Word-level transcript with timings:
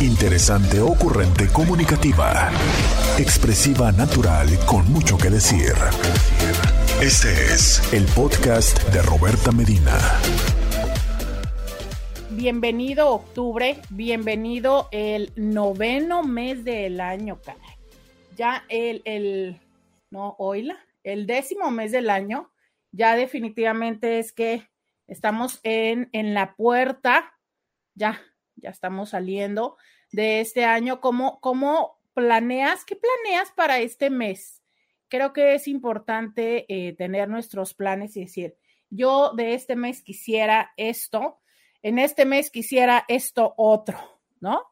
Interesante, 0.00 0.78
ocurrente, 0.78 1.48
comunicativa. 1.50 2.50
Expresiva, 3.18 3.90
natural, 3.92 4.46
con 4.66 4.84
mucho 4.92 5.16
que 5.16 5.30
decir. 5.30 5.72
Este 7.00 7.32
es 7.32 7.80
el 7.94 8.04
podcast 8.14 8.78
de 8.92 9.00
Roberta 9.00 9.52
Medina. 9.52 9.96
Bienvenido 12.28 13.08
octubre, 13.08 13.80
bienvenido 13.88 14.90
el 14.92 15.32
noveno 15.34 16.22
mes 16.22 16.62
del 16.62 17.00
año, 17.00 17.40
caray. 17.42 17.78
Ya 18.36 18.66
el, 18.68 19.00
el, 19.06 19.58
no, 20.10 20.36
oíla, 20.38 20.76
el 21.04 21.26
décimo 21.26 21.70
mes 21.70 21.90
del 21.90 22.10
año, 22.10 22.52
ya 22.92 23.16
definitivamente 23.16 24.18
es 24.18 24.34
que 24.34 24.68
estamos 25.06 25.58
en, 25.62 26.10
en 26.12 26.34
la 26.34 26.54
puerta, 26.54 27.32
ya, 27.94 28.20
ya 28.56 28.70
estamos 28.70 29.10
saliendo 29.10 29.76
de 30.12 30.40
este 30.40 30.64
año. 30.64 31.00
¿Cómo, 31.00 31.40
cómo 31.40 31.98
planeas? 32.14 32.84
¿Qué 32.84 32.96
planeas 32.96 33.52
para 33.52 33.78
este 33.78 34.10
mes? 34.10 34.62
Creo 35.08 35.32
que 35.32 35.54
es 35.54 35.68
importante 35.68 36.66
eh, 36.68 36.94
tener 36.94 37.28
nuestros 37.28 37.74
planes 37.74 38.16
y 38.16 38.20
decir, 38.20 38.56
yo 38.90 39.32
de 39.34 39.54
este 39.54 39.76
mes 39.76 40.02
quisiera 40.02 40.72
esto, 40.76 41.40
en 41.82 41.98
este 41.98 42.24
mes 42.24 42.50
quisiera 42.50 43.04
esto 43.08 43.54
otro, 43.56 43.98
¿no? 44.40 44.62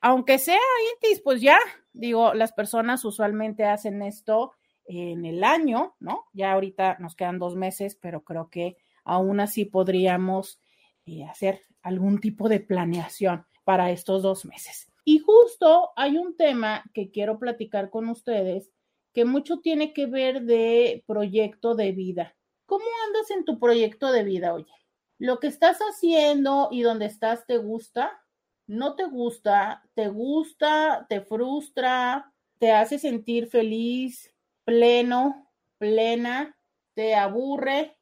Aunque 0.00 0.38
sea 0.38 0.58
INTIS, 0.94 1.20
pues 1.22 1.40
ya, 1.40 1.58
digo, 1.92 2.32
las 2.34 2.52
personas 2.52 3.04
usualmente 3.04 3.64
hacen 3.64 4.02
esto 4.02 4.52
en 4.84 5.24
el 5.24 5.42
año, 5.42 5.96
¿no? 6.00 6.26
Ya 6.32 6.52
ahorita 6.52 6.96
nos 7.00 7.16
quedan 7.16 7.38
dos 7.38 7.56
meses, 7.56 7.96
pero 8.00 8.22
creo 8.22 8.48
que 8.48 8.76
aún 9.04 9.40
así 9.40 9.64
podríamos 9.64 10.60
eh, 11.06 11.24
hacer 11.24 11.60
algún 11.82 12.20
tipo 12.20 12.48
de 12.48 12.60
planeación 12.60 13.46
para 13.64 13.90
estos 13.90 14.22
dos 14.22 14.44
meses. 14.44 14.88
Y 15.04 15.20
justo 15.20 15.90
hay 15.96 16.18
un 16.18 16.36
tema 16.36 16.82
que 16.92 17.10
quiero 17.10 17.38
platicar 17.38 17.90
con 17.90 18.08
ustedes 18.08 18.72
que 19.14 19.24
mucho 19.24 19.60
tiene 19.60 19.92
que 19.92 20.06
ver 20.06 20.42
de 20.42 21.04
proyecto 21.06 21.74
de 21.74 21.92
vida. 21.92 22.36
¿Cómo 22.66 22.84
andas 23.06 23.30
en 23.30 23.44
tu 23.44 23.58
proyecto 23.58 24.10
de 24.12 24.24
vida, 24.24 24.52
oye? 24.52 24.72
¿Lo 25.18 25.38
que 25.38 25.46
estás 25.46 25.78
haciendo 25.78 26.68
y 26.70 26.82
donde 26.82 27.06
estás 27.06 27.46
te 27.46 27.56
gusta? 27.56 28.20
¿No 28.66 28.96
te 28.96 29.04
gusta? 29.04 29.82
¿Te 29.94 30.08
gusta? 30.08 31.06
¿Te 31.08 31.20
frustra? 31.20 32.32
¿Te 32.58 32.72
hace 32.72 32.98
sentir 32.98 33.46
feliz, 33.46 34.34
pleno, 34.64 35.50
plena? 35.78 36.58
¿Te 36.94 37.14
aburre? 37.14 37.95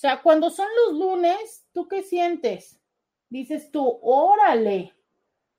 Sea, 0.00 0.22
cuando 0.22 0.48
son 0.48 0.66
los 0.86 0.98
lunes, 0.98 1.66
¿tú 1.74 1.86
qué 1.86 2.02
sientes? 2.02 2.80
Dices 3.28 3.70
tú, 3.70 3.98
órale, 4.00 4.94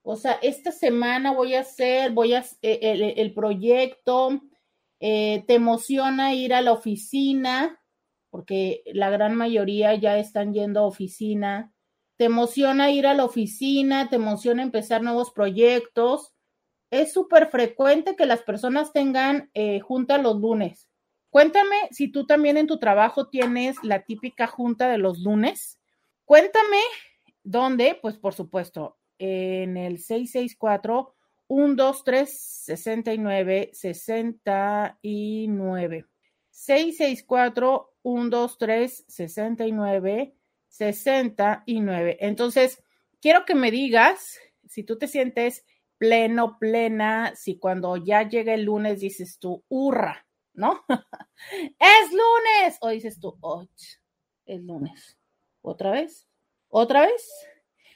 o 0.02 0.16
sea, 0.16 0.40
esta 0.42 0.72
semana 0.72 1.32
voy 1.32 1.54
a 1.54 1.60
hacer, 1.60 2.10
voy 2.10 2.34
a 2.34 2.44
eh, 2.64 2.80
el, 2.82 3.04
el 3.04 3.34
proyecto, 3.36 4.42
eh, 5.00 5.44
te 5.46 5.54
emociona 5.54 6.34
ir 6.34 6.56
a 6.56 6.62
la 6.62 6.72
oficina, 6.72 7.84
porque 8.32 8.82
la 8.88 9.12
gran 9.12 9.36
mayoría 9.36 9.94
ya 9.94 10.18
están 10.18 10.56
yendo 10.56 10.80
a 10.80 10.88
oficina. 10.88 11.72
Te 12.18 12.26
emociona 12.26 12.90
ir 12.90 13.06
a 13.06 13.14
la 13.14 13.26
oficina, 13.26 14.10
te 14.10 14.16
emociona 14.16 14.64
empezar 14.64 15.04
nuevos 15.04 15.30
proyectos. 15.30 16.34
Es 16.90 17.14
súper 17.14 17.52
frecuente 17.52 18.16
que 18.16 18.26
las 18.26 18.42
personas 18.42 18.92
tengan 18.92 19.52
eh, 19.54 19.82
junta 19.82 20.18
los 20.18 20.38
lunes. 20.38 20.91
Cuéntame 21.32 21.78
si 21.92 22.10
tú 22.10 22.28
también 22.28 22.58
en 22.58 22.68
tu 22.68 22.78
trabajo 22.78 23.30
tienes 23.30 23.78
la 23.84 24.04
típica 24.04 24.48
junta 24.48 24.90
de 24.90 24.98
los 24.98 25.20
lunes. 25.20 25.80
Cuéntame 26.26 26.82
dónde, 27.42 27.98
pues 28.02 28.18
por 28.18 28.34
supuesto, 28.34 28.98
en 29.18 29.78
el 29.78 30.00
664 30.00 31.16
123 31.48 32.30
69 32.66 33.70
69 33.74 36.06
664 36.50 37.94
123 38.04 39.06
69 39.08 40.36
69 40.68 42.18
entonces 42.20 42.84
quiero 43.22 43.46
que 43.46 43.56
me 43.56 43.72
digas 43.72 44.38
si 44.68 44.84
tú 44.84 44.98
te 44.98 45.08
sientes 45.08 45.66
pleno 45.98 46.58
plena 46.58 47.34
si 47.36 47.58
cuando 47.58 47.98
ya 47.98 48.28
llega 48.28 48.54
el 48.54 48.64
lunes 48.64 49.02
dices 49.02 49.38
tú 49.38 49.64
hurra 49.68 50.26
¿no? 50.54 50.84
es 51.80 52.12
lunes 52.12 52.78
o 52.82 52.90
dices 52.90 53.20
tú 53.20 53.38
oh, 53.42 53.66
es 54.46 54.62
lunes 54.62 55.18
otra 55.62 55.92
vez 55.92 56.28
otra 56.70 57.02
vez 57.02 57.30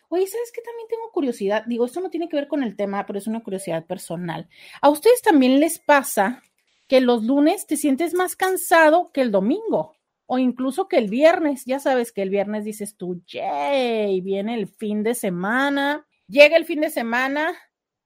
Oye, 0.09 0.27
¿sabes 0.27 0.51
qué? 0.53 0.61
También 0.61 0.87
tengo 0.87 1.11
curiosidad. 1.11 1.65
Digo, 1.65 1.85
esto 1.85 1.99
no 1.99 2.09
tiene 2.09 2.29
que 2.29 2.35
ver 2.35 2.47
con 2.47 2.63
el 2.63 2.75
tema, 2.75 3.05
pero 3.05 3.17
es 3.17 3.27
una 3.27 3.43
curiosidad 3.43 3.85
personal. 3.85 4.47
¿A 4.81 4.89
ustedes 4.89 5.21
también 5.21 5.59
les 5.59 5.79
pasa 5.79 6.43
que 6.87 7.01
los 7.01 7.23
lunes 7.23 7.65
te 7.65 7.75
sientes 7.75 8.13
más 8.13 8.35
cansado 8.35 9.11
que 9.11 9.21
el 9.21 9.31
domingo? 9.31 9.95
O 10.27 10.37
incluso 10.37 10.87
que 10.87 10.97
el 10.97 11.09
viernes. 11.09 11.65
Ya 11.65 11.79
sabes 11.79 12.11
que 12.11 12.21
el 12.21 12.29
viernes 12.29 12.65
dices 12.65 12.95
tú, 12.97 13.23
yay, 13.25 14.21
viene 14.21 14.53
el 14.53 14.67
fin 14.67 15.01
de 15.03 15.15
semana. 15.15 16.07
Llega 16.27 16.55
el 16.55 16.65
fin 16.65 16.81
de 16.81 16.91
semana 16.91 17.55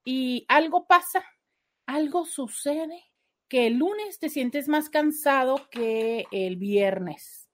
y 0.03 0.45
algo 0.47 0.87
pasa, 0.87 1.23
algo 1.85 2.25
sucede 2.25 3.08
que 3.49 3.67
el 3.67 3.77
lunes 3.77 4.19
te 4.19 4.29
sientes 4.29 4.67
más 4.67 4.89
cansado 4.89 5.67
que 5.71 6.25
el 6.31 6.55
viernes. 6.55 7.49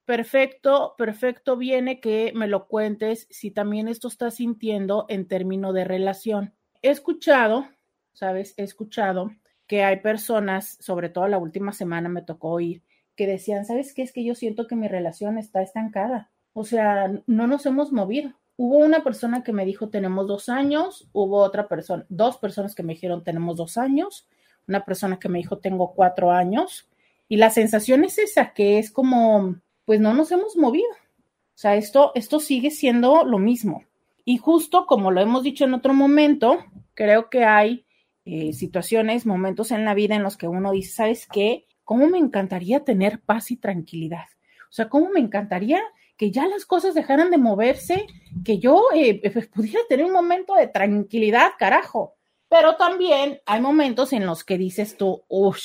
perfecto, 0.06 0.96
perfecto 0.98 1.58
viene 1.58 2.00
que 2.00 2.32
me 2.34 2.48
lo 2.48 2.68
cuentes 2.68 3.28
si 3.30 3.52
también 3.52 3.88
esto 3.88 4.08
estás 4.08 4.38
sintiendo 4.38 5.06
en 5.10 5.28
términos 5.28 5.76
de 5.76 5.84
relación. 5.84 6.56
He 6.82 6.90
escuchado, 6.90 7.70
sabes, 8.14 8.56
he 8.58 8.64
escuchado 8.64 9.30
que 9.68 9.84
hay 9.84 9.98
personas, 9.98 10.78
sobre 10.80 11.10
todo 11.10 11.28
la 11.28 11.38
última 11.38 11.74
semana 11.74 12.10
me 12.10 12.22
tocó 12.22 12.50
oír, 12.50 12.84
que 13.16 13.28
decían, 13.28 13.66
¿sabes 13.66 13.94
qué? 13.94 14.02
Es 14.02 14.14
que 14.14 14.24
yo 14.24 14.36
siento 14.36 14.68
que 14.68 14.76
mi 14.76 14.88
relación 14.88 15.38
está 15.38 15.62
estancada. 15.62 16.32
O 16.54 16.64
sea, 16.64 17.12
no 17.28 17.48
nos 17.48 17.66
hemos 17.66 17.92
movido 17.92 18.34
hubo 18.58 18.78
una 18.80 19.04
persona 19.04 19.44
que 19.44 19.54
me 19.54 19.66
dijo 19.66 19.90
tenemos 19.90 20.28
dos 20.28 20.50
años, 20.50 21.08
hubo 21.14 21.38
otra 21.38 21.68
persona, 21.68 22.06
dos 22.10 22.38
personas 22.38 22.76
que 22.76 22.84
me 22.84 22.94
dijeron 22.94 23.24
tenemos 23.24 23.56
dos 23.56 23.78
años, 23.78 24.28
una 24.68 24.84
persona 24.84 25.20
que 25.20 25.30
me 25.30 25.38
dijo 25.38 25.60
tengo 25.60 25.94
cuatro 25.94 26.32
años, 26.32 26.90
y 27.30 27.38
la 27.38 27.52
sensación 27.52 28.04
es 28.04 28.18
esa, 28.18 28.54
que 28.54 28.80
es 28.80 28.92
como, 28.92 29.56
pues 29.86 30.00
no 30.00 30.14
nos 30.14 30.32
hemos 30.32 30.58
movido. 30.58 30.90
O 30.92 31.60
sea, 31.60 31.76
esto, 31.76 32.12
esto 32.16 32.40
sigue 32.40 32.72
siendo 32.72 33.26
lo 33.26 33.38
mismo. 33.38 33.84
Y 34.24 34.38
justo 34.38 34.86
como 34.86 35.12
lo 35.12 35.22
hemos 35.22 35.44
dicho 35.44 35.66
en 35.66 35.74
otro 35.74 35.94
momento, 35.94 36.64
creo 36.94 37.30
que 37.30 37.44
hay 37.44 37.86
eh, 38.28 38.54
situaciones, 38.54 39.26
momentos 39.26 39.72
en 39.72 39.86
la 39.86 39.94
vida 39.94 40.16
en 40.16 40.24
los 40.24 40.38
que 40.38 40.48
uno 40.48 40.72
dice, 40.72 40.92
¿sabes 40.92 41.28
qué? 41.32 41.66
¿Cómo 41.84 42.08
me 42.08 42.18
encantaría 42.18 42.84
tener 42.84 43.22
paz 43.22 43.52
y 43.52 43.58
tranquilidad? 43.58 44.26
O 44.70 44.74
sea, 44.74 44.90
¿cómo 44.90 45.10
me 45.10 45.20
encantaría 45.20 45.82
que 46.18 46.32
ya 46.32 46.48
las 46.48 46.66
cosas 46.66 46.96
dejaran 46.96 47.30
de 47.30 47.38
moverse, 47.38 48.08
que 48.44 48.58
yo 48.58 48.86
eh, 48.94 49.22
pues, 49.32 49.48
pudiera 49.48 49.80
tener 49.88 50.06
un 50.06 50.12
momento 50.12 50.56
de 50.56 50.68
tranquilidad, 50.68 51.52
carajo. 51.58 52.16
Pero 52.50 52.76
también 52.76 53.40
hay 53.46 53.62
momentos 53.62 54.14
en 54.14 54.26
los 54.26 54.44
que 54.44 54.58
dices 54.58 54.98
tú, 54.98 55.24
uff, 55.28 55.60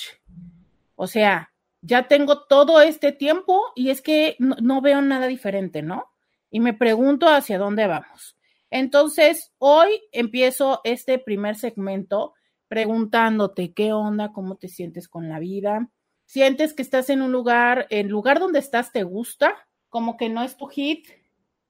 o 0.95 1.07
sea, 1.07 1.53
ya 1.81 2.07
tengo 2.07 2.45
todo 2.45 2.81
este 2.81 3.13
tiempo 3.13 3.73
y 3.75 3.91
es 3.91 4.03
que 4.03 4.37
no, 4.39 4.81
veo 4.81 5.01
nada 5.01 5.27
diferente, 5.27 5.83
¿no? 5.83 6.13
Y 6.51 6.61
me 6.61 6.75
pregunto 6.75 7.29
hacia 7.29 7.59
dónde 7.59 7.87
vamos. 7.87 8.37
Entonces, 8.71 9.53
hoy 9.59 10.03
empiezo 10.13 10.81
este 10.85 11.19
primer 11.19 11.57
segmento 11.57 12.35
preguntándote 12.73 13.75
qué 13.75 13.93
onda, 13.93 14.33
cómo 14.33 14.57
te 14.57 14.69
sientes 14.69 15.07
con 15.07 15.29
la 15.29 15.39
vida. 15.39 15.91
¿Sientes 16.25 16.73
que 16.73 16.81
estás 16.81 17.11
en 17.11 17.21
un 17.21 17.31
lugar, 17.31 17.87
el 17.91 18.09
lugar 18.09 18.41
donde 18.41 18.61
estás 18.61 18.93
te 18.93 19.03
gusta? 19.03 19.69
como 19.93 20.17
que 20.17 20.29
no 20.31 20.43
es 20.43 20.57
tu 20.57 20.67
hit, 20.69 21.07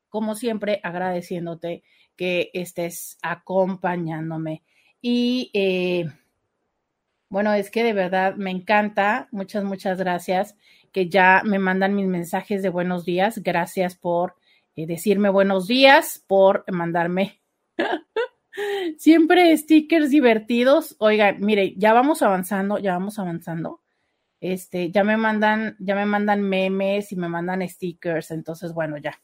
Como 0.10 0.36
siempre, 0.36 0.80
agradeciéndote 0.84 1.84
que 2.16 2.50
estés 2.54 3.18
acompañándome. 3.22 4.64
Y 5.02 5.52
eh, 5.54 6.06
bueno, 7.30 7.54
es 7.54 7.70
que 7.70 7.84
de 7.84 7.94
verdad 7.94 8.36
me 8.36 8.52
encanta. 8.52 9.28
Muchas, 9.32 9.64
muchas 9.64 9.98
gracias 9.98 10.56
que 10.92 11.10
ya 11.10 11.42
me 11.46 11.60
mandan 11.60 11.96
mis 11.96 12.08
mensajes 12.08 12.64
de 12.64 12.70
buenos 12.70 13.06
días. 13.06 13.40
Gracias 13.44 13.96
por 13.96 14.36
eh, 14.76 14.88
decirme 14.88 15.30
buenos 15.30 15.68
días, 15.68 16.24
por 16.28 16.64
mandarme 16.72 17.42
siempre 18.98 19.56
stickers 19.58 20.10
divertidos. 20.10 20.96
Oigan, 21.00 21.40
mire, 21.42 21.76
ya 21.78 21.94
vamos 21.94 22.22
avanzando, 22.22 22.78
ya 22.80 22.94
vamos 22.94 23.20
avanzando. 23.20 23.82
Este, 24.40 24.92
ya 24.92 25.04
me 25.04 25.18
mandan, 25.18 25.76
ya 25.80 25.96
me 25.96 26.06
mandan 26.06 26.42
memes 26.42 27.12
y 27.12 27.16
me 27.16 27.28
mandan 27.28 27.68
stickers. 27.68 28.32
Entonces, 28.32 28.74
bueno, 28.74 28.98
ya, 28.98 29.20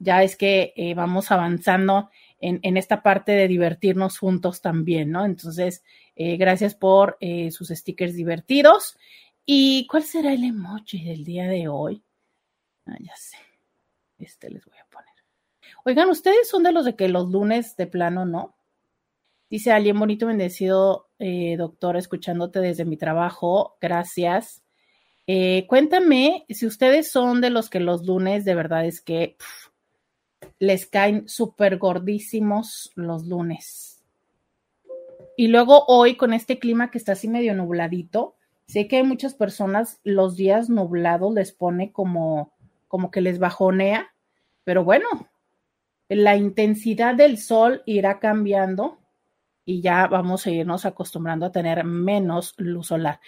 ya 0.00 0.22
es 0.22 0.34
que 0.34 0.72
eh, 0.76 0.94
vamos 0.94 1.30
avanzando 1.30 2.10
en, 2.40 2.78
esta 2.78 3.02
parte 3.02 3.32
de 3.32 3.46
divertirnos 3.46 4.18
juntos 4.18 4.62
también, 4.62 5.10
¿no? 5.10 5.26
Entonces, 5.26 5.84
eh, 6.16 6.38
gracias 6.38 6.74
por 6.74 7.18
eh, 7.20 7.50
sus 7.50 7.68
stickers 7.68 8.14
divertidos. 8.14 8.96
¿Y 9.44 9.86
cuál 9.88 10.04
será 10.04 10.32
el 10.32 10.44
emoji 10.44 11.04
del 11.04 11.22
día 11.22 11.46
de 11.48 11.68
hoy? 11.68 12.02
Ah, 12.86 12.96
ya 12.98 13.14
sé. 13.14 13.36
Este 14.18 14.48
les 14.48 14.64
voy 14.64 14.78
a 14.78 14.86
poner. 14.86 15.10
Oigan, 15.84 16.08
¿ustedes 16.08 16.48
son 16.48 16.62
de 16.62 16.72
los 16.72 16.86
de 16.86 16.96
que 16.96 17.08
los 17.08 17.28
lunes 17.28 17.76
de 17.76 17.86
plano 17.86 18.24
no? 18.24 18.56
Dice 19.50 19.70
alguien 19.70 19.98
bonito, 19.98 20.26
bendecido, 20.26 21.10
doctor, 21.58 21.96
escuchándote 21.96 22.60
desde 22.60 22.84
mi 22.86 22.96
trabajo. 22.96 23.76
Gracias. 23.80 24.62
cuéntame 25.66 26.46
si 26.48 26.66
ustedes 26.66 27.10
son 27.10 27.40
de 27.40 27.50
los 27.50 27.68
que 27.68 27.80
los 27.80 28.06
lunes 28.06 28.44
de 28.44 28.54
verdad 28.54 28.86
es 28.86 29.00
que 29.00 29.36
les 30.58 30.86
caen 30.86 31.28
súper 31.28 31.78
gordísimos 31.78 32.92
los 32.94 33.26
lunes. 33.26 34.04
Y 35.36 35.48
luego 35.48 35.84
hoy 35.86 36.16
con 36.16 36.34
este 36.34 36.58
clima 36.58 36.90
que 36.90 36.98
está 36.98 37.12
así 37.12 37.28
medio 37.28 37.54
nubladito, 37.54 38.36
sé 38.66 38.88
que 38.88 38.96
hay 38.96 39.02
muchas 39.02 39.34
personas 39.34 40.00
los 40.04 40.36
días 40.36 40.68
nublados 40.68 41.32
les 41.34 41.52
pone 41.52 41.92
como, 41.92 42.52
como 42.88 43.10
que 43.10 43.20
les 43.20 43.38
bajonea, 43.38 44.14
pero 44.64 44.84
bueno, 44.84 45.08
la 46.08 46.36
intensidad 46.36 47.14
del 47.14 47.38
sol 47.38 47.82
irá 47.86 48.18
cambiando 48.18 48.98
y 49.64 49.80
ya 49.80 50.08
vamos 50.08 50.46
a 50.46 50.50
irnos 50.50 50.84
acostumbrando 50.84 51.46
a 51.46 51.52
tener 51.52 51.84
menos 51.84 52.54
luz 52.58 52.88
solar. 52.88 53.20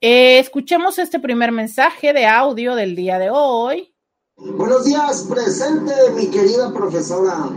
Eh, 0.00 0.38
escuchemos 0.38 0.98
este 0.98 1.20
primer 1.20 1.52
mensaje 1.52 2.14
de 2.14 2.26
audio 2.26 2.74
del 2.74 2.96
día 2.96 3.18
de 3.18 3.28
hoy. 3.30 3.92
Buenos 4.42 4.86
días, 4.86 5.26
presente 5.30 5.92
mi 6.16 6.30
querida 6.30 6.72
profesora. 6.72 7.50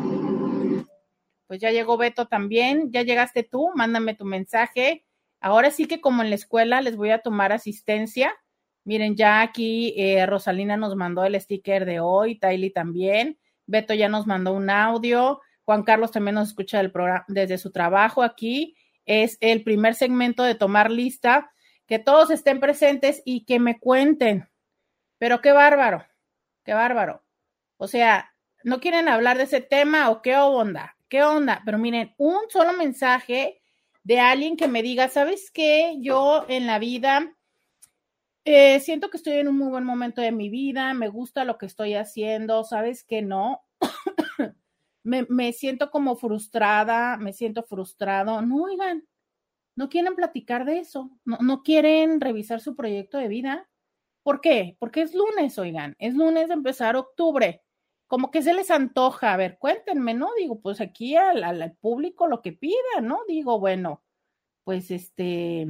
Pues 1.47 1.61
ya 1.61 1.71
llegó 1.71 1.95
Beto 1.95 2.27
también, 2.27 2.91
ya 2.91 3.03
llegaste 3.03 3.43
tú, 3.43 3.71
mándame 3.73 4.15
tu 4.15 4.25
mensaje. 4.25 5.05
Ahora 5.39 5.71
sí 5.71 5.85
que 5.85 6.01
como 6.01 6.23
en 6.23 6.29
la 6.29 6.35
escuela 6.35 6.81
les 6.81 6.97
voy 6.97 7.11
a 7.11 7.19
tomar 7.19 7.53
asistencia. 7.53 8.35
Miren, 8.83 9.15
ya 9.15 9.41
aquí 9.41 9.93
eh, 9.95 10.25
Rosalina 10.25 10.75
nos 10.75 10.97
mandó 10.97 11.23
el 11.23 11.39
sticker 11.39 11.85
de 11.85 12.01
hoy, 12.01 12.37
Tylee 12.37 12.71
también, 12.71 13.39
Beto 13.65 13.93
ya 13.93 14.09
nos 14.09 14.27
mandó 14.27 14.51
un 14.51 14.69
audio, 14.69 15.39
Juan 15.63 15.83
Carlos 15.83 16.11
también 16.11 16.35
nos 16.35 16.49
escucha 16.49 16.79
del 16.79 16.91
programa, 16.91 17.23
desde 17.29 17.57
su 17.57 17.71
trabajo 17.71 18.23
aquí. 18.23 18.75
Es 19.05 19.37
el 19.39 19.63
primer 19.63 19.95
segmento 19.95 20.43
de 20.43 20.55
tomar 20.55 20.91
lista, 20.91 21.49
que 21.87 21.99
todos 21.99 22.29
estén 22.29 22.59
presentes 22.59 23.21
y 23.23 23.45
que 23.45 23.59
me 23.59 23.79
cuenten. 23.79 24.49
Pero 25.17 25.39
qué 25.39 25.53
bárbaro, 25.53 26.05
qué 26.63 26.73
bárbaro. 26.73 27.23
O 27.77 27.87
sea, 27.87 28.33
¿no 28.63 28.79
quieren 28.79 29.07
hablar 29.07 29.37
de 29.37 29.43
ese 29.43 29.61
tema 29.61 30.09
o 30.09 30.21
qué 30.21 30.37
onda? 30.37 30.95
¿Qué 31.09 31.23
onda? 31.23 31.61
Pero 31.65 31.77
miren, 31.77 32.13
un 32.17 32.49
solo 32.49 32.73
mensaje 32.73 33.61
de 34.03 34.19
alguien 34.19 34.57
que 34.57 34.67
me 34.67 34.83
diga, 34.83 35.09
¿sabes 35.09 35.51
qué? 35.51 35.95
Yo 35.99 36.45
en 36.49 36.67
la 36.67 36.79
vida 36.79 37.35
eh, 38.45 38.79
siento 38.81 39.09
que 39.09 39.17
estoy 39.17 39.33
en 39.33 39.47
un 39.47 39.57
muy 39.57 39.69
buen 39.69 39.85
momento 39.85 40.21
de 40.21 40.31
mi 40.33 40.49
vida, 40.49 40.93
me 40.93 41.07
gusta 41.07 41.45
lo 41.45 41.57
que 41.57 41.65
estoy 41.65 41.93
haciendo, 41.93 42.63
¿sabes 42.65 43.05
qué 43.05 43.21
no? 43.21 43.61
me, 45.03 45.25
me 45.29 45.53
siento 45.53 45.89
como 45.91 46.17
frustrada, 46.17 47.17
me 47.17 47.31
siento 47.31 47.63
frustrado. 47.63 48.41
No, 48.41 48.63
oigan, 48.63 49.07
no 49.75 49.89
quieren 49.89 50.15
platicar 50.15 50.65
de 50.65 50.79
eso, 50.79 51.09
no, 51.25 51.37
no 51.41 51.63
quieren 51.63 52.21
revisar 52.21 52.59
su 52.61 52.75
proyecto 52.75 53.17
de 53.17 53.29
vida. 53.29 53.69
¿Por 54.23 54.41
qué? 54.41 54.77
Porque 54.79 55.01
es 55.01 55.13
lunes, 55.13 55.57
oigan, 55.59 55.95
es 55.99 56.15
lunes 56.15 56.47
de 56.47 56.53
empezar 56.55 56.95
octubre. 56.95 57.61
Como 58.07 58.31
que 58.31 58.41
se 58.41 58.53
les 58.53 58.71
antoja, 58.71 59.33
a 59.33 59.37
ver, 59.37 59.57
cuéntenme, 59.59 60.13
¿no? 60.13 60.29
Digo, 60.37 60.61
pues 60.61 60.81
aquí 60.81 61.15
al, 61.15 61.43
al, 61.43 61.75
público 61.77 62.27
lo 62.27 62.41
que 62.41 62.53
pida, 62.53 63.01
¿no? 63.01 63.19
Digo, 63.27 63.59
bueno, 63.59 64.03
pues 64.63 64.91
este, 64.91 65.67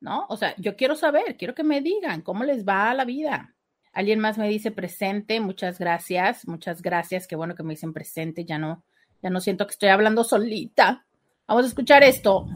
¿No? 0.00 0.24
O 0.28 0.36
sea, 0.36 0.54
yo 0.56 0.76
quiero 0.76 0.96
saber, 0.96 1.36
quiero 1.36 1.54
que 1.54 1.62
me 1.62 1.82
digan 1.82 2.22
cómo 2.22 2.44
les 2.44 2.64
va 2.64 2.94
la 2.94 3.04
vida. 3.04 3.54
Alguien 3.92 4.18
más 4.18 4.38
me 4.38 4.48
dice 4.48 4.70
presente, 4.70 5.40
muchas 5.40 5.78
gracias, 5.78 6.46
muchas 6.46 6.80
gracias, 6.80 7.26
qué 7.26 7.36
bueno 7.36 7.54
que 7.54 7.62
me 7.62 7.74
dicen 7.74 7.92
presente, 7.92 8.44
ya 8.44 8.56
no, 8.56 8.84
ya 9.22 9.30
no 9.30 9.40
siento 9.40 9.66
que 9.66 9.72
estoy 9.72 9.90
hablando 9.90 10.24
solita. 10.24 11.04
Vamos 11.46 11.64
a 11.64 11.68
escuchar 11.68 12.02
esto. 12.02 12.46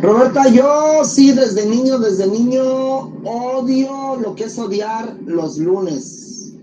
Roberta, 0.00 0.48
yo 0.48 1.04
sí, 1.04 1.32
desde 1.32 1.66
niño, 1.66 1.98
desde 1.98 2.26
niño 2.26 2.62
odio 3.24 4.16
lo 4.16 4.34
que 4.34 4.44
es 4.44 4.58
odiar 4.58 5.14
los 5.24 5.58
lunes. 5.58 6.56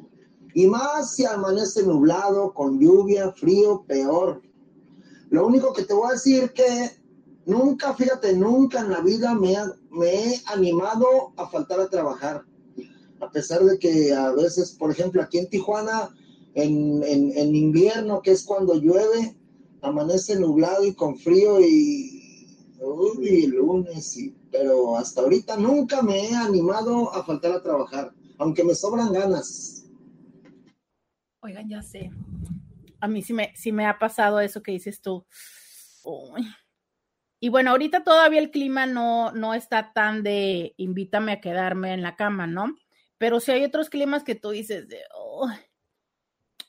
Y 0.55 0.67
más 0.67 1.15
si 1.15 1.25
amanece 1.25 1.83
nublado, 1.83 2.53
con 2.53 2.79
lluvia, 2.79 3.31
frío, 3.31 3.83
peor. 3.87 4.41
Lo 5.29 5.47
único 5.47 5.73
que 5.73 5.83
te 5.83 5.93
voy 5.93 6.09
a 6.09 6.13
decir 6.13 6.51
que 6.53 7.02
nunca, 7.45 7.93
fíjate, 7.93 8.35
nunca 8.35 8.79
en 8.81 8.91
la 8.91 9.01
vida 9.01 9.33
me, 9.35 9.53
he 9.53 10.41
animado 10.47 11.33
a 11.37 11.47
faltar 11.49 11.79
a 11.79 11.89
trabajar. 11.89 12.43
A 13.21 13.29
pesar 13.29 13.61
de 13.63 13.79
que 13.79 14.13
a 14.13 14.31
veces, 14.31 14.71
por 14.71 14.91
ejemplo, 14.91 15.21
aquí 15.21 15.37
en 15.37 15.49
Tijuana, 15.49 16.09
en, 16.55 17.03
en 17.03 17.55
invierno, 17.55 18.21
que 18.21 18.31
es 18.31 18.43
cuando 18.43 18.75
llueve, 18.75 19.35
amanece 19.83 20.39
nublado 20.39 20.85
y 20.85 20.93
con 20.93 21.17
frío 21.17 21.59
y, 21.59 22.13
uy, 22.79 23.47
lunes, 23.47 24.17
y, 24.17 24.35
pero 24.51 24.97
hasta 24.97 25.21
ahorita 25.21 25.57
nunca 25.57 26.01
me 26.01 26.29
he 26.29 26.35
animado 26.35 27.13
a 27.13 27.23
faltar 27.23 27.51
a 27.51 27.61
trabajar, 27.61 28.13
aunque 28.39 28.63
me 28.63 28.73
sobran 28.73 29.11
ganas. 29.11 29.85
Oigan, 31.41 31.69
ya 31.69 31.81
sé. 31.81 32.09
A 33.01 33.07
mí 33.07 33.21
sí 33.21 33.33
me, 33.33 33.53
sí 33.55 33.71
me 33.71 33.85
ha 33.85 33.99
pasado 33.99 34.39
eso 34.39 34.63
que 34.63 34.71
dices 34.71 35.01
tú. 35.01 35.25
Y 37.43 37.49
bueno, 37.49 37.71
ahorita 37.71 38.05
todavía 38.05 38.39
el 38.39 38.51
clima 38.51 38.85
no, 38.85 39.33
no 39.33 39.53
está 39.53 39.91
tan 39.91 40.23
de 40.23 40.73
invítame 40.77 41.33
a 41.33 41.41
quedarme 41.41 41.91
en 41.91 42.01
la 42.01 42.15
cama, 42.15 42.47
¿no? 42.47 42.73
Pero 43.17 43.41
si 43.41 43.51
hay 43.51 43.65
otros 43.65 43.89
climas 43.89 44.23
que 44.23 44.35
tú 44.35 44.51
dices 44.51 44.87
de, 44.87 45.01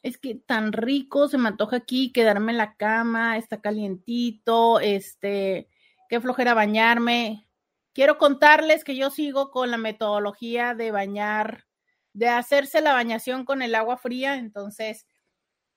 es 0.02 0.18
que 0.18 0.34
tan 0.34 0.72
rico, 0.72 1.28
se 1.28 1.38
me 1.38 1.46
antoja 1.46 1.76
aquí 1.76 2.10
quedarme 2.10 2.50
en 2.50 2.58
la 2.58 2.74
cama, 2.74 3.38
está 3.38 3.60
calientito, 3.60 4.80
este, 4.80 5.68
qué 6.08 6.20
flojera 6.20 6.54
bañarme. 6.54 7.46
Quiero 7.92 8.18
contarles 8.18 8.82
que 8.82 8.96
yo 8.96 9.10
sigo 9.10 9.52
con 9.52 9.70
la 9.70 9.78
metodología 9.78 10.74
de 10.74 10.90
bañar, 10.90 11.66
de 12.14 12.30
hacerse 12.30 12.80
la 12.80 12.94
bañación 12.94 13.44
con 13.44 13.62
el 13.62 13.76
agua 13.76 13.96
fría, 13.96 14.34
entonces 14.38 15.06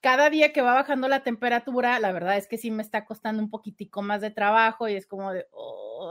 cada 0.01 0.29
día 0.29 0.53
que 0.53 0.61
va 0.61 0.73
bajando 0.73 1.07
la 1.07 1.23
temperatura, 1.23 1.99
la 1.99 2.11
verdad 2.11 2.37
es 2.37 2.47
que 2.47 2.57
sí 2.57 2.71
me 2.71 2.83
está 2.83 3.05
costando 3.05 3.41
un 3.41 3.49
poquitico 3.49 4.01
más 4.01 4.21
de 4.21 4.31
trabajo 4.31 4.87
y 4.87 4.95
es 4.95 5.07
como 5.07 5.31
de, 5.31 5.47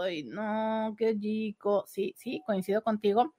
ay, 0.03 0.25
no, 0.25 0.95
qué 0.99 1.19
chico. 1.19 1.85
Sí, 1.87 2.15
sí, 2.17 2.43
coincido 2.47 2.83
contigo. 2.83 3.35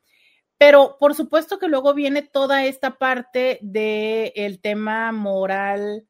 Pero 0.58 0.98
por 1.00 1.14
supuesto 1.16 1.60
que 1.60 1.68
luego 1.68 1.94
viene 1.94 2.24
toda 2.24 2.66
esta 2.66 2.98
parte 2.98 3.60
del 3.62 4.32
el 4.36 4.60
tema 4.62 5.12
moral 5.12 6.08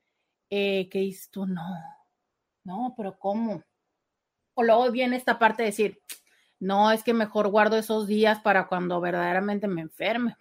eh, 0.50 0.88
que 0.90 1.00
dices 1.00 1.30
tú, 1.30 1.46
no, 1.46 1.66
no, 2.64 2.94
pero 2.96 3.18
¿cómo? 3.20 3.64
O 4.54 4.64
luego 4.64 4.90
viene 4.92 5.18
esta 5.18 5.40
parte 5.40 5.64
de 5.64 5.70
decir, 5.70 6.02
no, 6.60 6.92
es 6.92 7.04
que 7.04 7.14
mejor 7.14 7.50
guardo 7.50 7.78
esos 7.78 8.08
días 8.08 8.40
para 8.40 8.68
cuando 8.68 9.02
verdaderamente 9.02 9.68
me 9.68 9.82
enferme. 9.82 10.38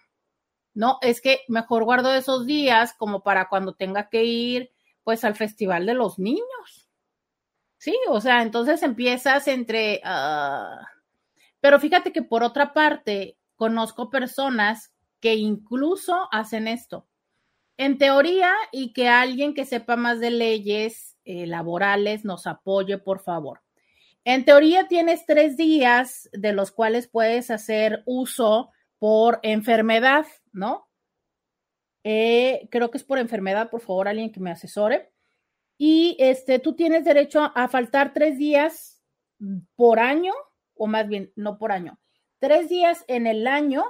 No, 0.77 0.99
es 1.01 1.21
que 1.21 1.39
mejor 1.47 1.85
guardo 1.85 2.13
esos 2.13 2.45
días 2.45 2.93
como 2.93 3.23
para 3.23 3.49
cuando 3.49 3.73
tenga 3.73 4.09
que 4.09 4.25
ir 4.25 4.71
pues 5.03 5.23
al 5.23 5.33
festival 5.33 5.87
de 5.87 5.95
los 5.95 6.19
niños. 6.19 6.87
Sí, 7.79 7.97
o 8.07 8.21
sea, 8.21 8.43
entonces 8.43 8.83
empiezas 8.83 9.47
entre... 9.47 10.03
Uh... 10.05 10.85
Pero 11.59 11.79
fíjate 11.79 12.13
que 12.13 12.21
por 12.21 12.43
otra 12.43 12.73
parte, 12.73 13.39
conozco 13.55 14.11
personas 14.11 14.93
que 15.19 15.33
incluso 15.33 16.27
hacen 16.31 16.67
esto. 16.67 17.07
En 17.77 17.97
teoría, 17.97 18.53
y 18.71 18.93
que 18.93 19.09
alguien 19.09 19.55
que 19.55 19.65
sepa 19.65 19.95
más 19.95 20.19
de 20.19 20.29
leyes 20.29 21.17
eh, 21.25 21.47
laborales 21.47 22.23
nos 22.23 22.45
apoye, 22.45 22.99
por 22.99 23.19
favor. 23.19 23.61
En 24.25 24.45
teoría 24.45 24.87
tienes 24.87 25.25
tres 25.25 25.57
días 25.57 26.29
de 26.33 26.53
los 26.53 26.69
cuales 26.69 27.07
puedes 27.07 27.49
hacer 27.49 28.03
uso 28.05 28.69
por 28.99 29.39
enfermedad, 29.43 30.25
¿no? 30.57 30.89
Eh, 32.03 32.67
creo 32.71 32.91
que 32.91 32.97
es 32.97 33.03
por 33.03 33.19
enfermedad, 33.19 33.69
por 33.69 33.81
favor, 33.81 34.07
alguien 34.07 34.31
que 34.31 34.39
me 34.39 34.51
asesore. 34.51 35.11
Y 35.77 36.17
este, 36.19 36.59
tú 36.59 36.73
tienes 36.73 37.05
derecho 37.05 37.51
a 37.53 37.67
faltar 37.67 38.13
tres 38.13 38.37
días 38.37 39.03
por 39.75 39.99
año, 39.99 40.33
o 40.73 40.87
más 40.87 41.07
bien, 41.07 41.31
no 41.35 41.57
por 41.57 41.71
año, 41.71 41.99
tres 42.39 42.69
días 42.69 43.05
en 43.07 43.27
el 43.27 43.45
año 43.45 43.83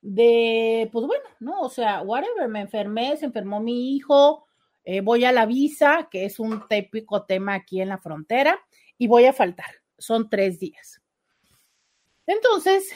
de, 0.00 0.88
pues 0.92 1.06
bueno, 1.06 1.24
¿no? 1.40 1.60
O 1.60 1.68
sea, 1.68 2.02
whatever, 2.02 2.48
me 2.48 2.60
enfermé, 2.60 3.16
se 3.18 3.26
enfermó 3.26 3.60
mi 3.60 3.94
hijo, 3.94 4.46
eh, 4.84 5.02
voy 5.02 5.24
a 5.24 5.32
la 5.32 5.44
visa, 5.44 6.08
que 6.10 6.24
es 6.24 6.40
un 6.40 6.66
típico 6.68 7.26
tema 7.26 7.54
aquí 7.54 7.82
en 7.82 7.90
la 7.90 7.98
frontera, 7.98 8.58
y 8.96 9.06
voy 9.06 9.26
a 9.26 9.34
faltar. 9.34 9.70
Son 9.98 10.30
tres 10.30 10.58
días. 10.58 11.02
Entonces, 12.26 12.90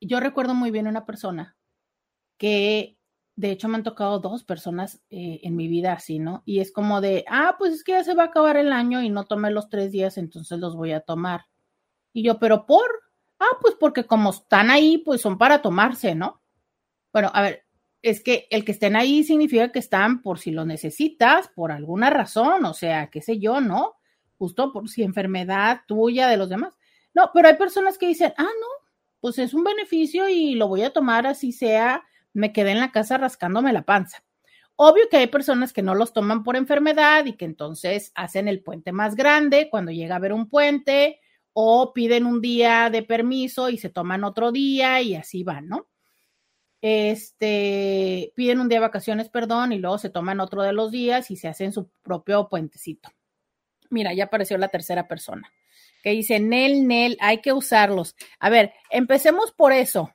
yo 0.00 0.20
recuerdo 0.20 0.54
muy 0.54 0.70
bien 0.70 0.86
una 0.86 1.04
persona 1.04 1.56
que, 2.38 2.98
de 3.36 3.50
hecho, 3.50 3.68
me 3.68 3.76
han 3.76 3.82
tocado 3.82 4.18
dos 4.20 4.44
personas 4.44 5.02
eh, 5.10 5.40
en 5.42 5.56
mi 5.56 5.68
vida 5.68 5.92
así, 5.92 6.18
¿no? 6.18 6.42
Y 6.44 6.60
es 6.60 6.72
como 6.72 7.00
de, 7.00 7.24
ah, 7.28 7.56
pues 7.58 7.74
es 7.74 7.84
que 7.84 7.92
ya 7.92 8.04
se 8.04 8.14
va 8.14 8.24
a 8.24 8.26
acabar 8.26 8.56
el 8.56 8.72
año 8.72 9.02
y 9.02 9.10
no 9.10 9.24
tomé 9.24 9.50
los 9.50 9.68
tres 9.68 9.92
días, 9.92 10.18
entonces 10.18 10.58
los 10.58 10.76
voy 10.76 10.92
a 10.92 11.00
tomar. 11.00 11.46
Y 12.12 12.22
yo, 12.22 12.38
pero 12.38 12.66
por, 12.66 13.04
Ah, 13.44 13.58
pues 13.60 13.74
porque 13.78 14.04
como 14.04 14.30
están 14.30 14.70
ahí, 14.70 14.98
pues 14.98 15.20
son 15.20 15.38
para 15.38 15.60
tomarse, 15.62 16.14
¿no? 16.14 16.40
Bueno, 17.12 17.30
a 17.34 17.42
ver, 17.42 17.64
es 18.02 18.22
que 18.22 18.46
el 18.50 18.64
que 18.64 18.72
estén 18.72 18.96
ahí 18.96 19.24
significa 19.24 19.72
que 19.72 19.78
están 19.78 20.22
por 20.22 20.38
si 20.38 20.50
lo 20.50 20.64
necesitas, 20.64 21.48
por 21.48 21.72
alguna 21.72 22.10
razón, 22.10 22.64
o 22.64 22.74
sea, 22.74 23.10
qué 23.10 23.22
sé 23.22 23.38
yo, 23.38 23.60
¿no? 23.60 23.96
Justo 24.38 24.72
por 24.72 24.88
si 24.88 25.02
enfermedad 25.02 25.82
tuya, 25.86 26.28
de 26.28 26.36
los 26.36 26.48
demás. 26.48 26.74
No, 27.14 27.30
pero 27.34 27.48
hay 27.48 27.56
personas 27.56 27.98
que 27.98 28.08
dicen, 28.08 28.32
ah, 28.38 28.42
no, 28.44 28.88
pues 29.20 29.38
es 29.38 29.54
un 29.54 29.64
beneficio 29.64 30.28
y 30.28 30.54
lo 30.54 30.68
voy 30.68 30.82
a 30.82 30.92
tomar 30.92 31.26
así 31.26 31.52
sea, 31.52 32.04
me 32.34 32.52
quedé 32.52 32.72
en 32.72 32.80
la 32.80 32.92
casa 32.92 33.16
rascándome 33.16 33.72
la 33.72 33.82
panza. 33.82 34.22
Obvio 34.76 35.08
que 35.08 35.16
hay 35.16 35.28
personas 35.28 35.72
que 35.72 35.82
no 35.82 35.94
los 35.94 36.12
toman 36.12 36.42
por 36.42 36.56
enfermedad 36.56 37.24
y 37.24 37.34
que 37.34 37.44
entonces 37.44 38.12
hacen 38.14 38.48
el 38.48 38.62
puente 38.62 38.92
más 38.92 39.14
grande 39.14 39.68
cuando 39.70 39.92
llega 39.92 40.14
a 40.14 40.18
haber 40.18 40.32
un 40.32 40.48
puente 40.48 41.20
o 41.52 41.92
piden 41.94 42.26
un 42.26 42.40
día 42.40 42.90
de 42.90 43.02
permiso 43.02 43.70
y 43.70 43.78
se 43.78 43.88
toman 43.88 44.24
otro 44.24 44.52
día 44.52 45.00
y 45.00 45.14
así 45.14 45.44
van, 45.44 45.68
¿no? 45.68 45.88
Este, 46.80 48.32
piden 48.36 48.60
un 48.60 48.68
día 48.68 48.78
de 48.78 48.86
vacaciones, 48.86 49.30
perdón, 49.30 49.72
y 49.72 49.78
luego 49.78 49.96
se 49.96 50.10
toman 50.10 50.40
otro 50.40 50.62
de 50.62 50.72
los 50.72 50.90
días 50.90 51.30
y 51.30 51.36
se 51.36 51.48
hacen 51.48 51.72
su 51.72 51.88
propio 52.02 52.48
puentecito. 52.48 53.08
Mira, 53.88 54.12
ya 54.12 54.24
apareció 54.24 54.58
la 54.58 54.68
tercera 54.68 55.08
persona 55.08 55.50
que 56.04 56.10
dice, 56.10 56.38
Nel, 56.38 56.86
Nel, 56.86 57.16
hay 57.18 57.40
que 57.40 57.54
usarlos. 57.54 58.14
A 58.38 58.50
ver, 58.50 58.74
empecemos 58.90 59.52
por 59.52 59.72
eso. 59.72 60.14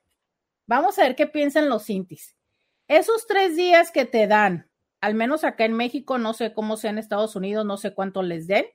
Vamos 0.70 1.00
a 1.00 1.02
ver 1.02 1.16
qué 1.16 1.26
piensan 1.26 1.68
los 1.68 1.86
cintis. 1.86 2.36
Esos 2.88 3.26
tres 3.26 3.56
días 3.56 3.90
que 3.90 4.06
te 4.06 4.28
dan, 4.28 4.70
al 5.02 5.16
menos 5.16 5.44
acá 5.44 5.66
en 5.66 5.74
México, 5.74 6.20
no 6.20 6.36
sé 6.36 6.54
cómo 6.54 6.78
sea 6.78 6.92
en 6.92 7.00
Estados 7.00 7.36
Unidos, 7.36 7.66
no 7.66 7.76
sé 7.78 7.96
cuánto 7.96 8.22
les 8.22 8.46
den, 8.46 8.66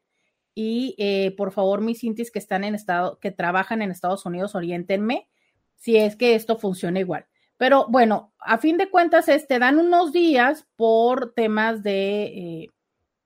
y 0.56 0.96
eh, 0.98 1.36
por 1.36 1.52
favor, 1.52 1.82
mis 1.82 2.02
intis 2.02 2.32
que 2.32 2.40
están 2.40 2.64
en 2.64 2.74
estado, 2.74 3.20
que 3.20 3.30
trabajan 3.30 3.80
en 3.80 3.92
Estados 3.92 4.26
Unidos, 4.26 4.56
oriéntenme 4.56 5.30
si 5.76 5.96
es 5.96 6.16
que 6.16 6.34
esto 6.34 6.58
funciona 6.58 6.98
igual. 6.98 7.28
Pero 7.58 7.86
bueno, 7.88 8.34
a 8.40 8.58
fin 8.58 8.76
de 8.76 8.90
cuentas, 8.90 9.26
te 9.26 9.58
dan 9.60 9.78
unos 9.78 10.12
días 10.12 10.66
por 10.74 11.32
temas 11.32 11.84
de, 11.84 12.24
eh, 12.24 12.70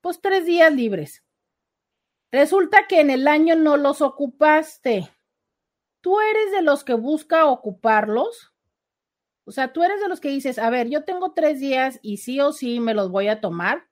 pues 0.02 0.20
tres 0.20 0.44
días 0.44 0.70
libres. 0.74 1.24
Resulta 2.30 2.86
que 2.86 3.00
en 3.00 3.08
el 3.08 3.28
año 3.28 3.56
no 3.56 3.78
los 3.78 4.02
ocupaste. 4.02 5.08
¿Tú 6.02 6.20
eres 6.20 6.52
de 6.52 6.60
los 6.60 6.84
que 6.84 6.92
busca 6.92 7.46
ocuparlos? 7.46 8.52
O 9.48 9.50
sea, 9.50 9.72
tú 9.72 9.82
eres 9.82 10.00
de 10.02 10.08
los 10.08 10.20
que 10.20 10.28
dices, 10.28 10.58
a 10.58 10.68
ver, 10.68 10.90
yo 10.90 11.04
tengo 11.04 11.32
tres 11.32 11.58
días 11.58 11.98
y 12.02 12.18
sí 12.18 12.38
o 12.38 12.52
sí 12.52 12.80
me 12.80 12.92
los 12.92 13.10
voy 13.10 13.28
a 13.28 13.40
tomar. 13.40 13.86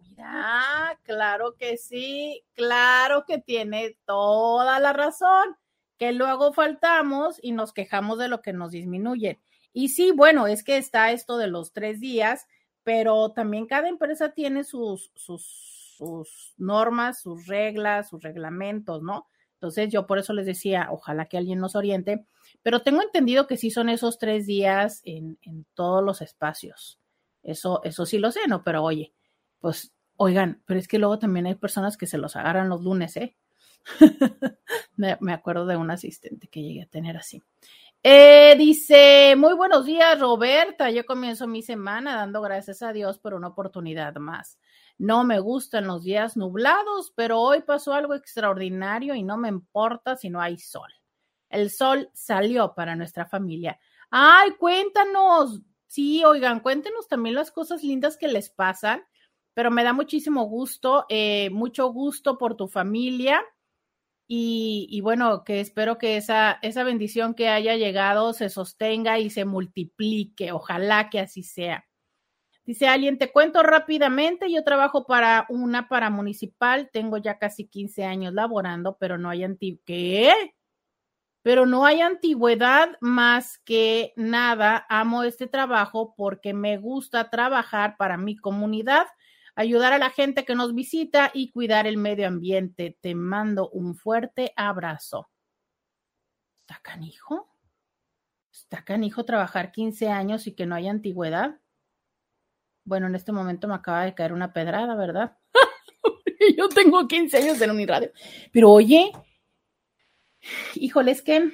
Mira, 0.00 0.98
claro 1.04 1.54
que 1.56 1.76
sí, 1.76 2.44
claro 2.54 3.24
que 3.26 3.38
tiene 3.38 3.96
toda 4.04 4.80
la 4.80 4.92
razón, 4.92 5.56
que 5.96 6.12
luego 6.12 6.52
faltamos 6.52 7.38
y 7.40 7.52
nos 7.52 7.72
quejamos 7.72 8.18
de 8.18 8.28
lo 8.28 8.42
que 8.42 8.52
nos 8.52 8.72
disminuye. 8.72 9.40
Y 9.72 9.90
sí, 9.90 10.10
bueno, 10.10 10.48
es 10.48 10.64
que 10.64 10.76
está 10.76 11.12
esto 11.12 11.38
de 11.38 11.46
los 11.46 11.72
tres 11.72 12.00
días, 12.00 12.46
pero 12.82 13.32
también 13.32 13.66
cada 13.66 13.88
empresa 13.88 14.32
tiene 14.32 14.64
sus, 14.64 15.12
sus, 15.14 15.94
sus 15.96 16.54
normas, 16.56 17.20
sus 17.20 17.46
reglas, 17.46 18.08
sus 18.08 18.22
reglamentos, 18.22 19.02
¿no? 19.02 19.28
Entonces 19.58 19.90
yo 19.90 20.06
por 20.06 20.18
eso 20.18 20.32
les 20.32 20.46
decía, 20.46 20.86
ojalá 20.90 21.26
que 21.26 21.36
alguien 21.36 21.58
nos 21.58 21.74
oriente, 21.74 22.24
pero 22.62 22.80
tengo 22.82 23.02
entendido 23.02 23.48
que 23.48 23.56
sí 23.56 23.70
son 23.72 23.88
esos 23.88 24.16
tres 24.16 24.46
días 24.46 25.00
en, 25.04 25.36
todos 25.74 26.04
los 26.04 26.22
espacios. 26.22 27.00
Eso, 27.42 27.80
eso 27.82 28.06
sí 28.06 28.18
lo 28.18 28.30
sé, 28.30 28.46
¿no? 28.46 28.62
Pero 28.62 28.84
oye, 28.84 29.12
pues 29.58 29.92
oigan, 30.16 30.62
pero 30.64 30.78
es 30.78 30.86
que 30.86 31.00
luego 31.00 31.18
también 31.18 31.46
hay 31.46 31.56
personas 31.56 31.96
que 31.96 32.06
se 32.06 32.18
los 32.18 32.36
agarran 32.36 32.68
los 32.68 32.82
lunes, 32.82 33.16
¿eh? 33.16 33.36
me, 34.96 35.16
me, 35.20 35.32
acuerdo 35.32 35.66
de 35.66 35.76
un 35.76 35.90
asistente 35.90 36.46
que 36.46 36.62
llegué 36.62 36.82
a 36.82 36.86
tener 36.86 37.16
así. 37.16 37.42
Eh, 38.04 38.54
dice, 38.56 39.34
muy 39.36 39.54
buenos 39.54 39.86
días, 39.86 40.20
Roberta. 40.20 40.88
Yo 40.90 41.04
comienzo 41.04 41.48
mi 41.48 41.62
semana 41.62 42.14
dando 42.14 42.40
gracias 42.40 42.80
a 42.82 42.92
Dios 42.92 43.18
por 43.18 43.34
una 43.34 43.48
oportunidad 43.48 44.14
más. 44.16 44.56
No 44.98 45.24
me 45.24 45.38
gustan 45.38 45.86
los 45.86 46.02
días 46.02 46.36
nublados, 46.36 47.12
pero 47.14 47.40
hoy 47.40 47.62
pasó 47.62 47.94
algo 47.94 48.14
extraordinario 48.14 49.14
y 49.14 49.22
no 49.22 49.36
me 49.36 49.48
importa 49.48 50.16
si 50.16 50.28
no 50.28 50.40
hay 50.40 50.58
sol. 50.58 50.90
El 51.48 51.70
sol 51.70 52.10
salió 52.12 52.74
para 52.74 52.96
nuestra 52.96 53.26
familia. 53.26 53.78
Ay, 54.10 54.50
cuéntanos. 54.58 55.62
Sí, 55.86 56.24
oigan, 56.24 56.60
cuéntenos 56.60 57.08
también 57.08 57.34
las 57.34 57.50
cosas 57.50 57.82
lindas 57.82 58.16
que 58.16 58.28
les 58.28 58.50
pasan, 58.50 59.02
pero 59.54 59.70
me 59.70 59.84
da 59.84 59.92
muchísimo 59.92 60.44
gusto, 60.44 61.06
eh, 61.08 61.48
mucho 61.50 61.90
gusto 61.92 62.36
por 62.36 62.56
tu 62.56 62.68
familia 62.68 63.42
y, 64.30 65.00
bueno, 65.00 65.42
que 65.42 65.60
espero 65.60 65.96
que 65.96 66.18
esa, 66.18 66.58
esa 66.60 66.84
bendición 66.84 67.32
que 67.32 67.48
haya 67.48 67.76
llegado 67.76 68.34
se 68.34 68.50
sostenga 68.50 69.18
y 69.18 69.30
se 69.30 69.46
multiplique. 69.46 70.52
Ojalá 70.52 71.08
que 71.08 71.20
así 71.20 71.42
sea. 71.42 71.87
Dice 72.68 72.86
alguien, 72.86 73.16
te 73.16 73.32
cuento 73.32 73.62
rápidamente, 73.62 74.52
yo 74.52 74.62
trabajo 74.62 75.06
para 75.06 75.46
una 75.48 75.88
paramunicipal, 75.88 76.90
tengo 76.92 77.16
ya 77.16 77.38
casi 77.38 77.66
15 77.66 78.04
años 78.04 78.34
laborando, 78.34 78.98
pero 78.98 79.16
no 79.16 79.30
hay 79.30 79.42
antigüedad. 79.42 79.80
¿Qué? 79.86 80.54
Pero 81.40 81.64
no 81.64 81.86
hay 81.86 82.02
antigüedad 82.02 82.98
más 83.00 83.56
que 83.64 84.12
nada. 84.16 84.84
Amo 84.90 85.22
este 85.22 85.46
trabajo 85.46 86.12
porque 86.14 86.52
me 86.52 86.76
gusta 86.76 87.30
trabajar 87.30 87.96
para 87.96 88.18
mi 88.18 88.36
comunidad 88.36 89.06
ayudar 89.54 89.94
a 89.94 89.98
la 89.98 90.10
gente 90.10 90.44
que 90.44 90.54
nos 90.54 90.74
visita 90.74 91.30
y 91.32 91.50
cuidar 91.50 91.86
el 91.86 91.96
medio 91.96 92.28
ambiente. 92.28 92.98
Te 93.00 93.14
mando 93.14 93.70
un 93.70 93.94
fuerte 93.94 94.52
abrazo. 94.56 95.30
¿Está 96.58 96.78
canijo? 96.82 97.48
¿Está 98.52 98.84
canijo 98.84 99.24
trabajar 99.24 99.72
15 99.72 100.10
años 100.10 100.46
y 100.46 100.54
que 100.54 100.66
no 100.66 100.74
haya 100.74 100.90
antigüedad? 100.90 101.62
Bueno, 102.88 103.06
en 103.06 103.14
este 103.14 103.32
momento 103.32 103.68
me 103.68 103.74
acaba 103.74 104.06
de 104.06 104.14
caer 104.14 104.32
una 104.32 104.54
pedrada, 104.54 104.96
¿verdad? 104.96 105.36
Yo 106.56 106.70
tengo 106.70 107.06
15 107.06 107.36
años 107.36 107.60
en 107.60 107.70
Uniradio. 107.70 108.12
Pero 108.50 108.70
oye, 108.70 109.12
híjole, 110.74 111.10
es 111.10 111.20
que, 111.20 111.52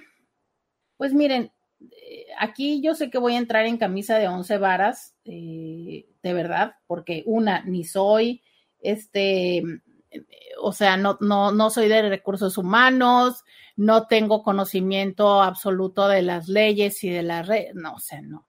pues 0.96 1.12
miren, 1.12 1.50
eh, 1.90 2.26
aquí 2.38 2.80
yo 2.80 2.94
sé 2.94 3.10
que 3.10 3.18
voy 3.18 3.34
a 3.34 3.38
entrar 3.38 3.66
en 3.66 3.78
camisa 3.78 4.16
de 4.16 4.28
11 4.28 4.58
varas, 4.58 5.16
eh, 5.24 6.06
de 6.22 6.32
verdad, 6.32 6.76
porque 6.86 7.24
una, 7.26 7.64
ni 7.64 7.82
soy, 7.82 8.40
este, 8.78 9.64
o 10.62 10.72
sea, 10.72 10.96
no, 10.96 11.18
no, 11.20 11.50
no 11.50 11.68
soy 11.70 11.88
de 11.88 12.08
recursos 12.08 12.56
humanos, 12.58 13.42
no 13.74 14.06
tengo 14.06 14.44
conocimiento 14.44 15.42
absoluto 15.42 16.06
de 16.06 16.22
las 16.22 16.46
leyes 16.46 17.02
y 17.02 17.10
de 17.10 17.24
las 17.24 17.48
redes, 17.48 17.74
no, 17.74 17.94
o 17.94 17.98
sea, 17.98 18.22
no. 18.22 18.46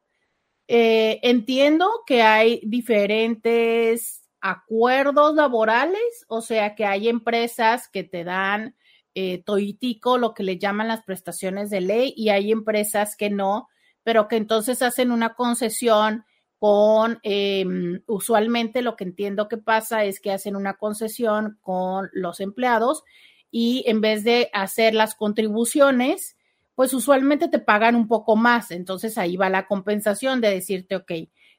Eh, 0.68 1.20
entiendo 1.22 1.90
que 2.08 2.22
hay 2.24 2.62
diferentes 2.64 4.24
acuerdos 4.42 5.36
laborales, 5.36 6.26
o 6.28 6.42
sea, 6.42 6.76
que 6.76 6.86
hay 6.86 7.08
empresas 7.08 7.88
que 7.88 8.04
te 8.04 8.24
dan 8.24 8.76
eh, 9.14 9.44
toitico, 9.44 10.18
lo 10.18 10.34
que 10.34 10.44
le 10.44 10.58
llaman 10.58 10.88
las 10.88 11.04
prestaciones 11.04 11.70
de 11.70 11.82
ley, 11.82 12.14
y 12.18 12.30
hay 12.30 12.52
empresas 12.52 13.16
que 13.16 13.30
no, 13.30 13.68
pero 14.04 14.28
que 14.28 14.38
entonces 14.38 14.82
hacen 14.82 15.12
una 15.12 15.34
concesión 15.36 16.26
con, 16.60 17.20
eh, 17.24 17.66
usualmente 18.08 18.82
lo 18.82 18.96
que 18.96 19.04
entiendo 19.04 19.48
que 19.48 19.58
pasa 19.58 20.04
es 20.04 20.20
que 20.20 20.32
hacen 20.32 20.56
una 20.56 20.76
concesión 20.76 21.58
con 21.62 22.10
los 22.14 22.40
empleados 22.40 23.04
y 23.52 23.84
en 23.88 24.02
vez 24.02 24.24
de 24.24 24.50
hacer 24.54 24.94
las 24.94 25.16
contribuciones, 25.16 26.35
pues 26.76 26.94
usualmente 26.94 27.48
te 27.48 27.60
pagan 27.60 27.96
un 27.96 28.08
poco 28.08 28.36
más. 28.36 28.72
Entonces 28.72 29.18
ahí 29.18 29.38
va 29.38 29.50
la 29.50 29.66
compensación 29.66 30.42
de 30.42 30.50
decirte, 30.52 30.96
ok, 30.96 31.12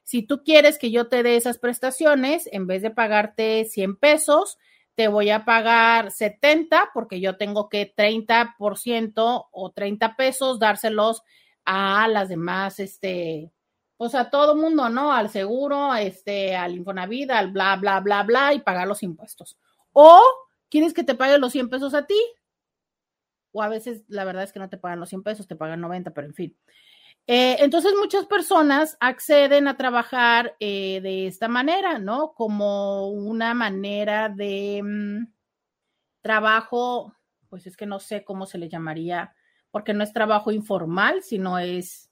si 0.03 0.23
tú 0.23 0.43
quieres 0.43 0.77
que 0.77 0.91
yo 0.91 1.09
te 1.09 1.23
dé 1.23 1.35
esas 1.35 1.57
prestaciones, 1.57 2.47
en 2.51 2.65
vez 2.67 2.81
de 2.81 2.91
pagarte 2.91 3.65
100 3.65 3.97
pesos, 3.97 4.57
te 4.95 5.09
voy 5.09 5.29
a 5.29 5.43
pagar 5.45 6.11
70 6.11 6.91
porque 6.93 7.19
yo 7.19 7.37
tengo 7.37 7.67
que 7.67 7.93
30% 7.93 9.47
o 9.51 9.71
30 9.71 10.15
pesos 10.15 10.59
dárselos 10.59 11.23
a 11.65 12.07
las 12.07 12.29
demás, 12.29 12.79
este, 12.79 13.51
pues 13.97 14.15
a 14.15 14.29
todo 14.29 14.55
mundo, 14.55 14.89
¿no? 14.89 15.11
Al 15.11 15.29
seguro, 15.29 15.93
este, 15.93 16.55
al 16.55 16.75
Infonavit, 16.75 17.29
al 17.31 17.51
bla, 17.51 17.75
bla, 17.75 17.99
bla, 17.99 18.23
bla 18.23 18.53
y 18.53 18.61
pagar 18.61 18.87
los 18.87 19.03
impuestos. 19.03 19.57
O 19.91 20.21
quieres 20.69 20.93
que 20.93 21.03
te 21.03 21.15
pague 21.15 21.37
los 21.37 21.51
100 21.51 21.69
pesos 21.69 21.93
a 21.93 22.05
ti. 22.05 22.19
O 23.57 23.63
a 23.63 23.69
veces 23.69 24.03
la 24.07 24.23
verdad 24.23 24.43
es 24.43 24.53
que 24.53 24.59
no 24.59 24.69
te 24.69 24.77
pagan 24.77 24.99
los 24.99 25.09
100 25.09 25.23
pesos, 25.23 25.47
te 25.47 25.55
pagan 25.55 25.81
90, 25.81 26.11
pero 26.11 26.27
en 26.27 26.35
fin. 26.35 26.57
Eh, 27.25 27.55
entonces 27.59 27.91
muchas 27.99 28.27
personas 28.27 28.97
acceden 28.99 29.67
a 29.67 29.77
trabajar 29.77 30.55
eh, 30.59 31.01
de 31.01 31.25
esta 31.25 31.47
manera, 31.47 31.97
¿no? 31.97 32.33
Como 32.33 33.09
una 33.09 33.55
manera 33.55 34.29
de 34.29 34.81
mm, 34.83 35.27
trabajo, 36.21 37.15
pues 37.49 37.65
es 37.65 37.75
que 37.75 37.87
no 37.87 37.99
sé 37.99 38.23
cómo 38.23 38.45
se 38.45 38.59
le 38.59 38.69
llamaría, 38.69 39.33
porque 39.71 39.95
no 39.95 40.03
es 40.03 40.13
trabajo 40.13 40.51
informal, 40.51 41.23
sino 41.23 41.57
es, 41.57 42.11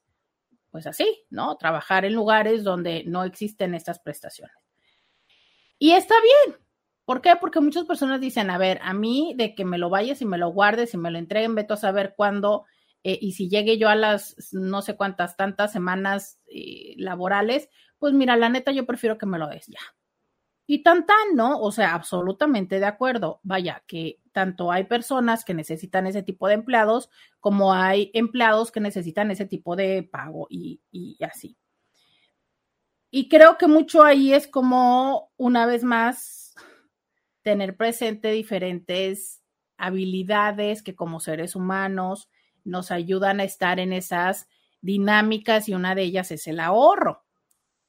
pues 0.71 0.87
así, 0.87 1.25
¿no? 1.29 1.57
Trabajar 1.57 2.05
en 2.05 2.15
lugares 2.15 2.63
donde 2.63 3.03
no 3.05 3.23
existen 3.23 3.75
estas 3.75 3.99
prestaciones. 3.99 4.57
Y 5.77 5.91
está 5.91 6.15
bien, 6.47 6.57
¿Por 7.05 7.21
qué? 7.21 7.35
Porque 7.39 7.59
muchas 7.59 7.85
personas 7.85 8.19
dicen, 8.19 8.49
a 8.49 8.57
ver, 8.57 8.79
a 8.81 8.93
mí 8.93 9.35
de 9.37 9.53
que 9.53 9.63
me 9.63 9.77
lo 9.77 9.89
vayas 9.89 10.21
y 10.21 10.25
me 10.25 10.39
lo 10.39 10.49
guardes 10.49 10.93
y 10.93 10.97
me 10.97 11.11
lo 11.11 11.19
entreguen, 11.19 11.55
veto 11.55 11.75
a 11.75 11.77
saber 11.77 12.15
cuándo 12.17 12.65
eh, 13.07 13.19
y 13.21 13.33
si 13.33 13.47
llegue 13.49 13.77
yo 13.77 13.87
a 13.87 13.95
las 13.95 14.35
no 14.51 14.81
sé 14.81 14.95
cuántas 14.95 15.37
tantas 15.37 15.71
semanas 15.71 16.39
eh, 16.47 16.95
laborales, 16.97 17.69
pues 17.99 18.13
mira, 18.13 18.35
la 18.35 18.49
neta 18.49 18.71
yo 18.71 18.87
prefiero 18.87 19.19
que 19.19 19.27
me 19.27 19.37
lo 19.37 19.47
des 19.47 19.67
ya. 19.67 19.79
Y 20.65 20.81
tan 20.81 21.05
tan, 21.05 21.35
¿no? 21.35 21.59
O 21.59 21.71
sea, 21.71 21.93
absolutamente 21.93 22.79
de 22.79 22.87
acuerdo. 22.87 23.39
Vaya, 23.43 23.83
que 23.85 24.21
tanto 24.31 24.71
hay 24.71 24.85
personas 24.85 25.45
que 25.45 25.53
necesitan 25.53 26.07
ese 26.07 26.23
tipo 26.23 26.47
de 26.47 26.55
empleados 26.55 27.11
como 27.39 27.73
hay 27.73 28.09
empleados 28.15 28.71
que 28.71 28.79
necesitan 28.79 29.29
ese 29.29 29.45
tipo 29.45 29.75
de 29.75 30.01
pago 30.01 30.47
y, 30.49 30.81
y 30.91 31.23
así. 31.23 31.55
Y 33.11 33.29
creo 33.29 33.57
que 33.59 33.67
mucho 33.67 34.03
ahí 34.03 34.33
es 34.33 34.47
como, 34.47 35.31
una 35.37 35.65
vez 35.67 35.83
más, 35.83 36.44
tener 37.45 37.77
presente 37.77 38.31
diferentes 38.31 39.43
habilidades 39.77 40.81
que 40.81 40.95
como 40.95 41.19
seres 41.19 41.55
humanos 41.55 42.27
nos 42.63 42.89
ayudan 42.89 43.39
a 43.39 43.43
estar 43.43 43.79
en 43.79 43.93
esas 43.93 44.49
dinámicas 44.81 45.69
y 45.69 45.75
una 45.75 45.93
de 45.93 46.01
ellas 46.01 46.31
es 46.31 46.47
el 46.47 46.59
ahorro. 46.59 47.23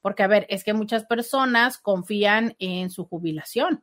Porque, 0.03 0.23
a 0.23 0.27
ver, 0.27 0.47
es 0.51 0.63
que 0.63 0.75
muchas 0.75 1.07
personas 1.07 1.79
confían 1.79 2.55
en 2.59 2.91
su 2.91 3.07
jubilación, 3.07 3.83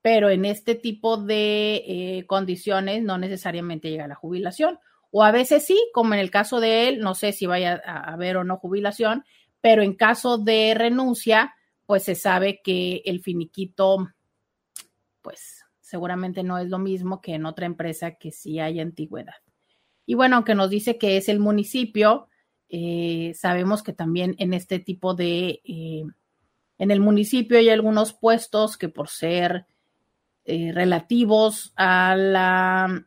pero 0.00 0.30
en 0.30 0.46
este 0.46 0.74
tipo 0.74 1.18
de 1.18 1.84
eh, 1.86 2.24
condiciones 2.26 3.02
no 3.02 3.18
necesariamente 3.18 3.90
llega 3.90 4.08
la 4.08 4.14
jubilación. 4.14 4.78
O 5.10 5.22
a 5.22 5.30
veces 5.30 5.66
sí, 5.66 5.78
como 5.92 6.14
en 6.14 6.20
el 6.20 6.30
caso 6.30 6.58
de 6.58 6.88
él, 6.88 7.00
no 7.00 7.14
sé 7.14 7.32
si 7.32 7.44
vaya 7.44 7.82
a 7.84 8.14
haber 8.14 8.38
o 8.38 8.44
no 8.44 8.56
jubilación, 8.56 9.24
pero 9.60 9.82
en 9.82 9.92
caso 9.92 10.38
de 10.38 10.72
renuncia, 10.74 11.54
pues 11.84 12.04
se 12.04 12.14
sabe 12.14 12.62
que 12.64 13.02
el 13.04 13.20
finiquito, 13.20 14.08
pues 15.30 15.64
seguramente 15.78 16.42
no 16.42 16.58
es 16.58 16.68
lo 16.68 16.78
mismo 16.78 17.20
que 17.20 17.34
en 17.34 17.46
otra 17.46 17.66
empresa 17.66 18.16
que 18.16 18.32
sí 18.32 18.58
hay 18.58 18.80
antigüedad. 18.80 19.34
Y 20.06 20.14
bueno, 20.14 20.36
aunque 20.36 20.56
nos 20.56 20.70
dice 20.70 20.98
que 20.98 21.16
es 21.16 21.28
el 21.28 21.38
municipio, 21.38 22.26
eh, 22.68 23.32
sabemos 23.36 23.84
que 23.84 23.92
también 23.92 24.34
en 24.38 24.52
este 24.52 24.80
tipo 24.80 25.14
de, 25.14 25.60
eh, 25.64 26.02
en 26.78 26.90
el 26.90 26.98
municipio 26.98 27.58
hay 27.58 27.68
algunos 27.68 28.12
puestos 28.12 28.76
que 28.76 28.88
por 28.88 29.08
ser 29.08 29.66
eh, 30.44 30.72
relativos 30.72 31.72
al 31.76 32.34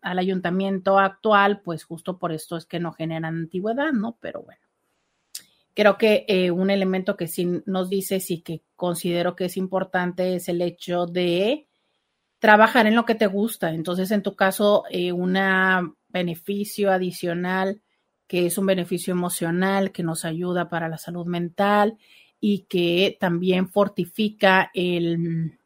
ayuntamiento 0.01 0.97
actual, 0.97 1.61
pues 1.61 1.83
justo 1.83 2.17
por 2.17 2.31
esto 2.31 2.55
es 2.55 2.65
que 2.65 2.79
no 2.79 2.93
generan 2.93 3.35
antigüedad, 3.35 3.91
¿no? 3.91 4.17
Pero 4.21 4.43
bueno, 4.43 4.61
creo 5.73 5.97
que 5.97 6.51
un 6.55 6.69
elemento 6.69 7.17
que 7.17 7.27
sí 7.27 7.45
nos 7.65 7.89
dice, 7.89 8.21
sí 8.21 8.39
que 8.41 8.61
considero 8.77 9.35
que 9.35 9.45
es 9.45 9.57
importante 9.57 10.35
es 10.35 10.47
el 10.47 10.61
hecho 10.61 11.05
de 11.05 11.67
trabajar 12.43 12.87
en 12.87 12.95
lo 12.95 13.05
que 13.05 13.15
te 13.15 13.27
gusta. 13.27 13.69
Entonces, 13.69 14.11
en 14.11 14.21
tu 14.21 14.35
caso, 14.35 14.83
un 15.13 15.95
beneficio 16.09 16.91
adicional 16.91 17.79
que 18.27 18.45
es 18.45 18.57
un 18.57 18.65
beneficio 18.65 19.13
emocional 19.13 19.93
que 19.93 20.03
nos 20.03 20.25
ayuda 20.25 20.67
para 20.67 20.89
la 20.89 20.97
salud 20.97 21.25
mental 21.25 21.97
y 22.41 22.65
que 22.67 23.15
también 23.17 23.69
fortifica 23.69 24.71
el 24.73 25.57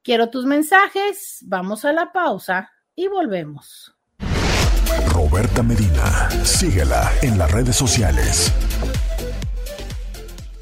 Quiero 0.02 0.30
tus 0.30 0.46
mensajes, 0.46 1.40
vamos 1.42 1.84
a 1.84 1.92
la 1.92 2.10
pausa 2.12 2.70
y 2.94 3.08
volvemos. 3.08 3.94
Roberta 5.12 5.62
Medina, 5.62 6.30
síguela 6.44 7.12
en 7.22 7.38
las 7.38 7.52
redes 7.52 7.76
sociales. 7.76 8.52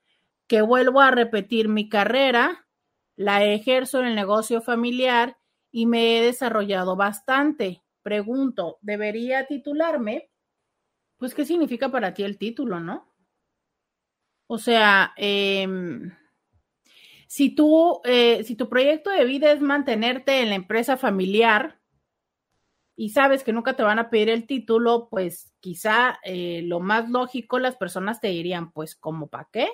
Que 0.47 0.62
vuelvo 0.62 1.02
a 1.02 1.10
repetir 1.10 1.67
mi 1.67 1.89
carrera, 1.89 2.67
la 3.15 3.43
ejerzo 3.43 3.99
en 4.02 4.08
el 4.08 4.15
negocio 4.15 4.62
familiar 4.62 5.38
y 5.71 5.88
me 5.88 6.17
he 6.17 6.21
desarrollado 6.21 6.95
bastante. 6.95 7.82
Pregunto, 8.04 8.78
¿debería 8.82 9.47
titularme? 9.47 10.30
Pues, 11.24 11.34
¿qué 11.34 11.46
significa 11.46 11.90
para 11.90 12.14
ti 12.14 12.24
el 12.24 12.38
título, 12.38 12.82
no? 12.82 13.08
O 14.46 14.58
sea, 14.58 15.14
eh, 15.16 15.66
si 17.28 17.56
tú, 17.56 18.02
eh, 18.04 18.44
si 18.44 18.58
tu 18.58 18.68
proyecto 18.68 19.10
de 19.10 19.24
vida 19.24 19.54
es 19.54 19.62
mantenerte 19.62 20.42
en 20.42 20.50
la 20.50 20.56
empresa 20.56 20.98
familiar 20.98 21.80
y 22.98 23.12
sabes 23.12 23.46
que 23.46 23.54
nunca 23.54 23.74
te 23.78 23.84
van 23.84 24.00
a 24.00 24.10
pedir 24.10 24.28
el 24.28 24.46
título, 24.46 25.08
pues 25.10 25.54
quizá 25.62 26.20
eh, 26.26 26.62
lo 26.66 26.82
más 26.82 27.10
lógico 27.10 27.58
las 27.58 27.78
personas 27.78 28.20
te 28.20 28.28
dirían, 28.28 28.74
pues, 28.74 28.94
¿cómo 28.94 29.28
para 29.28 29.48
qué? 29.50 29.70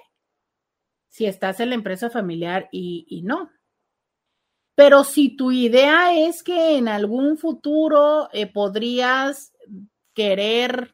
Si 1.08 1.26
estás 1.26 1.60
en 1.62 1.70
la 1.70 1.76
empresa 1.76 2.12
familiar 2.12 2.70
y, 2.72 3.24
no. 3.24 3.50
Pero 4.76 5.04
si 5.04 5.36
tu 5.36 5.52
idea 5.52 6.14
es 6.14 6.44
que 6.44 6.78
en 6.78 6.88
algún 6.88 7.40
futuro 7.40 8.30
eh, 8.34 8.46
podrías 8.46 9.52
querer 10.14 10.94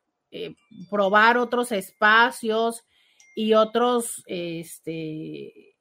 probar 0.89 1.37
otros 1.37 1.71
espacios 1.71 2.83
y 3.35 3.53
otros, 3.53 4.23
este, 4.27 5.75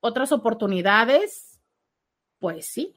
otras 0.00 0.32
oportunidades, 0.32 1.60
pues 2.38 2.66
sí. 2.66 2.94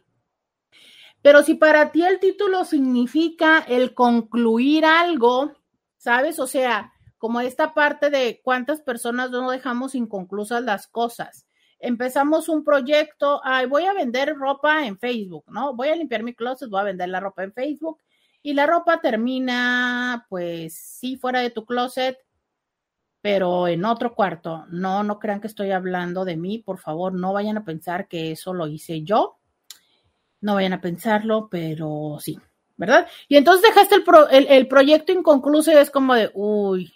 Pero 1.22 1.44
si 1.44 1.56
para 1.56 1.92
ti 1.92 2.04
el 2.06 2.20
título 2.20 2.64
significa 2.64 3.66
el 3.68 3.94
concluir 3.94 4.86
algo, 4.86 5.54
¿sabes? 5.98 6.40
O 6.40 6.48
sea, 6.48 6.94
como 7.18 7.42
esta 7.42 7.74
parte 7.74 8.10
de 8.10 8.40
cuántas 8.44 8.82
personas 8.82 9.32
no 9.32 9.52
dejamos 9.52 9.96
inconclusas 9.96 10.64
las 10.64 10.88
cosas. 10.88 11.46
Empezamos 11.80 12.48
un 12.48 12.64
proyecto, 12.64 13.42
ay, 13.44 13.66
voy 13.66 13.86
a 13.86 13.94
vender 13.94 14.36
ropa 14.36 14.86
en 14.86 14.98
Facebook, 14.98 15.46
¿no? 15.48 15.74
Voy 15.74 15.90
a 15.90 15.96
limpiar 15.96 16.24
mi 16.24 16.34
closet, 16.34 16.70
voy 16.70 16.82
a 16.82 16.86
vender 16.86 17.10
la 17.10 17.20
ropa 17.20 17.44
en 17.44 17.54
Facebook 17.54 18.00
y 18.42 18.54
la 18.54 18.66
ropa 18.66 19.02
termina, 19.02 20.26
pues 20.30 20.76
sí, 20.76 21.18
fuera 21.18 21.42
de 21.42 21.50
tu 21.50 21.66
closet, 21.66 22.18
pero 23.22 23.68
en 23.68 23.84
otro 23.86 24.16
cuarto. 24.16 24.66
No, 24.70 25.04
no 25.04 25.20
crean 25.20 25.42
que 25.42 25.48
estoy 25.48 25.72
hablando 25.72 26.26
de 26.26 26.38
mí, 26.38 26.60
por 26.60 26.80
favor, 26.80 27.14
no 27.14 27.34
vayan 27.34 27.58
a 27.58 27.66
pensar 27.66 28.08
que 28.08 28.32
eso 28.32 28.54
lo 28.54 28.68
hice 28.68 29.04
yo. 29.04 29.38
No 30.42 30.56
vayan 30.56 30.74
a 30.74 30.82
pensarlo, 30.82 31.50
pero 31.52 32.18
sí, 32.22 32.40
¿verdad? 32.78 33.08
Y 33.28 33.36
entonces 33.36 33.64
dejaste 33.64 33.96
el, 34.32 34.48
el, 34.48 34.68
proyecto 34.70 35.12
inconcluso 35.12 35.72
y 35.72 35.76
es 35.76 35.92
como 35.92 36.16
de, 36.16 36.32
uy, 36.34 36.94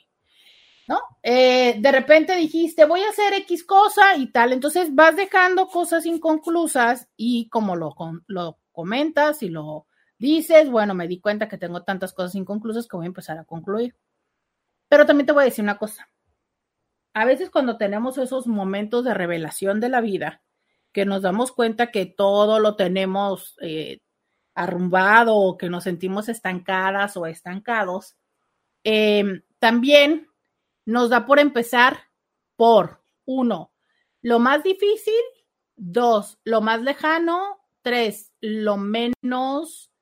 ¿no? 0.87 1.01
Eh, 1.21 1.75
de 1.77 1.91
repente 1.91 2.37
dijiste, 2.37 2.85
voy 2.85 3.01
a 3.01 3.09
hacer 3.09 3.33
X 3.33 3.65
cosa 3.65 4.15
y 4.15 4.27
tal, 4.27 4.53
entonces 4.53 4.95
vas 4.95 5.17
dejando 5.17 5.67
cosas 5.67 6.05
inconclusas 6.05 7.09
y 7.17 7.49
como 7.49 7.75
lo, 7.75 7.93
lo 8.27 8.59
comentas 8.71 9.43
y 9.43 9.49
lo 9.49 9.87
dices, 10.23 10.69
bueno, 10.69 10.93
me 10.95 11.07
di 11.07 11.19
cuenta 11.19 11.49
que 11.49 11.57
tengo 11.57 11.83
tantas 11.83 12.13
cosas 12.13 12.35
inconclusas 12.35 12.87
que 12.87 12.95
voy 12.95 13.05
a 13.05 13.07
empezar 13.07 13.37
a 13.37 13.43
concluir. 13.43 13.93
Pero 14.87 15.05
también 15.05 15.25
te 15.25 15.33
voy 15.33 15.41
a 15.41 15.45
decir 15.45 15.63
una 15.63 15.77
cosa. 15.77 16.09
A 17.13 17.25
veces 17.25 17.49
cuando 17.49 17.77
tenemos 17.77 18.17
esos 18.17 18.47
momentos 18.47 19.03
de 19.03 19.13
revelación 19.13 19.81
de 19.81 19.89
la 19.89 19.99
vida, 19.99 20.41
que 20.93 21.05
nos 21.05 21.23
damos 21.23 21.51
cuenta 21.51 21.91
que 21.91 22.05
todo 22.05 22.59
lo 22.59 22.77
tenemos 22.77 23.57
eh, 23.61 23.99
arrumbado 24.55 25.35
o 25.35 25.57
que 25.57 25.69
nos 25.69 25.83
sentimos 25.83 26.29
estancadas 26.29 27.17
o 27.17 27.25
estancados, 27.25 28.15
em, 28.85 29.41
también 29.59 30.29
nos 30.85 31.09
da 31.09 31.25
por 31.25 31.39
empezar 31.39 31.99
por, 32.55 33.03
uno, 33.25 33.73
lo 34.21 34.39
más 34.39 34.63
difícil, 34.63 35.21
dos, 35.75 36.39
lo 36.45 36.61
más 36.61 36.81
lejano, 36.81 37.59
tres, 37.81 38.31
lo 38.39 38.77
menos, 38.77 39.92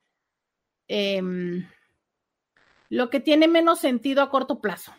em, 0.93 1.65
lo 2.89 3.10
que 3.10 3.21
tiene 3.21 3.47
menos 3.47 3.80
sentido 3.80 4.21
a 4.21 4.30
corto 4.30 4.60
plazo. 4.60 4.93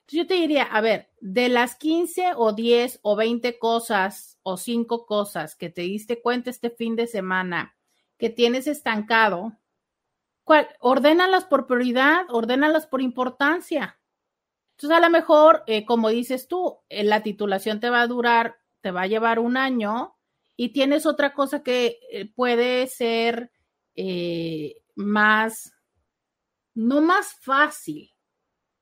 Entonces 0.00 0.18
yo 0.18 0.26
te 0.26 0.34
diría, 0.34 0.64
a 0.64 0.82
ver, 0.82 1.10
de 1.20 1.48
las 1.48 1.76
15 1.76 2.32
o 2.36 2.52
10 2.52 3.00
o 3.00 3.16
20 3.16 3.58
cosas 3.58 4.38
o 4.42 4.58
5 4.58 5.06
cosas 5.06 5.56
que 5.56 5.70
te 5.70 5.80
diste 5.80 6.20
cuenta 6.20 6.50
este 6.50 6.68
fin 6.68 6.94
de 6.94 7.06
semana 7.06 7.74
que 8.18 8.28
tienes 8.28 8.66
estancado, 8.66 9.56
¿cuál? 10.44 10.68
ordénalas 10.80 11.46
por 11.46 11.66
prioridad, 11.66 12.26
ordénalas 12.28 12.86
por 12.86 13.00
importancia. 13.00 13.98
Entonces, 14.72 14.98
a 14.98 15.00
lo 15.00 15.08
mejor, 15.08 15.64
eh, 15.66 15.86
como 15.86 16.10
dices 16.10 16.48
tú, 16.48 16.80
eh, 16.90 17.02
la 17.02 17.22
titulación 17.22 17.80
te 17.80 17.88
va 17.88 18.02
a 18.02 18.06
durar, 18.06 18.58
te 18.82 18.90
va 18.90 19.02
a 19.02 19.06
llevar 19.06 19.38
un 19.38 19.56
año 19.56 20.18
y 20.54 20.68
tienes 20.68 21.06
otra 21.06 21.32
cosa 21.32 21.62
que 21.62 21.98
eh, 22.10 22.26
puede 22.26 22.86
ser 22.88 23.50
más, 24.94 25.72
no 26.74 27.00
más 27.00 27.34
fácil, 27.40 28.10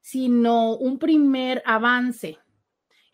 sino 0.00 0.76
un 0.76 0.98
primer 0.98 1.62
avance. 1.64 2.38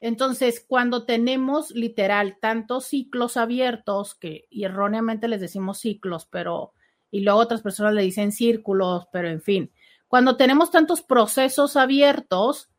Entonces, 0.01 0.65
cuando 0.67 1.05
tenemos 1.05 1.71
literal 1.73 2.39
tantos 2.41 2.87
ciclos 2.87 3.37
abiertos, 3.37 4.15
que 4.15 4.47
erróneamente 4.51 5.29
les 5.29 5.41
decimos 5.41 5.79
ciclos, 5.79 6.27
pero, 6.27 6.73
y 7.11 7.21
luego 7.21 7.39
otras 7.39 7.61
personas 7.61 7.95
le 7.95 8.03
dicen 8.03 8.33
círculos, 8.33 9.07
pero 9.13 9.29
en 9.29 9.43
fin, 9.43 9.73
cuando 10.09 10.37
tenemos 10.37 10.71
tantos 10.71 11.03
procesos 11.03 11.77
abiertos, 11.77 12.71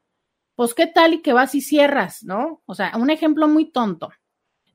pues 0.56 0.74
qué 0.74 0.88
tal 0.88 1.14
y 1.14 1.22
que 1.22 1.32
vas 1.32 1.56
y 1.56 1.62
cierras, 1.62 2.24
¿no? 2.24 2.62
O 2.66 2.76
sea, 2.76 2.92
un 2.98 3.10
ejemplo 3.10 3.48
muy 3.48 3.72
tonto. 3.72 4.10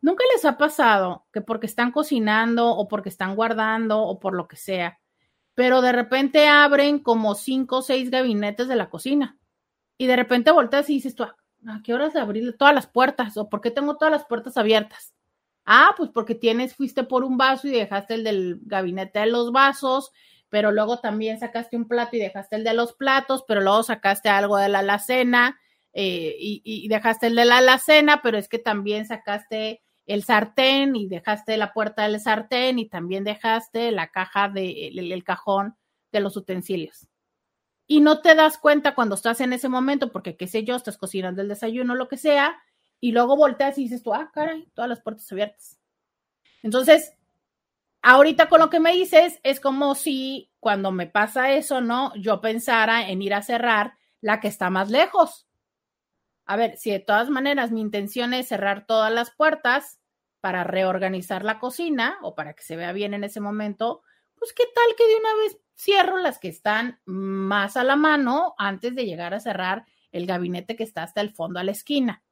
¿Nunca 0.07 0.23
les 0.33 0.45
ha 0.45 0.57
pasado 0.57 1.27
que 1.33 1.40
porque 1.40 1.66
están 1.66 1.90
cocinando 1.90 2.71
o 2.71 2.87
porque 2.87 3.09
están 3.09 3.35
guardando 3.35 4.03
o 4.03 4.21
por 4.21 4.37
lo 4.37 4.47
que 4.47 4.55
sea, 4.55 5.01
pero 5.55 5.81
de 5.81 5.90
repente 5.90 6.47
abren 6.47 7.01
como 7.01 7.35
cinco 7.35 7.79
o 7.79 7.83
seis 7.83 8.09
gabinetes 8.09 8.69
de 8.69 8.77
la 8.77 8.88
cocina. 8.88 9.37
Y 9.99 10.07
de 10.07 10.14
repente 10.14 10.53
volteas 10.53 10.88
y 10.90 10.95
dices 10.95 11.16
tú, 11.16 11.25
¿a 11.25 11.35
qué 11.83 11.92
horas 11.92 12.14
abrir 12.14 12.57
todas 12.57 12.73
las 12.73 12.87
puertas? 12.87 13.37
¿O 13.37 13.49
por 13.49 13.61
qué 13.61 13.73
tengo 13.73 13.97
todas 13.97 14.12
las 14.12 14.25
puertas 14.27 14.57
abiertas? 14.57 15.12
Ah, 15.64 15.92
pues 15.97 16.11
porque 16.14 16.37
tienes, 16.37 16.77
fuiste 16.77 17.03
por 17.03 17.25
un 17.25 17.37
vaso 17.37 17.66
y 17.66 17.73
dejaste 17.73 18.14
el 18.14 18.23
del 18.23 18.61
gabinete 18.62 19.19
de 19.19 19.27
los 19.27 19.51
vasos, 19.51 20.12
pero 20.49 20.71
luego 20.71 21.01
también 21.01 21.40
sacaste 21.40 21.77
un 21.77 21.88
plato 21.88 22.14
y 22.14 22.21
dejaste 22.21 22.55
el 22.55 22.62
de 22.62 22.75
los 22.75 22.92
platos, 22.92 23.45
pero 23.49 23.61
luego 23.61 23.83
sacaste 23.83 24.29
algo 24.29 24.57
de 24.57 24.69
la 24.69 24.79
alacena 24.79 25.59
eh, 25.92 26.37
y, 26.38 26.62
y, 26.62 26.87
dejaste 26.87 27.27
el 27.27 27.35
de 27.35 27.45
la 27.45 27.57
alacena, 27.57 28.21
pero 28.23 28.38
es 28.38 28.49
que 28.49 28.61
también 28.61 29.05
sacaste 29.05 29.83
el 30.07 30.23
sartén 30.23 30.95
y 30.95 31.09
dejaste 31.09 31.57
la 31.57 31.73
puerta 31.73 32.03
del 32.03 32.21
sartén 32.21 32.79
y 32.79 32.88
también 32.88 33.25
dejaste 33.25 33.90
la 33.90 34.09
caja 34.09 34.49
de 34.49 34.88
el, 34.88 35.25
cajón 35.25 35.77
de 36.12 36.21
los 36.21 36.37
utensilios. 36.37 37.09
Y 37.88 38.01
no 38.01 38.21
te 38.21 38.35
das 38.35 38.59
cuenta 38.59 38.95
cuando 38.95 39.14
estás 39.14 39.40
en 39.40 39.53
ese 39.53 39.69
momento, 39.69 40.11
porque 40.11 40.37
qué 40.37 40.47
sé 40.47 40.64
yo, 40.64 40.77
estás 40.77 40.97
cocinando 40.97 41.42
el 41.42 41.49
desayuno, 41.49 41.95
lo 41.95 42.09
que 42.09 42.16
sea, 42.16 42.57
y 43.01 43.12
luego 43.12 43.37
volteas 43.37 43.79
y 43.79 43.85
dices 43.85 44.03
tú, 44.03 44.14
ah, 44.14 44.31
caray, 44.33 44.69
todas 44.75 44.88
las 44.88 45.01
puertas 45.01 45.31
abiertas. 45.31 45.79
Entonces, 46.62 47.12
ahorita 48.03 48.49
con 48.49 48.61
lo 48.61 48.71
que 48.71 48.81
me 48.81 48.92
dices, 48.92 49.40
es 49.42 49.61
como 49.61 49.95
si 49.95 50.51
cuando 50.61 50.90
me 50.90 51.07
pasa 51.07 51.53
eso, 51.53 51.81
¿no? 51.81 52.14
Yo 52.16 52.40
pensara 52.40 53.09
en 53.09 53.23
ir 53.23 53.35
a 53.35 53.42
cerrar 53.42 53.95
la 54.21 54.40
que 54.40 54.49
está 54.49 54.71
más 54.71 54.90
lejos 54.90 55.46
a 56.47 56.57
ver, 56.57 56.77
si 56.79 56.93
de 56.93 57.01
todas 57.01 57.29
maneras 57.29 57.73
mi 57.73 57.81
intención 57.81 58.33
es 58.33 58.49
cerrar 58.49 58.87
todas 58.87 59.13
las 59.13 59.33
puertas 59.33 59.99
para 60.41 60.63
reorganizar 60.63 61.45
la 61.45 61.59
cocina 61.59 62.19
o 62.23 62.37
para 62.37 62.55
que 62.55 62.63
se 62.63 62.77
vea 62.77 62.93
bien 62.93 63.15
en 63.15 63.25
ese 63.25 63.41
momento, 63.41 64.03
pues 64.37 64.53
qué 64.53 64.63
tal 64.73 64.95
que 64.97 65.07
de 65.09 65.17
una 65.17 65.35
vez 65.43 65.59
cierro 65.75 66.19
las 66.19 66.39
que 66.39 66.49
están 66.49 67.01
más 67.05 67.77
a 67.77 67.83
la 67.83 67.97
mano 67.97 68.55
antes 68.59 68.95
de 68.95 69.07
llegar 69.07 69.35
a 69.35 69.41
cerrar 69.41 69.87
el 70.13 70.27
gabinete 70.27 70.77
que 70.77 70.85
está 70.85 71.03
hasta 71.03 71.21
el 71.21 71.35
fondo 71.35 71.59
a 71.59 71.65
la 71.65 71.73
esquina. 71.73 72.23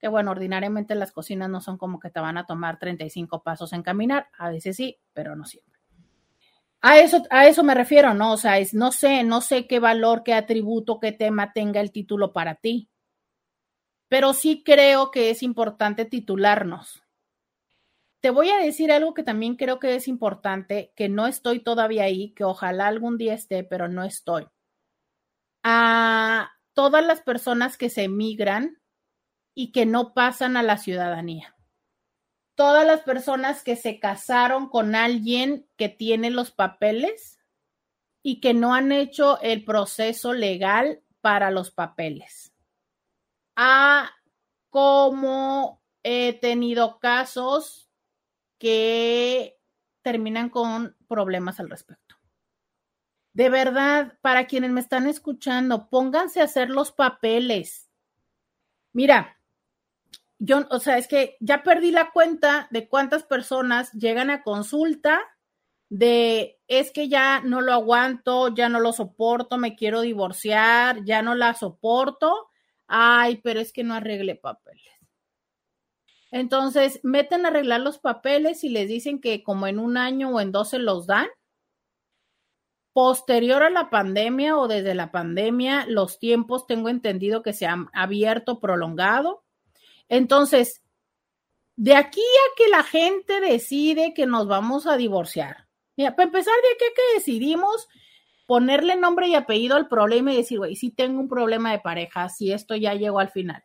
Que 0.00 0.08
bueno, 0.08 0.32
ordinariamente 0.32 0.96
las 0.96 1.12
cocinas 1.12 1.48
no 1.48 1.60
son 1.60 1.78
como 1.78 2.00
que 2.00 2.10
te 2.10 2.18
van 2.18 2.36
a 2.36 2.46
tomar 2.46 2.80
35 2.80 3.44
pasos 3.44 3.72
en 3.72 3.84
caminar, 3.84 4.28
a 4.36 4.50
veces 4.50 4.74
sí, 4.74 4.98
pero 5.12 5.36
no 5.36 5.44
siempre. 5.44 5.78
A 6.80 6.98
eso, 6.98 7.22
a 7.30 7.46
eso 7.46 7.62
me 7.62 7.74
refiero, 7.74 8.14
¿no? 8.14 8.32
O 8.32 8.36
sea, 8.36 8.58
es, 8.58 8.74
no 8.74 8.90
sé, 8.90 9.22
no 9.22 9.40
sé 9.40 9.68
qué 9.68 9.78
valor, 9.78 10.22
qué 10.24 10.34
atributo, 10.34 10.98
qué 10.98 11.12
tema 11.12 11.52
tenga 11.52 11.80
el 11.80 11.92
título 11.92 12.32
para 12.32 12.56
ti 12.56 12.90
pero 14.14 14.32
sí 14.32 14.62
creo 14.64 15.10
que 15.10 15.30
es 15.30 15.42
importante 15.42 16.04
titularnos. 16.04 17.02
Te 18.20 18.30
voy 18.30 18.48
a 18.48 18.58
decir 18.58 18.92
algo 18.92 19.12
que 19.12 19.24
también 19.24 19.56
creo 19.56 19.80
que 19.80 19.96
es 19.96 20.06
importante, 20.06 20.92
que 20.94 21.08
no 21.08 21.26
estoy 21.26 21.58
todavía 21.58 22.04
ahí, 22.04 22.32
que 22.32 22.44
ojalá 22.44 22.86
algún 22.86 23.18
día 23.18 23.34
esté, 23.34 23.64
pero 23.64 23.88
no 23.88 24.04
estoy. 24.04 24.46
A 25.64 26.52
todas 26.74 27.04
las 27.04 27.22
personas 27.22 27.76
que 27.76 27.90
se 27.90 28.04
emigran 28.04 28.80
y 29.52 29.72
que 29.72 29.84
no 29.84 30.14
pasan 30.14 30.56
a 30.56 30.62
la 30.62 30.78
ciudadanía. 30.78 31.56
Todas 32.54 32.86
las 32.86 33.00
personas 33.00 33.64
que 33.64 33.74
se 33.74 33.98
casaron 33.98 34.68
con 34.68 34.94
alguien 34.94 35.68
que 35.76 35.88
tiene 35.88 36.30
los 36.30 36.52
papeles 36.52 37.40
y 38.22 38.40
que 38.40 38.54
no 38.54 38.74
han 38.74 38.92
hecho 38.92 39.40
el 39.40 39.64
proceso 39.64 40.34
legal 40.34 41.02
para 41.20 41.50
los 41.50 41.72
papeles 41.72 42.53
a 43.56 44.10
cómo 44.70 45.82
he 46.02 46.34
tenido 46.34 46.98
casos 46.98 47.88
que 48.58 49.58
terminan 50.02 50.50
con 50.50 50.96
problemas 51.08 51.60
al 51.60 51.70
respecto. 51.70 52.16
De 53.32 53.48
verdad, 53.48 54.18
para 54.20 54.46
quienes 54.46 54.70
me 54.70 54.80
están 54.80 55.06
escuchando, 55.06 55.88
pónganse 55.90 56.40
a 56.40 56.44
hacer 56.44 56.70
los 56.70 56.92
papeles. 56.92 57.90
Mira, 58.92 59.38
yo, 60.38 60.66
o 60.70 60.78
sea, 60.78 60.98
es 60.98 61.08
que 61.08 61.36
ya 61.40 61.62
perdí 61.62 61.90
la 61.90 62.12
cuenta 62.12 62.68
de 62.70 62.88
cuántas 62.88 63.24
personas 63.24 63.92
llegan 63.92 64.30
a 64.30 64.42
consulta 64.42 65.20
de 65.88 66.60
es 66.68 66.90
que 66.92 67.08
ya 67.08 67.40
no 67.40 67.60
lo 67.60 67.72
aguanto, 67.72 68.54
ya 68.54 68.68
no 68.68 68.80
lo 68.80 68.92
soporto, 68.92 69.58
me 69.58 69.74
quiero 69.74 70.00
divorciar, 70.00 71.04
ya 71.04 71.22
no 71.22 71.34
la 71.34 71.54
soporto 71.54 72.50
ay, 72.86 73.40
pero 73.42 73.60
es 73.60 73.72
que 73.72 73.84
no 73.84 73.94
arregle 73.94 74.36
papeles. 74.36 74.84
Entonces, 76.30 76.98
meten 77.04 77.46
a 77.46 77.50
arreglar 77.50 77.80
los 77.80 77.98
papeles 77.98 78.64
y 78.64 78.68
les 78.68 78.88
dicen 78.88 79.20
que 79.20 79.44
como 79.44 79.68
en 79.68 79.78
un 79.78 79.96
año 79.96 80.30
o 80.30 80.40
en 80.40 80.50
dos 80.50 80.70
se 80.70 80.80
los 80.80 81.06
dan. 81.06 81.28
Posterior 82.92 83.62
a 83.62 83.70
la 83.70 83.88
pandemia 83.88 84.56
o 84.56 84.66
desde 84.66 84.94
la 84.94 85.12
pandemia, 85.12 85.86
los 85.86 86.18
tiempos 86.18 86.66
tengo 86.66 86.88
entendido 86.88 87.42
que 87.42 87.52
se 87.52 87.66
han 87.66 87.88
abierto, 87.92 88.58
prolongado. 88.58 89.44
Entonces, 90.08 90.82
de 91.76 91.94
aquí 91.94 92.20
a 92.20 92.56
que 92.56 92.68
la 92.68 92.82
gente 92.82 93.40
decide 93.40 94.14
que 94.14 94.26
nos 94.26 94.46
vamos 94.46 94.86
a 94.86 94.96
divorciar. 94.96 95.68
Mira, 95.96 96.16
para 96.16 96.26
empezar, 96.26 96.54
de 96.54 96.68
aquí 96.74 96.84
a 96.84 96.94
que 96.94 97.18
decidimos 97.18 97.88
ponerle 98.54 98.94
nombre 98.94 99.26
y 99.26 99.34
apellido 99.34 99.74
al 99.74 99.88
problema 99.88 100.32
y 100.32 100.36
decir, 100.36 100.58
güey, 100.58 100.76
si 100.76 100.92
tengo 100.92 101.18
un 101.18 101.28
problema 101.28 101.72
de 101.72 101.80
pareja, 101.80 102.28
si 102.28 102.52
esto 102.52 102.76
ya 102.76 102.94
llegó 102.94 103.18
al 103.18 103.30
final. 103.30 103.64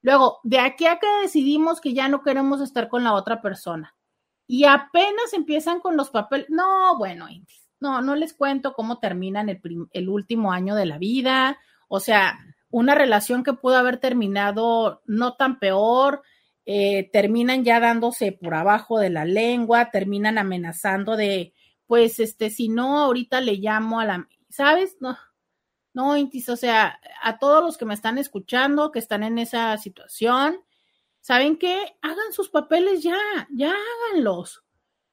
Luego, 0.00 0.38
de 0.44 0.60
aquí 0.60 0.86
a 0.86 0.98
que 0.98 1.06
decidimos 1.20 1.78
que 1.78 1.92
ya 1.92 2.08
no 2.08 2.22
queremos 2.22 2.62
estar 2.62 2.88
con 2.88 3.04
la 3.04 3.12
otra 3.12 3.42
persona 3.42 3.94
y 4.46 4.64
apenas 4.64 5.34
empiezan 5.34 5.78
con 5.80 5.98
los 5.98 6.08
papeles, 6.08 6.46
no, 6.48 6.96
bueno, 6.96 7.26
no, 7.80 8.00
no 8.00 8.16
les 8.16 8.32
cuento 8.32 8.72
cómo 8.72 8.98
terminan 8.98 9.50
el, 9.50 9.60
el 9.92 10.08
último 10.08 10.52
año 10.52 10.74
de 10.74 10.86
la 10.86 10.96
vida, 10.96 11.58
o 11.88 12.00
sea, 12.00 12.38
una 12.70 12.94
relación 12.94 13.44
que 13.44 13.52
pudo 13.52 13.76
haber 13.76 13.98
terminado 13.98 15.02
no 15.04 15.34
tan 15.34 15.58
peor, 15.58 16.22
eh, 16.64 17.10
terminan 17.12 17.62
ya 17.62 17.78
dándose 17.78 18.32
por 18.32 18.54
abajo 18.54 18.98
de 18.98 19.10
la 19.10 19.26
lengua, 19.26 19.90
terminan 19.90 20.38
amenazando 20.38 21.14
de, 21.14 21.52
pues, 21.86 22.20
este, 22.20 22.50
si 22.50 22.68
no, 22.68 22.98
ahorita 22.98 23.40
le 23.40 23.54
llamo 23.54 24.00
a 24.00 24.04
la, 24.04 24.28
¿sabes? 24.48 24.96
No, 25.00 25.16
no, 25.94 26.16
Intis, 26.16 26.48
o 26.48 26.56
sea, 26.56 26.98
a 27.22 27.38
todos 27.38 27.62
los 27.62 27.78
que 27.78 27.84
me 27.84 27.94
están 27.94 28.18
escuchando, 28.18 28.90
que 28.90 28.98
están 28.98 29.22
en 29.22 29.38
esa 29.38 29.76
situación, 29.78 30.60
¿saben 31.20 31.56
qué? 31.56 31.96
Hagan 32.02 32.32
sus 32.32 32.50
papeles 32.50 33.02
ya, 33.02 33.16
ya 33.50 33.72
háganlos, 34.12 34.64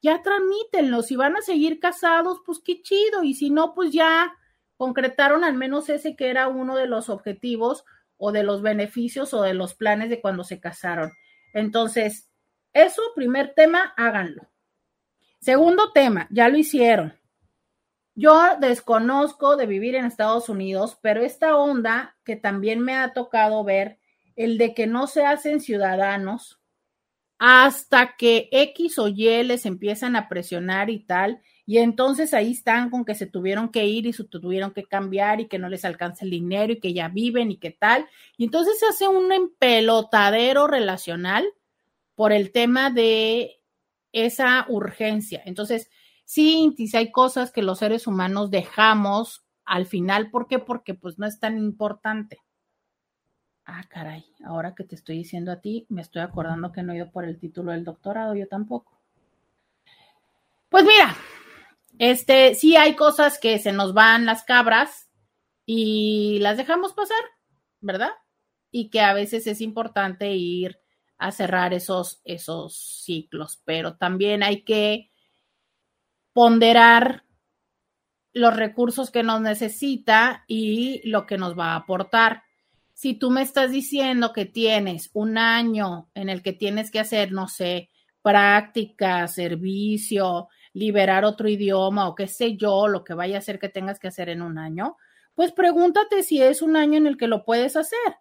ya 0.01 0.21
tramítenlos. 0.23 1.07
Si 1.07 1.15
van 1.15 1.37
a 1.37 1.41
seguir 1.41 1.79
casados, 1.79 2.41
pues 2.45 2.59
qué 2.65 2.81
chido, 2.81 3.23
y 3.23 3.35
si 3.35 3.51
no, 3.51 3.73
pues 3.75 3.91
ya 3.91 4.33
concretaron 4.75 5.43
al 5.43 5.53
menos 5.53 5.89
ese 5.89 6.15
que 6.15 6.29
era 6.29 6.47
uno 6.47 6.75
de 6.75 6.87
los 6.87 7.09
objetivos 7.09 7.85
o 8.17 8.31
de 8.31 8.43
los 8.43 8.61
beneficios 8.63 9.33
o 9.33 9.43
de 9.43 9.53
los 9.53 9.75
planes 9.75 10.09
de 10.09 10.21
cuando 10.21 10.43
se 10.43 10.59
casaron. 10.59 11.11
Entonces, 11.53 12.29
eso, 12.73 13.01
primer 13.15 13.53
tema, 13.53 13.93
háganlo. 13.97 14.50
Segundo 15.41 15.91
tema, 15.91 16.27
ya 16.29 16.49
lo 16.49 16.57
hicieron. 16.57 17.15
Yo 18.13 18.39
desconozco 18.59 19.57
de 19.57 19.65
vivir 19.65 19.95
en 19.95 20.05
Estados 20.05 20.49
Unidos, 20.49 20.99
pero 21.01 21.23
esta 21.23 21.57
onda 21.57 22.15
que 22.23 22.35
también 22.35 22.79
me 22.79 22.93
ha 22.93 23.13
tocado 23.13 23.63
ver, 23.63 23.97
el 24.35 24.59
de 24.59 24.75
que 24.75 24.85
no 24.85 25.07
se 25.07 25.25
hacen 25.25 25.59
ciudadanos 25.59 26.59
hasta 27.39 28.15
que 28.17 28.49
X 28.51 28.99
o 28.99 29.07
Y 29.07 29.43
les 29.43 29.65
empiezan 29.65 30.15
a 30.15 30.29
presionar 30.29 30.91
y 30.91 30.99
tal, 30.99 31.41
y 31.65 31.79
entonces 31.79 32.35
ahí 32.35 32.51
están 32.51 32.91
con 32.91 33.03
que 33.03 33.15
se 33.15 33.25
tuvieron 33.25 33.69
que 33.69 33.85
ir 33.85 34.05
y 34.05 34.13
se 34.13 34.25
tuvieron 34.25 34.71
que 34.71 34.83
cambiar 34.83 35.41
y 35.41 35.47
que 35.47 35.57
no 35.57 35.69
les 35.69 35.85
alcanza 35.85 36.23
el 36.23 36.31
dinero 36.31 36.73
y 36.73 36.79
que 36.79 36.93
ya 36.93 37.07
viven 37.07 37.49
y 37.49 37.57
qué 37.57 37.71
tal. 37.71 38.07
Y 38.37 38.43
entonces 38.43 38.77
se 38.77 38.85
hace 38.85 39.07
un 39.07 39.31
empelotadero 39.31 40.67
relacional 40.67 41.45
por 42.13 42.31
el 42.31 42.51
tema 42.51 42.91
de 42.91 43.60
esa 44.11 44.65
urgencia. 44.69 45.41
Entonces, 45.45 45.89
sí, 46.25 46.73
sí 46.77 46.95
hay 46.95 47.11
cosas 47.11 47.51
que 47.51 47.61
los 47.61 47.79
seres 47.79 48.07
humanos 48.07 48.51
dejamos 48.51 49.45
al 49.65 49.85
final. 49.85 50.29
¿Por 50.29 50.47
qué? 50.47 50.59
Porque 50.59 50.93
pues 50.93 51.17
no 51.17 51.25
es 51.25 51.39
tan 51.39 51.57
importante. 51.57 52.39
Ah, 53.65 53.85
caray, 53.87 54.25
ahora 54.43 54.75
que 54.75 54.83
te 54.83 54.95
estoy 54.95 55.17
diciendo 55.17 55.51
a 55.51 55.61
ti, 55.61 55.85
me 55.87 56.01
estoy 56.01 56.21
acordando 56.21 56.71
que 56.71 56.83
no 56.83 56.91
he 56.91 56.97
ido 56.97 57.11
por 57.11 57.25
el 57.25 57.39
título 57.39 57.71
del 57.71 57.85
doctorado, 57.85 58.35
yo 58.35 58.47
tampoco. 58.47 58.99
Pues 60.67 60.83
mira, 60.83 61.15
este, 61.99 62.55
sí 62.55 62.75
hay 62.75 62.95
cosas 62.95 63.39
que 63.39 63.59
se 63.59 63.71
nos 63.71 63.93
van 63.93 64.25
las 64.25 64.43
cabras 64.43 65.09
y 65.65 66.39
las 66.39 66.57
dejamos 66.57 66.93
pasar, 66.93 67.23
¿verdad? 67.79 68.11
Y 68.71 68.89
que 68.89 69.01
a 69.01 69.13
veces 69.13 69.47
es 69.47 69.61
importante 69.61 70.33
ir 70.33 70.80
a 71.21 71.31
cerrar 71.31 71.73
esos, 71.73 72.19
esos 72.25 73.03
ciclos, 73.05 73.61
pero 73.63 73.95
también 73.95 74.41
hay 74.43 74.63
que 74.63 75.11
ponderar 76.33 77.23
los 78.33 78.55
recursos 78.55 79.11
que 79.11 79.23
nos 79.23 79.39
necesita 79.41 80.43
y 80.47 81.07
lo 81.07 81.25
que 81.25 81.37
nos 81.37 81.57
va 81.57 81.73
a 81.73 81.75
aportar. 81.75 82.43
Si 82.93 83.13
tú 83.13 83.29
me 83.29 83.41
estás 83.41 83.71
diciendo 83.71 84.33
que 84.33 84.45
tienes 84.45 85.11
un 85.13 85.37
año 85.37 86.09
en 86.15 86.29
el 86.29 86.41
que 86.41 86.53
tienes 86.53 86.89
que 86.91 86.99
hacer, 86.99 87.31
no 87.31 87.47
sé, 87.47 87.89
práctica, 88.21 89.27
servicio, 89.27 90.47
liberar 90.73 91.25
otro 91.25 91.49
idioma 91.49 92.07
o 92.07 92.15
qué 92.15 92.27
sé 92.27 92.55
yo, 92.55 92.87
lo 92.87 93.03
que 93.03 93.13
vaya 93.13 93.35
a 93.35 93.39
hacer 93.39 93.59
que 93.59 93.69
tengas 93.69 93.99
que 93.99 94.07
hacer 94.07 94.29
en 94.29 94.41
un 94.41 94.57
año, 94.57 94.97
pues 95.35 95.51
pregúntate 95.51 96.23
si 96.23 96.41
es 96.41 96.61
un 96.61 96.75
año 96.75 96.97
en 96.97 97.07
el 97.07 97.17
que 97.17 97.27
lo 97.27 97.45
puedes 97.45 97.75
hacer. 97.75 98.15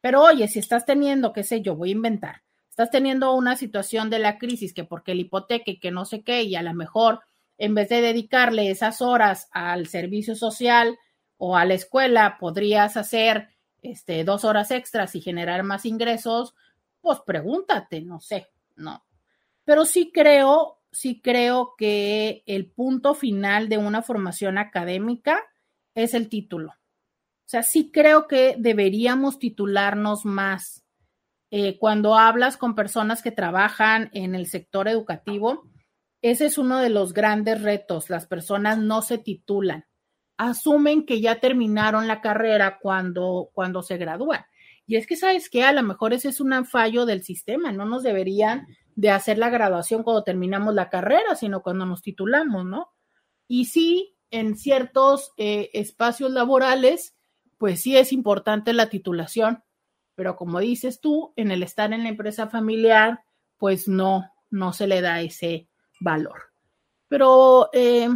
Pero 0.00 0.22
oye, 0.22 0.48
si 0.48 0.58
estás 0.58 0.84
teniendo, 0.84 1.32
qué 1.32 1.42
sé 1.42 1.62
yo, 1.62 1.76
voy 1.76 1.88
a 1.88 1.92
inventar, 1.92 2.42
estás 2.74 2.90
teniendo 2.90 3.36
una 3.36 3.54
situación 3.54 4.10
de 4.10 4.18
la 4.18 4.36
crisis, 4.36 4.74
que 4.74 4.82
porque 4.82 5.12
el 5.12 5.20
hipoteca 5.20 5.70
y 5.70 5.78
que 5.78 5.92
no 5.92 6.04
sé 6.04 6.24
qué, 6.24 6.42
y 6.42 6.56
a 6.56 6.62
lo 6.62 6.74
mejor 6.74 7.20
en 7.56 7.76
vez 7.76 7.88
de 7.88 8.00
dedicarle 8.00 8.68
esas 8.68 9.00
horas 9.00 9.48
al 9.52 9.86
servicio 9.86 10.34
social 10.34 10.98
o 11.36 11.56
a 11.56 11.64
la 11.66 11.74
escuela, 11.74 12.36
podrías 12.40 12.96
hacer 12.96 13.50
este, 13.80 14.24
dos 14.24 14.44
horas 14.44 14.72
extras 14.72 15.14
y 15.14 15.20
generar 15.20 15.62
más 15.62 15.86
ingresos, 15.86 16.56
pues 17.00 17.20
pregúntate, 17.24 18.00
no 18.00 18.18
sé, 18.18 18.48
no. 18.74 19.04
Pero 19.64 19.84
sí 19.84 20.10
creo, 20.12 20.80
sí 20.90 21.20
creo 21.20 21.74
que 21.78 22.42
el 22.44 22.72
punto 22.72 23.14
final 23.14 23.68
de 23.68 23.78
una 23.78 24.02
formación 24.02 24.58
académica 24.58 25.40
es 25.94 26.12
el 26.12 26.28
título. 26.28 26.70
O 26.70 27.46
sea, 27.46 27.62
sí 27.62 27.92
creo 27.92 28.26
que 28.26 28.56
deberíamos 28.58 29.38
titularnos 29.38 30.24
más 30.24 30.83
eh, 31.56 31.78
cuando 31.78 32.16
hablas 32.16 32.56
con 32.56 32.74
personas 32.74 33.22
que 33.22 33.30
trabajan 33.30 34.10
en 34.12 34.34
el 34.34 34.48
sector 34.48 34.88
educativo, 34.88 35.70
ese 36.20 36.46
es 36.46 36.58
uno 36.58 36.78
de 36.78 36.90
los 36.90 37.12
grandes 37.12 37.62
retos. 37.62 38.10
Las 38.10 38.26
personas 38.26 38.78
no 38.78 39.02
se 39.02 39.18
titulan, 39.18 39.84
asumen 40.36 41.06
que 41.06 41.20
ya 41.20 41.38
terminaron 41.38 42.08
la 42.08 42.20
carrera 42.20 42.80
cuando, 42.82 43.50
cuando 43.54 43.84
se 43.84 43.98
gradúan. 43.98 44.44
Y 44.84 44.96
es 44.96 45.06
que, 45.06 45.14
¿sabes 45.14 45.48
qué? 45.48 45.62
A 45.62 45.72
lo 45.72 45.84
mejor 45.84 46.12
ese 46.12 46.30
es 46.30 46.40
un 46.40 46.66
fallo 46.66 47.06
del 47.06 47.22
sistema. 47.22 47.70
No 47.70 47.84
nos 47.84 48.02
deberían 48.02 48.66
de 48.96 49.10
hacer 49.10 49.38
la 49.38 49.48
graduación 49.48 50.02
cuando 50.02 50.24
terminamos 50.24 50.74
la 50.74 50.90
carrera, 50.90 51.36
sino 51.36 51.62
cuando 51.62 51.86
nos 51.86 52.02
titulamos, 52.02 52.64
¿no? 52.66 52.88
Y 53.46 53.66
sí, 53.66 54.16
en 54.32 54.56
ciertos 54.56 55.30
eh, 55.36 55.70
espacios 55.72 56.32
laborales, 56.32 57.14
pues 57.58 57.80
sí 57.80 57.96
es 57.96 58.12
importante 58.12 58.72
la 58.72 58.88
titulación, 58.88 59.62
pero 60.14 60.36
como 60.36 60.60
dices 60.60 61.00
tú, 61.00 61.32
en 61.36 61.50
el 61.50 61.62
estar 61.62 61.92
en 61.92 62.04
la 62.04 62.08
empresa 62.08 62.48
familiar, 62.48 63.24
pues 63.58 63.88
no, 63.88 64.30
no 64.50 64.72
se 64.72 64.86
le 64.86 65.00
da 65.00 65.20
ese 65.20 65.68
valor. 66.00 66.52
Pero 67.08 67.70
eh, 67.72 68.08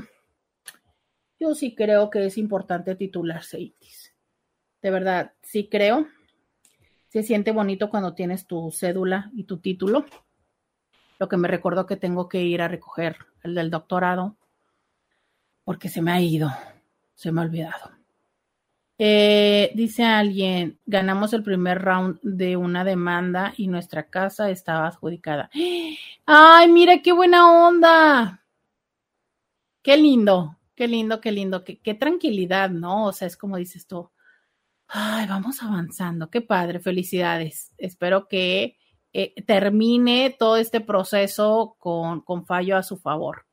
yo 1.41 1.55
sí 1.55 1.75
creo 1.75 2.11
que 2.11 2.27
es 2.27 2.39
importante 2.39 2.95
titularse 2.95 3.61
ITIS. 3.61 4.15
De 4.83 4.91
verdad, 4.91 5.33
sí 5.43 5.69
creo. 5.69 6.07
Se 7.09 7.23
siente 7.23 7.53
bonito 7.53 7.91
cuando 7.91 8.15
tienes 8.15 8.47
tu 8.47 8.71
cédula 8.71 9.31
y 9.35 9.45
tu 9.45 9.59
título. 9.59 10.05
Lo 11.19 11.29
que 11.29 11.37
me 11.37 11.49
recordó 11.49 11.87
que 11.87 11.97
tengo 11.97 12.29
que 12.29 12.43
ir 12.43 12.63
a 12.63 12.69
recoger 12.69 13.17
el 13.43 13.55
del 13.55 13.71
doctorado, 13.71 14.37
porque 15.65 15.89
se 15.89 16.03
me 16.03 16.13
ha 16.13 16.21
ido, 16.21 16.51
se 17.15 17.33
me 17.33 17.41
ha 17.41 17.45
olvidado. 17.45 17.98
Eh, 19.01 19.71
dice 19.75 20.05
alguien, 20.05 20.81
ganamos 20.85 21.33
el 21.33 21.45
primer 21.45 21.81
round 21.81 22.19
de 22.23 22.57
una 22.57 22.83
demanda 22.83 23.55
y 23.57 23.69
nuestra 23.69 24.11
casa 24.11 24.51
estaba 24.51 24.89
adjudicada. 24.89 25.51
Ay, 26.27 26.69
mira 26.69 27.01
qué 27.01 27.13
buena 27.13 27.69
onda. 27.69 28.45
Qué 29.83 29.97
lindo, 29.97 30.59
qué 30.75 30.89
lindo, 30.89 31.21
qué 31.21 31.31
lindo, 31.33 31.65
qué, 31.65 31.79
qué 31.79 31.95
tranquilidad, 31.95 32.71
¿no? 32.71 33.07
O 33.07 33.13
sea, 33.13 33.29
es 33.29 33.37
como 33.37 33.57
dices 33.57 33.87
tú. 33.87 34.11
Ay, 34.89 35.27
vamos 35.29 35.63
avanzando, 35.63 36.31
qué 36.31 36.41
padre, 36.41 36.81
felicidades. 36.81 37.73
Espero 37.79 38.27
que 38.27 38.79
eh, 39.13 39.35
termine 39.45 40.35
todo 40.39 40.57
este 40.57 40.81
proceso 40.81 41.77
con, 41.79 42.23
con 42.23 42.47
fallo 42.47 42.77
a 42.77 42.83
su 42.83 42.97
favor. 42.99 43.47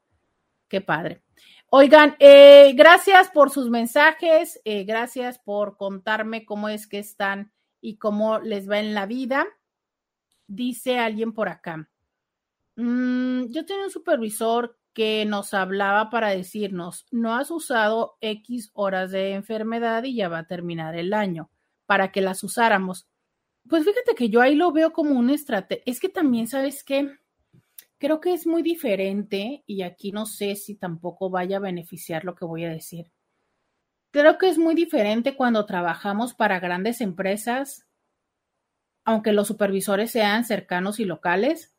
Qué 0.68 0.82
padre. 0.82 1.25
Oigan, 1.70 2.16
eh, 2.20 2.74
gracias 2.76 3.30
por 3.32 3.50
sus 3.50 3.70
mensajes, 3.70 4.62
eh, 4.66 4.84
gracias 4.84 5.40
por 5.40 5.78
contarme 5.78 6.46
cómo 6.46 6.70
es 6.70 6.88
que 6.88 7.00
están 7.00 7.52
y 7.82 7.98
cómo 7.98 8.40
les 8.40 8.70
va 8.70 8.80
en 8.80 8.94
la 8.94 9.06
vida. 9.06 9.46
Dice 10.48 11.00
alguien 11.00 11.34
por 11.34 11.50
acá. 11.50 11.90
Mm, 12.76 13.48
yo 13.50 13.66
tenía 13.66 13.86
un 13.86 13.92
supervisor 13.92 14.78
que 14.94 15.26
nos 15.26 15.54
hablaba 15.54 16.10
para 16.10 16.30
decirnos, 16.30 17.06
no 17.12 17.36
has 17.36 17.52
usado 17.52 18.18
X 18.22 18.72
horas 18.74 19.12
de 19.12 19.34
enfermedad 19.34 20.04
y 20.06 20.16
ya 20.16 20.30
va 20.30 20.40
a 20.40 20.48
terminar 20.48 20.96
el 20.96 21.14
año 21.14 21.50
para 21.86 22.12
que 22.12 22.22
las 22.22 22.44
usáramos. 22.44 23.08
Pues 23.68 23.84
fíjate 23.84 24.16
que 24.16 24.30
yo 24.30 24.42
ahí 24.42 24.56
lo 24.56 24.72
veo 24.72 24.94
como 24.94 25.20
una 25.20 25.34
estrategia. 25.34 25.84
Es 25.86 26.00
que 26.00 26.10
también, 26.10 26.48
¿sabes 26.48 26.84
qué? 26.84 27.18
Creo 27.98 28.20
que 28.20 28.34
es 28.34 28.46
muy 28.46 28.62
diferente 28.62 29.64
y 29.66 29.84
aquí 29.84 30.12
no 30.12 30.26
sé 30.26 30.56
si 30.56 30.76
tampoco 30.76 31.30
vaya 31.30 31.58
a 31.58 31.62
beneficiar 31.62 32.26
lo 32.26 32.36
que 32.36 32.46
voy 32.46 32.66
a 32.66 32.70
decir. 32.70 33.12
Creo 34.12 34.38
que 34.38 34.50
es 34.50 34.58
muy 34.58 34.76
diferente 34.76 35.36
cuando 35.36 35.66
trabajamos 35.66 36.34
para 36.34 36.60
grandes 36.60 37.02
empresas, 37.02 37.86
aunque 39.06 39.32
los 39.32 39.48
supervisores 39.48 40.12
sean 40.12 40.44
cercanos 40.44 41.00
y 41.00 41.06
locales, 41.06 41.74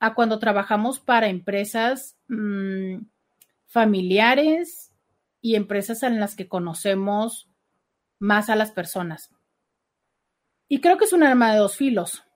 a 0.00 0.14
cuando 0.14 0.38
trabajamos 0.38 1.00
para 1.00 1.28
empresas 1.28 2.16
mmm, 2.28 2.98
familiares 3.66 4.92
y 5.40 5.56
empresas 5.56 6.04
en 6.04 6.20
las 6.20 6.36
que 6.36 6.48
conocemos 6.48 7.48
más 8.20 8.48
a 8.48 8.56
las 8.56 8.70
personas. 8.70 9.30
Y 10.68 10.80
creo 10.80 10.98
que 10.98 11.04
es 11.04 11.12
un 11.12 11.22
arma 11.24 11.52
de 11.52 11.58
dos 11.58 11.76
filos 11.76 12.27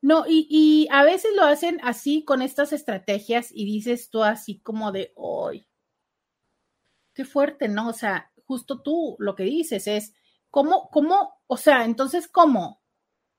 No, 0.03 0.25
y, 0.27 0.45
y, 0.49 0.87
a 0.91 1.03
veces 1.03 1.31
lo 1.35 1.43
hacen 1.43 1.79
así 1.81 2.23
con 2.23 2.43
estas 2.43 2.73
estrategias 2.73 3.49
y 3.51 3.65
dices 3.65 4.11
tú 4.11 4.23
así 4.23 4.59
como 4.59 4.91
de, 4.91 5.13
hoy, 5.15 5.67
qué 7.15 7.25
fuerte, 7.25 7.67
¿no? 7.69 7.89
O 7.89 7.93
sea, 7.93 8.31
justo 8.45 8.83
tú 8.83 9.15
lo 9.17 9.33
que 9.33 9.43
dices 9.43 9.87
es, 9.87 10.13
¿Cómo, 10.53 10.91
cómo, 10.91 11.33
o 11.47 11.57
sea, 11.57 11.83
entonces, 11.83 12.27
cómo? 12.27 12.79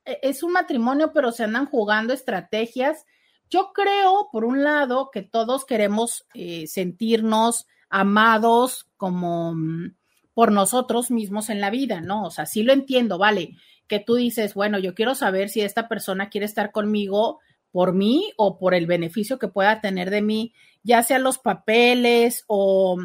E, 0.05 0.19
es 0.25 0.43
un 0.43 0.51
matrimonio, 0.51 1.13
pero 1.15 1.31
se 1.31 1.45
andan 1.45 1.67
jugando 1.67 2.13
estrategias. 2.13 3.07
Yo 3.49 3.71
creo, 3.73 4.31
por 4.33 4.45
un 4.45 4.65
lado, 4.65 5.11
que 5.13 5.23
todos 5.23 5.65
queremos 5.65 6.27
eh, 6.35 6.67
sentirnos 6.67 7.69
amados 7.89 8.91
como 8.97 9.55
mm, 9.55 9.95
por 10.35 10.51
nosotros 10.51 11.13
mismos 11.13 11.51
en 11.51 11.61
la 11.61 11.71
vida, 11.71 12.01
¿no? 12.01 12.25
O 12.25 12.31
sea, 12.33 12.47
sí 12.47 12.65
lo 12.65 12.73
entiendo, 12.73 13.17
vale, 13.17 13.51
que 13.89 14.01
tú 14.01 14.15
dices, 14.15 14.55
bueno, 14.55 14.79
yo 14.79 14.95
quiero 14.95 15.15
saber 15.15 15.49
si 15.49 15.61
esta 15.61 15.89
persona 15.89 16.29
quiere 16.29 16.47
estar 16.47 16.73
conmigo 16.73 17.41
por 17.71 17.93
mí 17.93 18.33
o 18.37 18.59
por 18.59 18.75
el 18.75 18.87
beneficio 18.87 19.39
que 19.39 19.49
pueda 19.49 19.81
tener 19.81 20.11
de 20.11 20.23
mí, 20.23 20.55
ya 20.83 21.03
sea 21.03 21.19
los 21.19 21.39
papeles 21.39 22.45
o, 22.47 22.99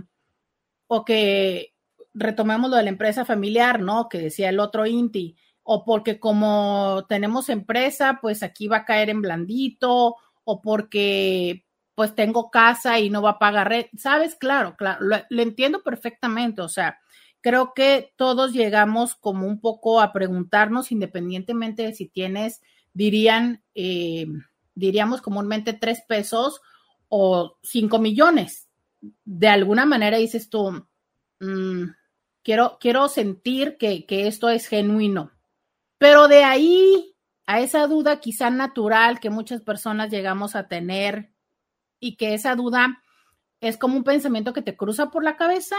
o 0.87 1.05
que 1.05 1.73
retomemos 2.13 2.69
lo 2.69 2.77
de 2.77 2.83
la 2.83 2.89
empresa 2.89 3.25
familiar, 3.25 3.79
¿no? 3.79 4.09
Que 4.09 4.19
decía 4.19 4.49
el 4.49 4.59
otro 4.59 4.85
Inti, 4.85 5.35
o 5.63 5.85
porque 5.85 6.19
como 6.19 7.05
tenemos 7.07 7.49
empresa, 7.49 8.19
pues 8.21 8.43
aquí 8.43 8.67
va 8.67 8.77
a 8.77 8.85
caer 8.85 9.09
en 9.09 9.21
blandito, 9.21 10.15
o 10.43 10.61
porque 10.61 11.65
pues 11.93 12.15
tengo 12.15 12.49
casa 12.49 12.97
y 12.99 13.09
no 13.09 13.21
va 13.21 13.31
a 13.31 13.39
pagar 13.39 13.69
red, 13.69 13.85
¿sabes? 13.97 14.35
Claro, 14.35 14.75
claro, 14.77 14.99
lo, 15.01 15.41
entiendo 15.41 15.83
perfectamente, 15.83 16.61
o 16.61 16.69
sea, 16.69 16.97
creo 17.41 17.73
que 17.73 18.13
todos 18.15 18.53
llegamos 18.53 19.15
como 19.15 19.47
un 19.47 19.59
poco 19.59 20.01
a 20.01 20.13
preguntarnos, 20.13 20.91
independientemente 20.91 21.83
de 21.83 21.93
si 21.93 22.07
tienes, 22.07 22.61
dirían, 22.93 23.63
eh, 23.75 24.27
diríamos 24.75 25.21
comúnmente 25.21 25.73
tres 25.73 26.01
pesos 26.07 26.61
o 27.07 27.57
cinco 27.63 27.99
millones. 27.99 28.67
De 29.25 29.47
alguna 29.47 29.85
manera 29.85 30.17
dices 30.17 30.49
tú, 30.49 30.85
mmm, 31.39 31.85
Quiero, 32.43 32.77
quiero 32.79 33.07
sentir 33.09 33.77
que, 33.77 34.05
que 34.05 34.27
esto 34.27 34.49
es 34.49 34.67
genuino. 34.67 35.31
Pero 35.97 36.27
de 36.27 36.43
ahí 36.43 37.15
a 37.45 37.59
esa 37.59 37.85
duda 37.87 38.19
quizá 38.19 38.49
natural 38.49 39.19
que 39.19 39.29
muchas 39.29 39.61
personas 39.61 40.09
llegamos 40.09 40.55
a 40.55 40.67
tener 40.67 41.33
y 41.99 42.15
que 42.15 42.33
esa 42.33 42.55
duda 42.55 43.03
es 43.59 43.77
como 43.77 43.97
un 43.97 44.03
pensamiento 44.03 44.53
que 44.53 44.61
te 44.61 44.77
cruza 44.77 45.11
por 45.11 45.23
la 45.23 45.35
cabeza, 45.35 45.75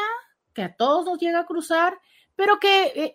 que 0.54 0.62
a 0.62 0.74
todos 0.74 1.04
nos 1.04 1.18
llega 1.18 1.40
a 1.40 1.46
cruzar, 1.46 1.98
pero 2.36 2.58
que 2.58 2.84
eh, 2.94 3.12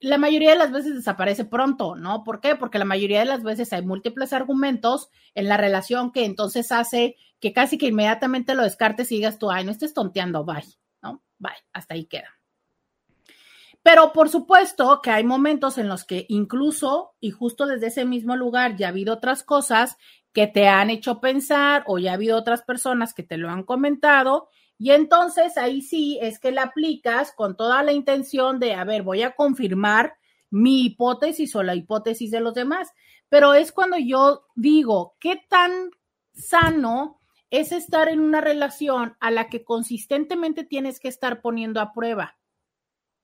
la 0.00 0.18
mayoría 0.18 0.50
de 0.50 0.58
las 0.58 0.72
veces 0.72 0.94
desaparece 0.94 1.44
pronto, 1.44 1.96
¿no? 1.96 2.24
¿Por 2.24 2.40
qué? 2.40 2.56
Porque 2.56 2.78
la 2.78 2.84
mayoría 2.84 3.20
de 3.20 3.26
las 3.26 3.42
veces 3.42 3.72
hay 3.72 3.84
múltiples 3.84 4.32
argumentos 4.32 5.10
en 5.34 5.48
la 5.48 5.56
relación 5.56 6.12
que 6.12 6.24
entonces 6.24 6.70
hace 6.72 7.16
que 7.40 7.52
casi 7.52 7.78
que 7.78 7.88
inmediatamente 7.88 8.54
lo 8.54 8.62
descartes 8.62 9.10
y 9.12 9.16
digas 9.16 9.38
tú, 9.38 9.50
ay, 9.50 9.64
no 9.64 9.70
estés 9.70 9.94
tonteando, 9.94 10.44
bye, 10.44 10.64
¿no? 11.02 11.22
Bye, 11.38 11.52
hasta 11.72 11.94
ahí 11.94 12.06
queda. 12.06 12.30
Pero 13.82 14.12
por 14.12 14.28
supuesto 14.28 15.00
que 15.00 15.10
hay 15.10 15.22
momentos 15.22 15.78
en 15.78 15.88
los 15.88 16.04
que 16.04 16.26
incluso 16.28 17.14
y 17.20 17.30
justo 17.30 17.66
desde 17.66 17.86
ese 17.86 18.04
mismo 18.04 18.34
lugar 18.34 18.76
ya 18.76 18.86
ha 18.86 18.90
habido 18.90 19.14
otras 19.14 19.44
cosas 19.44 19.96
que 20.32 20.46
te 20.46 20.66
han 20.66 20.90
hecho 20.90 21.20
pensar 21.20 21.84
o 21.86 21.98
ya 21.98 22.10
ha 22.10 22.14
habido 22.14 22.36
otras 22.36 22.62
personas 22.62 23.14
que 23.14 23.22
te 23.22 23.36
lo 23.36 23.48
han 23.48 23.62
comentado 23.62 24.48
y 24.78 24.90
entonces 24.90 25.56
ahí 25.56 25.80
sí 25.80 26.18
es 26.20 26.38
que 26.38 26.52
la 26.52 26.64
aplicas 26.64 27.32
con 27.32 27.56
toda 27.56 27.82
la 27.82 27.92
intención 27.92 28.58
de, 28.60 28.74
a 28.74 28.84
ver, 28.84 29.02
voy 29.02 29.22
a 29.22 29.34
confirmar 29.34 30.16
mi 30.50 30.84
hipótesis 30.84 31.54
o 31.56 31.62
la 31.62 31.74
hipótesis 31.74 32.30
de 32.30 32.40
los 32.40 32.54
demás. 32.54 32.92
Pero 33.28 33.54
es 33.54 33.72
cuando 33.72 33.96
yo 33.96 34.46
digo, 34.54 35.16
¿qué 35.18 35.40
tan 35.48 35.90
sano 36.34 37.20
es 37.50 37.72
estar 37.72 38.08
en 38.08 38.20
una 38.20 38.40
relación 38.40 39.16
a 39.20 39.30
la 39.30 39.48
que 39.48 39.64
consistentemente 39.64 40.64
tienes 40.64 41.00
que 41.00 41.08
estar 41.08 41.40
poniendo 41.40 41.80
a 41.80 41.92
prueba? 41.92 42.38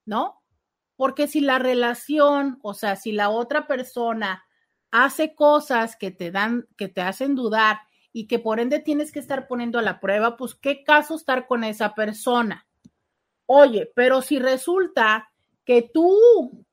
¿No? 0.07 0.43
Porque 0.97 1.29
si 1.29 1.41
la 1.41 1.59
relación, 1.59 2.59
o 2.63 2.75
sea, 2.75 2.97
si 2.97 3.13
la 3.13 3.29
otra 3.29 3.67
persona 3.67 4.45
hace 4.91 5.35
cosas 5.35 5.97
que 5.97 6.11
te 6.11 6.31
dan, 6.31 6.67
que 6.77 6.89
te 6.89 7.03
hacen 7.03 7.35
dudar 7.35 7.81
y 8.13 8.27
que 8.27 8.39
por 8.39 8.61
ende 8.61 8.79
tienes 8.79 9.11
que 9.11 9.19
estar 9.19 9.49
poniendo 9.49 9.79
a 9.79 9.83
la 9.83 10.01
prueba, 10.01 10.37
pues 10.37 10.55
qué 10.55 10.85
caso 10.85 11.15
estar 11.15 11.47
con 11.47 11.65
esa 11.65 11.95
persona. 11.95 12.67
Oye, 13.47 13.91
pero 13.95 14.23
si 14.23 14.39
resulta 14.39 15.33
que 15.65 15.83
tú 15.83 16.65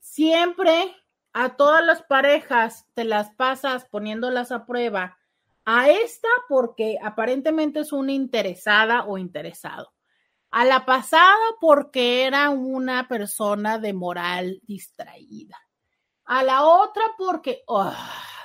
siempre 0.00 0.94
a 1.32 1.56
todas 1.56 1.84
las 1.84 2.02
parejas 2.02 2.86
te 2.94 3.04
las 3.04 3.30
pasas 3.32 3.84
poniéndolas 3.84 4.52
a 4.52 4.64
prueba 4.64 5.18
A 5.66 5.90
esta 5.90 6.28
porque 6.48 6.96
aparentemente 7.02 7.80
es 7.80 7.92
una 7.92 8.12
interesada 8.12 9.04
o 9.04 9.18
interesado. 9.18 9.92
A 10.50 10.64
la 10.64 10.86
pasada 10.86 11.34
porque 11.60 12.24
era 12.24 12.50
una 12.50 13.08
persona 13.08 13.78
de 13.78 13.92
moral 13.92 14.60
distraída. 14.62 15.58
A 16.24 16.42
la 16.44 16.64
otra 16.64 17.02
porque, 17.18 17.62
ah, 17.68 18.35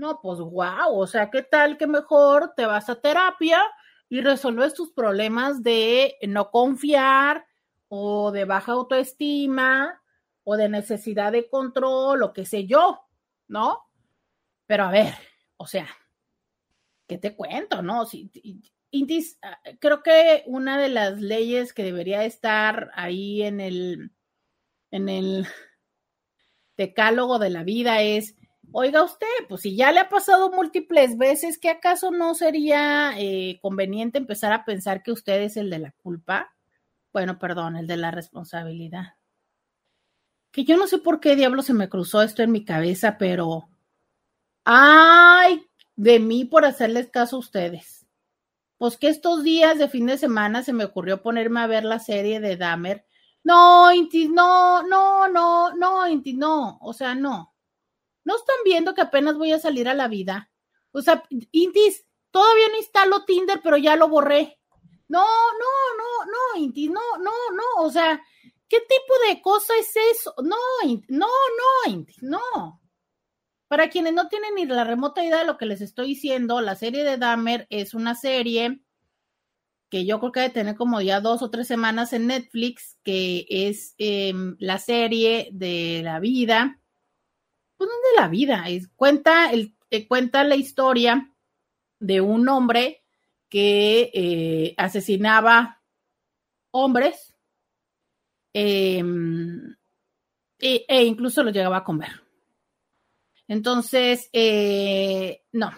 no, 0.00 0.20
pues 0.22 0.38
wow, 0.40 0.98
o 0.98 1.06
sea, 1.06 1.30
¿qué 1.30 1.42
tal 1.42 1.76
que 1.76 1.86
mejor 1.86 2.54
te 2.56 2.64
vas 2.64 2.88
a 2.88 3.00
terapia 3.00 3.62
y 4.08 4.22
resuelves 4.22 4.72
tus 4.72 4.90
problemas 4.92 5.62
de 5.62 6.16
no 6.26 6.50
confiar 6.50 7.46
o 7.88 8.32
de 8.32 8.46
baja 8.46 8.72
autoestima 8.72 10.02
o 10.42 10.56
de 10.56 10.70
necesidad 10.70 11.32
de 11.32 11.48
control 11.48 12.22
o 12.22 12.32
qué 12.32 12.46
sé 12.46 12.66
yo, 12.66 13.02
¿no? 13.46 13.90
Pero 14.66 14.84
a 14.84 14.90
ver, 14.90 15.14
o 15.58 15.66
sea, 15.66 15.86
¿qué 17.06 17.18
te 17.18 17.36
cuento, 17.36 17.82
no? 17.82 18.06
Si, 18.06 18.30
Intis, 18.90 19.38
creo 19.80 20.02
que 20.02 20.44
una 20.46 20.78
de 20.78 20.88
las 20.88 21.20
leyes 21.20 21.74
que 21.74 21.84
debería 21.84 22.24
estar 22.24 22.90
ahí 22.94 23.42
en 23.42 23.60
el, 23.60 24.12
en 24.90 25.10
el 25.10 25.46
decálogo 26.78 27.38
de 27.38 27.50
la 27.50 27.64
vida 27.64 28.00
es, 28.00 28.34
oiga 28.72 29.02
usted, 29.02 29.26
pues 29.48 29.62
si 29.62 29.76
ya 29.76 29.92
le 29.92 30.00
ha 30.00 30.08
pasado 30.08 30.50
múltiples 30.50 31.16
veces, 31.18 31.58
¿qué 31.58 31.70
acaso 31.70 32.10
no 32.10 32.34
sería 32.34 33.12
eh, 33.18 33.58
conveniente 33.62 34.18
empezar 34.18 34.52
a 34.52 34.64
pensar 34.64 35.02
que 35.02 35.12
usted 35.12 35.42
es 35.42 35.56
el 35.56 35.70
de 35.70 35.78
la 35.78 35.92
culpa? 35.92 36.54
Bueno, 37.12 37.38
perdón, 37.38 37.76
el 37.76 37.86
de 37.86 37.96
la 37.96 38.10
responsabilidad. 38.10 39.14
Que 40.52 40.64
yo 40.64 40.76
no 40.76 40.86
sé 40.86 40.98
por 40.98 41.20
qué 41.20 41.36
diablo 41.36 41.62
se 41.62 41.74
me 41.74 41.88
cruzó 41.88 42.22
esto 42.22 42.42
en 42.42 42.52
mi 42.52 42.64
cabeza, 42.64 43.18
pero... 43.18 43.68
¡Ay! 44.64 45.66
De 45.96 46.18
mí 46.18 46.44
por 46.44 46.64
hacerles 46.64 47.08
caso 47.08 47.36
a 47.36 47.40
ustedes 47.40 48.00
pues 48.80 48.96
que 48.96 49.08
estos 49.08 49.42
días 49.42 49.76
de 49.78 49.90
fin 49.90 50.06
de 50.06 50.16
semana 50.16 50.62
se 50.62 50.72
me 50.72 50.84
ocurrió 50.84 51.20
ponerme 51.20 51.60
a 51.60 51.66
ver 51.66 51.84
la 51.84 51.98
serie 51.98 52.40
de 52.40 52.56
Dahmer. 52.56 53.04
No, 53.44 53.92
Intis, 53.92 54.30
no, 54.30 54.82
no, 54.84 55.28
no, 55.28 55.76
no, 55.76 56.08
Intis, 56.08 56.34
no, 56.34 56.78
o 56.80 56.94
sea, 56.94 57.14
no. 57.14 57.49
¿No 58.30 58.36
están 58.36 58.58
viendo 58.64 58.94
que 58.94 59.00
apenas 59.00 59.36
voy 59.36 59.50
a 59.50 59.58
salir 59.58 59.88
a 59.88 59.94
la 59.94 60.06
vida? 60.06 60.52
O 60.92 61.02
sea, 61.02 61.24
Intis, 61.50 62.06
todavía 62.30 62.68
no 62.68 62.76
instalo 62.76 63.24
Tinder, 63.24 63.60
pero 63.60 63.76
ya 63.76 63.96
lo 63.96 64.08
borré. 64.08 64.60
No, 65.08 65.24
no, 65.24 65.72
no, 65.98 66.26
no, 66.26 66.60
Intis, 66.62 66.88
no, 66.90 67.18
no, 67.18 67.32
no, 67.52 67.82
o 67.84 67.90
sea, 67.90 68.22
¿qué 68.68 68.78
tipo 68.82 69.14
de 69.28 69.42
cosa 69.42 69.72
es 69.80 69.92
eso? 70.12 70.32
No, 70.44 70.56
no, 71.08 71.26
no, 71.26 71.92
Intis, 71.92 72.22
no. 72.22 72.80
Para 73.66 73.90
quienes 73.90 74.12
no 74.12 74.28
tienen 74.28 74.54
ni 74.54 74.64
la 74.64 74.84
remota 74.84 75.24
idea 75.24 75.40
de 75.40 75.46
lo 75.46 75.58
que 75.58 75.66
les 75.66 75.80
estoy 75.80 76.06
diciendo, 76.10 76.60
la 76.60 76.76
serie 76.76 77.02
de 77.02 77.16
Dahmer 77.16 77.66
es 77.68 77.94
una 77.94 78.14
serie 78.14 78.80
que 79.90 80.06
yo 80.06 80.20
creo 80.20 80.30
que 80.30 80.40
debe 80.40 80.54
tener 80.54 80.76
como 80.76 81.00
ya 81.00 81.20
dos 81.20 81.42
o 81.42 81.50
tres 81.50 81.66
semanas 81.66 82.12
en 82.12 82.28
Netflix, 82.28 82.96
que 83.02 83.44
es 83.48 83.96
em, 83.98 84.54
la 84.60 84.78
serie 84.78 85.48
de 85.50 86.02
la 86.04 86.20
vida, 86.20 86.79
pues 87.86 88.12
de 88.14 88.20
la 88.20 88.28
vida, 88.28 88.64
es, 88.68 88.88
cuenta, 88.88 89.50
el, 89.50 89.74
cuenta 90.06 90.44
la 90.44 90.56
historia 90.56 91.32
de 91.98 92.20
un 92.20 92.46
hombre 92.48 93.02
que 93.48 94.10
eh, 94.12 94.74
asesinaba 94.76 95.82
hombres 96.72 97.34
em, 98.52 99.74
e, 100.58 100.84
e 100.86 101.04
incluso 101.04 101.42
los 101.42 101.54
llegaba 101.54 101.78
a 101.78 101.84
comer. 101.84 102.22
Entonces, 103.48 104.28
eh, 104.34 105.42
no. 105.52 105.70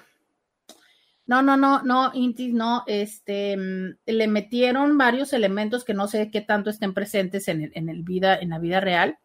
No, 1.26 1.40
no, 1.40 1.57
no, 1.57 1.82
no, 1.84 2.11
Intis, 2.14 2.53
no, 2.53 2.82
este, 2.88 3.57
mm, 3.57 3.98
le 4.07 4.26
metieron 4.26 4.98
varios 4.98 5.32
elementos 5.32 5.84
que 5.84 5.94
no 5.94 6.09
sé 6.09 6.32
qué 6.32 6.40
tanto 6.40 6.68
estén 6.68 6.94
presentes 6.94 7.46
en, 7.46 7.62
el, 7.62 7.72
en, 7.76 7.88
el 7.88 8.03
vida, 8.03 8.36
en 8.36 8.50
la 8.50 8.59
vida 8.59 8.80
real, 8.80 9.20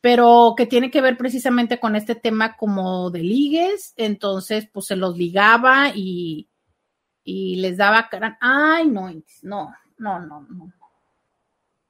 pero 0.00 0.54
que 0.56 0.66
tiene 0.66 0.90
que 0.90 1.00
ver 1.00 1.16
precisamente 1.16 1.78
con 1.78 1.96
este 1.96 2.14
tema 2.14 2.56
como 2.56 3.10
de 3.10 3.20
ligues, 3.20 3.94
entonces, 3.96 4.68
pues 4.72 4.86
se 4.86 4.96
los 4.96 5.16
ligaba 5.16 5.90
y, 5.94 6.48
y 7.24 7.56
les 7.56 7.76
daba 7.76 8.08
cara, 8.08 8.38
ay, 8.40 8.88
no, 8.88 9.10
Intis, 9.10 9.44
no, 9.44 9.74
no, 9.98 10.18
no, 10.20 10.40
no. 10.42 10.72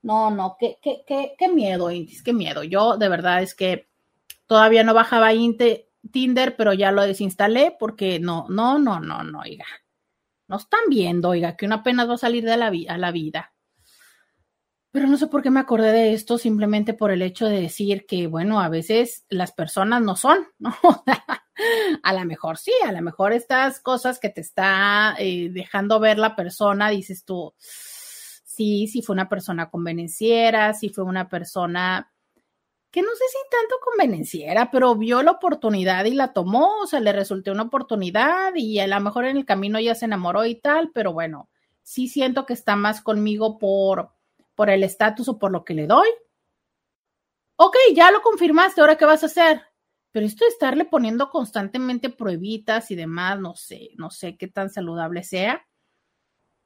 No, 0.03 0.31
no, 0.31 0.57
qué, 0.59 0.79
qué, 0.83 1.03
qué, 1.07 1.35
qué 1.39 1.49
miedo, 1.49 1.91
Intis, 1.91 2.23
qué 2.23 2.33
miedo. 2.33 2.65
Yo 2.65 2.97
de 2.97 3.09
verdad 3.11 3.43
es 3.43 3.55
que 3.55 3.91
Todavía 4.51 4.83
no 4.83 4.95
bajaba 4.95 5.31
Tinder, 6.11 6.57
pero 6.57 6.73
ya 6.73 6.91
lo 6.91 7.03
desinstalé 7.03 7.77
porque 7.79 8.19
no, 8.19 8.47
no, 8.49 8.81
no, 8.81 8.99
no, 8.99 9.23
no, 9.23 9.39
oiga. 9.43 9.65
No 10.49 10.57
están 10.57 10.81
viendo, 10.89 11.29
oiga, 11.29 11.57
que 11.57 11.67
uno 11.67 11.77
apenas 11.77 12.09
va 12.09 12.15
a 12.15 12.19
salir 12.19 12.45
de 12.45 12.57
la, 12.57 12.73
a 12.89 12.99
la 12.99 13.13
vida. 13.13 13.53
Pero 14.93 15.07
no 15.07 15.17
sé 15.17 15.29
por 15.29 15.43
qué 15.43 15.51
me 15.51 15.61
acordé 15.61 15.93
de 15.93 16.15
esto, 16.15 16.37
simplemente 16.37 16.95
por 16.95 17.13
el 17.13 17.23
hecho 17.23 17.47
de 17.47 17.61
decir 17.61 18.07
que, 18.07 18.27
bueno, 18.27 18.61
a 18.61 18.69
veces 18.69 19.25
las 19.29 19.53
personas 19.53 20.03
no 20.03 20.17
son, 20.17 20.49
¿no? 20.59 20.75
a 22.03 22.13
lo 22.13 22.25
mejor 22.25 22.59
sí, 22.59 22.73
a 22.85 22.91
lo 22.91 23.01
mejor 23.01 23.33
estas 23.33 23.79
cosas 23.81 24.19
que 24.19 24.31
te 24.31 24.41
está 24.41 25.15
eh, 25.19 25.49
dejando 25.53 26.01
ver 26.01 26.19
la 26.19 26.35
persona, 26.35 26.91
dices 26.91 27.25
tú, 27.25 27.55
sí, 27.59 28.89
sí 28.89 29.03
fue 29.03 29.15
una 29.15 29.29
persona 29.29 29.71
convenenciera, 29.71 30.75
sí 30.75 30.89
fue 30.89 31.05
una 31.05 31.29
persona 31.29 32.13
que 32.91 33.03
no 33.03 33.11
sé 33.11 33.25
si 33.29 33.39
tanto 33.51 33.77
convenenciera, 33.85 34.71
pero 34.71 34.97
vio 34.97 35.23
la 35.23 35.31
oportunidad 35.31 36.05
y 36.07 36.15
la 36.15 36.33
tomó, 36.33 36.81
o 36.81 36.87
sea, 36.87 36.99
le 36.99 37.13
resultó 37.13 37.53
una 37.53 37.63
oportunidad 37.63 38.53
y 38.57 38.81
a 38.81 38.87
lo 38.89 39.01
mejor 39.01 39.27
en 39.27 39.37
el 39.37 39.45
camino 39.45 39.79
ya 39.79 39.95
se 39.95 40.07
enamoró 40.07 40.45
y 40.45 40.57
tal, 40.57 40.91
pero 40.93 41.13
bueno, 41.13 41.49
sí 41.83 42.09
siento 42.09 42.47
que 42.47 42.53
está 42.53 42.75
más 42.75 43.01
conmigo 43.01 43.59
por, 43.59 44.11
por 44.61 44.69
el 44.69 44.85
estatus 44.85 45.27
o 45.27 45.39
por 45.39 45.51
lo 45.51 45.65
que 45.65 45.73
le 45.73 45.87
doy. 45.87 46.07
Ok, 47.57 47.75
ya 47.95 48.11
lo 48.11 48.21
confirmaste, 48.21 48.83
ahora 48.83 48.99
qué 48.99 49.07
vas 49.07 49.23
a 49.23 49.27
hacer. 49.27 49.63
Pero 50.13 50.27
esto 50.27 50.45
de 50.45 50.51
estarle 50.51 50.85
poniendo 50.85 51.31
constantemente 51.31 52.11
pruebitas 52.11 52.91
y 52.91 52.95
demás, 52.95 53.41
no 53.41 53.55
sé, 53.55 53.93
no 53.97 54.11
sé 54.11 54.37
qué 54.37 54.49
tan 54.49 54.69
saludable 54.69 55.23
sea. 55.23 55.67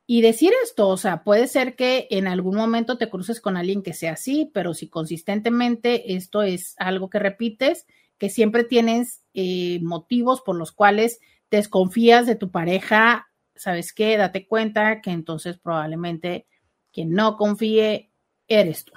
Y 0.09 0.23
decir 0.23 0.53
esto, 0.65 0.89
o 0.89 0.97
sea, 0.97 1.23
puede 1.23 1.47
ser 1.47 1.77
que 1.77 2.09
en 2.11 2.27
algún 2.27 2.57
momento 2.57 2.99
te 2.99 3.09
cruces 3.09 3.41
con 3.41 3.57
alguien 3.57 3.81
que 3.81 3.93
sea 3.93 4.15
así, 4.15 4.51
pero 4.53 4.75
si 4.75 4.89
consistentemente 4.89 6.17
esto 6.17 6.43
es 6.43 6.75
algo 6.79 7.09
que 7.09 7.21
repites, 7.21 7.87
que 8.19 8.29
siempre 8.29 8.65
tienes 8.65 9.23
eh, 9.35 9.79
motivos 9.83 10.41
por 10.41 10.57
los 10.57 10.73
cuales 10.73 11.21
desconfías 11.49 12.27
de 12.27 12.35
tu 12.35 12.51
pareja, 12.51 13.29
¿sabes 13.55 13.93
qué? 13.93 14.17
Date 14.17 14.49
cuenta 14.49 15.01
que 15.01 15.13
entonces 15.13 15.59
probablemente 15.59 16.49
quien 16.95 17.11
no 17.11 17.37
confíe 17.37 18.11
eres 18.49 18.85
tú. 18.85 18.93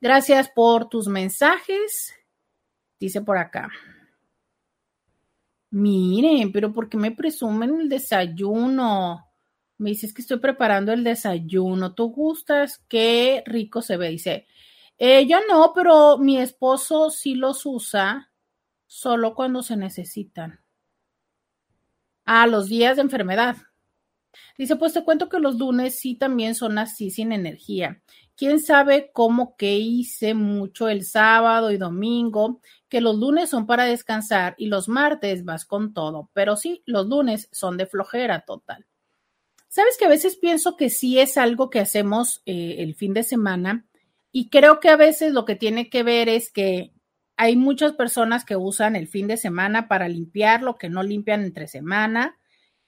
Gracias 0.00 0.48
por 0.48 0.88
tus 0.88 1.08
mensajes. 1.08 2.14
Dice 3.00 3.20
por 3.20 3.36
acá. 3.36 3.70
Miren, 5.70 6.52
pero 6.52 6.72
¿por 6.72 6.88
qué 6.88 6.96
me 6.96 7.10
presumen 7.10 7.80
el 7.80 7.88
desayuno? 7.88 9.26
Me 9.78 9.90
dices 9.90 10.14
que 10.14 10.22
estoy 10.22 10.38
preparando 10.38 10.92
el 10.92 11.02
desayuno. 11.02 11.92
¿Tú 11.94 12.10
gustas? 12.10 12.82
Qué 12.88 13.42
rico 13.44 13.82
se 13.82 13.96
ve. 13.96 14.10
Dice, 14.10 14.46
eh, 14.96 15.26
yo 15.26 15.38
no, 15.48 15.72
pero 15.74 16.16
mi 16.18 16.38
esposo 16.38 17.10
sí 17.10 17.34
los 17.34 17.66
usa 17.66 18.32
solo 18.86 19.34
cuando 19.34 19.62
se 19.62 19.76
necesitan. 19.76 20.60
Ah, 22.24 22.46
los 22.46 22.68
días 22.68 22.96
de 22.96 23.02
enfermedad. 23.02 23.56
Dice, 24.58 24.76
pues 24.76 24.92
te 24.92 25.04
cuento 25.04 25.28
que 25.28 25.38
los 25.38 25.56
lunes 25.56 25.98
sí 25.98 26.14
también 26.14 26.54
son 26.54 26.78
así, 26.78 27.10
sin 27.10 27.32
energía. 27.32 28.00
Quién 28.36 28.60
sabe 28.60 29.10
cómo 29.12 29.56
que 29.56 29.76
hice 29.76 30.34
mucho 30.34 30.88
el 30.88 31.04
sábado 31.04 31.70
y 31.70 31.78
domingo, 31.78 32.60
que 32.88 33.00
los 33.00 33.16
lunes 33.16 33.50
son 33.50 33.66
para 33.66 33.84
descansar 33.84 34.54
y 34.58 34.66
los 34.66 34.88
martes 34.88 35.44
vas 35.44 35.64
con 35.64 35.94
todo. 35.94 36.30
Pero 36.32 36.56
sí, 36.56 36.82
los 36.86 37.06
lunes 37.06 37.48
son 37.52 37.76
de 37.76 37.86
flojera 37.86 38.40
total. 38.40 38.86
Sabes 39.68 39.96
que 39.98 40.06
a 40.06 40.10
veces 40.10 40.36
pienso 40.36 40.76
que 40.76 40.90
sí 40.90 41.18
es 41.18 41.36
algo 41.36 41.68
que 41.70 41.80
hacemos 41.80 42.42
eh, 42.46 42.76
el 42.78 42.94
fin 42.94 43.12
de 43.12 43.22
semana 43.22 43.86
y 44.32 44.48
creo 44.48 44.80
que 44.80 44.88
a 44.88 44.96
veces 44.96 45.32
lo 45.32 45.44
que 45.44 45.56
tiene 45.56 45.90
que 45.90 46.02
ver 46.02 46.28
es 46.28 46.50
que 46.50 46.92
hay 47.36 47.56
muchas 47.56 47.92
personas 47.92 48.44
que 48.44 48.56
usan 48.56 48.96
el 48.96 49.08
fin 49.08 49.26
de 49.26 49.36
semana 49.36 49.88
para 49.88 50.08
limpiar 50.08 50.62
lo 50.62 50.76
que 50.76 50.88
no 50.88 51.02
limpian 51.02 51.42
entre 51.42 51.68
semana, 51.68 52.38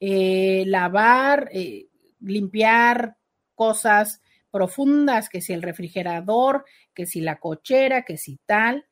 eh, 0.01 0.65
lavar, 0.67 1.49
eh, 1.53 1.89
limpiar 2.21 3.17
cosas 3.55 4.23
profundas, 4.51 5.29
que 5.29 5.41
si 5.41 5.53
el 5.53 5.63
refrigerador, 5.63 6.65
que 6.95 7.07
si 7.07 7.21
la 7.21 7.39
cochera, 7.39 8.05
que 8.05 8.17
si 8.17 8.39
tal. 8.47 8.87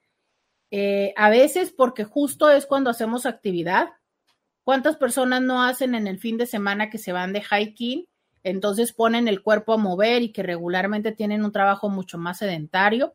a 1.16 1.30
veces 1.30 1.72
porque 1.72 2.04
justo 2.04 2.50
es 2.50 2.66
cuando 2.66 2.90
hacemos 2.90 3.24
actividad, 3.26 3.88
¿Cuántas 4.66 4.96
personas 4.96 5.42
no 5.42 5.62
hacen 5.62 5.94
en 5.94 6.08
el 6.08 6.18
fin 6.18 6.38
de 6.38 6.44
semana 6.44 6.90
que 6.90 6.98
se 6.98 7.12
van 7.12 7.32
de 7.32 7.40
hiking? 7.40 8.08
Entonces 8.42 8.92
ponen 8.92 9.28
el 9.28 9.40
cuerpo 9.40 9.74
a 9.74 9.76
mover 9.76 10.22
y 10.22 10.32
que 10.32 10.42
regularmente 10.42 11.12
tienen 11.12 11.44
un 11.44 11.52
trabajo 11.52 11.88
mucho 11.88 12.18
más 12.18 12.38
sedentario. 12.38 13.14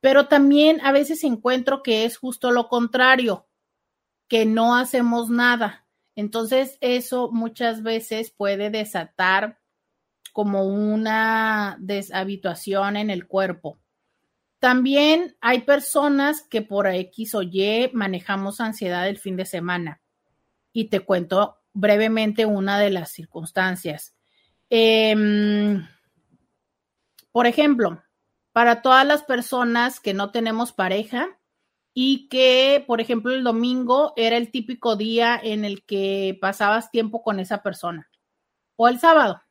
Pero 0.00 0.26
también 0.28 0.80
a 0.80 0.90
veces 0.90 1.22
encuentro 1.22 1.82
que 1.82 2.06
es 2.06 2.16
justo 2.16 2.50
lo 2.50 2.68
contrario, 2.68 3.46
que 4.26 4.46
no 4.46 4.74
hacemos 4.74 5.28
nada. 5.28 5.79
Entonces, 6.16 6.76
eso 6.80 7.30
muchas 7.32 7.82
veces 7.82 8.30
puede 8.30 8.70
desatar 8.70 9.58
como 10.32 10.64
una 10.64 11.76
deshabituación 11.80 12.96
en 12.96 13.10
el 13.10 13.26
cuerpo. 13.26 13.80
También 14.58 15.36
hay 15.40 15.62
personas 15.62 16.42
que 16.42 16.62
por 16.62 16.86
X 16.86 17.34
o 17.34 17.42
Y 17.42 17.90
manejamos 17.94 18.60
ansiedad 18.60 19.08
el 19.08 19.18
fin 19.18 19.36
de 19.36 19.46
semana. 19.46 20.00
Y 20.72 20.88
te 20.88 21.00
cuento 21.00 21.58
brevemente 21.72 22.46
una 22.46 22.78
de 22.78 22.90
las 22.90 23.10
circunstancias. 23.10 24.14
Em, 24.68 25.86
por 27.32 27.46
ejemplo, 27.46 28.02
para 28.52 28.82
todas 28.82 29.06
las 29.06 29.22
personas 29.22 29.98
que 29.98 30.14
no 30.14 30.30
tenemos 30.30 30.72
pareja 30.72 31.39
y 31.92 32.28
que, 32.28 32.84
por 32.86 33.00
ejemplo, 33.00 33.32
el 33.32 33.44
domingo 33.44 34.12
era 34.16 34.36
el 34.36 34.50
típico 34.50 34.96
día 34.96 35.40
en 35.42 35.64
el 35.64 35.84
que 35.84 36.38
pasabas 36.40 36.90
tiempo 36.90 37.22
con 37.22 37.40
esa 37.40 37.62
persona 37.62 38.08
o 38.76 38.88
el 38.88 38.98
sábado. 38.98 39.42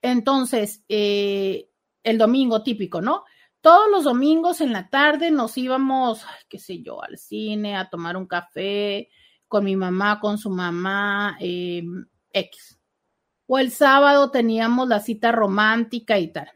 Entonces, 0.00 0.84
eh, 0.88 1.68
el 2.02 2.18
domingo 2.18 2.62
típico, 2.62 3.00
¿no? 3.00 3.24
Todos 3.60 3.90
los 3.90 4.04
domingos 4.04 4.60
en 4.60 4.72
la 4.72 4.88
tarde 4.88 5.30
nos 5.30 5.58
íbamos, 5.58 6.24
qué 6.48 6.58
sé 6.58 6.80
yo, 6.82 7.02
al 7.02 7.18
cine, 7.18 7.76
a 7.76 7.90
tomar 7.90 8.16
un 8.16 8.26
café 8.26 9.08
con 9.48 9.64
mi 9.64 9.76
mamá, 9.76 10.20
con 10.20 10.38
su 10.38 10.50
mamá, 10.50 11.36
em, 11.40 12.06
X. 12.32 12.78
O 13.46 13.58
el 13.58 13.70
sábado 13.72 14.30
teníamos 14.30 14.88
la 14.88 15.00
cita 15.00 15.32
romántica 15.32 16.18
y 16.18 16.32
tal. 16.32 16.50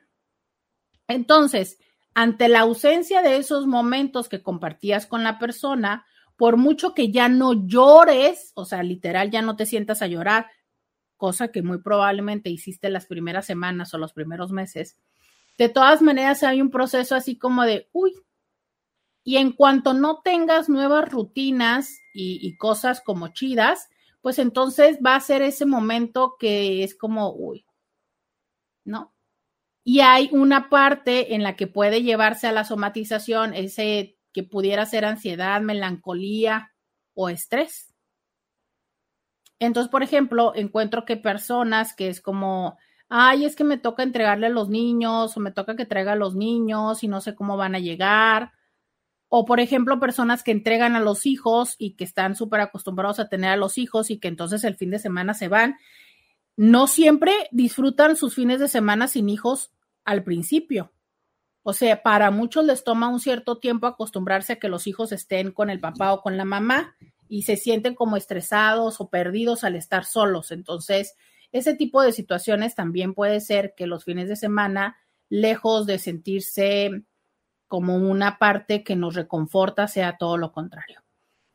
Entonces, 1.09 1.79
ante 2.15 2.49
la 2.49 2.61
ausencia 2.61 3.23
de 3.23 3.37
esos 3.37 3.67
momentos 3.67 4.29
que 4.29 4.43
compartías 4.43 5.07
con 5.07 5.23
la 5.25 5.39
persona, 5.39 6.05
por 6.37 6.57
mucho 6.57 6.95
que 6.95 7.11
ya 7.11 7.29
no 7.29 7.67
llores, 7.67 8.53
o 8.55 8.65
sea, 8.65 8.83
literal, 8.83 9.31
ya 9.31 9.43
no 9.43 9.57
te 9.57 9.67
sientas 9.67 10.03
a 10.03 10.07
llorar, 10.07 10.47
cosa 11.17 11.49
que 11.49 11.63
muy 11.63 11.79
probablemente 11.83 12.49
hiciste 12.51 12.89
las 12.89 13.07
primeras 13.07 13.47
semanas 13.47 13.93
o 13.93 13.99
los 13.99 14.13
primeros 14.13 14.51
meses, 14.53 14.97
de 15.59 15.69
todas 15.69 16.01
maneras 16.01 16.43
hay 16.43 16.63
un 16.63 16.71
proceso 16.71 17.15
así 17.15 17.37
como 17.37 17.65
de, 17.65 17.89
uy, 17.93 18.15
y 19.23 19.37
en 19.37 19.53
cuanto 19.53 19.93
no 19.93 20.23
tengas 20.23 20.69
nuevas 20.69 21.11
rutinas 21.11 22.01
y, 22.15 22.57
cosas 22.57 23.01
como 23.01 23.29
chidas, 23.29 23.89
pues 24.23 24.39
entonces 24.39 24.99
va 25.05 25.17
a 25.17 25.21
ser 25.21 25.43
ese 25.43 25.67
momento 25.67 26.37
que 26.39 26.83
es 26.83 26.95
como, 26.97 27.35
uy, 27.35 27.67
¿no? 28.85 29.13
Y 29.85 30.01
hay 30.01 30.29
una 30.33 30.69
parte 30.69 31.35
en 31.35 31.43
la 31.43 31.57
que 31.57 31.67
puede 31.67 32.03
llevarse 32.03 32.47
a 32.47 32.53
la 32.53 32.65
somatización, 32.65 33.55
ese 33.55 34.19
que 34.33 34.43
pudiera 34.43 34.87
ser 34.87 35.05
ansiedad, 35.05 35.61
melancolía 35.61 36.73
o 37.15 37.29
estrés. 37.29 37.93
Entonces, 39.59 39.91
por 39.91 40.03
ejemplo, 40.03 40.53
encuentro 40.55 41.05
que 41.05 41.17
personas 41.17 41.95
que 41.95 42.09
es 42.09 42.21
como, 42.21 42.79
ay, 43.09 43.45
es 43.45 43.57
que 43.57 43.65
me 43.65 43.79
toca 43.79 44.03
entregarle 44.03 44.47
a 44.47 44.51
los 44.51 44.71
niños 44.71 45.37
o 45.37 45.41
me 45.41 45.53
toca 45.53 45.77
que 45.77 45.85
traiga 45.85 46.13
a 46.13 46.17
los 46.17 46.35
niños 46.35 47.03
y 47.05 47.09
no 47.09 47.21
sé 47.21 47.35
cómo 47.35 47.57
van 47.57 47.75
a 47.75 47.79
llegar. 47.79 48.53
O, 49.29 49.45
por 49.45 49.61
ejemplo, 49.61 50.01
personas 50.01 50.43
que 50.43 50.51
entregan 50.51 50.97
a 50.97 51.01
los 51.01 51.27
hijos 51.27 51.77
y 51.79 51.95
que 51.95 52.05
están 52.05 52.35
súper 52.35 52.61
acostumbrados 52.61 53.21
a 53.21 53.29
tener 53.29 53.51
a 53.51 53.57
los 53.57 53.79
hijos 53.79 54.11
y 54.11 54.19
que 54.19 54.29
entonces 54.29 54.65
el 54.65 54.77
fin 54.77 54.91
de 54.91 54.99
semana 54.99 55.35
se 55.35 55.49
van 55.49 55.77
no 56.61 56.89
siempre 56.89 57.33
disfrutan 57.53 58.17
sus 58.17 58.35
fines 58.35 58.61
de 58.61 58.69
semana 58.69 59.09
sin 59.09 59.31
hijos 59.31 59.73
al 60.05 60.25
principio. 60.25 60.93
O 61.63 61.73
sea, 61.73 62.03
para 62.03 62.31
muchos 62.31 62.67
les 62.67 62.85
toma 62.85 63.09
un 63.09 63.19
cierto 63.19 63.57
tiempo 63.57 63.87
acostumbrarse 63.87 64.53
a 64.53 64.59
que 64.59 64.69
los 64.69 64.87
hijos 64.87 65.11
estén 65.11 65.53
con 65.53 65.71
el 65.71 65.81
papá 65.81 66.13
o 66.13 66.21
con 66.21 66.37
la 66.37 66.45
mamá 66.45 66.97
y 67.29 67.45
se 67.45 67.57
sienten 67.57 67.95
como 67.95 68.19
estresados 68.19 69.01
o 69.01 69.09
perdidos 69.09 69.65
al 69.65 69.75
estar 69.75 70.05
solos. 70.05 70.51
Entonces, 70.51 71.17
ese 71.51 71.73
tipo 71.73 72.03
de 72.03 72.13
situaciones 72.13 72.75
también 72.75 73.15
puede 73.15 73.41
ser 73.41 73.73
que 73.75 73.87
los 73.87 74.05
fines 74.05 74.29
de 74.29 74.37
semana, 74.37 74.99
lejos 75.31 75.87
de 75.87 75.99
sentirse 75.99 76.91
como 77.69 77.97
una 77.97 78.37
parte 78.37 78.85
que 78.85 78.97
nos 78.97 79.15
reconforta, 79.15 79.89
sea 79.89 80.19
todo 80.19 80.37
lo 80.37 80.53
contrario. 80.53 81.01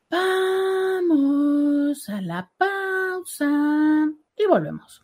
Vamos 0.10 2.10
a 2.10 2.22
la 2.22 2.52
pausa 2.58 4.16
y 4.38 4.46
volvemos. 4.46 5.02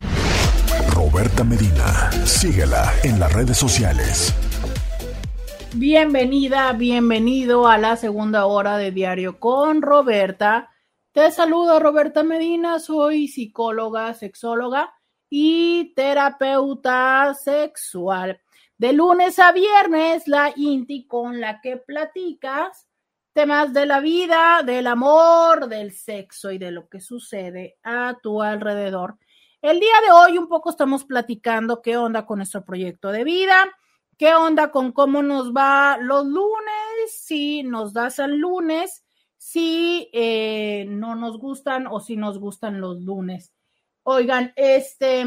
Roberta 0.93 1.43
Medina, 1.43 2.11
síguela 2.25 2.91
en 3.03 3.19
las 3.19 3.31
redes 3.33 3.57
sociales. 3.57 4.33
Bienvenida, 5.73 6.73
bienvenido 6.73 7.67
a 7.67 7.77
la 7.77 7.95
segunda 7.95 8.45
hora 8.45 8.77
de 8.77 8.91
Diario 8.91 9.39
con 9.39 9.81
Roberta. 9.81 10.69
Te 11.13 11.31
saluda 11.31 11.79
Roberta 11.79 12.23
Medina, 12.23 12.79
soy 12.79 13.27
psicóloga, 13.27 14.13
sexóloga 14.13 14.93
y 15.29 15.93
terapeuta 15.95 17.33
sexual. 17.33 18.41
De 18.77 18.93
lunes 18.93 19.39
a 19.39 19.51
viernes, 19.51 20.27
la 20.27 20.51
INTI 20.55 21.07
con 21.07 21.39
la 21.39 21.61
que 21.61 21.77
platicas 21.77 22.87
temas 23.33 23.73
de 23.73 23.85
la 23.85 23.99
vida, 23.99 24.61
del 24.63 24.87
amor, 24.87 25.67
del 25.67 25.91
sexo 25.91 26.51
y 26.51 26.57
de 26.57 26.71
lo 26.71 26.89
que 26.89 26.99
sucede 26.99 27.77
a 27.83 28.17
tu 28.21 28.41
alrededor. 28.41 29.17
El 29.61 29.79
día 29.79 29.93
de 30.05 30.11
hoy 30.11 30.37
un 30.37 30.47
poco 30.47 30.69
estamos 30.69 31.05
platicando 31.05 31.81
qué 31.81 31.95
onda 31.95 32.25
con 32.25 32.39
nuestro 32.39 32.65
proyecto 32.65 33.11
de 33.11 33.23
vida, 33.23 33.71
qué 34.17 34.33
onda 34.33 34.71
con 34.71 34.91
cómo 34.91 35.21
nos 35.23 35.53
va 35.53 35.97
los 35.97 36.25
lunes, 36.25 36.45
si 37.09 37.63
nos 37.63 37.93
das 37.93 38.19
el 38.19 38.37
lunes, 38.37 39.03
si 39.37 40.09
eh, 40.13 40.85
no 40.89 41.15
nos 41.15 41.37
gustan 41.37 41.87
o 41.87 41.99
si 41.99 42.17
nos 42.17 42.37
gustan 42.39 42.81
los 42.81 43.01
lunes. 43.01 43.53
Oigan, 44.03 44.51
este, 44.55 45.25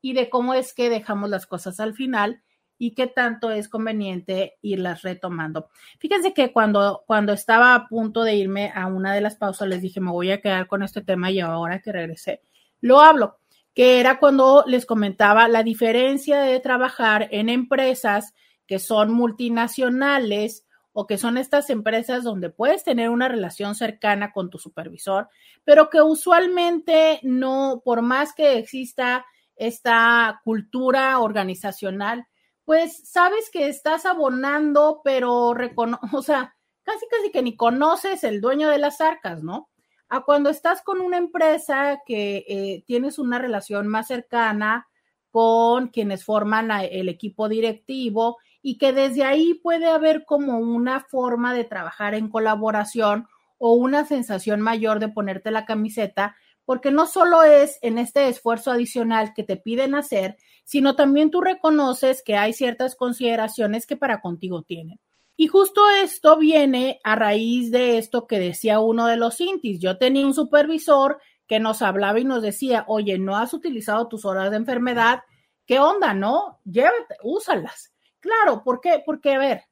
y 0.00 0.12
de 0.12 0.28
cómo 0.28 0.54
es 0.54 0.74
que 0.74 0.90
dejamos 0.90 1.30
las 1.30 1.46
cosas 1.46 1.80
al 1.80 1.94
final 1.94 2.42
y 2.78 2.94
qué 2.94 3.06
tanto 3.06 3.50
es 3.50 3.68
conveniente 3.68 4.56
irlas 4.62 5.02
retomando. 5.02 5.68
Fíjense 5.98 6.34
que 6.34 6.52
cuando, 6.52 7.04
cuando 7.06 7.32
estaba 7.32 7.74
a 7.74 7.88
punto 7.88 8.22
de 8.22 8.36
irme 8.36 8.72
a 8.74 8.86
una 8.86 9.14
de 9.14 9.20
las 9.20 9.36
pausas, 9.36 9.68
les 9.68 9.82
dije, 9.82 10.00
me 10.00 10.10
voy 10.10 10.30
a 10.30 10.40
quedar 10.40 10.66
con 10.66 10.82
este 10.82 11.02
tema 11.02 11.30
y 11.30 11.40
ahora 11.40 11.80
que 11.80 11.92
regresé, 11.92 12.42
lo 12.80 13.00
hablo, 13.00 13.38
que 13.74 14.00
era 14.00 14.18
cuando 14.18 14.64
les 14.66 14.86
comentaba 14.86 15.48
la 15.48 15.62
diferencia 15.62 16.40
de 16.40 16.60
trabajar 16.60 17.28
en 17.30 17.48
empresas 17.48 18.34
que 18.66 18.78
son 18.78 19.12
multinacionales 19.12 20.66
o 20.92 21.06
que 21.06 21.18
son 21.18 21.36
estas 21.36 21.68
empresas 21.68 22.24
donde 22.24 22.48
puedes 22.48 22.82
tener 22.82 23.10
una 23.10 23.28
relación 23.28 23.74
cercana 23.74 24.32
con 24.32 24.48
tu 24.48 24.58
supervisor, 24.58 25.28
pero 25.62 25.90
que 25.90 26.00
usualmente 26.00 27.20
no, 27.22 27.82
por 27.84 28.00
más 28.00 28.32
que 28.32 28.56
exista 28.56 29.26
esta 29.56 30.40
cultura 30.42 31.18
organizacional, 31.18 32.26
pues 32.66 33.08
sabes 33.08 33.48
que 33.50 33.68
estás 33.68 34.04
abonando, 34.04 35.00
pero 35.02 35.54
recono 35.54 35.98
o 36.12 36.20
sea, 36.20 36.54
casi 36.82 37.06
casi 37.08 37.30
que 37.30 37.40
ni 37.40 37.56
conoces 37.56 38.24
el 38.24 38.42
dueño 38.42 38.68
de 38.68 38.78
las 38.78 39.00
arcas, 39.00 39.42
¿no? 39.42 39.70
A 40.08 40.22
cuando 40.24 40.50
estás 40.50 40.82
con 40.82 41.00
una 41.00 41.16
empresa 41.16 42.02
que 42.04 42.44
eh, 42.48 42.84
tienes 42.86 43.18
una 43.18 43.38
relación 43.38 43.88
más 43.88 44.08
cercana 44.08 44.88
con 45.30 45.88
quienes 45.88 46.24
forman 46.24 46.70
el 46.70 47.08
equipo 47.08 47.48
directivo 47.48 48.38
y 48.62 48.78
que 48.78 48.92
desde 48.92 49.24
ahí 49.24 49.54
puede 49.54 49.86
haber 49.86 50.24
como 50.24 50.58
una 50.58 51.00
forma 51.00 51.54
de 51.54 51.64
trabajar 51.64 52.14
en 52.14 52.28
colaboración 52.28 53.28
o 53.58 53.74
una 53.74 54.04
sensación 54.04 54.60
mayor 54.60 54.98
de 54.98 55.08
ponerte 55.08 55.50
la 55.50 55.66
camiseta, 55.66 56.36
porque 56.64 56.90
no 56.90 57.06
solo 57.06 57.42
es 57.42 57.78
en 57.82 57.98
este 57.98 58.28
esfuerzo 58.28 58.72
adicional 58.72 59.34
que 59.34 59.44
te 59.44 59.56
piden 59.56 59.94
hacer, 59.94 60.36
sino 60.66 60.96
también 60.96 61.30
tú 61.30 61.40
reconoces 61.40 62.24
que 62.24 62.36
hay 62.36 62.52
ciertas 62.52 62.96
consideraciones 62.96 63.86
que 63.86 63.96
para 63.96 64.20
contigo 64.20 64.62
tienen. 64.62 64.98
Y 65.36 65.46
justo 65.46 65.88
esto 65.88 66.36
viene 66.38 66.98
a 67.04 67.14
raíz 67.14 67.70
de 67.70 67.98
esto 67.98 68.26
que 68.26 68.40
decía 68.40 68.80
uno 68.80 69.06
de 69.06 69.16
los 69.16 69.40
intis. 69.40 69.78
Yo 69.80 69.96
tenía 69.96 70.26
un 70.26 70.34
supervisor 70.34 71.20
que 71.46 71.60
nos 71.60 71.82
hablaba 71.82 72.18
y 72.18 72.24
nos 72.24 72.42
decía, 72.42 72.84
oye, 72.88 73.16
no 73.16 73.36
has 73.36 73.54
utilizado 73.54 74.08
tus 74.08 74.24
horas 74.24 74.50
de 74.50 74.56
enfermedad, 74.56 75.20
¿qué 75.66 75.78
onda, 75.78 76.14
no? 76.14 76.58
Llévate, 76.64 77.16
úsalas. 77.22 77.94
Claro, 78.18 78.64
¿por 78.64 78.80
qué? 78.80 79.00
Porque, 79.06 79.34
a 79.34 79.38
ver, 79.38 79.62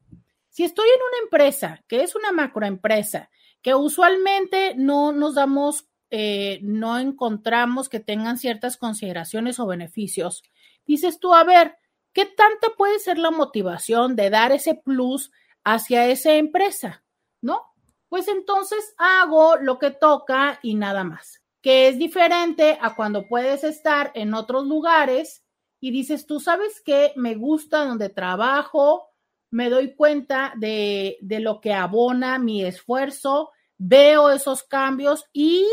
si 0.48 0.62
estoy 0.62 0.86
en 0.86 1.00
una 1.02 1.24
empresa 1.24 1.82
que 1.88 2.04
es 2.04 2.14
una 2.14 2.30
macroempresa, 2.30 3.30
que 3.62 3.74
usualmente 3.74 4.74
no 4.76 5.10
nos 5.10 5.34
damos, 5.34 5.88
eh, 6.10 6.60
no 6.62 7.00
encontramos 7.00 7.88
que 7.88 7.98
tengan 7.98 8.38
ciertas 8.38 8.76
consideraciones 8.76 9.58
o 9.58 9.66
beneficios, 9.66 10.44
dices 10.86 11.18
tú, 11.18 11.34
a 11.34 11.44
ver, 11.44 11.76
¿qué 12.12 12.26
tanta 12.26 12.68
puede 12.76 12.98
ser 12.98 13.18
la 13.18 13.30
motivación 13.30 14.16
de 14.16 14.30
dar 14.30 14.52
ese 14.52 14.74
plus 14.74 15.30
hacia 15.64 16.06
esa 16.06 16.34
empresa? 16.34 17.04
¿No? 17.40 17.62
Pues 18.08 18.28
entonces 18.28 18.94
hago 18.96 19.56
lo 19.56 19.78
que 19.78 19.90
toca 19.90 20.60
y 20.62 20.74
nada 20.74 21.04
más, 21.04 21.42
que 21.60 21.88
es 21.88 21.98
diferente 21.98 22.78
a 22.80 22.94
cuando 22.94 23.26
puedes 23.26 23.64
estar 23.64 24.12
en 24.14 24.34
otros 24.34 24.66
lugares 24.66 25.44
y 25.80 25.90
dices, 25.90 26.26
tú 26.26 26.40
sabes 26.40 26.80
que 26.80 27.12
me 27.16 27.34
gusta 27.34 27.84
donde 27.84 28.08
trabajo, 28.08 29.08
me 29.50 29.68
doy 29.68 29.94
cuenta 29.94 30.52
de, 30.56 31.18
de 31.20 31.40
lo 31.40 31.60
que 31.60 31.74
abona 31.74 32.38
mi 32.38 32.64
esfuerzo, 32.64 33.50
veo 33.76 34.30
esos 34.30 34.62
cambios 34.62 35.26
y 35.32 35.66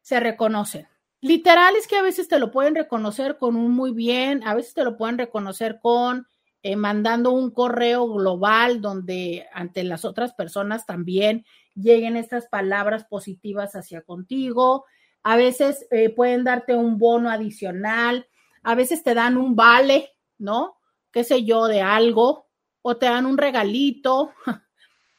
se 0.00 0.20
reconocen. 0.20 0.88
Literal 1.20 1.74
es 1.76 1.86
que 1.86 1.96
a 1.96 2.02
veces 2.02 2.28
te 2.28 2.38
lo 2.38 2.50
pueden 2.50 2.74
reconocer 2.74 3.38
con 3.38 3.56
un 3.56 3.72
muy 3.72 3.92
bien, 3.92 4.46
a 4.46 4.54
veces 4.54 4.74
te 4.74 4.84
lo 4.84 4.96
pueden 4.96 5.18
reconocer 5.18 5.78
con 5.80 6.26
eh, 6.62 6.76
mandando 6.76 7.30
un 7.30 7.50
correo 7.52 8.12
global 8.12 8.80
donde 8.80 9.46
ante 9.52 9.84
las 9.84 10.04
otras 10.04 10.34
personas 10.34 10.84
también 10.84 11.44
lleguen 11.74 12.16
estas 12.16 12.48
palabras 12.48 13.04
positivas 13.04 13.76
hacia 13.76 14.02
contigo. 14.02 14.84
A 15.22 15.36
veces 15.36 15.86
eh, 15.90 16.10
pueden 16.10 16.44
darte 16.44 16.74
un 16.74 16.98
bono 16.98 17.30
adicional, 17.30 18.26
a 18.62 18.74
veces 18.74 19.02
te 19.02 19.14
dan 19.14 19.36
un 19.36 19.54
vale, 19.54 20.10
¿no? 20.38 20.76
Qué 21.12 21.24
sé 21.24 21.44
yo, 21.44 21.66
de 21.66 21.82
algo, 21.82 22.48
o 22.82 22.96
te 22.96 23.06
dan 23.06 23.26
un 23.26 23.38
regalito. 23.38 24.32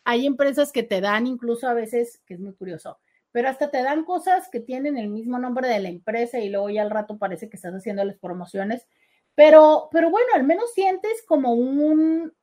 Hay 0.03 0.25
empresas 0.25 0.71
que 0.71 0.83
te 0.83 1.01
dan 1.01 1.27
incluso 1.27 1.67
a 1.67 1.73
veces, 1.73 2.21
que 2.25 2.33
es 2.33 2.39
muy 2.39 2.53
curioso, 2.55 2.99
pero 3.37 3.49
hasta 3.49 3.69
te 3.69 3.83
dan 3.83 4.03
cosas 4.03 4.49
que 4.49 4.59
tienen 4.59 4.97
el 4.97 5.09
mismo 5.09 5.37
nombre 5.37 5.67
de 5.67 5.79
la 5.79 5.89
empresa 5.89 6.39
y 6.39 6.49
luego 6.49 6.71
ya 6.71 6.81
al 6.81 6.89
rato 6.89 7.19
parece 7.19 7.49
que 7.49 7.55
estás 7.55 7.71
haciendo 7.71 8.03
las 8.03 8.17
promociones. 8.17 8.87
Pero, 9.35 9.89
pero 9.91 10.09
bueno, 10.09 10.29
al 10.33 10.43
menos 10.43 10.73
sientes 10.73 11.23
como 11.27 11.53
un, 11.53 12.33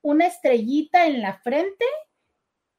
una 0.00 0.26
estrellita 0.26 1.06
en 1.06 1.20
la 1.20 1.38
frente, 1.40 1.84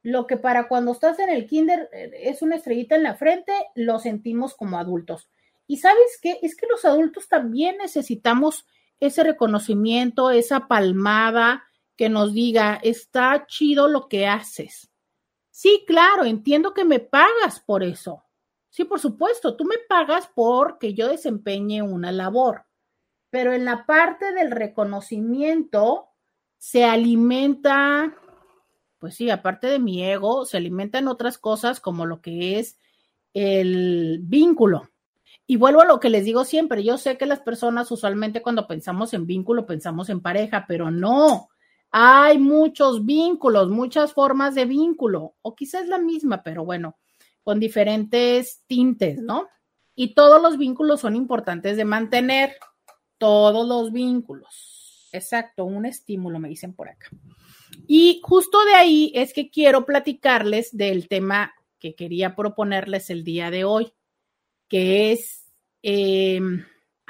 lo 0.02 0.26
que 0.26 0.36
para 0.36 0.68
cuando 0.68 0.94
estás 0.94 1.20
en 1.20 1.30
el 1.30 1.46
kinder 1.46 1.92
eh, 1.94 2.10
es 2.24 2.42
una 2.42 2.56
estrellita 2.56 2.96
en 2.96 3.04
la 3.04 3.14
frente, 3.14 3.54
lo 3.76 4.00
sentimos 4.00 4.56
como 4.56 4.80
adultos. 4.80 5.30
Y 5.68 5.78
sabes 5.78 6.18
qué, 6.20 6.40
es 6.42 6.56
que 6.56 6.66
los 6.66 6.86
adultos 6.86 7.28
también 7.28 7.78
necesitamos 7.78 8.66
ese 9.00 9.24
reconocimiento, 9.24 10.32
esa 10.32 10.68
palmada 10.68 11.66
que 11.96 12.10
nos 12.10 12.34
diga, 12.34 12.80
está 12.82 13.46
chido 13.46 13.88
lo 13.88 14.08
que 14.08 14.26
haces. 14.26 14.89
Sí, 15.62 15.84
claro, 15.86 16.24
entiendo 16.24 16.74
que 16.74 16.86
me 16.86 17.02
pagas 17.02 17.60
por 17.60 17.84
eso. 17.84 18.24
Sí, 18.70 18.86
por 18.86 19.02
supuesto, 19.02 19.58
tú 19.58 19.66
me 19.66 19.76
pagas 19.90 20.32
porque 20.34 20.94
yo 20.94 21.10
desempeñe 21.10 21.82
una 21.82 22.14
labor, 22.14 22.64
pero 23.30 23.52
en 23.52 23.66
la 23.66 23.86
parte 23.86 24.32
del 24.32 24.52
reconocimiento 24.52 26.12
se 26.58 26.86
alimenta, 26.86 28.16
pues 29.00 29.16
sí, 29.16 29.30
aparte 29.30 29.68
de 29.68 29.80
mi 29.80 30.02
ego, 30.02 30.46
se 30.46 30.56
alimentan 30.56 31.10
otras 31.10 31.38
cosas 31.38 31.82
como 31.82 32.06
lo 32.06 32.22
que 32.22 32.58
es 32.58 32.80
el 33.34 34.22
vínculo. 34.24 34.90
Y 35.46 35.58
vuelvo 35.58 35.82
a 35.82 35.86
lo 35.86 36.00
que 36.00 36.10
les 36.10 36.24
digo 36.24 36.46
siempre, 36.46 36.86
yo 36.86 36.98
sé 36.98 37.18
que 37.18 37.26
las 37.26 37.42
personas 37.42 37.92
usualmente 37.92 38.42
cuando 38.42 38.66
pensamos 38.66 39.14
en 39.14 39.28
vínculo 39.28 39.66
pensamos 39.66 40.10
en 40.10 40.22
pareja, 40.22 40.64
pero 40.70 40.90
no, 40.90 41.50
hay 41.92 42.38
muchos 42.38 43.06
vínculos, 43.06 43.70
muchas 43.70 44.14
formas 44.14 44.56
de 44.56 44.66
vínculo, 44.66 45.36
o 45.42 45.56
quizás 45.56 45.88
la 45.88 45.98
misma, 45.98 46.44
pero 46.44 46.66
bueno, 46.66 46.98
con 47.44 47.60
diferentes 47.60 48.64
tintes, 48.68 49.22
¿no? 49.22 49.48
Y 49.96 50.14
todos 50.14 50.42
los 50.42 50.58
vínculos 50.58 51.02
son 51.02 51.16
importantes 51.16 51.78
de 51.78 51.86
mantener, 51.86 52.56
todos 53.18 53.68
los 53.68 53.92
vínculos. 53.92 55.10
Exacto, 55.12 55.66
un 55.66 55.86
estímulo, 55.86 56.40
me 56.40 56.50
dicen 56.50 56.74
por 56.74 56.90
acá. 56.90 57.10
Y 57.88 58.22
justo 58.24 58.64
de 58.66 58.74
ahí 58.74 59.12
es 59.16 59.34
que 59.34 59.50
quiero 59.50 59.86
platicarles 59.86 60.76
del 60.76 61.08
tema 61.08 61.54
que 61.80 61.96
quería 61.96 62.36
proponerles 62.36 63.10
el 63.10 63.24
día 63.24 63.52
de 63.52 63.64
hoy, 63.64 63.94
que 64.68 65.12
es... 65.12 65.46
Eh, 65.82 66.40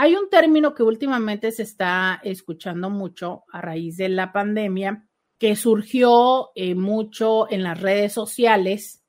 hay 0.01 0.15
un 0.15 0.29
término 0.29 0.73
que 0.73 0.81
últimamente 0.81 1.51
se 1.51 1.63
está 1.63 2.21
escuchando 2.23 2.89
mucho 2.89 3.43
a 3.51 3.59
raíz 3.59 3.97
de 3.97 4.07
la 4.07 4.31
pandemia, 4.31 5.05
que 5.37 5.57
surgió 5.57 6.51
eh, 6.55 6.73
mucho 6.73 7.51
en 7.51 7.63
las 7.63 7.81
redes 7.81 8.13
sociales, 8.13 9.03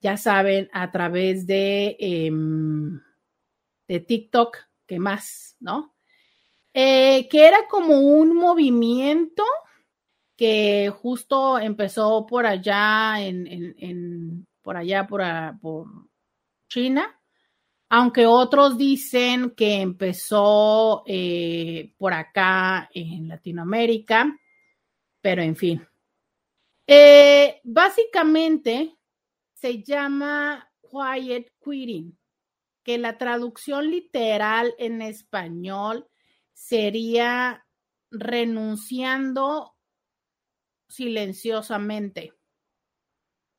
ya 0.00 0.16
saben, 0.16 0.70
a 0.72 0.90
través 0.90 1.46
de, 1.46 1.96
em, 1.98 2.98
de 3.86 4.00
TikTok, 4.00 4.56
¿qué 4.86 4.98
más, 4.98 5.58
¿no? 5.60 5.94
Eh, 6.72 7.28
que 7.28 7.46
era 7.46 7.68
como 7.68 7.98
un 7.98 8.34
movimiento 8.34 9.44
que 10.34 10.90
justo 11.02 11.58
empezó 11.58 12.24
por 12.24 12.46
allá 12.46 13.20
en, 13.20 14.46
por 14.62 14.78
allá 14.78 15.06
por 15.06 15.86
China 16.70 17.21
aunque 17.94 18.24
otros 18.24 18.78
dicen 18.78 19.50
que 19.50 19.82
empezó 19.82 21.02
eh, 21.06 21.92
por 21.98 22.14
acá 22.14 22.88
en 22.94 23.28
Latinoamérica, 23.28 24.34
pero 25.20 25.42
en 25.42 25.54
fin. 25.54 25.86
Eh, 26.86 27.60
básicamente 27.64 28.96
se 29.52 29.82
llama 29.82 30.72
quiet 30.80 31.52
quitting, 31.62 32.18
que 32.82 32.96
la 32.96 33.18
traducción 33.18 33.90
literal 33.90 34.74
en 34.78 35.02
español 35.02 36.08
sería 36.54 37.66
renunciando 38.10 39.76
silenciosamente. 40.88 42.32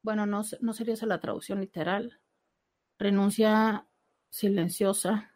Bueno, 0.02 0.26
no, 0.26 0.42
no 0.60 0.74
sería 0.74 0.96
esa 0.96 1.06
la 1.06 1.20
traducción 1.20 1.60
literal. 1.60 2.20
Renuncia 2.98 3.88
silenciosa. 4.34 5.32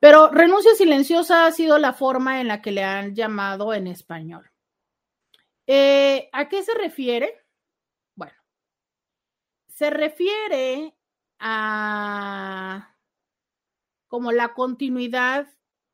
Pero 0.00 0.30
renuncia 0.30 0.74
silenciosa 0.74 1.46
ha 1.46 1.52
sido 1.52 1.78
la 1.78 1.92
forma 1.92 2.40
en 2.40 2.48
la 2.48 2.62
que 2.62 2.72
le 2.72 2.82
han 2.82 3.14
llamado 3.14 3.74
en 3.74 3.86
español. 3.86 4.50
Eh, 5.66 6.28
¿A 6.32 6.48
qué 6.48 6.62
se 6.62 6.72
refiere? 6.74 7.44
Bueno, 8.16 8.32
se 9.68 9.90
refiere 9.90 10.94
a 11.38 12.96
como 14.08 14.32
la 14.32 14.54
continuidad 14.54 15.46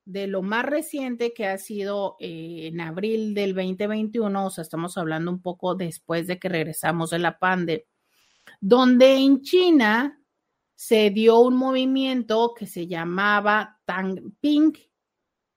de 0.05 0.27
lo 0.27 0.43
más 0.43 0.65
reciente 0.65 1.35
que 1.35 1.47
ha 1.47 1.59
sido 1.59 2.17
eh, 2.21 2.69
en 2.69 2.81
abril 2.81 3.35
del 3.35 3.55
2021, 3.55 4.47
o 4.47 4.51
sea, 4.51 4.63
estamos 4.63 4.97
hablando 4.97 5.31
un 5.31 5.43
poco 5.43 5.75
después 5.75 6.27
de 6.27 6.39
que 6.39 6.49
regresamos 6.49 7.11
de 7.11 7.19
la 7.19 7.39
pandemia, 7.39 7.85
donde 8.61 9.17
en 9.17 9.43
China 9.43 10.18
se 10.79 11.11
dio 11.11 11.41
un 11.41 11.57
movimiento 11.57 12.55
que 12.57 12.69
se 12.69 12.87
llamaba 12.87 13.81
Tang 13.85 14.33
Ping, 14.41 14.75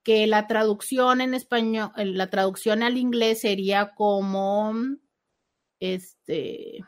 que 0.02 0.26
la 0.26 0.48
traducción 0.48 1.22
en 1.22 1.36
español, 1.36 1.92
la 1.96 2.32
traducción 2.32 2.82
al 2.82 2.98
inglés 2.98 3.42
sería 3.42 3.94
como 3.94 4.74
este 5.80 6.84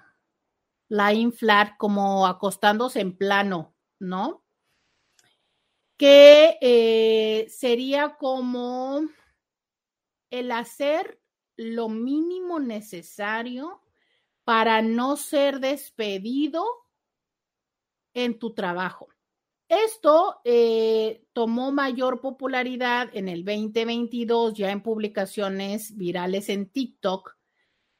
lying 0.90 1.32
flat, 1.32 1.78
como 1.78 2.26
acostándose 2.26 3.02
en 3.02 3.16
plano, 3.16 3.76
¿no? 4.00 4.44
Que 5.96 6.58
eh, 6.60 7.46
sería 7.50 8.16
como 8.18 9.02
el 10.32 10.52
hacer 10.52 11.22
lo 11.56 11.88
mínimo 11.88 12.60
necesario 12.60 13.84
para 14.44 14.82
no 14.82 15.18
ser 15.18 15.60
despedido 15.60 16.83
en 18.14 18.39
tu 18.39 18.53
trabajo. 18.53 19.09
Esto 19.68 20.41
eh, 20.43 21.26
tomó 21.34 21.72
mayor 21.72 22.22
popularidad 22.22 23.09
en 23.14 23.28
el 23.28 23.43
2022 23.43 24.53
ya 24.53 24.72
en 24.72 24.84
publicaciones 24.84 25.97
virales 25.97 26.49
en 26.49 26.70
TikTok, 26.70 27.36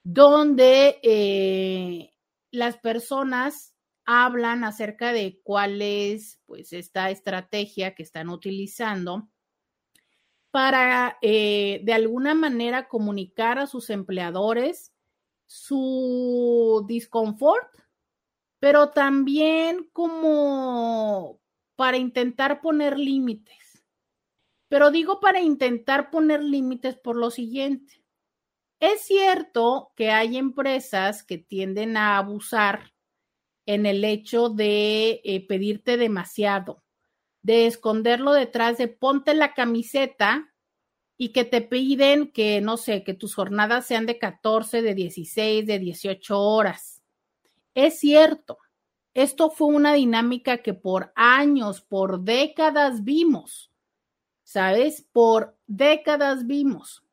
donde 0.04 1.00
eh, 1.02 2.14
las 2.52 2.78
personas 2.78 3.74
hablan 4.06 4.64
acerca 4.64 5.14
de 5.14 5.40
cuál 5.44 5.82
es 5.82 6.40
pues 6.46 6.74
esta 6.74 7.10
estrategia 7.10 7.96
que 7.96 8.04
están 8.04 8.30
utilizando 8.30 9.30
para 10.52 11.18
eh, 11.22 11.82
de 11.84 11.94
alguna 11.94 12.36
manera 12.36 12.88
comunicar 12.88 13.58
a 13.58 13.66
sus 13.66 13.90
empleadores 13.90 14.94
su 15.48 16.86
disconfort 16.88 17.68
pero 18.64 18.92
también 18.92 19.90
como 19.92 21.42
para 21.76 21.98
intentar 21.98 22.62
poner 22.62 22.98
límites. 22.98 23.84
Pero 24.70 24.90
digo 24.90 25.20
para 25.20 25.42
intentar 25.42 26.10
poner 26.10 26.42
límites 26.42 26.96
por 26.96 27.18
lo 27.18 27.30
siguiente. 27.30 28.06
Es 28.80 29.02
cierto 29.02 29.92
que 29.98 30.12
hay 30.12 30.38
empresas 30.38 31.26
que 31.26 31.38
tienden 31.38 31.98
a 31.98 32.18
abusar 32.18 32.94
en 33.66 33.86
el 33.86 34.06
hecho 34.06 34.48
de 34.48 35.20
eh, 35.26 35.46
pedirte 35.46 35.98
demasiado, 35.98 36.86
de 37.42 37.66
esconderlo 37.66 38.32
detrás 38.32 38.78
de 38.78 38.88
ponte 38.88 39.34
la 39.34 39.54
camiseta 39.54 40.54
y 41.18 41.34
que 41.34 41.44
te 41.44 41.60
piden 41.60 42.32
que, 42.32 42.62
no 42.62 42.78
sé, 42.78 43.04
que 43.04 43.14
tus 43.14 43.36
jornadas 43.36 43.86
sean 43.86 44.06
de 44.06 44.20
14, 44.20 44.82
de 44.82 44.96
16, 44.96 45.66
de 45.66 45.80
18 45.80 46.40
horas 46.40 46.93
es 47.74 48.00
cierto, 48.00 48.58
esto 49.14 49.50
fue 49.50 49.68
una 49.68 49.94
dinámica 49.94 50.60
que 50.60 50.74
por 50.74 51.12
años, 51.16 51.82
por 51.82 52.22
décadas 52.22 53.04
vimos, 53.04 53.72
¿sabes? 54.44 55.08
Por 55.12 55.58
décadas 55.68 56.48
vimos. 56.48 57.04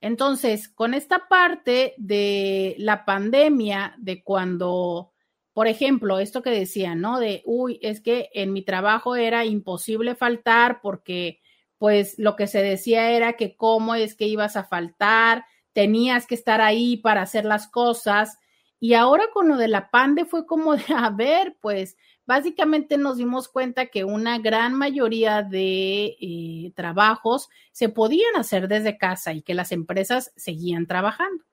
Entonces, 0.00 0.68
con 0.68 0.94
esta 0.94 1.28
parte 1.28 1.94
de 1.96 2.74
la 2.78 3.04
pandemia, 3.04 3.94
de 3.98 4.22
cuando 4.22 5.12
por 5.56 5.68
ejemplo, 5.68 6.18
esto 6.18 6.42
que 6.42 6.50
decía, 6.50 6.94
¿no? 6.94 7.18
De, 7.18 7.40
uy, 7.46 7.78
es 7.80 8.02
que 8.02 8.28
en 8.34 8.52
mi 8.52 8.60
trabajo 8.60 9.16
era 9.16 9.46
imposible 9.46 10.14
faltar 10.14 10.82
porque 10.82 11.40
pues 11.78 12.18
lo 12.18 12.36
que 12.36 12.46
se 12.46 12.60
decía 12.60 13.12
era 13.12 13.38
que 13.38 13.56
cómo 13.56 13.94
es 13.94 14.14
que 14.14 14.26
ibas 14.26 14.56
a 14.56 14.64
faltar, 14.64 15.46
tenías 15.72 16.26
que 16.26 16.34
estar 16.34 16.60
ahí 16.60 16.98
para 16.98 17.22
hacer 17.22 17.46
las 17.46 17.68
cosas. 17.68 18.38
Y 18.78 18.94
ahora 18.94 19.24
con 19.32 19.48
lo 19.48 19.56
de 19.56 19.68
la 19.68 19.90
pande 19.90 20.24
fue 20.24 20.46
como 20.46 20.76
de, 20.76 20.84
a 20.94 21.10
ver, 21.10 21.56
pues 21.60 21.96
básicamente 22.26 22.98
nos 22.98 23.16
dimos 23.16 23.48
cuenta 23.48 23.86
que 23.86 24.04
una 24.04 24.38
gran 24.38 24.74
mayoría 24.74 25.42
de 25.42 26.16
eh, 26.20 26.72
trabajos 26.74 27.48
se 27.72 27.88
podían 27.88 28.36
hacer 28.36 28.68
desde 28.68 28.98
casa 28.98 29.32
y 29.32 29.42
que 29.42 29.54
las 29.54 29.72
empresas 29.72 30.32
seguían 30.36 30.86
trabajando. 30.86 31.44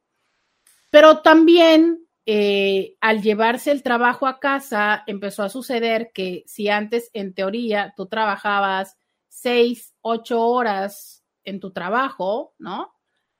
Pero 0.89 1.19
también 1.21 2.03
eh, 2.25 2.95
al 3.01 3.21
llevarse 3.21 3.71
el 3.71 3.83
trabajo 3.83 4.27
a 4.27 4.39
casa, 4.39 5.03
empezó 5.07 5.43
a 5.43 5.49
suceder 5.49 6.11
que 6.13 6.43
si 6.47 6.69
antes 6.69 7.09
en 7.13 7.33
teoría 7.33 7.93
tú 7.97 8.05
trabajabas 8.05 8.97
seis, 9.27 9.93
ocho 10.01 10.41
horas 10.41 11.23
en 11.43 11.59
tu 11.59 11.71
trabajo, 11.71 12.53
¿no? 12.59 12.93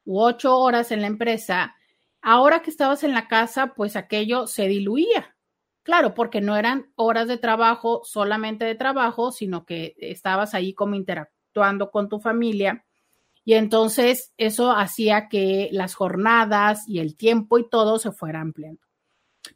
U 0.04 0.20
ocho 0.22 0.58
horas 0.58 0.92
en 0.92 1.00
la 1.00 1.08
empresa, 1.08 1.76
ahora 2.24 2.62
que 2.62 2.72
estabas 2.72 3.04
en 3.04 3.14
la 3.14 3.28
casa, 3.28 3.74
pues 3.76 3.96
aquello 3.96 4.48
se 4.48 4.68
diluía. 4.68 5.36
Claro, 5.84 6.14
porque 6.14 6.42
no 6.42 6.56
eran 6.56 6.92
horas 6.96 7.28
de 7.28 7.38
trabajo 7.38 8.02
solamente 8.06 8.66
de 8.66 8.76
trabajo, 8.76 9.32
sino 9.32 9.66
que 9.66 9.96
estabas 9.98 10.54
ahí 10.54 10.74
como 10.74 10.96
interactuando 10.96 11.92
con 11.92 12.10
tu 12.10 12.20
familia. 12.20 12.86
Y 13.46 13.54
entonces 13.56 14.34
eso 14.38 14.72
hacía 14.72 15.28
que 15.28 15.70
las 15.74 15.96
jornadas 15.96 16.88
y 16.88 17.00
el 17.00 17.18
tiempo 17.18 17.60
y 17.60 17.70
todo 17.70 18.00
se 18.00 18.14
fuera 18.14 18.40
ampliando. 18.40 18.82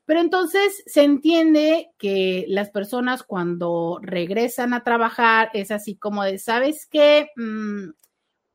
Pero 0.05 0.19
entonces 0.19 0.83
se 0.85 1.03
entiende 1.03 1.91
que 1.97 2.45
las 2.49 2.69
personas 2.69 3.23
cuando 3.23 3.99
regresan 4.01 4.73
a 4.73 4.83
trabajar 4.83 5.49
es 5.53 5.71
así 5.71 5.95
como 5.95 6.23
de, 6.23 6.39
¿sabes 6.39 6.87
qué? 6.91 7.29
Mm, 7.37 7.91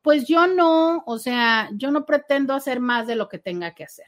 pues 0.03 0.27
yo 0.27 0.47
no, 0.47 1.03
o 1.07 1.17
sea, 1.19 1.69
yo 1.75 1.91
no 1.91 2.05
pretendo 2.05 2.53
hacer 2.53 2.79
más 2.81 3.07
de 3.07 3.15
lo 3.15 3.29
que 3.29 3.39
tenga 3.39 3.73
que 3.73 3.85
hacer. 3.85 4.07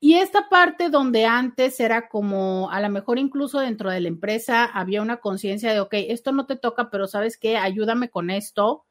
Y 0.00 0.14
esta 0.14 0.48
parte 0.48 0.90
donde 0.90 1.26
antes 1.26 1.80
era 1.80 2.08
como, 2.08 2.70
a 2.70 2.80
lo 2.80 2.90
mejor 2.90 3.18
incluso 3.18 3.60
dentro 3.60 3.90
de 3.90 4.00
la 4.00 4.08
empresa 4.08 4.64
había 4.64 5.02
una 5.02 5.18
conciencia 5.18 5.72
de, 5.72 5.80
ok, 5.80 5.94
esto 5.94 6.32
no 6.32 6.46
te 6.46 6.56
toca, 6.56 6.90
pero 6.90 7.06
sabes 7.06 7.38
qué, 7.38 7.56
ayúdame 7.56 8.10
con 8.10 8.30
esto. 8.30 8.84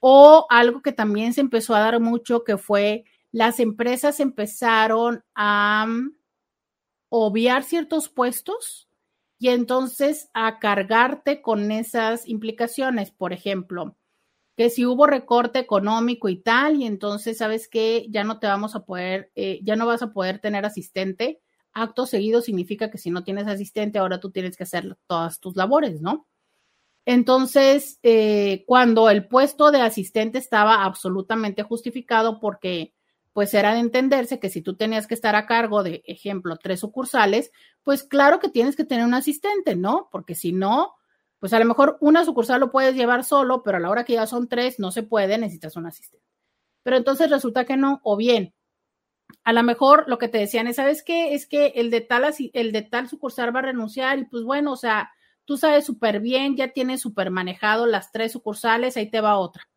O 0.00 0.46
algo 0.50 0.82
que 0.82 0.92
también 0.92 1.34
se 1.34 1.40
empezó 1.42 1.74
a 1.74 1.80
dar 1.80 2.00
mucho, 2.00 2.44
que 2.44 2.56
fue 2.58 3.04
las 3.32 3.60
empresas 3.60 4.20
empezaron 4.20 5.24
a 5.34 5.86
obviar 7.10 7.64
ciertos 7.64 8.08
puestos 8.08 8.88
y 9.38 9.48
entonces 9.48 10.30
a 10.34 10.58
cargarte 10.58 11.42
con 11.42 11.70
esas 11.72 12.28
implicaciones. 12.28 13.10
Por 13.10 13.32
ejemplo, 13.32 13.97
que 14.58 14.70
si 14.70 14.84
hubo 14.84 15.06
recorte 15.06 15.60
económico 15.60 16.28
y 16.28 16.34
tal, 16.34 16.82
y 16.82 16.84
entonces 16.84 17.38
sabes 17.38 17.68
que 17.68 18.08
ya 18.10 18.24
no 18.24 18.40
te 18.40 18.48
vamos 18.48 18.74
a 18.74 18.84
poder, 18.84 19.30
eh, 19.36 19.60
ya 19.62 19.76
no 19.76 19.86
vas 19.86 20.02
a 20.02 20.12
poder 20.12 20.40
tener 20.40 20.66
asistente. 20.66 21.40
Acto 21.72 22.06
seguido 22.06 22.42
significa 22.42 22.90
que 22.90 22.98
si 22.98 23.12
no 23.12 23.22
tienes 23.22 23.46
asistente, 23.46 24.00
ahora 24.00 24.18
tú 24.18 24.32
tienes 24.32 24.56
que 24.56 24.64
hacer 24.64 24.98
todas 25.06 25.38
tus 25.38 25.54
labores, 25.54 26.00
¿no? 26.00 26.26
Entonces, 27.06 28.00
eh, 28.02 28.64
cuando 28.66 29.08
el 29.10 29.28
puesto 29.28 29.70
de 29.70 29.80
asistente 29.80 30.38
estaba 30.38 30.82
absolutamente 30.82 31.62
justificado 31.62 32.40
porque 32.40 32.94
pues 33.32 33.54
era 33.54 33.74
de 33.74 33.78
entenderse 33.78 34.40
que 34.40 34.50
si 34.50 34.60
tú 34.60 34.74
tenías 34.74 35.06
que 35.06 35.14
estar 35.14 35.36
a 35.36 35.46
cargo 35.46 35.84
de, 35.84 36.02
ejemplo, 36.04 36.56
tres 36.56 36.80
sucursales, 36.80 37.52
pues 37.84 38.02
claro 38.02 38.40
que 38.40 38.48
tienes 38.48 38.74
que 38.74 38.84
tener 38.84 39.06
un 39.06 39.14
asistente, 39.14 39.76
¿no? 39.76 40.08
Porque 40.10 40.34
si 40.34 40.50
no, 40.50 40.94
pues 41.38 41.52
a 41.52 41.58
lo 41.58 41.64
mejor 41.64 41.98
una 42.00 42.24
sucursal 42.24 42.60
lo 42.60 42.70
puedes 42.70 42.94
llevar 42.94 43.24
solo, 43.24 43.62
pero 43.62 43.76
a 43.76 43.80
la 43.80 43.90
hora 43.90 44.04
que 44.04 44.14
ya 44.14 44.26
son 44.26 44.48
tres, 44.48 44.78
no 44.78 44.90
se 44.90 45.02
puede, 45.02 45.38
necesitas 45.38 45.76
un 45.76 45.86
asistente. 45.86 46.26
Pero 46.82 46.96
entonces 46.96 47.30
resulta 47.30 47.64
que 47.64 47.76
no, 47.76 48.00
o 48.02 48.16
bien, 48.16 48.54
a 49.44 49.52
lo 49.52 49.62
mejor 49.62 50.04
lo 50.08 50.18
que 50.18 50.28
te 50.28 50.38
decían 50.38 50.66
es, 50.66 50.76
¿sabes 50.76 51.02
qué? 51.02 51.34
Es 51.34 51.46
que 51.46 51.68
el 51.76 51.90
de 51.90 52.00
tal, 52.00 52.24
el 52.52 52.72
de 52.72 52.82
tal 52.82 53.08
sucursal 53.08 53.54
va 53.54 53.60
a 53.60 53.62
renunciar 53.62 54.18
y 54.18 54.24
pues 54.24 54.42
bueno, 54.42 54.72
o 54.72 54.76
sea, 54.76 55.10
tú 55.44 55.56
sabes 55.56 55.84
súper 55.84 56.20
bien, 56.20 56.56
ya 56.56 56.68
tienes 56.68 57.00
súper 57.00 57.30
manejado 57.30 57.86
las 57.86 58.12
tres 58.12 58.32
sucursales, 58.32 58.96
ahí 58.96 59.10
te 59.10 59.20
va 59.20 59.38
otra, 59.38 59.68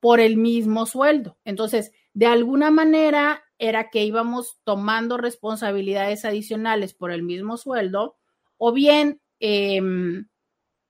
por 0.00 0.20
el 0.20 0.36
mismo 0.36 0.86
sueldo. 0.86 1.38
Entonces, 1.44 1.92
de 2.14 2.26
alguna 2.26 2.70
manera 2.70 3.44
era 3.58 3.90
que 3.90 4.04
íbamos 4.04 4.58
tomando 4.64 5.16
responsabilidades 5.16 6.24
adicionales 6.24 6.94
por 6.94 7.10
el 7.10 7.22
mismo 7.22 7.56
sueldo 7.56 8.16
o 8.58 8.72
bien 8.72 9.20
em, 9.40 10.28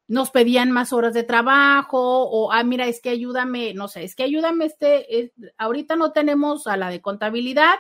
nos 0.09 0.31
pedían 0.31 0.71
más 0.71 0.93
horas 0.93 1.15
de 1.15 1.25
trabajo 1.25 1.99
o, 1.99 2.53
ah, 2.53 2.63
mira, 2.63 2.87
es 2.87 3.01
que 3.01 3.11
ayúdame, 3.11 3.75
no 3.75 3.89
sé, 3.89 4.05
es 4.05 4.15
que 4.15 4.23
ayúdame 4.23 4.67
este, 4.67 5.33
ahorita 5.59 5.97
no 5.97 6.13
tenemos 6.13 6.67
a 6.67 6.77
la 6.77 6.91
de 6.91 7.01
contabilidad, 7.01 7.75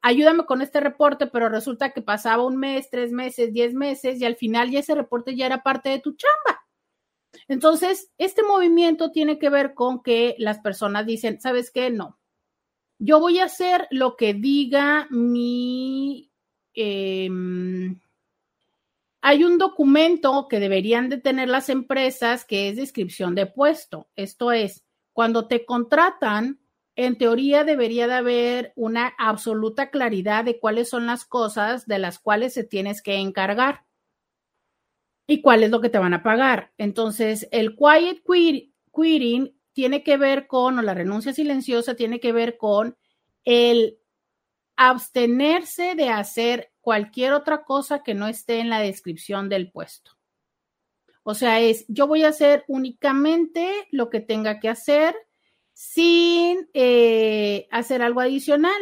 ayúdame 0.00 0.46
con 0.46 0.62
este 0.62 0.80
reporte, 0.80 1.26
pero 1.26 1.48
resulta 1.48 1.90
que 1.90 2.02
pasaba 2.02 2.44
un 2.44 2.56
mes, 2.56 2.88
tres 2.90 3.12
meses, 3.12 3.52
diez 3.52 3.74
meses 3.74 4.20
y 4.20 4.24
al 4.24 4.36
final 4.36 4.70
ya 4.70 4.80
ese 4.80 4.94
reporte 4.94 5.36
ya 5.36 5.46
era 5.46 5.62
parte 5.62 5.90
de 5.90 6.00
tu 6.00 6.16
chamba. 6.16 6.64
Entonces, 7.46 8.10
este 8.18 8.42
movimiento 8.42 9.10
tiene 9.10 9.38
que 9.38 9.50
ver 9.50 9.74
con 9.74 10.02
que 10.02 10.34
las 10.38 10.58
personas 10.60 11.06
dicen, 11.06 11.40
¿sabes 11.40 11.70
qué? 11.70 11.90
No, 11.90 12.18
yo 12.98 13.20
voy 13.20 13.38
a 13.38 13.44
hacer 13.44 13.86
lo 13.90 14.16
que 14.16 14.34
diga 14.34 15.06
mi... 15.10 16.30
Em, 16.74 18.00
hay 19.20 19.44
un 19.44 19.58
documento 19.58 20.46
que 20.48 20.60
deberían 20.60 21.08
de 21.08 21.18
tener 21.18 21.48
las 21.48 21.68
empresas 21.68 22.44
que 22.44 22.68
es 22.68 22.76
descripción 22.76 23.34
de 23.34 23.46
puesto. 23.46 24.08
Esto 24.16 24.52
es, 24.52 24.84
cuando 25.12 25.48
te 25.48 25.64
contratan, 25.64 26.60
en 26.94 27.16
teoría 27.16 27.64
debería 27.64 28.06
de 28.06 28.14
haber 28.14 28.72
una 28.76 29.14
absoluta 29.18 29.90
claridad 29.90 30.44
de 30.44 30.58
cuáles 30.58 30.88
son 30.88 31.06
las 31.06 31.24
cosas 31.24 31.86
de 31.86 31.98
las 31.98 32.18
cuales 32.18 32.54
se 32.54 32.64
tienes 32.64 33.02
que 33.02 33.16
encargar 33.16 33.84
y 35.26 35.42
cuál 35.42 35.62
es 35.62 35.70
lo 35.70 35.80
que 35.80 35.90
te 35.90 35.98
van 35.98 36.14
a 36.14 36.22
pagar. 36.22 36.72
Entonces, 36.78 37.46
el 37.52 37.76
quiet 37.76 38.22
quitting 38.24 39.56
tiene 39.72 40.02
que 40.02 40.16
ver 40.16 40.46
con, 40.48 40.78
o 40.78 40.82
la 40.82 40.94
renuncia 40.94 41.32
silenciosa 41.32 41.94
tiene 41.94 42.18
que 42.18 42.32
ver 42.32 42.56
con 42.56 42.96
el 43.44 43.98
abstenerse 44.76 45.94
de 45.94 46.08
hacer 46.08 46.72
cualquier 46.88 47.34
otra 47.34 47.64
cosa 47.64 48.02
que 48.02 48.14
no 48.14 48.28
esté 48.28 48.60
en 48.60 48.70
la 48.70 48.80
descripción 48.80 49.50
del 49.50 49.70
puesto. 49.70 50.12
O 51.22 51.34
sea, 51.34 51.60
es 51.60 51.84
yo 51.86 52.06
voy 52.06 52.24
a 52.24 52.28
hacer 52.28 52.64
únicamente 52.66 53.86
lo 53.90 54.08
que 54.08 54.20
tenga 54.20 54.58
que 54.58 54.70
hacer 54.70 55.14
sin 55.74 56.66
eh, 56.72 57.68
hacer 57.70 58.00
algo 58.00 58.22
adicional. 58.22 58.80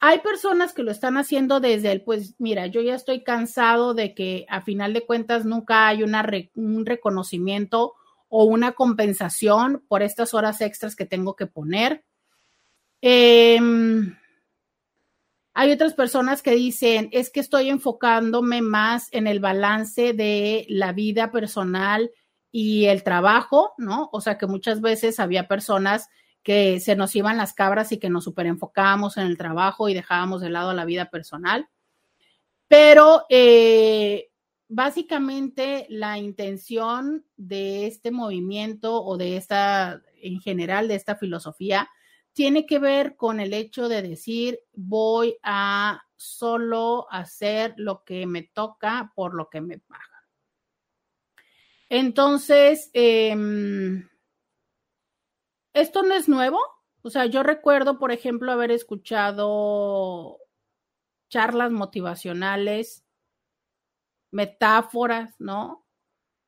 Hay 0.00 0.20
personas 0.20 0.72
que 0.72 0.82
lo 0.82 0.90
están 0.90 1.18
haciendo 1.18 1.60
desde 1.60 1.92
el, 1.92 2.02
pues 2.02 2.34
mira, 2.38 2.66
yo 2.68 2.80
ya 2.80 2.94
estoy 2.94 3.22
cansado 3.22 3.92
de 3.92 4.14
que 4.14 4.46
a 4.48 4.62
final 4.62 4.94
de 4.94 5.04
cuentas 5.04 5.44
nunca 5.44 5.88
hay 5.88 6.02
una 6.02 6.26
un 6.54 6.86
reconocimiento 6.86 7.92
o 8.30 8.44
una 8.44 8.72
compensación 8.72 9.84
por 9.86 10.00
estas 10.00 10.32
horas 10.32 10.62
extras 10.62 10.96
que 10.96 11.04
tengo 11.04 11.36
que 11.36 11.44
poner. 11.44 12.06
Em, 13.02 14.16
hay 15.54 15.70
otras 15.70 15.94
personas 15.94 16.42
que 16.42 16.52
dicen, 16.52 17.08
es 17.12 17.30
que 17.30 17.40
estoy 17.40 17.68
enfocándome 17.68 18.62
más 18.62 19.08
en 19.12 19.26
el 19.26 19.40
balance 19.40 20.14
de 20.14 20.66
la 20.68 20.92
vida 20.92 21.30
personal 21.30 22.10
y 22.50 22.86
el 22.86 23.02
trabajo, 23.02 23.74
¿no? 23.76 24.08
O 24.12 24.20
sea 24.20 24.38
que 24.38 24.46
muchas 24.46 24.80
veces 24.80 25.20
había 25.20 25.48
personas 25.48 26.08
que 26.42 26.80
se 26.80 26.96
nos 26.96 27.14
iban 27.14 27.36
las 27.36 27.54
cabras 27.54 27.92
y 27.92 27.98
que 27.98 28.10
nos 28.10 28.24
superenfocábamos 28.24 29.16
en 29.16 29.26
el 29.26 29.38
trabajo 29.38 29.88
y 29.88 29.94
dejábamos 29.94 30.40
de 30.40 30.50
lado 30.50 30.72
la 30.72 30.84
vida 30.84 31.10
personal. 31.10 31.68
Pero 32.66 33.26
eh, 33.28 34.30
básicamente 34.68 35.86
la 35.90 36.18
intención 36.18 37.26
de 37.36 37.86
este 37.86 38.10
movimiento 38.10 39.04
o 39.04 39.18
de 39.18 39.36
esta, 39.36 40.02
en 40.22 40.40
general, 40.40 40.88
de 40.88 40.94
esta 40.94 41.14
filosofía, 41.14 41.90
tiene 42.32 42.66
que 42.66 42.78
ver 42.78 43.16
con 43.16 43.40
el 43.40 43.52
hecho 43.52 43.88
de 43.88 44.02
decir, 44.02 44.60
voy 44.72 45.36
a 45.42 46.02
solo 46.16 47.06
hacer 47.10 47.74
lo 47.76 48.04
que 48.04 48.26
me 48.26 48.42
toca 48.42 49.12
por 49.14 49.34
lo 49.34 49.50
que 49.50 49.60
me 49.60 49.78
pagan. 49.78 50.06
Entonces, 51.88 52.90
em, 52.94 54.08
esto 55.74 56.02
no 56.02 56.14
es 56.14 56.28
nuevo. 56.28 56.58
O 57.02 57.10
sea, 57.10 57.26
yo 57.26 57.42
recuerdo, 57.42 57.98
por 57.98 58.12
ejemplo, 58.12 58.52
haber 58.52 58.70
escuchado 58.70 60.38
charlas 61.28 61.70
motivacionales 61.70 63.04
metáforas, 64.30 65.34
¿no? 65.38 65.81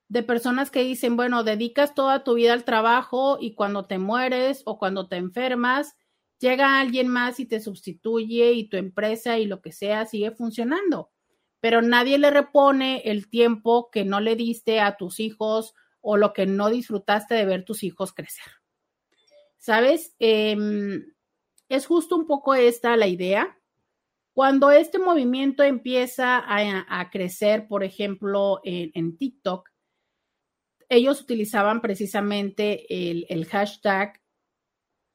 De 0.08 0.22
personas 0.22 0.70
que 0.70 0.84
dicen, 0.84 1.16
bueno, 1.16 1.44
dedicas 1.44 1.94
toda 1.94 2.24
tu 2.24 2.34
vida 2.34 2.52
al 2.52 2.64
trabajo 2.64 3.38
y 3.40 3.54
cuando 3.54 3.86
te 3.86 3.98
mueres 3.98 4.62
o 4.66 4.78
cuando 4.78 5.08
te 5.08 5.16
enfermas, 5.16 5.96
llega 6.38 6.78
alguien 6.78 7.08
más 7.08 7.40
y 7.40 7.46
te 7.46 7.60
sustituye 7.60 8.52
y 8.52 8.68
tu 8.68 8.76
empresa 8.76 9.38
y 9.38 9.46
lo 9.46 9.62
que 9.62 9.72
sea 9.72 10.06
sigue 10.06 10.30
funcionando. 10.30 11.10
pero 11.60 11.80
nadie 11.80 12.18
le 12.18 12.30
repone 12.30 13.00
el 13.06 13.30
tiempo 13.30 13.88
que 13.90 14.04
no 14.04 14.20
le 14.20 14.36
diste 14.36 14.80
a 14.80 14.98
tus 14.98 15.18
hijos 15.18 15.74
o 16.02 16.18
lo 16.18 16.34
que 16.34 16.44
no 16.44 16.68
disfrutaste 16.68 17.34
de 17.34 17.46
ver 17.46 17.64
tus 17.64 17.82
hijos 17.82 18.12
crecer. 18.12 18.44
¿Sabes? 19.56 20.14
Em, 20.18 21.06
es 21.70 21.86
justo 21.86 22.16
un 22.16 22.26
poco 22.26 22.54
esta 22.54 22.98
la 22.98 23.06
idea. 23.06 23.58
Cuando 24.34 24.70
este 24.70 24.98
movimiento 24.98 25.62
empieza 25.62 26.44
a, 26.46 27.10
crecer, 27.10 27.66
por 27.66 27.82
ejemplo, 27.82 28.60
en, 28.64 29.16
TikTok, 29.16 29.70
ellos 30.94 31.20
utilizaban 31.20 31.80
precisamente 31.80 32.86
el, 33.10 33.46
hashtag 33.46 34.20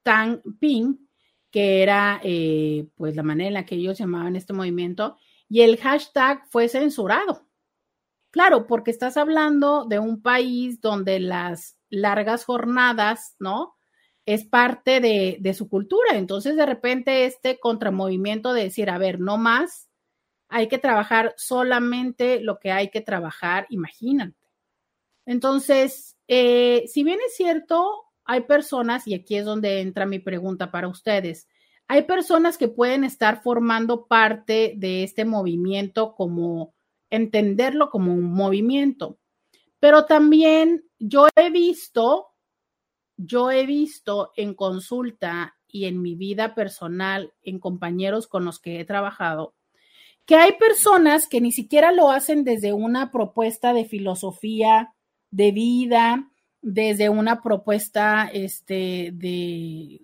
TangPing, 0.04 1.08
que 1.52 1.82
era 1.82 2.20
eh, 2.24 2.88
pues 2.96 3.16
la 3.16 3.24
manera 3.24 3.48
en 3.48 3.54
la 3.56 3.66
que 3.66 3.76
ellos 3.76 3.98
llamaban 3.98 4.36
este 4.36 4.54
movimiento, 4.54 5.18
y 5.48 5.62
el 5.62 5.78
hashtag 5.78 6.44
fue 6.50 6.70
censurado. 6.70 7.48
Claro, 8.32 8.68
porque 8.68 8.92
estás 8.92 9.18
hablando 9.18 9.86
de 9.86 10.00
un 10.00 10.22
país 10.22 10.82
donde 10.82 11.20
las 11.20 11.78
largas 11.90 12.46
jornadas, 12.46 13.36
¿no? 13.40 13.80
es 14.34 14.46
parte 14.46 15.00
de, 15.02 15.54
su 15.56 15.68
cultura. 15.70 16.16
Entonces, 16.16 16.56
de 16.56 16.68
repente, 16.68 17.26
este 17.26 17.60
contramovimiento 17.60 18.54
de 18.54 18.66
decir, 18.66 18.92
a 18.92 19.00
ver, 19.00 19.20
no 19.20 19.40
más, 19.40 19.90
hay 20.50 20.68
que 20.68 20.78
trabajar 20.78 21.34
solamente 21.36 22.40
lo 22.40 22.60
que 22.60 22.72
hay 22.72 22.92
que 22.92 23.02
trabajar, 23.02 23.66
imagínate. 23.70 24.39
Entonces, 25.30 26.18
eh, 26.28 26.86
si 26.88 27.04
bien 27.04 27.20
es 27.24 27.36
cierto, 27.36 28.06
hay 28.26 28.42
personas, 28.42 29.06
y 29.06 29.14
aquí 29.14 29.36
es 29.36 29.46
donde 29.46 29.80
entra 29.80 30.08
mi 30.08 30.18
pregunta 30.18 30.72
para 30.72 30.88
ustedes, 30.88 31.48
hay 31.88 32.02
personas 32.06 32.58
que 32.58 32.68
pueden 32.68 33.04
estar 33.04 33.44
formando 33.44 34.08
parte 34.08 34.74
de 34.76 35.04
este 35.04 35.26
movimiento 35.26 36.16
como 36.16 36.74
entenderlo 37.12 37.92
como 37.92 38.12
un 38.12 38.34
movimiento, 38.34 39.20
pero 39.80 40.06
también 40.06 40.84
yo 40.98 41.28
he 41.36 41.52
visto 41.52 42.30
yo 43.16 43.52
he 43.52 43.68
visto 43.68 44.32
en 44.36 44.56
consulta 44.56 45.58
y 45.68 45.86
en 45.86 46.02
mi 46.02 46.16
vida 46.16 46.56
personal, 46.56 47.34
en 47.44 47.60
compañeros 47.60 48.28
con 48.28 48.46
los 48.46 48.60
que 48.60 48.80
he 48.80 48.86
trabajado, 48.86 49.54
que 50.26 50.38
hay 50.38 50.54
personas 50.54 51.28
que 51.28 51.40
ni 51.40 51.52
siquiera 51.52 51.92
lo 51.92 52.10
hacen 52.10 52.44
desde 52.44 52.74
una 52.74 53.12
propuesta 53.12 53.74
de 53.74 53.86
filosofía 53.86 54.96
de 55.32 55.52
vida, 55.52 56.32
desde 56.62 57.10
una 57.10 57.42
propuesta 57.42 58.30
este, 58.32 59.12
de, 59.14 60.02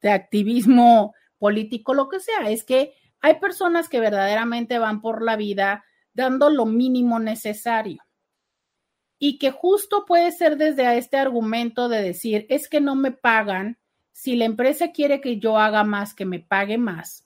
de 0.00 0.10
activismo 0.10 1.14
político, 1.38 1.94
lo 1.94 2.08
que 2.08 2.20
sea. 2.20 2.50
Es 2.50 2.64
que 2.64 2.94
hay 3.20 3.38
personas 3.38 3.88
que 3.88 4.00
verdaderamente 4.00 4.78
van 4.78 5.00
por 5.00 5.22
la 5.22 5.36
vida 5.36 5.84
dando 6.14 6.50
lo 6.50 6.66
mínimo 6.66 7.18
necesario 7.18 8.02
y 9.24 9.38
que 9.38 9.52
justo 9.52 10.04
puede 10.04 10.32
ser 10.32 10.56
desde 10.56 10.98
este 10.98 11.16
argumento 11.16 11.88
de 11.88 12.02
decir, 12.02 12.44
es 12.48 12.68
que 12.68 12.80
no 12.80 12.96
me 12.96 13.12
pagan, 13.12 13.78
si 14.10 14.34
la 14.34 14.46
empresa 14.46 14.90
quiere 14.90 15.20
que 15.20 15.38
yo 15.38 15.58
haga 15.58 15.84
más, 15.84 16.12
que 16.12 16.24
me 16.24 16.40
pague 16.40 16.76
más. 16.76 17.24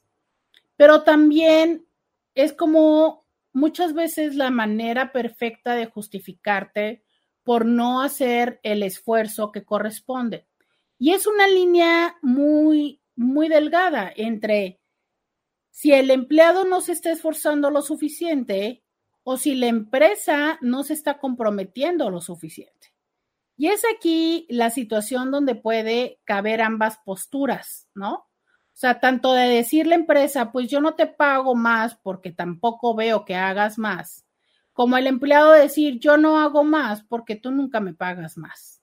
Pero 0.76 1.04
también 1.04 1.86
es 2.34 2.52
como 2.52 3.24
muchas 3.54 3.94
veces 3.94 4.34
la 4.34 4.50
manera 4.50 5.10
perfecta 5.10 5.74
de 5.74 5.86
justificarte 5.86 7.02
por 7.46 7.64
no 7.64 8.02
hacer 8.02 8.58
el 8.64 8.82
esfuerzo 8.82 9.52
que 9.52 9.64
corresponde. 9.64 10.48
Y 10.98 11.12
es 11.12 11.28
una 11.28 11.46
línea 11.46 12.16
muy, 12.20 13.00
muy 13.14 13.48
delgada 13.48 14.12
entre 14.16 14.80
si 15.70 15.92
el 15.92 16.10
empleado 16.10 16.64
no 16.64 16.80
se 16.80 16.90
está 16.90 17.12
esforzando 17.12 17.70
lo 17.70 17.82
suficiente 17.82 18.82
o 19.22 19.36
si 19.36 19.54
la 19.54 19.68
empresa 19.68 20.58
no 20.60 20.82
se 20.82 20.94
está 20.94 21.20
comprometiendo 21.20 22.10
lo 22.10 22.20
suficiente. 22.20 22.92
Y 23.56 23.68
es 23.68 23.82
aquí 23.94 24.48
la 24.50 24.70
situación 24.70 25.30
donde 25.30 25.54
puede 25.54 26.18
caber 26.24 26.60
ambas 26.60 26.98
posturas, 27.04 27.86
¿no? 27.94 28.12
O 28.14 28.28
sea, 28.72 28.98
tanto 28.98 29.34
de 29.34 29.46
decir 29.46 29.86
la 29.86 29.94
empresa, 29.94 30.50
pues 30.50 30.68
yo 30.68 30.80
no 30.80 30.96
te 30.96 31.06
pago 31.06 31.54
más 31.54 31.94
porque 31.94 32.32
tampoco 32.32 32.96
veo 32.96 33.24
que 33.24 33.36
hagas 33.36 33.78
más, 33.78 34.25
como 34.76 34.96
el 34.96 35.06
empleado 35.06 35.52
decir, 35.52 35.98
yo 35.98 36.16
no 36.16 36.38
hago 36.38 36.62
más 36.62 37.02
porque 37.02 37.34
tú 37.34 37.50
nunca 37.50 37.80
me 37.80 37.94
pagas 37.94 38.36
más. 38.36 38.82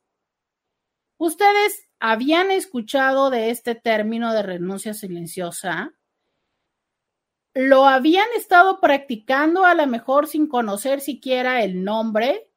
¿Ustedes 1.18 1.88
habían 2.00 2.52
escuchado 2.52 3.30
de 3.30 3.52
este 3.52 3.76
término 3.76 4.34
de 4.34 4.44
renuncia 4.44 4.94
silenciosa? 4.94 5.94
lo 7.54 7.86
habían 7.86 8.28
estado 8.36 8.80
practicando 8.80 9.66
a 9.66 9.76
lo 9.76 9.86
mejor 9.86 10.28
sin 10.28 10.48
conocer 10.48 11.02
siquiera 11.02 11.64
el 11.64 11.84
nombre. 11.84 12.50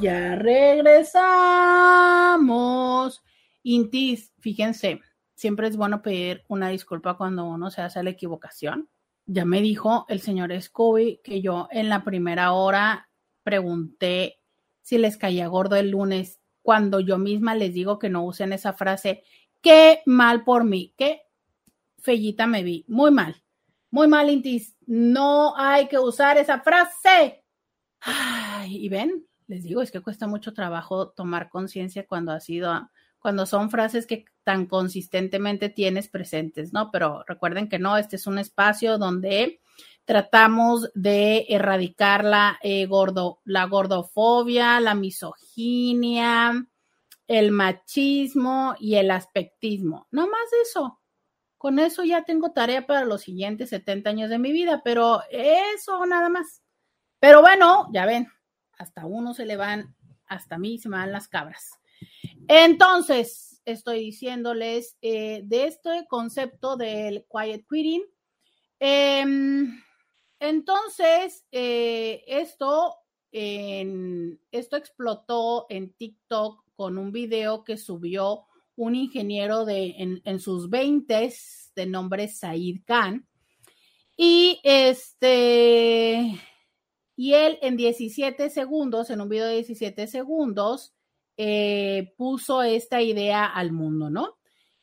Ya 0.00 0.36
regresamos. 0.36 1.76
Intis, 3.62 4.32
fíjense, 4.38 5.00
siempre 5.34 5.68
es 5.68 5.76
bueno 5.76 6.00
pedir 6.02 6.44
una 6.48 6.68
disculpa 6.68 7.16
cuando 7.16 7.44
uno 7.44 7.70
se 7.70 7.82
hace 7.82 8.02
la 8.02 8.10
equivocación. 8.10 8.88
Ya 9.26 9.44
me 9.44 9.60
dijo 9.60 10.06
el 10.08 10.20
señor 10.20 10.60
Scooby 10.60 11.20
que 11.24 11.40
yo 11.42 11.68
en 11.70 11.88
la 11.88 12.04
primera 12.04 12.52
hora 12.52 13.08
pregunté 13.42 14.40
si 14.82 14.98
les 14.98 15.16
caía 15.16 15.48
gordo 15.48 15.76
el 15.76 15.90
lunes, 15.90 16.40
cuando 16.66 16.98
yo 16.98 17.16
misma 17.16 17.54
les 17.54 17.72
digo 17.72 17.96
que 17.96 18.10
no 18.10 18.24
usen 18.24 18.52
esa 18.52 18.72
frase. 18.72 19.22
Qué 19.62 20.02
mal 20.04 20.42
por 20.42 20.64
mí, 20.64 20.92
qué 20.98 21.22
fellita 22.00 22.48
me 22.48 22.64
vi. 22.64 22.84
Muy 22.88 23.12
mal, 23.12 23.40
muy 23.92 24.08
mal, 24.08 24.28
Intis. 24.28 24.76
No 24.84 25.56
hay 25.56 25.86
que 25.86 25.96
usar 25.96 26.38
esa 26.38 26.58
frase. 26.62 27.44
Y 28.66 28.88
ven, 28.88 29.24
les 29.46 29.62
digo, 29.62 29.80
es 29.80 29.92
que 29.92 30.00
cuesta 30.00 30.26
mucho 30.26 30.52
trabajo 30.54 31.10
tomar 31.10 31.50
conciencia 31.50 32.04
cuando 32.04 32.32
ha 32.32 32.40
sido, 32.40 32.90
cuando 33.20 33.46
son 33.46 33.70
frases 33.70 34.04
que 34.04 34.24
tan 34.42 34.66
consistentemente 34.66 35.68
tienes 35.68 36.08
presentes, 36.08 36.72
¿no? 36.72 36.90
Pero 36.90 37.22
recuerden 37.28 37.68
que 37.68 37.78
no, 37.78 37.96
este 37.96 38.16
es 38.16 38.26
un 38.26 38.40
espacio 38.40 38.98
donde 38.98 39.60
tratamos 40.06 40.88
de 40.94 41.46
erradicar 41.48 42.24
la, 42.24 42.58
eh, 42.62 42.86
gordo, 42.86 43.40
la 43.44 43.64
gordofobia, 43.66 44.80
la 44.80 44.94
misoginia, 44.94 46.66
el 47.26 47.50
machismo 47.50 48.76
y 48.78 48.94
el 48.94 49.10
aspectismo. 49.10 50.06
No 50.12 50.28
más 50.28 50.48
eso. 50.62 51.00
Con 51.58 51.80
eso 51.80 52.04
ya 52.04 52.24
tengo 52.24 52.52
tarea 52.52 52.86
para 52.86 53.04
los 53.04 53.22
siguientes 53.22 53.70
70 53.70 54.10
años 54.10 54.30
de 54.30 54.38
mi 54.38 54.52
vida, 54.52 54.82
pero 54.84 55.22
eso 55.30 56.06
nada 56.06 56.28
más. 56.28 56.62
Pero 57.18 57.40
bueno, 57.40 57.88
ya 57.92 58.06
ven, 58.06 58.28
hasta 58.78 59.06
uno 59.06 59.34
se 59.34 59.44
le 59.44 59.56
van, 59.56 59.96
hasta 60.26 60.54
a 60.54 60.58
mí 60.58 60.78
se 60.78 60.88
me 60.88 60.98
van 60.98 61.12
las 61.12 61.26
cabras. 61.26 61.80
Entonces, 62.46 63.60
estoy 63.64 64.00
diciéndoles 64.00 64.96
eh, 65.02 65.40
de 65.44 65.66
este 65.66 66.06
concepto 66.08 66.76
del 66.76 67.26
quiet 67.28 67.66
quitting. 67.68 68.04
Em, 68.78 69.82
entonces, 70.38 71.44
eh, 71.50 72.24
esto, 72.26 72.96
esto 73.32 74.76
explotó 74.76 75.66
en 75.68 75.92
TikTok 75.92 76.64
con 76.74 76.98
un 76.98 77.12
video 77.12 77.64
que 77.64 77.76
subió 77.76 78.46
un 78.76 78.94
ingeniero 78.94 79.64
de, 79.64 80.20
en, 80.22 80.40
sus 80.40 80.68
20 80.68 81.32
de 81.74 81.86
nombre 81.86 82.28
Said 82.28 82.82
Khan. 82.84 83.26
Y 84.16 84.60
este, 84.62 86.40
y 87.16 87.32
él 87.32 87.58
en 87.62 87.76
17 87.76 88.50
segundos, 88.50 89.10
en 89.10 89.20
un 89.20 89.28
video 89.28 89.46
de 89.46 89.54
17 89.54 90.06
segundos, 90.06 90.94
eh, 91.38 92.14
puso 92.16 92.62
esta 92.62 93.02
idea 93.02 93.46
al 93.46 93.72
mundo, 93.72 94.08
¿no? 94.08 94.38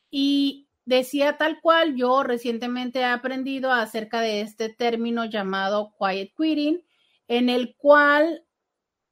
Y 0.10 0.63
decía 0.86 1.38
tal 1.38 1.62
cual, 1.62 1.96
yo 1.96 2.24
recientemente 2.24 3.00
he 3.00 3.06
aprendido 3.06 3.72
acerca 3.72 4.22
de 4.22 4.42
este 4.42 4.70
término 4.70 5.26
llamado 5.26 5.94
quiet 5.98 6.34
quitting, 6.36 6.84
en 7.28 7.50
el 7.50 7.76
cual, 7.76 8.46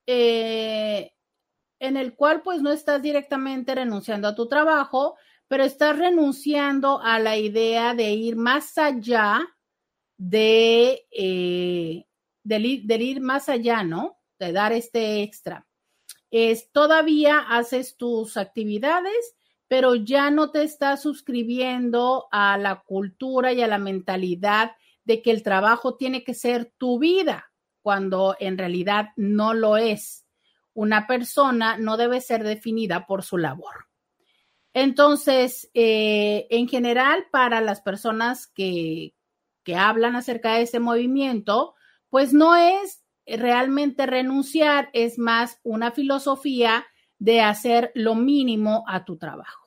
eh, 0.07 1.13
en 1.79 1.97
el 1.97 2.15
cual 2.15 2.41
pues 2.41 2.61
no 2.61 2.71
estás 2.71 3.01
directamente 3.01 3.75
renunciando 3.75 4.27
a 4.27 4.35
tu 4.35 4.47
trabajo, 4.47 5.15
pero 5.47 5.63
estás 5.63 5.97
renunciando 5.97 7.01
a 7.01 7.19
la 7.19 7.37
idea 7.37 7.93
de 7.93 8.11
ir 8.11 8.35
más 8.35 8.77
allá 8.77 9.41
de, 10.17 11.07
eh, 11.11 12.05
del 12.43 12.65
ir, 13.01 13.21
más 13.21 13.49
allá, 13.49 13.83
¿no? 13.83 14.19
De 14.39 14.51
dar 14.51 14.71
este 14.71 15.23
extra. 15.23 15.67
Es 16.29 16.71
todavía 16.71 17.39
haces 17.39 17.97
tus 17.97 18.37
actividades, 18.37 19.35
pero 19.71 19.95
ya 19.95 20.31
no 20.31 20.51
te 20.51 20.63
estás 20.63 21.01
suscribiendo 21.01 22.27
a 22.29 22.57
la 22.57 22.81
cultura 22.81 23.53
y 23.53 23.61
a 23.61 23.67
la 23.67 23.77
mentalidad 23.77 24.71
de 25.05 25.21
que 25.21 25.31
el 25.31 25.43
trabajo 25.43 25.95
tiene 25.95 26.25
que 26.25 26.33
ser 26.33 26.73
tu 26.77 26.99
vida, 26.99 27.53
cuando 27.81 28.35
en 28.41 28.57
realidad 28.57 29.11
no 29.15 29.53
lo 29.53 29.77
es. 29.77 30.27
Una 30.73 31.07
persona 31.07 31.77
no 31.77 31.95
debe 31.95 32.19
ser 32.19 32.43
definida 32.43 33.07
por 33.07 33.23
su 33.23 33.37
labor. 33.37 33.87
Entonces, 34.73 35.71
eh, 35.73 36.47
en 36.49 36.67
general, 36.67 37.27
para 37.31 37.61
las 37.61 37.79
personas 37.79 38.47
que, 38.47 39.15
que 39.63 39.77
hablan 39.77 40.17
acerca 40.17 40.55
de 40.55 40.63
ese 40.63 40.81
movimiento, 40.81 41.75
pues 42.09 42.33
no 42.33 42.57
es 42.57 43.05
realmente 43.25 44.05
renunciar, 44.05 44.89
es 44.91 45.17
más 45.17 45.61
una 45.63 45.91
filosofía 45.91 46.85
de 47.19 47.39
hacer 47.39 47.93
lo 47.95 48.15
mínimo 48.15 48.83
a 48.85 49.05
tu 49.05 49.17
trabajo. 49.17 49.60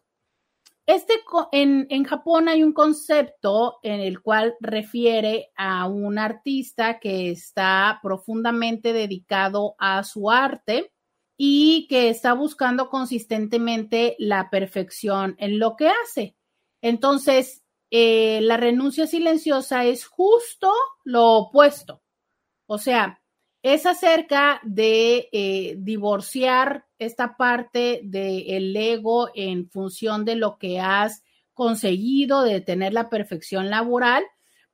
Este, 0.86 1.14
en, 1.52 1.86
en, 1.88 2.04
Japón 2.04 2.48
hay 2.48 2.62
un 2.62 2.74
concepto 2.74 3.78
en 3.82 4.00
el 4.00 4.20
cual 4.20 4.54
refiere 4.60 5.50
a 5.56 5.86
un 5.88 6.18
artista 6.18 7.00
que 7.00 7.30
está 7.30 8.00
profundamente 8.02 8.92
dedicado 8.92 9.76
a 9.78 10.04
su 10.04 10.30
arte 10.30 10.92
y 11.38 11.86
que 11.88 12.10
está 12.10 12.34
buscando 12.34 12.90
consistentemente 12.90 14.14
la 14.18 14.50
perfección 14.50 15.36
en 15.38 15.58
lo 15.58 15.74
que 15.76 15.88
hace. 15.88 16.36
Entonces, 16.82 17.64
eh, 17.90 18.40
la 18.42 18.56
renuncia 18.56 19.06
silenciosa 19.06 19.84
es 19.84 20.04
justo 20.04 20.72
lo 21.04 21.32
opuesto. 21.32 22.02
O 22.66 22.76
sea, 22.76 23.22
es 23.64 23.86
acerca 23.86 24.60
de 24.62 25.30
eh, 25.32 25.76
divorciar 25.78 26.84
esta 26.98 27.34
parte 27.38 28.02
del 28.04 28.76
ego 28.76 29.30
en 29.34 29.70
función 29.70 30.26
de 30.26 30.36
lo 30.36 30.58
que 30.58 30.80
has 30.80 31.22
conseguido, 31.54 32.42
de 32.42 32.60
tener 32.60 32.92
la 32.92 33.08
perfección 33.08 33.70
laboral, 33.70 34.22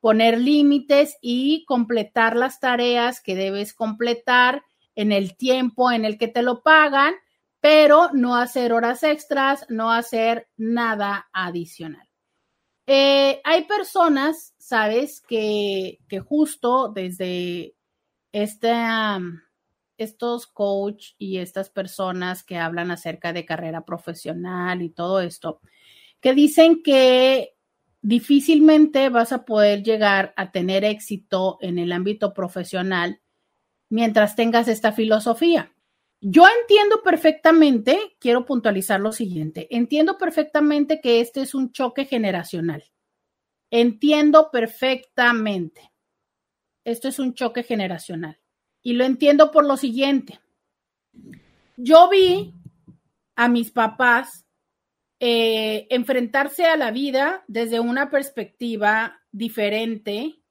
poner 0.01 0.37
límites 0.37 1.17
y 1.21 1.63
completar 1.67 2.35
las 2.35 2.59
tareas 2.59 3.21
que 3.21 3.33
debes 3.33 3.73
completar 3.73 4.61
en 4.93 5.13
el 5.13 5.37
tiempo 5.37 5.89
en 5.89 6.03
el 6.03 6.17
que 6.17 6.27
te 6.27 6.41
lo 6.41 6.61
pagan, 6.61 7.13
pero 7.61 8.09
no 8.11 8.35
hacer 8.35 8.73
horas 8.73 9.03
extras, 9.03 9.65
no 9.69 9.89
hacer 9.89 10.49
nada 10.57 11.29
adicional. 11.31 12.09
Eh, 12.87 13.39
hay 13.45 13.63
personas, 13.63 14.53
sabes, 14.57 15.21
que, 15.21 15.99
que 16.09 16.19
justo 16.19 16.89
desde 16.89 17.73
este, 18.31 18.71
estos 19.97 20.47
coach 20.47 21.11
y 21.17 21.37
estas 21.37 21.69
personas 21.69 22.43
que 22.43 22.57
hablan 22.57 22.91
acerca 22.91 23.33
de 23.33 23.45
carrera 23.45 23.85
profesional 23.85 24.81
y 24.81 24.89
todo 24.89 25.21
esto, 25.21 25.61
que 26.19 26.33
dicen 26.33 26.81
que 26.83 27.55
difícilmente 28.01 29.09
vas 29.09 29.31
a 29.31 29.45
poder 29.45 29.83
llegar 29.83 30.33
a 30.35 30.51
tener 30.51 30.83
éxito 30.83 31.57
en 31.61 31.77
el 31.77 31.91
ámbito 31.91 32.33
profesional 32.33 33.21
mientras 33.89 34.35
tengas 34.35 34.67
esta 34.67 34.91
filosofía. 34.91 35.71
Yo 36.19 36.45
entiendo 36.61 37.01
perfectamente, 37.03 37.97
quiero 38.19 38.45
puntualizar 38.45 38.99
lo 38.99 39.11
siguiente, 39.11 39.67
entiendo 39.75 40.17
perfectamente 40.17 41.01
que 41.01 41.19
este 41.19 41.41
es 41.41 41.55
un 41.55 41.71
choque 41.71 42.05
generacional. 42.05 42.83
Entiendo 43.71 44.49
perfectamente. 44.51 45.90
Esto 46.83 47.07
es 47.07 47.19
un 47.19 47.33
choque 47.33 47.63
generacional. 47.63 48.39
Y 48.81 48.93
lo 48.93 49.05
entiendo 49.05 49.51
por 49.51 49.65
lo 49.65 49.77
siguiente. 49.77 50.39
Yo 51.77 52.09
vi 52.09 52.53
a 53.35 53.47
mis 53.47 53.71
papás 53.71 54.45
eh, 55.19 55.87
enfrentarse 55.89 56.65
a 56.65 56.77
la 56.77 56.91
vida 56.91 57.43
desde 57.47 57.79
una 57.79 58.09
perspectiva 58.09 59.21
diferente 59.31 60.41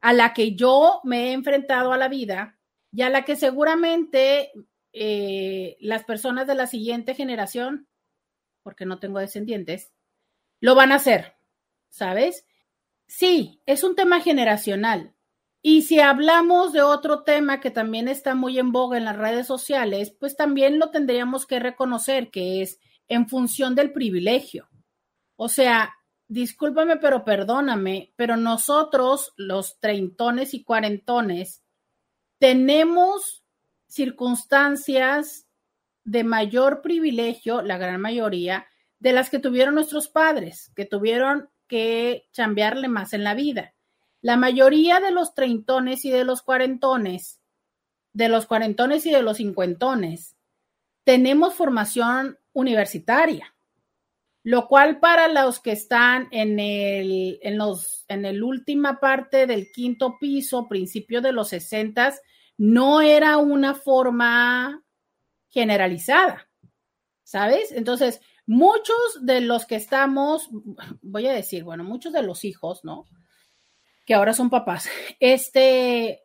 a 0.00 0.12
la 0.12 0.32
que 0.34 0.54
yo 0.54 1.00
me 1.02 1.28
he 1.28 1.32
enfrentado 1.32 1.92
a 1.92 1.96
la 1.96 2.08
vida 2.08 2.58
y 2.92 3.02
a 3.02 3.10
la 3.10 3.24
que 3.24 3.36
seguramente 3.36 4.52
eh, 4.92 5.76
las 5.80 6.04
personas 6.04 6.46
de 6.46 6.54
la 6.54 6.66
siguiente 6.66 7.14
generación, 7.14 7.88
porque 8.62 8.86
no 8.86 9.00
tengo 9.00 9.18
descendientes, 9.18 9.92
lo 10.60 10.74
van 10.74 10.92
a 10.92 10.96
hacer, 10.96 11.34
¿sabes? 11.88 12.46
Sí, 13.06 13.60
es 13.66 13.82
un 13.82 13.96
tema 13.96 14.20
generacional. 14.20 15.13
Y 15.66 15.80
si 15.80 15.98
hablamos 15.98 16.74
de 16.74 16.82
otro 16.82 17.22
tema 17.22 17.58
que 17.58 17.70
también 17.70 18.06
está 18.06 18.34
muy 18.34 18.58
en 18.58 18.70
boga 18.70 18.98
en 18.98 19.06
las 19.06 19.16
redes 19.16 19.46
sociales, 19.46 20.10
pues 20.10 20.36
también 20.36 20.78
lo 20.78 20.90
tendríamos 20.90 21.46
que 21.46 21.58
reconocer, 21.58 22.30
que 22.30 22.60
es 22.60 22.80
en 23.08 23.26
función 23.30 23.74
del 23.74 23.90
privilegio. 23.90 24.68
O 25.36 25.48
sea, 25.48 25.94
discúlpame, 26.28 26.98
pero 26.98 27.24
perdóname, 27.24 28.12
pero 28.14 28.36
nosotros, 28.36 29.32
los 29.38 29.80
treintones 29.80 30.52
y 30.52 30.62
cuarentones, 30.64 31.62
tenemos 32.38 33.42
circunstancias 33.86 35.46
de 36.04 36.24
mayor 36.24 36.82
privilegio, 36.82 37.62
la 37.62 37.78
gran 37.78 38.02
mayoría, 38.02 38.66
de 38.98 39.14
las 39.14 39.30
que 39.30 39.38
tuvieron 39.38 39.76
nuestros 39.76 40.08
padres, 40.08 40.70
que 40.76 40.84
tuvieron 40.84 41.48
que 41.68 42.28
chambearle 42.32 42.88
más 42.88 43.14
en 43.14 43.24
la 43.24 43.32
vida. 43.32 43.74
La 44.24 44.38
mayoría 44.38 45.00
de 45.00 45.10
los 45.10 45.34
treintones 45.34 46.06
y 46.06 46.10
de 46.10 46.24
los 46.24 46.40
cuarentones, 46.40 47.42
de 48.14 48.30
los 48.30 48.46
cuarentones 48.46 49.04
y 49.04 49.10
de 49.10 49.20
los 49.20 49.36
cincuentones, 49.36 50.34
tenemos 51.04 51.52
formación 51.52 52.38
universitaria, 52.54 53.54
lo 54.42 54.66
cual 54.66 54.98
para 54.98 55.28
los 55.28 55.60
que 55.60 55.72
están 55.72 56.28
en 56.30 56.58
el, 56.58 57.38
en 57.42 57.58
los, 57.58 58.06
en 58.08 58.24
el 58.24 58.42
última 58.42 58.98
parte 58.98 59.46
del 59.46 59.70
quinto 59.70 60.16
piso, 60.18 60.68
principio 60.68 61.20
de 61.20 61.32
los 61.32 61.50
sesentas, 61.50 62.22
no 62.56 63.02
era 63.02 63.36
una 63.36 63.74
forma 63.74 64.82
generalizada, 65.50 66.48
¿sabes? 67.24 67.72
Entonces, 67.72 68.22
muchos 68.46 68.96
de 69.20 69.42
los 69.42 69.66
que 69.66 69.76
estamos, 69.76 70.48
voy 71.02 71.26
a 71.26 71.34
decir, 71.34 71.62
bueno, 71.62 71.84
muchos 71.84 72.14
de 72.14 72.22
los 72.22 72.46
hijos, 72.46 72.86
¿no? 72.86 73.04
Que 74.04 74.14
ahora 74.14 74.34
son 74.34 74.50
papás, 74.50 74.88
este, 75.18 76.22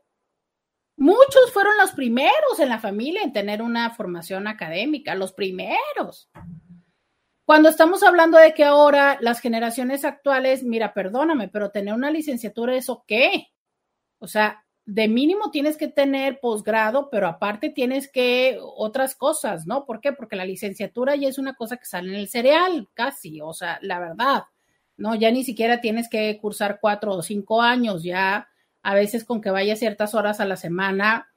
muchos 0.97 1.51
fueron 1.53 1.77
los 1.77 1.91
primeros 1.91 2.59
en 2.59 2.69
la 2.69 2.79
familia 2.79 3.23
en 3.23 3.33
tener 3.33 3.61
una 3.61 3.89
formación 3.91 4.47
académica, 4.47 5.15
los 5.15 5.33
primeros. 5.33 6.29
Cuando 7.45 7.69
estamos 7.69 8.03
hablando 8.03 8.37
de 8.37 8.53
que 8.53 8.63
ahora 8.63 9.17
las 9.21 9.39
generaciones 9.39 10.05
actuales, 10.05 10.63
mira, 10.63 10.93
perdóname, 10.93 11.47
pero 11.47 11.71
tener 11.71 11.95
una 11.95 12.11
licenciatura, 12.11 12.75
¿eso 12.75 13.03
qué? 13.07 13.47
O 14.19 14.27
sea, 14.27 14.63
de 14.85 15.07
mínimo 15.07 15.49
tienes 15.49 15.77
que 15.77 15.87
tener 15.87 16.39
posgrado, 16.39 17.09
pero 17.09 17.27
aparte 17.27 17.69
tienes 17.69 18.11
que 18.11 18.57
otras 18.59 19.15
cosas, 19.15 19.65
¿no? 19.67 19.85
¿Por 19.85 20.01
qué? 20.01 20.13
Porque 20.13 20.35
la 20.35 20.45
licenciatura 20.45 21.15
ya 21.15 21.27
es 21.27 21.37
una 21.37 21.55
cosa 21.55 21.77
que 21.77 21.85
sale 21.85 22.09
en 22.09 22.15
el 22.15 22.27
cereal, 22.27 22.87
casi, 22.93 23.39
o 23.41 23.53
sea, 23.53 23.79
la 23.81 23.99
verdad, 23.99 24.43
¿no? 24.99 25.15
Ya 25.15 25.31
ni 25.31 25.43
siquiera 25.43 25.81
tienes 25.81 26.09
que 26.09 26.37
cursar 26.39 26.79
cuatro 26.79 27.13
o 27.13 27.21
cinco 27.21 27.61
años, 27.61 28.03
ya 28.03 28.49
a 28.81 28.93
veces 28.93 29.23
con 29.23 29.41
que 29.41 29.49
vaya 29.49 29.75
ciertas 29.75 30.13
horas 30.13 30.39
a 30.39 30.45
la 30.45 30.55
semana, 30.55 31.29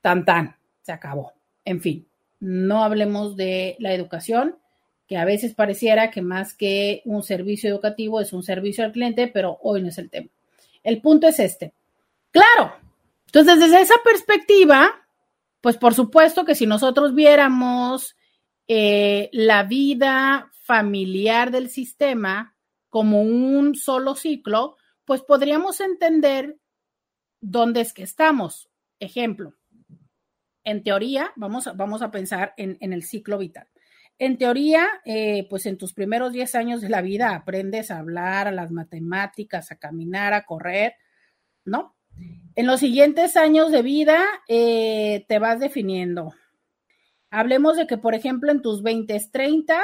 tan 0.00 0.24
tan, 0.24 0.56
se 0.82 0.92
acabó. 0.92 1.32
En 1.64 1.80
fin, 1.80 2.06
no 2.40 2.84
hablemos 2.84 3.36
de 3.36 3.76
la 3.78 3.94
educación, 3.94 4.56
que 5.06 5.16
a 5.16 5.24
veces 5.24 5.54
pareciera 5.54 6.10
que 6.10 6.22
más 6.22 6.54
que 6.54 7.02
un 7.04 7.22
servicio 7.22 7.70
educativo 7.70 8.20
es 8.20 8.32
un 8.32 8.42
servicio 8.42 8.84
al 8.84 8.92
cliente, 8.92 9.28
pero 9.28 9.58
hoy 9.62 9.82
no 9.82 9.88
es 9.88 9.98
el 9.98 10.10
tema. 10.10 10.28
El 10.82 11.00
punto 11.00 11.26
es 11.26 11.38
este. 11.38 11.72
Claro, 12.30 12.74
entonces, 13.34 13.58
desde 13.58 13.82
esa 13.82 13.96
perspectiva, 14.04 14.92
pues 15.60 15.76
por 15.76 15.92
supuesto 15.92 16.44
que 16.44 16.54
si 16.54 16.66
nosotros 16.66 17.16
viéramos 17.16 18.16
eh, 18.68 19.28
la 19.32 19.64
vida 19.64 20.52
familiar 20.62 21.50
del 21.50 21.68
sistema 21.68 22.53
como 22.94 23.22
un 23.22 23.74
solo 23.74 24.14
ciclo, 24.14 24.76
pues 25.04 25.20
podríamos 25.20 25.80
entender 25.80 26.60
dónde 27.40 27.80
es 27.80 27.92
que 27.92 28.04
estamos. 28.04 28.70
Ejemplo, 29.00 29.56
en 30.62 30.84
teoría, 30.84 31.32
vamos 31.34 31.66
a, 31.66 31.72
vamos 31.72 32.02
a 32.02 32.12
pensar 32.12 32.54
en, 32.56 32.78
el 32.80 33.02
ciclo 33.02 33.36
vital. 33.38 33.66
En 34.16 34.38
teoría, 34.38 34.86
eh, 35.04 35.44
pues 35.50 35.66
en 35.66 35.76
tus 35.76 35.92
primeros 35.92 36.32
10 36.32 36.54
años 36.54 36.82
de 36.82 36.88
la 36.88 37.02
vida 37.02 37.34
aprendes 37.34 37.90
a 37.90 37.98
hablar, 37.98 38.46
a 38.46 38.52
las 38.52 38.70
matemáticas, 38.70 39.72
a 39.72 39.76
caminar, 39.80 40.32
a 40.32 40.46
correr, 40.46 40.94
¿no? 41.64 41.96
En 42.54 42.68
los 42.68 42.78
siguientes 42.78 43.36
años 43.36 43.72
de 43.72 43.82
vida 43.82 44.24
eh, 44.46 45.24
te 45.26 45.40
vas 45.40 45.58
definiendo. 45.58 46.32
Hablemos 47.28 47.76
de 47.76 47.88
que, 47.88 47.98
por 47.98 48.14
ejemplo, 48.14 48.52
en 48.52 48.62
tus 48.62 48.84
20, 48.84 49.20
30 49.32 49.82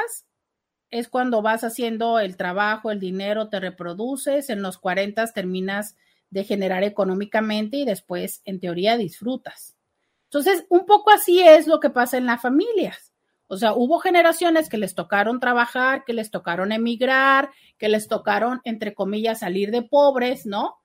es 0.91 1.07
cuando 1.07 1.41
vas 1.41 1.63
haciendo 1.63 2.19
el 2.19 2.37
trabajo, 2.37 2.91
el 2.91 2.99
dinero, 2.99 3.49
te 3.49 3.59
reproduces, 3.59 4.49
en 4.49 4.61
los 4.61 4.77
40 4.77 5.25
terminas 5.27 5.95
de 6.29 6.43
generar 6.43 6.83
económicamente 6.83 7.77
y 7.77 7.85
después, 7.85 8.41
en 8.45 8.59
teoría, 8.59 8.97
disfrutas. 8.97 9.77
Entonces, 10.25 10.65
un 10.69 10.85
poco 10.85 11.11
así 11.11 11.41
es 11.41 11.67
lo 11.67 11.79
que 11.79 11.89
pasa 11.89 12.17
en 12.17 12.25
las 12.25 12.41
familias. 12.41 13.13
O 13.47 13.57
sea, 13.57 13.73
hubo 13.73 13.99
generaciones 13.99 14.69
que 14.69 14.77
les 14.77 14.95
tocaron 14.95 15.39
trabajar, 15.41 16.05
que 16.05 16.13
les 16.13 16.31
tocaron 16.31 16.71
emigrar, 16.71 17.51
que 17.77 17.89
les 17.89 18.07
tocaron, 18.07 18.61
entre 18.63 18.93
comillas, 18.93 19.39
salir 19.39 19.71
de 19.71 19.81
pobres, 19.81 20.45
¿no? 20.45 20.77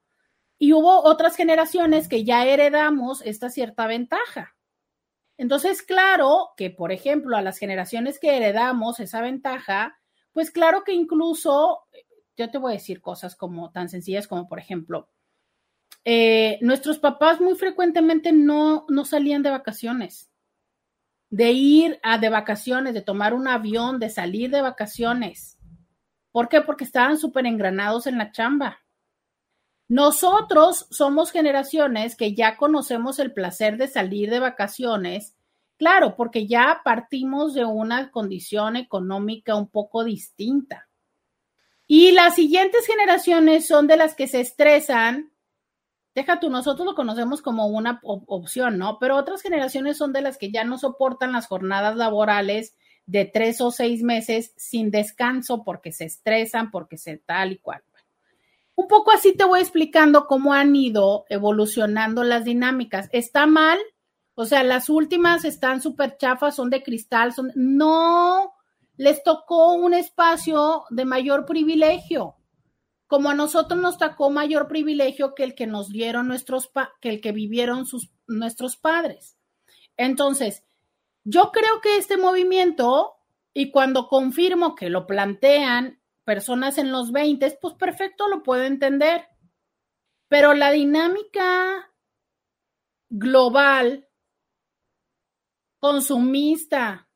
Y 0.57 0.73
hubo 0.73 1.03
otras 1.03 1.35
generaciones 1.37 2.09
que 2.09 2.25
ya 2.25 2.45
heredamos 2.45 3.21
esta 3.21 3.49
cierta 3.49 3.87
ventaja. 3.87 4.57
Entonces, 5.37 5.81
claro 5.81 6.49
que, 6.57 6.69
por 6.69 6.91
ejemplo, 6.91 7.37
a 7.37 7.41
las 7.41 7.57
generaciones 7.57 8.19
que 8.19 8.35
heredamos 8.35 8.99
esa 8.99 9.21
ventaja, 9.21 9.96
pues 10.37 10.51
claro 10.51 10.83
que 10.83 10.93
incluso, 10.93 11.87
yo 12.37 12.51
te 12.51 12.59
voy 12.59 12.71
a 12.71 12.75
decir 12.75 13.01
cosas 13.01 13.35
como 13.35 13.71
tan 13.71 13.89
sencillas 13.89 14.27
como, 14.27 14.47
por 14.47 14.59
ejemplo, 14.59 15.09
eh, 16.05 16.59
nuestros 16.61 16.99
papás 16.99 17.41
muy 17.41 17.55
frecuentemente 17.55 18.31
no, 18.31 18.85
no 18.87 19.03
salían 19.03 19.41
de 19.41 19.49
vacaciones, 19.49 20.29
de 21.31 21.53
ir 21.53 21.99
a 22.03 22.19
de 22.19 22.29
vacaciones, 22.29 22.93
de 22.93 23.01
tomar 23.01 23.33
un 23.33 23.47
avión, 23.47 23.97
de 23.97 24.11
salir 24.11 24.51
de 24.51 24.61
vacaciones. 24.61 25.57
¿Por 26.31 26.49
qué? 26.49 26.61
Porque 26.61 26.83
estaban 26.83 27.17
súper 27.17 27.47
engranados 27.47 28.05
en 28.05 28.19
la 28.19 28.31
chamba. 28.31 28.77
Nosotros 29.89 30.85
somos 30.91 31.31
generaciones 31.31 32.15
que 32.15 32.35
ya 32.35 32.57
conocemos 32.57 33.17
el 33.17 33.33
placer 33.33 33.77
de 33.77 33.87
salir 33.87 34.29
de 34.29 34.39
vacaciones, 34.39 35.35
claro, 35.77 36.15
porque 36.15 36.47
ya 36.47 36.81
partimos 36.83 37.53
de 37.53 37.65
una 37.65 38.11
condición 38.11 38.75
económica 38.75 39.55
un 39.55 39.69
poco 39.69 40.03
distinta. 40.03 40.87
Y 41.85 42.11
las 42.11 42.35
siguientes 42.35 42.85
generaciones 42.85 43.65
son 43.67 43.87
de 43.87 43.97
las 43.97 44.13
que 44.15 44.27
se 44.27 44.41
estresan. 44.41 45.31
Deja 46.13 46.39
tú, 46.39 46.49
nosotros 46.49 46.85
lo 46.85 46.95
conocemos 46.95 47.41
como 47.41 47.67
una 47.67 47.99
opción, 48.03 48.77
¿no? 48.77 48.99
Pero 48.99 49.15
otras 49.15 49.41
generaciones 49.41 49.97
son 49.97 50.11
de 50.11 50.21
las 50.21 50.37
que 50.37 50.51
ya 50.51 50.63
no 50.63 50.77
soportan 50.77 51.31
las 51.31 51.47
jornadas 51.47 51.95
laborales 51.95 52.75
de 53.05 53.25
tres 53.25 53.61
o 53.61 53.71
seis 53.71 54.03
meses 54.03 54.53
sin 54.57 54.91
descanso 54.91 55.63
porque 55.63 55.91
se 55.93 56.05
estresan, 56.05 56.71
porque 56.71 56.97
se 56.97 57.17
tal 57.17 57.53
y 57.53 57.57
cual 57.59 57.81
un 58.77 58.87
poco 58.87 59.11
así 59.11 59.35
te 59.35 59.43
voy 59.43 59.59
explicando 59.59 60.27
cómo 60.27 60.53
han 60.53 60.75
ido 60.75 61.25
evolucionando 61.29 62.23
las 62.23 62.45
dinámicas. 62.45 63.09
¿Está 63.11 63.47
mal? 63.47 63.79
O 64.39 64.45
sea, 64.45 64.63
las 64.63 64.87
últimas 64.87 65.45
están 65.45 65.81
súper 65.81 66.15
chafas, 66.17 66.55
son 66.55 66.69
de 66.69 66.83
cristal, 66.83 67.33
son... 67.33 67.51
No, 67.55 68.53
les 68.95 69.23
tocó 69.23 69.73
un 69.73 69.95
espacio 69.95 70.83
de 70.91 71.05
mayor 71.05 71.47
privilegio, 71.47 72.35
como 73.07 73.29
a 73.29 73.33
nosotros 73.33 73.81
nos 73.81 73.97
tocó 73.97 74.29
mayor 74.29 74.67
privilegio 74.67 75.33
que 75.33 75.43
el 75.43 75.55
que 75.55 75.65
nos 75.65 75.89
dieron 75.89 76.27
nuestros, 76.27 76.69
que 77.01 77.09
el 77.09 77.19
que 77.19 77.31
vivieron 77.31 77.85
nuestros 78.27 78.77
padres. 78.77 79.39
Entonces, 79.97 80.63
yo 81.23 81.51
creo 81.51 81.81
que 81.81 81.97
este 81.97 82.17
movimiento, 82.17 83.15
y 83.55 83.71
cuando 83.71 84.07
confirmo 84.07 84.75
que 84.75 84.91
lo 84.91 85.07
plantean 85.07 85.99
personas 86.25 86.77
en 86.77 86.91
los 86.91 87.11
20, 87.11 87.57
pues 87.59 87.73
perfecto, 87.73 88.27
lo 88.27 88.43
puedo 88.43 88.65
entender. 88.65 89.25
Pero 90.27 90.53
la 90.53 90.69
dinámica 90.69 91.91
global, 93.09 94.06
consumista, 95.79 97.09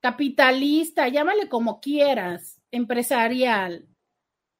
capitalista, 0.00 1.08
llámale 1.08 1.48
como 1.48 1.80
quieras, 1.80 2.60
empresarial, 2.70 3.88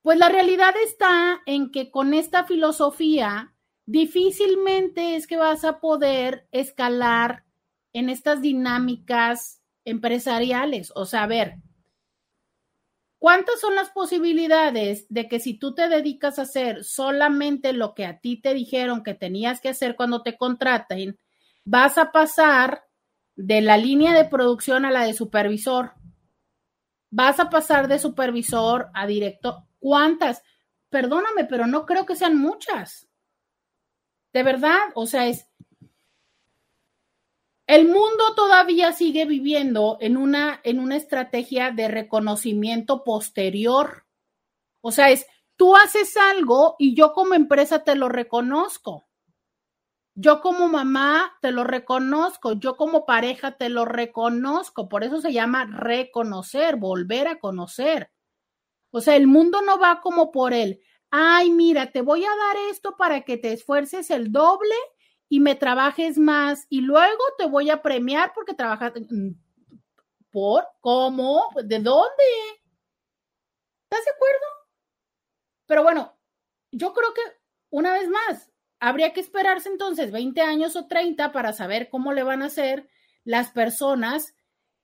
pues 0.03 0.19
la 0.19 0.29
realidad 0.29 0.75
está 0.85 1.41
en 1.47 1.71
que 1.71 1.91
con 1.91 2.15
esta 2.15 2.45
filosofía 2.45 3.55
difícilmente 3.87 5.17
es 5.17 5.27
que 5.27 5.37
vas 5.37 5.65
a 5.65 5.81
poder 5.81 6.49
escalar 6.53 7.45
en 7.93 8.09
estas 8.09 8.41
dinámicas 8.41 9.61
empresariales. 9.85 10.93
O 10.95 11.05
sea, 11.05 11.27
ver, 11.27 11.57
¿Cuántas 13.21 13.61
son 13.61 13.75
las 13.75 13.91
posibilidades 13.91 15.05
de 15.11 15.29
que 15.29 15.41
si 15.41 15.53
tú 15.53 15.75
te 15.75 15.91
dedicas 15.91 16.39
a 16.39 16.43
hacer 16.43 16.85
solamente 16.85 17.75
lo 17.75 17.95
que 17.95 18.07
a 18.07 18.19
ti 18.19 18.41
te 18.41 18.55
dijeron 18.55 19.03
que 19.03 19.13
tenías 19.13 19.61
que 19.61 19.69
hacer 19.69 19.95
cuando 19.95 20.23
te 20.23 20.39
contraten, 20.39 21.19
vas 21.65 21.99
a 21.99 22.13
pasar 22.13 22.85
de 23.37 23.61
la 23.61 23.77
línea 23.77 24.13
de 24.13 24.25
producción 24.25 24.85
a 24.85 24.91
la 24.91 25.05
de 25.05 25.15
supervisor? 25.15 25.95
Vas 27.11 27.41
a 27.41 27.51
pasar 27.51 27.89
de 27.89 27.99
supervisor 27.99 28.91
a 28.95 29.07
director. 29.07 29.65
¿Cuántas? 29.79 30.43
Perdóname, 30.91 31.45
pero 31.45 31.67
no 31.67 31.87
creo 31.87 32.07
que 32.07 32.17
sean 32.17 32.37
muchas. 32.39 33.09
De 34.33 34.43
verdad, 34.43 34.79
o 34.95 35.07
sea, 35.07 35.27
es, 35.27 35.49
el 37.71 37.87
mundo 37.87 38.35
todavía 38.35 38.93
sigue 38.93 39.27
viviendo 39.27 39.97
en 40.01 40.17
una, 40.17 40.61
en 40.65 40.81
una 40.81 40.97
estrategia 40.97 41.71
de 41.71 41.87
reconocimiento 41.87 43.05
posterior. 43.05 44.07
O 44.81 44.91
sea, 44.91 45.11
es, 45.11 45.27
tú 45.55 45.77
haces 45.77 46.17
algo 46.17 46.75
y 46.81 46.97
yo 46.97 47.13
como 47.13 47.35
empresa 47.35 47.85
te 47.85 47.95
lo 47.95 48.09
reconozco. 48.09 49.10
Yo 50.23 50.43
como 50.43 50.69
mamá 50.69 51.39
te 51.41 51.51
lo 51.51 51.65
reconozco, 51.65 52.53
yo 52.53 52.77
como 52.77 53.07
pareja 53.07 53.57
te 53.57 53.71
lo 53.71 53.87
reconozco, 53.87 54.87
por 54.87 55.03
eso 55.03 55.23
se 55.23 55.33
llama 55.33 55.65
reconocer, 55.65 56.77
volver 56.77 57.27
a 57.27 57.39
conocer. 57.39 58.11
O 58.91 59.01
sea, 59.01 59.17
el 59.17 59.27
mundo 59.27 59.63
no 59.63 59.79
va 59.79 60.03
como 60.03 60.31
por 60.31 60.53
él. 60.53 60.83
Ay, 61.11 61.51
mira, 61.51 61.91
te 61.91 62.03
voy 62.03 62.27
a 62.27 62.29
dar 62.29 62.57
esto 62.71 62.99
para 62.99 63.23
que 63.23 63.39
te 63.39 63.55
esfuerces 63.55 64.11
el 64.11 64.31
doble 64.31 64.75
y 65.31 65.41
me 65.41 65.55
trabajes 65.55 66.19
más 66.19 66.67
y 66.69 66.83
luego 66.83 67.23
te 67.39 67.47
voy 67.47 67.71
a 67.71 67.81
premiar 67.81 68.33
porque 68.35 68.53
trabajas. 68.53 68.93
Mm, 69.09 69.31
¿Por? 70.31 70.67
¿Cómo? 70.81 71.49
¿De 71.65 71.79
dónde? 71.79 72.25
¿Estás 73.85 74.05
de 74.05 74.11
acuerdo? 74.11 74.47
Pero 75.67 75.83
bueno, 75.83 76.15
yo 76.73 76.93
creo 76.93 77.15
que 77.15 77.23
una 77.71 77.95
vez 77.95 78.07
más, 78.09 78.50
habría 78.81 79.13
que 79.13 79.21
esperarse 79.21 79.69
entonces 79.69 80.11
20 80.11 80.41
años 80.41 80.75
o 80.75 80.87
30 80.87 81.33
para 81.33 81.53
saber 81.53 81.89
cómo 81.89 82.13
le 82.13 82.23
van 82.23 82.43
a 82.43 82.47
hacer 82.47 82.89
las 83.25 83.51
personas 83.51 84.35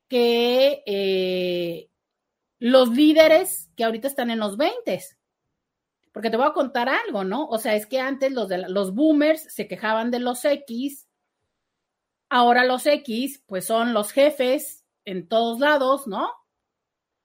que 0.09 0.82
eh, 0.86 1.90
los 2.59 2.90
líderes 2.90 3.70
que 3.77 3.85
ahorita 3.85 4.06
están 4.06 4.31
en 4.31 4.39
los 4.39 4.56
20 4.56 5.01
porque 6.16 6.31
te 6.31 6.39
voy 6.39 6.47
a 6.47 6.55
contar 6.55 6.89
algo, 6.89 7.24
¿no? 7.24 7.47
O 7.47 7.59
sea, 7.59 7.74
es 7.74 7.85
que 7.85 8.01
antes 8.01 8.32
los, 8.32 8.48
los 8.68 8.94
boomers 8.94 9.52
se 9.52 9.68
quejaban 9.68 10.10
de 10.10 10.18
los 10.18 10.47
X, 10.47 11.06
ahora 12.31 12.64
los 12.64 12.86
X, 12.86 13.43
pues 13.44 13.66
son 13.66 13.93
los 13.93 14.12
jefes 14.12 14.86
en 15.05 15.28
todos 15.28 15.60
lados, 15.60 16.06
¿no? 16.06 16.31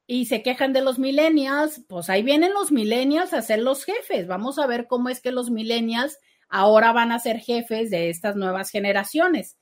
Y 0.07 0.26
se 0.26 0.43
quejan 0.43 0.73
de 0.73 0.81
los 0.81 0.99
millennials, 0.99 1.85
pues 1.88 2.10
ahí 2.10 2.22
vienen 2.22 2.53
los 2.53 2.73
millennials 2.73 3.34
a 3.34 3.41
ser 3.41 3.60
los 3.60 3.85
jefes. 3.85 4.27
Vamos 4.27 4.60
a 4.60 4.68
ver 4.68 4.88
cómo 4.88 5.07
es 5.07 5.22
que 5.22 5.31
los 5.31 5.52
millennials 5.52 6.19
ahora 6.52 6.91
van 6.91 7.11
a 7.11 7.19
ser 7.19 7.40
jefes 7.40 7.90
de 7.90 8.10
estas 8.10 8.36
nuevas 8.36 8.69
generaciones. 8.69 9.57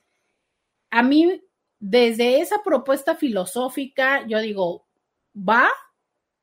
A 0.90 1.02
mí, 1.02 1.42
desde 1.78 2.40
esa 2.40 2.62
propuesta 2.64 3.14
filosófica, 3.14 4.26
yo 4.26 4.40
digo, 4.40 4.86
va, 5.34 5.68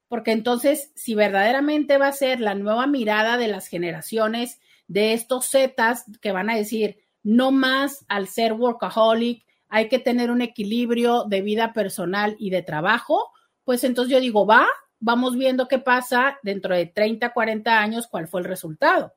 porque 0.08 0.32
entonces, 0.32 0.92
si 0.96 1.14
verdaderamente 1.14 1.98
va 1.98 2.08
a 2.08 2.14
ser 2.14 2.40
la 2.40 2.56
nueva 2.56 2.88
mirada 2.88 3.38
de 3.38 3.50
las 3.50 3.68
generaciones 3.68 4.60
de 4.88 5.14
estos 5.14 5.50
Zetas 5.50 6.06
que 6.22 6.32
van 6.32 6.50
a 6.50 6.56
decir, 6.56 6.98
no 7.24 7.52
más 7.52 8.06
al 8.08 8.28
ser 8.28 8.54
workaholic, 8.54 9.46
hay 9.68 9.90
que 9.90 10.00
tener 10.00 10.32
un 10.32 10.42
equilibrio 10.42 11.26
de 11.26 11.42
vida 11.42 11.74
personal 11.74 12.38
y 12.40 12.52
de 12.52 12.62
trabajo, 12.62 13.32
pues 13.66 13.84
entonces 13.84 14.14
yo 14.14 14.22
digo, 14.22 14.46
va, 14.46 14.66
vamos 15.00 15.36
viendo 15.36 15.68
qué 15.68 15.78
pasa 15.78 16.40
dentro 16.42 16.74
de 16.74 16.86
30, 16.86 17.34
40 17.34 17.80
años, 17.80 18.08
cuál 18.08 18.30
fue 18.30 18.40
el 18.40 18.46
resultado. 18.46 19.14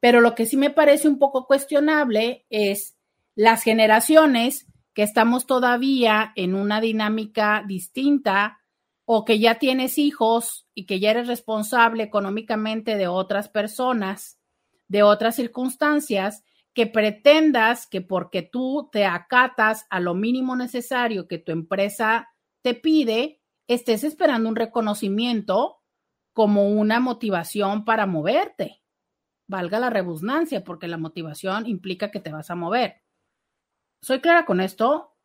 Pero 0.00 0.20
lo 0.20 0.34
que 0.34 0.46
sí 0.46 0.56
me 0.56 0.70
parece 0.70 1.08
un 1.08 1.18
poco 1.18 1.46
cuestionable 1.46 2.46
es 2.50 2.96
las 3.34 3.62
generaciones 3.62 4.66
que 4.94 5.02
estamos 5.02 5.46
todavía 5.46 6.32
en 6.34 6.54
una 6.54 6.80
dinámica 6.80 7.64
distinta 7.66 8.58
o 9.04 9.24
que 9.24 9.38
ya 9.38 9.58
tienes 9.58 9.96
hijos 9.96 10.66
y 10.74 10.86
que 10.86 11.00
ya 11.00 11.12
eres 11.12 11.28
responsable 11.28 12.02
económicamente 12.02 12.96
de 12.96 13.08
otras 13.08 13.48
personas, 13.48 14.38
de 14.88 15.02
otras 15.02 15.36
circunstancias, 15.36 16.44
que 16.74 16.86
pretendas 16.86 17.86
que 17.86 18.00
porque 18.00 18.42
tú 18.42 18.88
te 18.92 19.04
acatas 19.04 19.86
a 19.90 19.98
lo 20.00 20.14
mínimo 20.14 20.56
necesario 20.56 21.26
que 21.26 21.38
tu 21.38 21.52
empresa 21.52 22.28
te 22.62 22.74
pide, 22.74 23.40
estés 23.66 24.04
esperando 24.04 24.48
un 24.48 24.56
reconocimiento 24.56 25.78
como 26.32 26.68
una 26.68 27.00
motivación 27.00 27.84
para 27.84 28.06
moverte. 28.06 28.77
Valga 29.48 29.80
la 29.80 29.90
rebusnancia, 29.90 30.62
porque 30.62 30.86
la 30.86 30.98
motivación 30.98 31.66
implica 31.66 32.10
que 32.12 32.20
te 32.20 32.30
vas 32.30 32.50
a 32.50 32.54
mover. 32.54 33.02
¿Soy 34.00 34.20
clara 34.20 34.44
con 34.44 34.60
esto? 34.60 35.16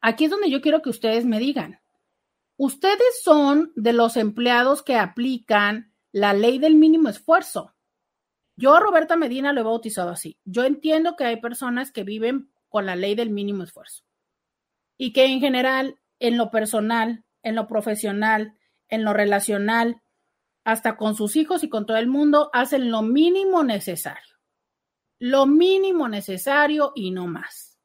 Aquí 0.00 0.26
es 0.26 0.30
donde 0.30 0.50
yo 0.50 0.60
quiero 0.60 0.82
que 0.82 0.90
ustedes 0.90 1.24
me 1.24 1.38
digan. 1.38 1.80
Ustedes 2.56 3.22
son 3.22 3.72
de 3.76 3.92
los 3.94 4.16
empleados 4.16 4.82
que 4.82 4.96
aplican 4.96 5.94
la 6.12 6.34
ley 6.34 6.58
del 6.58 6.74
mínimo 6.74 7.08
esfuerzo. 7.08 7.74
Yo 8.56 8.80
Roberta 8.80 9.16
Medina 9.16 9.52
lo 9.52 9.60
he 9.60 9.64
bautizado 9.64 10.10
así. 10.10 10.38
Yo 10.44 10.64
entiendo 10.64 11.14
que 11.16 11.24
hay 11.24 11.40
personas 11.40 11.92
que 11.92 12.02
viven 12.02 12.50
con 12.68 12.84
la 12.84 12.96
ley 12.96 13.14
del 13.14 13.30
mínimo 13.30 13.62
esfuerzo. 13.62 14.04
y 14.98 15.12
que 15.12 15.26
en 15.26 15.40
general, 15.40 15.98
en 16.18 16.36
lo 16.36 16.50
personal, 16.50 17.24
en 17.42 17.54
lo 17.54 17.68
profesional, 17.68 18.58
en 18.88 19.04
lo 19.04 19.12
relacional, 19.12 20.02
hasta 20.68 20.98
con 20.98 21.14
sus 21.14 21.34
hijos 21.36 21.64
y 21.64 21.70
con 21.70 21.86
todo 21.86 21.96
el 21.96 22.08
mundo, 22.08 22.50
hacen 22.52 22.90
lo 22.90 23.00
mínimo 23.00 23.64
necesario. 23.64 24.36
Lo 25.18 25.46
mínimo 25.46 26.10
necesario 26.10 26.92
y 26.94 27.10
no 27.10 27.26
más. 27.26 27.80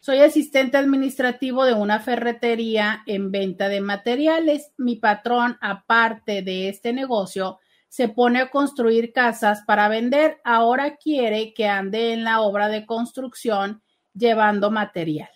Soy 0.00 0.18
asistente 0.18 0.76
administrativo 0.76 1.64
de 1.64 1.72
una 1.72 1.98
ferretería 1.98 3.02
en 3.06 3.30
venta 3.30 3.68
de 3.68 3.80
materiales. 3.80 4.72
Mi 4.76 4.96
patrón, 4.96 5.56
aparte 5.62 6.42
de 6.42 6.68
este 6.68 6.92
negocio, 6.92 7.58
se 7.88 8.08
pone 8.08 8.40
a 8.40 8.50
construir 8.50 9.12
casas 9.12 9.62
para 9.66 9.88
vender. 9.88 10.40
Ahora 10.44 10.96
quiere 10.96 11.54
que 11.54 11.68
ande 11.68 12.12
en 12.12 12.24
la 12.24 12.42
obra 12.42 12.68
de 12.68 12.84
construcción 12.84 13.82
llevando 14.12 14.70
material. 14.70 15.30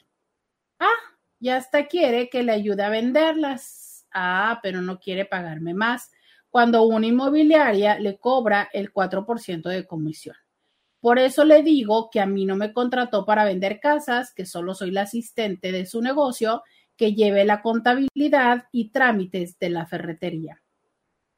Ah, 0.78 0.86
y 1.40 1.48
hasta 1.48 1.86
quiere 1.86 2.28
que 2.28 2.42
le 2.42 2.52
ayude 2.52 2.82
a 2.82 2.90
venderlas. 2.90 4.06
Ah, 4.12 4.60
pero 4.62 4.82
no 4.82 4.98
quiere 4.98 5.24
pagarme 5.24 5.72
más 5.72 6.10
cuando 6.50 6.82
una 6.82 7.06
inmobiliaria 7.06 7.98
le 7.98 8.18
cobra 8.18 8.68
el 8.72 8.92
4% 8.92 9.68
de 9.68 9.86
comisión. 9.86 10.36
Por 11.00 11.18
eso 11.18 11.44
le 11.44 11.62
digo 11.62 12.10
que 12.10 12.20
a 12.20 12.26
mí 12.26 12.44
no 12.44 12.56
me 12.56 12.72
contrató 12.72 13.24
para 13.24 13.44
vender 13.44 13.80
casas, 13.80 14.34
que 14.34 14.46
solo 14.46 14.74
soy 14.74 14.90
la 14.90 15.02
asistente 15.02 15.70
de 15.72 15.86
su 15.86 16.02
negocio, 16.02 16.62
que 16.96 17.14
lleve 17.14 17.44
la 17.44 17.62
contabilidad 17.62 18.64
y 18.72 18.90
trámites 18.90 19.58
de 19.58 19.70
la 19.70 19.86
ferretería. 19.86 20.60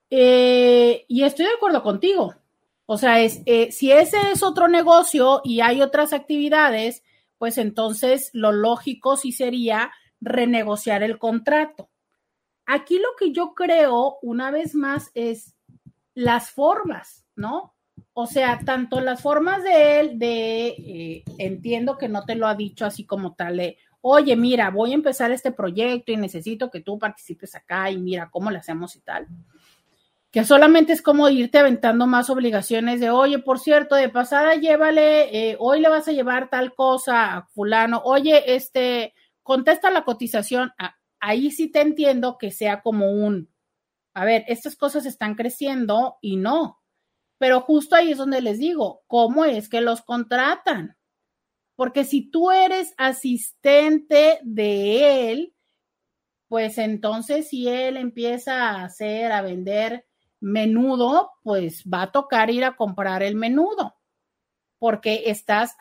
Eh, 0.09 1.05
y 1.07 1.23
estoy 1.23 1.47
de 1.47 1.53
acuerdo 1.53 1.83
contigo. 1.83 2.35
O 2.87 2.97
sea, 2.99 3.21
es, 3.21 3.43
eh, 3.47 3.71
si 3.71 3.93
ese 3.93 4.17
es 4.33 4.43
otro 4.43 4.67
negocio 4.67 5.43
y 5.45 5.61
hay 5.61 5.83
otras 5.83 6.13
actividades, 6.13 7.05
pues 7.39 7.57
entonces 7.59 8.31
lo 8.33 8.53
lógico 8.53 9.17
sí 9.17 9.33
sería 9.33 9.93
renegociar 10.21 11.03
el 11.03 11.19
contrato. 11.19 11.89
Aquí 12.67 12.99
lo 12.99 13.09
que 13.19 13.33
yo 13.33 13.55
creo, 13.55 14.19
una 14.23 14.51
vez 14.51 14.75
más, 14.75 15.11
es 15.15 15.55
las 16.15 16.51
formas, 16.51 17.25
¿no? 17.37 17.75
O 18.13 18.27
sea, 18.27 18.59
tanto 18.65 19.01
las 19.01 19.23
formas 19.23 19.63
de 19.63 20.01
él, 20.01 20.19
de, 20.19 20.67
eh, 20.69 21.25
entiendo 21.39 21.97
que 21.97 22.09
no 22.09 22.25
te 22.25 22.35
lo 22.35 22.47
ha 22.47 22.55
dicho 22.55 22.85
así 22.85 23.05
como 23.05 23.35
tal, 23.35 23.77
oye, 24.01 24.37
mira, 24.37 24.71
voy 24.71 24.93
a 24.93 24.95
empezar 24.95 25.31
este 25.31 25.53
proyecto 25.53 26.13
y 26.13 26.17
necesito 26.17 26.71
que 26.71 26.81
tú 26.81 26.99
participes 26.99 27.55
acá 27.55 27.91
y 27.91 27.99
mira 27.99 28.31
cómo 28.31 28.51
le 28.51 28.59
hacemos 28.59 28.97
y 28.97 29.01
tal. 29.01 29.27
Que 30.31 30.45
solamente 30.45 30.93
es 30.93 31.03
como 31.03 31.29
irte 31.29 31.59
aventando 31.59 32.07
más 32.07 32.31
obligaciones 32.31 33.01
de, 33.01 33.11
oye, 33.11 33.39
por 33.41 33.59
cierto, 33.59 33.97
de 33.97 34.09
pasada 34.09 34.55
llévale, 34.55 35.51
eh, 35.51 35.57
hoy 35.59 35.81
le 35.81 35.89
vas 35.89 36.07
a 36.09 36.13
llevar 36.13 36.51
tal 36.51 36.75
cosa 36.75 37.37
a 37.37 37.43
fulano, 37.47 38.01
oye, 38.05 38.55
este, 38.55 39.15
contesta 39.43 39.91
la 39.91 40.05
cotización, 40.05 40.73
ahí 41.19 41.51
sí 41.51 41.69
te 41.69 41.81
entiendo 41.81 42.39
que 42.39 42.53
sea 42.53 42.81
como 42.81 43.11
un, 43.11 43.51
a 44.15 44.25
ver, 44.25 44.45
estas 44.47 44.77
cosas 44.77 45.05
están 45.05 45.35
creciendo 45.35 46.17
y 46.21 46.37
no, 46.37 46.80
pero 47.41 47.63
justo 47.63 47.97
ahí 47.97 48.13
es 48.13 48.19
donde 48.19 48.43
les 48.43 48.59
digo, 48.59 49.03
¿cómo 49.07 49.47
es 49.47 49.71
que 49.71 49.81
los 49.81 50.03
contratan? 50.03 50.99
Porque 51.75 52.05
si 52.05 52.31
tú 52.31 52.51
eres 52.51 52.93
asistente 52.99 54.41
de 54.43 55.33
él, 55.33 55.55
pues 56.49 56.77
entonces 56.77 57.49
si 57.49 57.67
él 57.67 57.97
empieza 57.97 58.69
a 58.69 58.85
hacer, 58.85 59.33
a 59.33 59.41
vender 59.41 60.05
menudo, 60.39 61.31
pues 61.43 61.83
va 61.85 62.03
a 62.03 62.13
tocar 62.13 62.51
ir 62.51 62.63
a 62.63 62.77
comprar 62.77 63.23
el 63.23 63.37
menudo, 63.37 63.97
porque 64.79 65.23
estás 65.31 65.79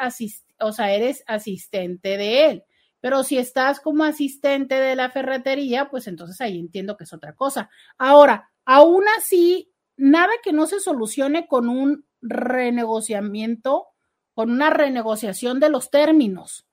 o 0.61 0.71
sea, 0.71 0.93
eres 0.93 1.25
asistente 1.27 2.15
de 2.15 2.45
él. 2.45 2.63
Pero 3.01 3.21
si 3.23 3.37
estás 3.37 3.81
como 3.81 4.05
asistente 4.05 4.75
de 4.75 4.95
la 4.95 5.09
ferretería, 5.09 5.89
pues 5.89 6.07
entonces 6.07 6.39
ahí 6.39 6.57
entiendo 6.57 6.95
que 6.95 7.03
es 7.03 7.11
otra 7.11 7.35
cosa. 7.35 7.69
Ahora, 7.97 8.49
aún 8.63 9.03
así, 9.17 9.73
nada 9.99 10.31
que 10.41 10.53
no 10.53 10.65
se 10.65 10.79
solucione 10.79 11.47
con 11.47 11.69
un 11.69 12.05
renegociamiento, 12.21 13.87
con 14.33 14.49
una 14.49 14.69
renegociación 14.69 15.59
de 15.59 15.69
los 15.69 15.91
términos. 15.91 16.65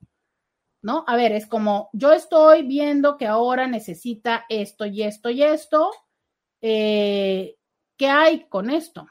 ¿No? 0.82 1.04
A 1.08 1.16
ver, 1.16 1.32
es 1.32 1.46
como 1.48 1.90
yo 1.92 2.12
estoy 2.12 2.62
viendo 2.62 3.16
que 3.16 3.26
ahora 3.26 3.66
necesita 3.66 4.46
esto 4.48 4.86
y 4.86 5.02
esto 5.02 5.30
y 5.30 5.42
esto. 5.42 5.90
Eh, 6.60 7.56
¿Qué 7.96 8.06
hay 8.06 8.46
con 8.48 8.70
esto? 8.70 9.08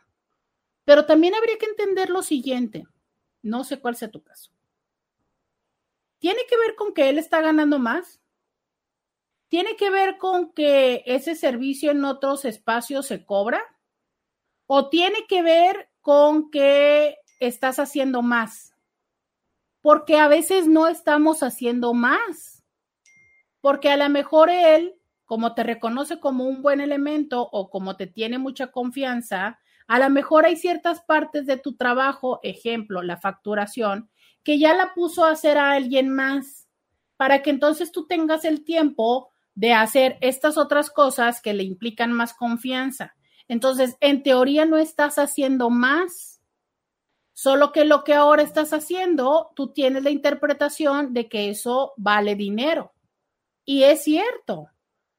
Pero 0.86 1.06
también 1.06 1.36
habría 1.36 1.58
que 1.58 1.66
entender 1.66 2.10
lo 2.10 2.24
siguiente. 2.24 2.86
No 3.42 3.64
sé 3.66 3.80
cuál 3.80 3.98
sea 3.98 4.10
tu 4.10 4.24
caso. 4.24 4.52
¿Tiene 6.20 6.42
que 6.50 6.58
ver 6.58 6.76
con 6.76 6.94
que 6.94 7.10
él 7.10 7.18
está 7.18 7.42
ganando 7.42 7.78
más? 7.78 8.22
¿Tiene 9.50 9.76
que 9.76 9.90
ver 9.90 10.18
con 10.18 10.54
que 10.54 11.04
ese 11.06 11.36
servicio 11.36 11.92
en 11.92 12.06
otros 12.06 12.46
espacios 12.46 13.08
se 13.08 13.26
cobra? 13.26 13.62
O 14.68 14.90
tiene 14.90 15.26
que 15.28 15.42
ver 15.42 15.90
con 16.02 16.50
que 16.52 17.18
estás 17.40 17.80
haciendo 17.80 18.22
más, 18.22 18.76
porque 19.82 20.18
a 20.18 20.28
veces 20.28 20.68
no 20.68 20.88
estamos 20.88 21.44
haciendo 21.44 21.94
más, 21.94 22.64
porque 23.62 23.90
a 23.90 23.98
lo 23.98 24.10
mejor 24.10 24.50
él, 24.50 24.96
como 25.26 25.54
te 25.54 25.64
reconoce 25.64 26.20
como 26.20 26.46
un 26.46 26.62
buen 26.62 26.82
elemento 26.82 27.48
o 27.52 27.70
como 27.70 27.96
te 27.96 28.08
tiene 28.08 28.38
mucha 28.38 28.72
confianza, 28.72 29.60
a 29.88 30.00
lo 30.00 30.10
mejor 30.10 30.46
hay 30.46 30.56
ciertas 30.56 31.02
partes 31.02 31.46
de 31.46 31.58
tu 31.58 31.76
trabajo, 31.76 32.40
ejemplo, 32.44 33.02
la 33.02 33.18
facturación, 33.18 34.10
que 34.44 34.60
ya 34.60 34.76
la 34.76 34.94
puso 34.94 35.26
a 35.26 35.32
hacer 35.32 35.58
a 35.58 35.72
alguien 35.72 36.10
más, 36.10 36.68
para 37.18 37.42
que 37.42 37.50
entonces 37.50 37.92
tú 37.92 38.08
tengas 38.08 38.46
el 38.46 38.64
tiempo 38.64 39.32
de 39.54 39.74
hacer 39.74 40.18
estas 40.22 40.58
otras 40.58 40.90
cosas 40.90 41.42
que 41.42 41.54
le 41.54 41.64
implican 41.64 42.12
más 42.12 42.34
confianza. 42.34 43.15
Entonces, 43.48 43.96
en 44.00 44.24
teoría 44.24 44.66
no 44.66 44.78
estás 44.78 45.18
haciendo 45.18 45.70
más, 45.70 46.42
solo 47.34 47.72
que 47.72 47.86
lo 47.86 48.04
que 48.04 48.14
ahora 48.14 48.42
estás 48.42 48.74
haciendo, 48.74 49.52
tú 49.56 49.74
tienes 49.74 50.04
la 50.04 50.10
interpretación 50.10 51.14
de 51.14 51.28
que 51.28 51.50
eso 51.50 51.94
vale 51.98 52.36
dinero. 52.36 52.94
Y 53.66 53.84
es 53.84 54.04
cierto, 54.04 54.70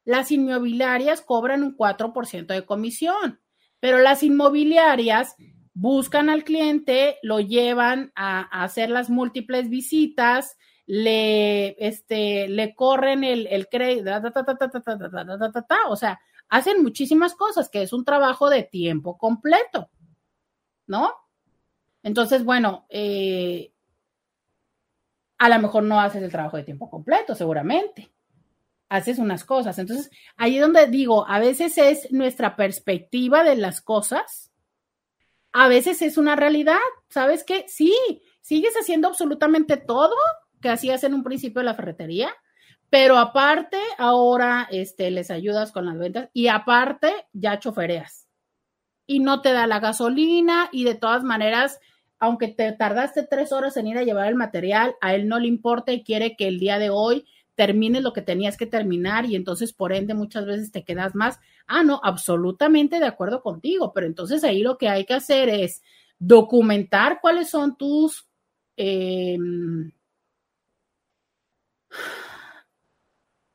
las 0.05 0.31
inmobiliarias 0.31 1.21
cobran 1.21 1.63
un 1.63 1.77
4% 1.77 2.47
de 2.47 2.65
comisión, 2.65 3.41
pero 3.81 3.99
las 3.99 4.23
inmobiliarias 4.23 5.37
buscan 5.75 6.31
al 6.31 6.43
cliente, 6.45 7.19
lo 7.23 7.41
llevan 7.41 8.13
a, 8.15 8.43
hacer 8.63 8.89
las 8.89 9.11
múltiples 9.11 9.69
visitas, 9.69 10.57
le, 10.87 11.77
este, 11.85 12.49
le 12.49 12.75
corren 12.75 13.25
el, 13.25 13.47
el 13.49 13.69
crédito, 13.69 14.11
o 15.89 15.97
sea, 15.97 16.21
hacen 16.49 16.83
muchísimas 16.83 17.35
cosas, 17.35 17.69
que 17.69 17.83
es 17.83 17.93
un 17.93 18.05
trabajo 18.05 18.49
de 18.49 18.63
tiempo 18.63 19.19
completo, 19.19 19.91
¿no? 20.87 21.13
Entonces, 22.03 22.45
bueno, 22.45 22.87
eh, 22.89 23.73
a 25.39 25.49
lo 25.49 25.59
mejor 25.59 25.83
no 25.83 26.01
haces 26.01 26.23
el 26.23 26.31
trabajo 26.31 26.57
de 26.57 26.63
tiempo 26.63 26.89
completo, 26.89 27.35
seguramente. 27.35 28.13
Haces 28.89 29.19
unas 29.19 29.45
cosas. 29.45 29.79
Entonces, 29.79 30.11
ahí 30.37 30.57
es 30.57 30.63
donde 30.63 30.87
digo, 30.87 31.27
a 31.27 31.41
veces 31.41 31.77
es 31.79 32.13
nuestra 32.13 32.57
perspectiva 32.57 33.43
de 33.43 33.57
las 33.57 33.81
cosas, 33.81 34.53
a 35.53 35.69
veces 35.69 36.03
es 36.03 36.19
una 36.19 36.37
realidad. 36.37 36.79
¿Sabes 37.09 37.43
qué? 37.45 37.65
Sí, 37.67 37.95
sigues 38.41 38.75
haciendo 38.75 39.09
absolutamente 39.09 39.77
todo 39.77 40.15
que 40.61 40.69
hacías 40.69 41.03
en 41.05 41.15
un 41.15 41.25
principio 41.25 41.61
de 41.61 41.67
la 41.67 41.75
ferretería, 41.75 42.33
pero 42.91 43.19
aparte, 43.19 43.79
ahora 43.99 44.69
este, 44.71 45.11
les 45.11 45.31
ayudas 45.31 45.73
con 45.73 45.87
las 45.87 45.99
ventas 45.99 46.31
y 46.33 46.49
aparte 46.49 47.13
ya 47.33 47.59
chofereas. 47.59 48.27
y 49.07 49.21
no 49.21 49.41
te 49.41 49.53
da 49.53 49.67
la 49.67 49.81
gasolina 49.81 50.69
y 50.73 50.85
de 50.85 50.95
todas 50.95 51.23
maneras, 51.23 51.81
aunque 52.19 52.49
te 52.49 52.73
tardaste 52.73 53.23
tres 53.23 53.53
horas 53.53 53.77
en 53.77 53.87
ir 53.87 53.99
a 53.99 54.03
llevar 54.05 54.29
el 54.29 54.35
material, 54.35 54.97
a 55.01 55.15
él 55.15 55.29
no 55.29 55.39
le 55.39 55.49
importa 55.49 55.93
y 55.93 56.03
quiere 56.03 56.37
que 56.37 56.49
el 56.49 56.59
día 56.59 56.79
de 56.79 56.91
hoy 56.91 57.25
termines 57.55 58.03
lo 58.03 58.13
que 58.13 58.23
tenías 58.23 58.57
que 58.57 58.67
terminar 58.67 59.25
y 59.27 59.37
entonces 59.37 59.73
por 59.73 59.93
ende 59.93 60.15
muchas 60.15 60.45
veces 60.47 60.73
te 60.73 60.85
quedas 60.85 61.15
más. 61.15 61.39
Ah, 61.67 61.83
no, 61.83 62.01
absolutamente 62.05 63.01
de 63.01 63.07
acuerdo 63.07 63.43
contigo, 63.43 63.93
pero 63.93 64.07
entonces 64.07 64.45
ahí 64.45 64.63
lo 64.63 64.77
que 64.79 64.89
hay 64.89 65.05
que 65.05 65.15
hacer 65.15 65.49
es 65.49 65.83
documentar 66.19 67.21
cuáles 67.21 67.51
son 67.51 67.77
tus... 67.77 68.29
Em, 68.77 69.93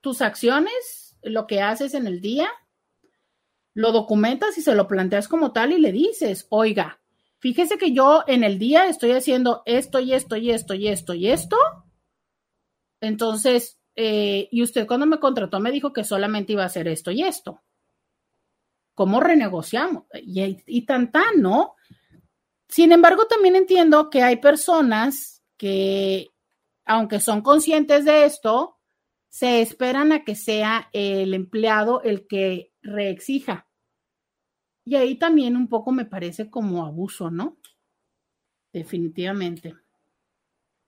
tus 0.02 0.22
acciones, 0.22 1.18
lo 1.22 1.48
que 1.48 1.62
haces 1.62 1.94
en 1.94 2.08
el 2.08 2.22
día, 2.22 2.50
lo 3.74 3.92
documentas 3.92 4.58
y 4.58 4.62
se 4.62 4.76
lo 4.76 4.88
planteas 4.88 5.28
como 5.28 5.54
tal 5.54 5.72
y 5.72 5.80
le 5.80 5.92
dices, 5.92 6.48
oiga, 6.50 7.00
fíjese 7.40 7.78
que 7.78 7.94
yo 7.94 8.24
en 8.28 8.44
el 8.44 8.60
día 8.60 8.88
estoy 8.88 9.12
haciendo 9.12 9.64
esto 9.66 10.00
y 10.00 10.14
esto 10.14 10.36
y 10.36 10.52
esto 10.52 10.74
y 10.74 10.88
esto 10.88 11.14
y 11.14 11.30
esto. 11.30 11.58
Entonces, 13.00 13.80
eh, 13.96 14.50
y 14.52 14.62
usted 14.62 14.88
cuando 14.88 15.06
me 15.06 15.20
contrató 15.20 15.60
me 15.60 15.72
dijo 15.72 15.94
que 15.94 16.04
solamente 16.04 16.54
iba 16.54 16.64
a 16.64 16.68
hacer 16.68 16.88
esto 16.88 17.12
y 17.12 17.24
esto. 17.24 17.62
¿Cómo 18.94 19.20
renegociamos? 19.22 20.04
Y, 20.22 20.58
y 20.66 20.86
tan 20.86 21.12
tan, 21.12 21.42
¿no? 21.42 21.76
Sin 22.68 22.92
embargo, 22.92 23.26
también 23.28 23.56
entiendo 23.56 24.10
que 24.10 24.22
hay 24.22 24.38
personas 24.38 25.44
que, 25.58 26.30
aunque 26.86 27.20
son 27.20 27.42
conscientes 27.42 28.06
de 28.06 28.26
esto, 28.26 28.81
se 29.32 29.62
esperan 29.62 30.12
a 30.12 30.26
que 30.26 30.36
sea 30.36 30.90
el 30.92 31.34
empleado 31.34 32.04
el 32.04 32.28
que 32.28 32.74
reexija. 32.82 33.66
Y 34.84 34.96
ahí 34.96 35.16
también 35.16 35.56
un 35.56 35.70
poco 35.70 35.94
me 35.94 36.04
parece 36.04 36.50
como 36.50 36.86
abuso, 36.86 37.32
¿no? 37.32 37.58
Definitivamente. 38.74 39.74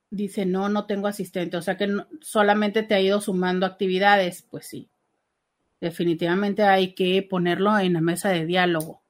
Dice, 0.10 0.46
no, 0.46 0.68
no 0.68 0.86
tengo 0.86 1.08
asistente, 1.08 1.56
o 1.56 1.62
sea 1.62 1.78
que 1.78 1.88
solamente 2.20 2.84
te 2.84 2.96
ha 2.96 3.00
ido 3.00 3.22
sumando 3.22 3.66
actividades. 3.66 4.42
Pues 4.42 4.68
sí, 4.68 4.90
definitivamente 5.80 6.64
hay 6.64 6.94
que 6.94 7.26
ponerlo 7.28 7.80
en 7.80 7.94
la 7.94 8.02
mesa 8.02 8.30
de 8.30 8.46
diálogo. 8.46 9.04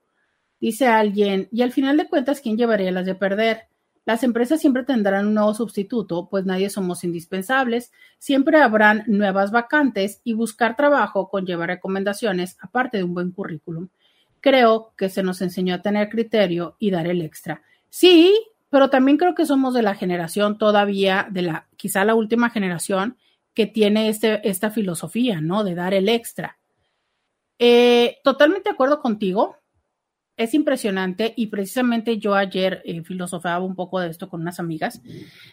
Dice 0.59 0.85
alguien, 0.85 1.49
y 1.51 1.63
al 1.63 1.71
final 1.71 1.97
de 1.97 2.07
cuentas, 2.07 2.39
¿quién 2.39 2.55
llevaría 2.55 2.91
las 2.91 3.07
de 3.07 3.15
perder? 3.15 3.67
Las 4.05 4.23
empresas 4.23 4.59
siempre 4.59 4.83
tendrán 4.83 5.27
un 5.27 5.33
nuevo 5.33 5.53
sustituto, 5.53 6.27
pues 6.29 6.45
nadie 6.45 6.69
somos 6.69 7.03
indispensables, 7.03 7.91
siempre 8.19 8.61
habrán 8.61 9.03
nuevas 9.07 9.51
vacantes 9.51 10.19
y 10.23 10.33
buscar 10.33 10.75
trabajo 10.75 11.29
conlleva 11.29 11.67
recomendaciones, 11.67 12.57
aparte 12.61 12.97
de 12.97 13.03
un 13.05 13.13
buen 13.13 13.31
currículum. 13.31 13.87
Creo 14.41 14.93
que 14.97 15.07
se 15.07 15.23
nos 15.23 15.41
enseñó 15.41 15.75
a 15.75 15.81
tener 15.81 16.09
criterio 16.09 16.75
y 16.79 16.91
dar 16.91 17.07
el 17.07 17.21
extra. 17.21 17.61
Sí, 17.89 18.33
pero 18.69 18.89
también 18.89 19.17
creo 19.17 19.35
que 19.35 19.45
somos 19.45 19.73
de 19.73 19.83
la 19.83 19.95
generación 19.95 20.57
todavía, 20.57 21.27
de 21.31 21.43
la, 21.43 21.67
quizá 21.77 22.03
la 22.03 22.15
última 22.15 22.49
generación, 22.49 23.17
que 23.53 23.67
tiene 23.67 24.09
este, 24.09 24.47
esta 24.49 24.69
filosofía, 24.71 25.39
¿no? 25.39 25.63
De 25.63 25.75
dar 25.75 25.93
el 25.93 26.09
extra. 26.09 26.57
Eh, 27.59 28.17
totalmente 28.23 28.69
de 28.69 28.73
acuerdo 28.73 28.99
contigo 28.99 29.57
es 30.35 30.53
impresionante 30.53 31.33
y 31.35 31.47
precisamente 31.47 32.17
yo 32.17 32.35
ayer 32.35 32.81
eh, 32.85 33.03
filosofaba 33.03 33.63
un 33.63 33.75
poco 33.75 33.99
de 33.99 34.09
esto 34.09 34.29
con 34.29 34.41
unas 34.41 34.59
amigas, 34.59 35.01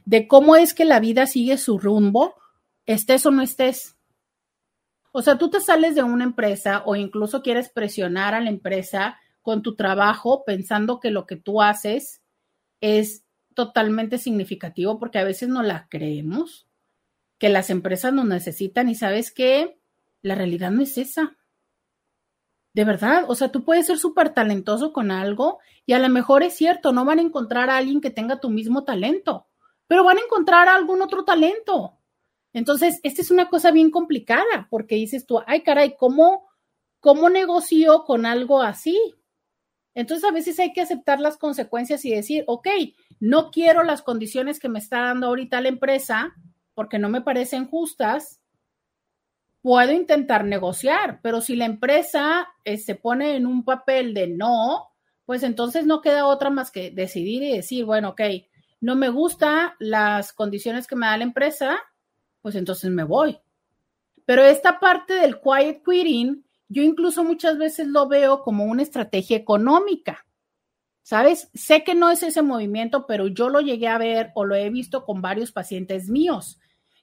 de 0.04 0.26
cómo 0.26 0.56
es 0.56 0.74
que 0.74 0.84
la 0.84 1.00
vida 1.00 1.26
sigue 1.26 1.58
su 1.58 1.78
rumbo, 1.78 2.34
estés 2.86 3.26
o 3.26 3.30
no 3.30 3.42
estés. 3.42 3.96
O 5.12 5.22
sea, 5.22 5.38
tú 5.38 5.50
te 5.50 5.60
sales 5.60 5.94
de 5.94 6.02
una 6.02 6.24
empresa 6.24 6.82
o 6.86 6.96
incluso 6.96 7.42
quieres 7.42 7.68
presionar 7.68 8.34
a 8.34 8.40
la 8.40 8.50
empresa 8.50 9.18
con 9.42 9.62
tu 9.62 9.74
trabajo 9.74 10.44
pensando 10.44 11.00
que 11.00 11.10
lo 11.10 11.26
que 11.26 11.36
tú 11.36 11.62
haces 11.62 12.22
es 12.80 13.24
totalmente 13.54 14.18
significativo 14.18 14.98
porque 14.98 15.18
a 15.18 15.24
veces 15.24 15.48
no 15.48 15.62
la 15.62 15.88
creemos, 15.90 16.68
que 17.38 17.48
las 17.48 17.70
empresas 17.70 18.12
nos 18.12 18.26
necesitan 18.26 18.88
y 18.88 18.94
sabes 18.94 19.32
que 19.32 19.78
la 20.22 20.34
realidad 20.34 20.70
no 20.70 20.82
es 20.82 20.96
esa. 20.98 21.36
De 22.72 22.84
verdad, 22.84 23.24
o 23.28 23.34
sea, 23.34 23.50
tú 23.50 23.64
puedes 23.64 23.86
ser 23.86 23.98
súper 23.98 24.32
talentoso 24.32 24.92
con 24.92 25.10
algo 25.10 25.58
y 25.86 25.92
a 25.92 25.98
lo 25.98 26.08
mejor 26.08 26.42
es 26.42 26.54
cierto, 26.54 26.92
no 26.92 27.04
van 27.04 27.18
a 27.18 27.22
encontrar 27.22 27.68
a 27.68 27.76
alguien 27.76 28.00
que 28.00 28.10
tenga 28.10 28.38
tu 28.38 28.48
mismo 28.48 28.84
talento, 28.84 29.48
pero 29.88 30.04
van 30.04 30.18
a 30.18 30.22
encontrar 30.22 30.68
algún 30.68 31.02
otro 31.02 31.24
talento. 31.24 31.98
Entonces, 32.52 33.00
esta 33.02 33.22
es 33.22 33.30
una 33.30 33.48
cosa 33.48 33.70
bien 33.72 33.90
complicada 33.90 34.68
porque 34.70 34.94
dices 34.94 35.26
tú, 35.26 35.40
ay 35.46 35.62
caray, 35.62 35.96
¿cómo, 35.96 36.48
cómo 37.00 37.28
negocio 37.28 38.04
con 38.04 38.24
algo 38.24 38.62
así? 38.62 38.96
Entonces, 39.94 40.28
a 40.28 40.32
veces 40.32 40.58
hay 40.60 40.72
que 40.72 40.80
aceptar 40.80 41.18
las 41.18 41.36
consecuencias 41.36 42.04
y 42.04 42.10
decir, 42.10 42.44
ok, 42.46 42.68
no 43.18 43.50
quiero 43.50 43.82
las 43.82 44.02
condiciones 44.02 44.60
que 44.60 44.68
me 44.68 44.78
está 44.78 45.00
dando 45.00 45.26
ahorita 45.26 45.60
la 45.60 45.68
empresa 45.68 46.34
porque 46.74 46.98
no 46.98 47.08
me 47.08 47.20
parecen 47.20 47.66
justas, 47.66 48.39
puedo 49.62 49.92
intentar 49.92 50.44
negociar, 50.44 51.20
pero 51.22 51.40
si 51.40 51.56
la 51.56 51.66
empresa 51.66 52.48
eh, 52.64 52.78
se 52.78 52.94
pone 52.94 53.36
en 53.36 53.46
un 53.46 53.64
papel 53.64 54.14
de 54.14 54.26
no, 54.28 54.90
pues 55.26 55.42
entonces 55.42 55.86
no 55.86 56.00
queda 56.00 56.26
otra 56.26 56.50
más 56.50 56.70
que 56.70 56.90
decidir 56.90 57.42
y 57.42 57.56
decir, 57.56 57.84
bueno, 57.84 58.10
ok, 58.10 58.20
no 58.80 58.96
me 58.96 59.10
gustan 59.10 59.72
las 59.78 60.32
condiciones 60.32 60.86
que 60.86 60.96
me 60.96 61.06
da 61.06 61.16
la 61.16 61.24
empresa, 61.24 61.78
pues 62.40 62.54
entonces 62.54 62.90
me 62.90 63.04
voy. 63.04 63.38
Pero 64.24 64.42
esta 64.44 64.80
parte 64.80 65.14
del 65.14 65.40
quiet 65.40 65.82
quitting, 65.84 66.44
yo 66.68 66.82
incluso 66.82 67.24
muchas 67.24 67.58
veces 67.58 67.86
lo 67.88 68.08
veo 68.08 68.42
como 68.42 68.64
una 68.64 68.82
estrategia 68.82 69.36
económica. 69.36 70.26
¿Sabes? 71.02 71.50
Sé 71.54 71.82
que 71.82 71.94
no 71.94 72.10
es 72.10 72.22
ese 72.22 72.42
movimiento, 72.42 73.06
pero 73.06 73.26
yo 73.26 73.48
lo 73.48 73.60
llegué 73.60 73.88
a 73.88 73.98
ver 73.98 74.30
o 74.34 74.44
lo 74.44 74.54
he 74.54 74.70
visto 74.70 75.04
con 75.04 75.20
varios 75.20 75.50
pacientes 75.50 76.08
míos, 76.08 76.60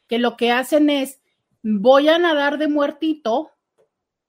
que 0.07 0.19
lo 0.19 0.37
que 0.37 0.51
hacen 0.51 0.89
es, 0.89 1.19
voy 1.63 2.09
a 2.09 2.17
nadar 2.17 2.57
de 2.57 2.67
muertito, 2.67 3.51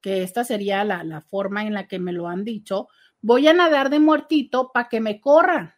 que 0.01 0.23
esta 0.23 0.45
sería 0.45 0.85
la, 0.85 1.21
forma 1.23 1.65
en 1.65 1.75
la 1.75 1.89
que 1.89 1.99
me 1.99 2.13
lo 2.13 2.29
han 2.29 2.45
dicho, 2.45 2.89
voy 3.21 3.49
a 3.49 3.53
nadar 3.53 3.91
de 3.91 3.99
muertito 3.99 4.71
para 4.73 4.89
que 4.89 5.01
me 5.01 5.21
corran, 5.21 5.75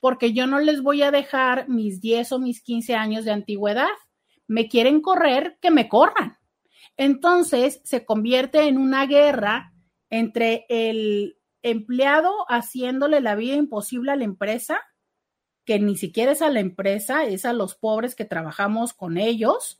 porque 0.00 0.32
yo 0.32 0.46
no 0.46 0.58
les 0.58 0.82
voy 0.82 1.02
a 1.02 1.10
dejar 1.10 1.68
mis 1.68 2.00
10 2.00 2.32
o 2.32 2.38
mis 2.38 2.62
15 2.62 2.94
años 2.94 3.24
de 3.24 3.32
antigüedad. 3.32 3.88
Me 4.46 4.68
quieren 4.68 5.00
correr, 5.00 5.58
que 5.60 5.70
me 5.70 5.88
corran. 5.88 6.38
Entonces 6.96 7.80
se 7.84 8.04
convierte 8.04 8.66
en 8.66 8.76
una 8.76 9.06
guerra 9.06 9.72
entre 10.08 10.66
el 10.68 11.36
empleado 11.62 12.32
haciéndole 12.48 13.20
la 13.20 13.34
vida 13.34 13.54
imposible 13.54 14.12
a 14.12 14.16
la 14.16 14.24
empresa, 14.24 14.80
que 15.64 15.78
ni 15.78 15.96
siquiera 15.96 16.32
es 16.32 16.42
a 16.42 16.50
la 16.50 16.60
empresa, 16.60 17.24
es 17.24 17.44
a 17.44 17.52
los 17.52 17.74
pobres 17.74 18.14
que 18.14 18.24
trabajamos 18.24 18.92
con 18.92 19.18
ellos, 19.18 19.79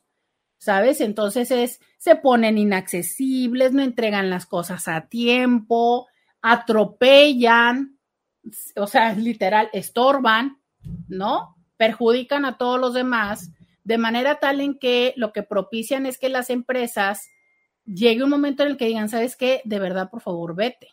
¿sabes? 0.61 1.01
Entonces 1.01 1.49
es, 1.49 1.81
se 1.97 2.15
ponen 2.15 2.59
inaccesibles, 2.59 3.73
no 3.73 3.81
entregan 3.81 4.29
las 4.29 4.45
cosas 4.45 4.87
a 4.87 5.07
tiempo, 5.07 6.07
atropellan, 6.43 7.97
o 8.75 8.85
sea, 8.85 9.13
literal, 9.13 9.71
estorban, 9.73 10.61
¿no? 11.07 11.55
Perjudican 11.77 12.45
a 12.45 12.59
todos 12.59 12.79
los 12.79 12.93
demás, 12.93 13.49
de 13.83 13.97
manera 13.97 14.35
tal 14.35 14.61
en 14.61 14.77
que 14.77 15.15
lo 15.17 15.33
que 15.33 15.41
propician 15.41 16.05
es 16.05 16.19
que 16.19 16.29
las 16.29 16.51
empresas 16.51 17.27
llegue 17.83 18.23
un 18.23 18.29
momento 18.29 18.61
en 18.61 18.69
el 18.69 18.77
que 18.77 18.85
digan, 18.85 19.09
¿sabes 19.09 19.35
qué? 19.35 19.63
De 19.65 19.79
verdad, 19.79 20.11
por 20.11 20.21
favor, 20.21 20.55
vete. 20.55 20.89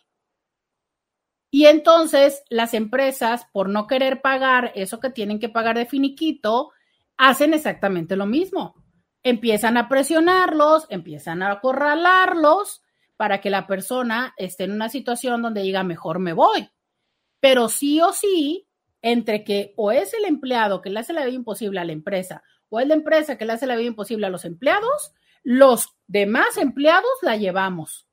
Y 1.51 1.67
entonces 1.67 2.41
las 2.49 2.73
empresas, 2.73 3.45
por 3.53 3.69
no 3.69 3.85
querer 3.85 4.21
pagar 4.21 4.71
eso 4.73 4.99
que 4.99 5.11
tienen 5.11 5.39
que 5.39 5.49
pagar 5.49 5.77
de 5.77 5.85
finiquito, 5.85 6.71
hacen 7.17 7.53
exactamente 7.53 8.15
lo 8.15 8.25
mismo 8.25 8.78
empiezan 9.23 9.77
a 9.77 9.89
presionarlos, 9.89 10.87
empiezan 10.89 11.41
a 11.41 11.51
acorralarlos 11.51 12.81
para 13.17 13.41
que 13.41 13.49
la 13.49 13.67
persona 13.67 14.33
esté 14.37 14.63
en 14.63 14.71
una 14.71 14.89
situación 14.89 15.41
donde 15.41 15.61
diga, 15.61 15.83
mejor 15.83 16.19
me 16.19 16.33
voy. 16.33 16.69
Pero 17.39 17.69
sí 17.69 17.99
o 18.01 18.13
sí, 18.13 18.67
entre 19.01 19.43
que 19.43 19.73
o 19.75 19.91
es 19.91 20.13
el 20.13 20.25
empleado 20.25 20.81
que 20.81 20.89
le 20.89 20.99
hace 20.99 21.13
la 21.13 21.25
vida 21.25 21.35
imposible 21.35 21.79
a 21.79 21.85
la 21.85 21.93
empresa 21.93 22.43
o 22.69 22.79
es 22.79 22.87
la 22.87 22.93
empresa 22.93 23.37
que 23.37 23.45
le 23.45 23.53
hace 23.53 23.65
la 23.65 23.75
vida 23.75 23.87
imposible 23.87 24.27
a 24.27 24.29
los 24.29 24.45
empleados, 24.45 25.13
los 25.43 25.95
demás 26.07 26.57
empleados 26.57 27.11
la 27.21 27.35
llevamos. 27.35 28.07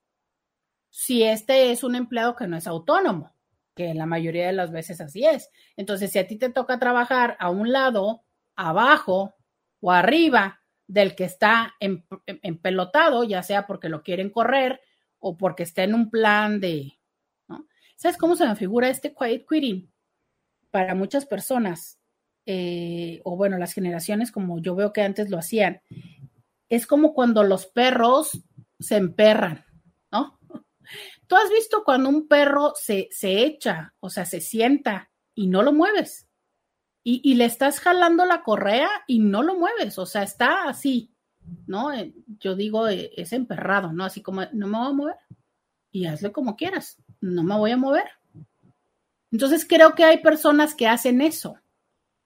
Si 0.91 1.23
este 1.23 1.73
es 1.73 1.85
un 1.85 1.95
empleado 1.95 2.37
que 2.37 2.47
no 2.47 2.57
es 2.57 2.67
autónomo, 2.67 3.35
que 3.75 3.93
la 3.93 4.07
mayoría 4.07 4.47
de 4.47 4.55
las 4.55 4.73
veces 4.73 5.01
así 5.03 5.27
es. 5.27 5.51
Entonces, 5.77 6.11
si 6.11 6.19
a 6.19 6.27
ti 6.27 6.39
te 6.39 6.49
toca 6.49 6.79
trabajar 6.79 7.37
a 7.39 7.51
un 7.51 7.71
lado, 7.71 8.25
abajo 8.57 9.35
o 9.81 9.93
arriba 9.93 10.63
del 10.87 11.15
que 11.15 11.25
está 11.25 11.75
empelotado, 11.81 13.25
ya 13.25 13.43
sea 13.43 13.67
porque 13.67 13.89
lo 13.89 14.03
quieren 14.03 14.31
correr 14.31 14.81
o 15.19 15.37
porque 15.37 15.65
está 15.65 15.83
en 15.83 15.95
un 15.95 16.11
plan 16.11 16.61
de, 16.61 16.99
¿no? 17.49 17.67
¿Sabes 17.97 18.17
cómo 18.17 18.37
se 18.37 18.47
me 18.47 18.57
figura 18.57 18.89
este 18.89 19.15
quiet 19.15 19.47
quitting? 19.49 19.91
Para 20.71 20.95
muchas 20.95 21.27
personas, 21.27 21.99
eh, 22.45 23.21
o 23.25 23.37
bueno, 23.37 23.59
las 23.59 23.73
generaciones 23.73 24.31
como 24.31 24.61
yo 24.61 24.75
veo 24.75 24.93
que 24.93 25.03
antes 25.03 25.31
lo 25.31 25.39
hacían, 25.39 25.81
es 26.69 26.87
como 26.87 27.15
cuando 27.15 27.43
los 27.43 27.67
perros 27.67 28.43
se 28.79 28.97
emperran, 28.97 29.65
¿no? 30.13 30.39
Tú 31.27 31.35
has 31.35 31.51
visto 31.51 31.83
cuando 31.85 32.09
un 32.09 32.29
perro 32.29 32.73
se, 32.77 33.09
se 33.11 33.45
echa, 33.45 33.95
o 33.99 34.11
sea, 34.11 34.25
se 34.25 34.41
sienta 34.41 35.11
y 35.35 35.49
no 35.49 35.63
lo 35.63 35.73
mueves. 35.73 36.26
Y, 37.09 37.37
le 37.37 37.45
estás 37.45 37.79
jalando 37.79 38.25
la 38.25 38.43
correa 38.43 38.89
y 39.07 39.21
no 39.21 39.45
lo 39.45 39.55
mueves, 39.57 39.97
o 39.97 40.07
sea, 40.07 40.25
está 40.25 40.69
así, 40.69 41.15
¿no? 41.69 41.93
Eh, 41.93 42.13
yo 42.41 42.57
digo, 42.57 42.89
eh, 42.89 43.13
es 43.17 43.33
emperrado, 43.33 43.93
¿no? 43.93 44.03
Así 44.05 44.23
como, 44.23 44.43
no 44.53 44.67
me 44.67 44.77
voy 44.77 44.89
a 44.89 44.93
mover 44.93 45.17
y 45.93 46.07
hazle 46.07 46.33
como 46.33 46.57
quieras, 46.57 47.01
no 47.21 47.45
me 47.45 47.57
voy 47.57 47.71
a 47.71 47.77
mover. 47.77 48.07
Entonces 49.31 49.65
creo 49.65 49.95
que 49.95 50.03
hay 50.03 50.19
personas 50.19 50.75
que 50.75 50.89
hacen 50.89 51.21
eso. 51.21 51.61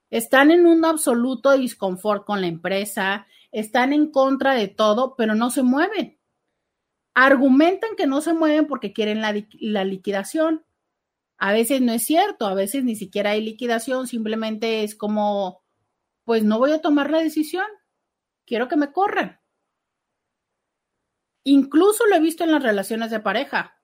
Están 0.09 0.51
en 0.51 0.65
un 0.65 0.83
absoluto 0.87 1.53
disconfort 1.53 2.25
con 2.25 2.41
la 2.41 2.47
empresa, 2.47 3.27
están 3.53 3.93
en 3.93 4.11
contra 4.11 4.55
de 4.55 4.69
todo, 4.69 5.15
pero 5.15 5.35
no 5.35 5.51
se 5.51 5.63
mueven. 5.63 6.19
Argumentan 7.13 7.97
que 7.99 8.07
no 8.07 8.23
se 8.23 8.33
mueven 8.33 8.67
porque 8.67 8.95
quieren 8.95 9.21
la 9.21 9.85
liquidación. 9.85 10.65
A 11.41 11.53
veces 11.53 11.81
no 11.81 11.95
es 11.95 12.05
cierto, 12.05 12.47
a 12.47 12.55
veces 12.55 12.85
ni 12.85 12.95
siquiera 12.95 13.31
hay 13.31 13.41
liquidación, 13.43 14.07
simplemente 14.07 14.85
es 14.85 14.95
como, 14.95 15.63
pues 16.25 16.45
no 16.45 16.59
voy 16.59 16.73
a 16.73 16.83
tomar 16.83 17.11
la 17.11 17.19
decisión, 17.19 17.65
quiero 18.45 18.69
que 18.69 18.77
me 18.77 18.93
corran. 18.93 19.41
Incluso 21.43 22.07
lo 22.07 22.17
he 22.17 22.21
visto 22.21 22.45
en 22.45 22.53
las 22.53 22.63
relaciones 22.63 23.11
de 23.11 23.21
pareja. 23.21 23.81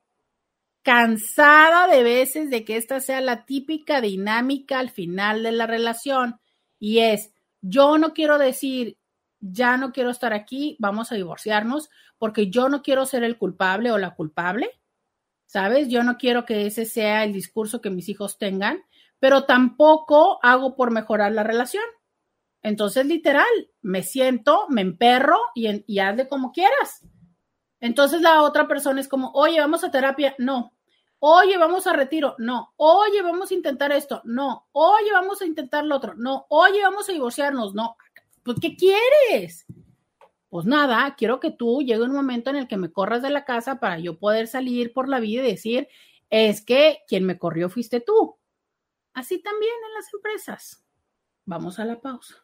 Cansada 0.83 1.89
de 1.89 2.03
veces 2.03 2.51
de 2.51 2.63
que 2.63 2.77
esta 2.77 3.01
sea 3.01 3.23
la 3.23 3.47
típica 3.47 4.03
dinámica 4.03 4.79
al 4.79 4.91
final 4.91 5.43
de 5.43 5.53
la 5.53 5.67
relación 5.67 6.39
y 6.79 6.99
es, 6.99 7.33
yo 7.63 7.97
no 7.97 8.13
quiero 8.13 8.37
decir, 8.37 8.99
ya 9.41 9.79
no 9.79 9.93
quiero 9.93 10.11
estar 10.11 10.35
aquí, 10.35 10.77
vamos 10.79 11.11
a 11.11 11.15
divorciarnos, 11.15 11.89
porque 12.19 12.51
yo 12.51 12.69
no 12.69 12.83
quiero 12.83 13.07
ser 13.07 13.25
el 13.25 13.39
culpable 13.39 13.91
o 13.93 13.99
la 13.99 14.15
culpable, 14.15 14.71
¿sabes? 15.47 15.89
Yo 15.89 16.03
no 16.03 16.19
quiero 16.19 16.45
que 16.45 16.67
ese 16.67 16.85
sea 16.85 17.25
el 17.25 17.33
discurso 17.33 17.81
que 17.81 17.91
mis 17.91 18.09
hijos 18.09 18.39
tengan, 18.39 18.83
pero 19.19 19.45
tampoco 19.45 20.39
hago 20.43 20.77
por 20.77 20.91
mejorar 20.91 21.33
la 21.33 21.43
relación. 21.43 21.85
Entonces, 22.63 23.07
literal, 23.07 23.47
me 23.81 24.03
siento, 24.03 24.67
me 24.69 24.81
emperro 24.83 25.39
y, 25.55 25.85
y 25.87 25.99
hazle 26.01 26.29
como 26.29 26.53
quieras. 26.53 27.07
Entonces 27.81 28.23
la 28.23 28.43
otra 28.43 28.67
persona 28.67 29.01
es 29.01 29.09
como, 29.09 29.31
oye, 29.33 29.61
vamos 29.61 29.85
a 29.85 29.91
terapia. 29.91 30.35
No. 30.39 30.73
Oye, 31.19 31.57
vamos 31.57 31.87
a 31.87 31.93
retiro. 31.93 32.35
No. 32.39 32.73
Oye, 32.77 33.23
vamos 33.23 33.51
a 33.51 33.55
intentar 33.55 33.93
esto. 33.93 34.23
No. 34.25 34.69
Oye, 34.73 35.13
vamos 35.13 35.41
a 35.43 35.47
intentar 35.47 35.85
lo 35.85 35.97
otro. 35.97 36.15
No. 36.15 36.47
Oye, 36.49 36.83
vamos 36.83 37.09
a 37.09 37.13
divorciarnos. 37.13 37.75
No. 37.75 37.97
Pues, 38.43 38.59
¿qué 38.61 38.77
quieres? 38.77 39.67
Pues 40.49 40.65
nada, 40.65 41.15
quiero 41.17 41.41
que 41.41 41.51
tú 41.51 41.83
llegue 41.83 42.03
un 42.03 42.13
momento 42.13 42.51
en 42.51 42.57
el 42.57 42.69
que 42.69 42.77
me 42.77 42.93
corras 42.93 43.23
de 43.23 43.31
la 43.31 43.45
casa 43.45 43.81
para 43.81 43.99
yo 43.99 44.19
poder 44.19 44.47
salir 44.47 44.93
por 44.93 45.09
la 45.09 45.19
vida 45.19 45.43
y 45.43 45.51
decir, 45.51 45.89
es 46.31 46.65
que 46.65 47.01
quien 47.09 47.25
me 47.25 47.39
corrió 47.39 47.69
fuiste 47.69 48.01
tú. 48.01 48.37
Así 49.13 49.43
también 49.43 49.73
en 49.89 49.95
las 49.95 50.07
empresas. 50.13 50.85
Vamos 51.45 51.79
a 51.79 51.85
la 51.85 52.01
pausa 52.01 52.35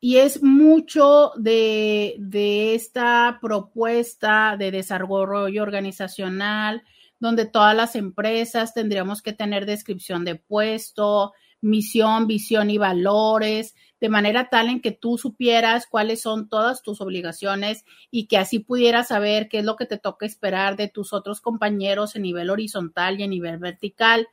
y 0.00 0.18
es 0.18 0.42
mucho 0.42 1.32
de, 1.36 2.74
esta 2.74 3.38
propuesta 3.40 4.56
de 4.58 4.70
desarrollo 4.70 5.62
organizacional, 5.62 6.82
donde 7.18 7.46
todas 7.46 7.74
las 7.74 7.96
empresas 7.96 8.74
tendríamos 8.74 9.22
que 9.22 9.32
tener 9.32 9.64
descripción 9.64 10.24
de 10.24 10.36
puesto, 10.36 11.32
misión, 11.62 12.26
visión 12.26 12.68
y 12.70 12.78
valores, 12.78 13.74
de 14.00 14.08
manera 14.08 14.48
tal 14.50 14.68
en 14.68 14.80
que 14.80 14.92
tú 14.92 15.16
supieras 15.18 15.86
cuáles 15.86 16.20
son 16.20 16.48
todas 16.48 16.82
tus 16.82 17.00
obligaciones 17.00 17.84
y 18.10 18.26
que 18.26 18.36
así 18.36 18.58
pudieras 18.58 19.08
saber 19.08 19.48
qué 19.48 19.58
es 19.58 19.64
lo 19.64 19.76
que 19.76 19.86
te 19.86 19.98
toca 19.98 20.26
esperar 20.26 20.76
de 20.76 20.88
tus 20.88 21.12
otros 21.12 21.40
compañeros 21.40 22.14
en 22.14 22.22
nivel 22.22 22.50
horizontal 22.50 23.18
y 23.18 23.22
a 23.22 23.28
nivel 23.28 23.58
vertical. 23.58 24.28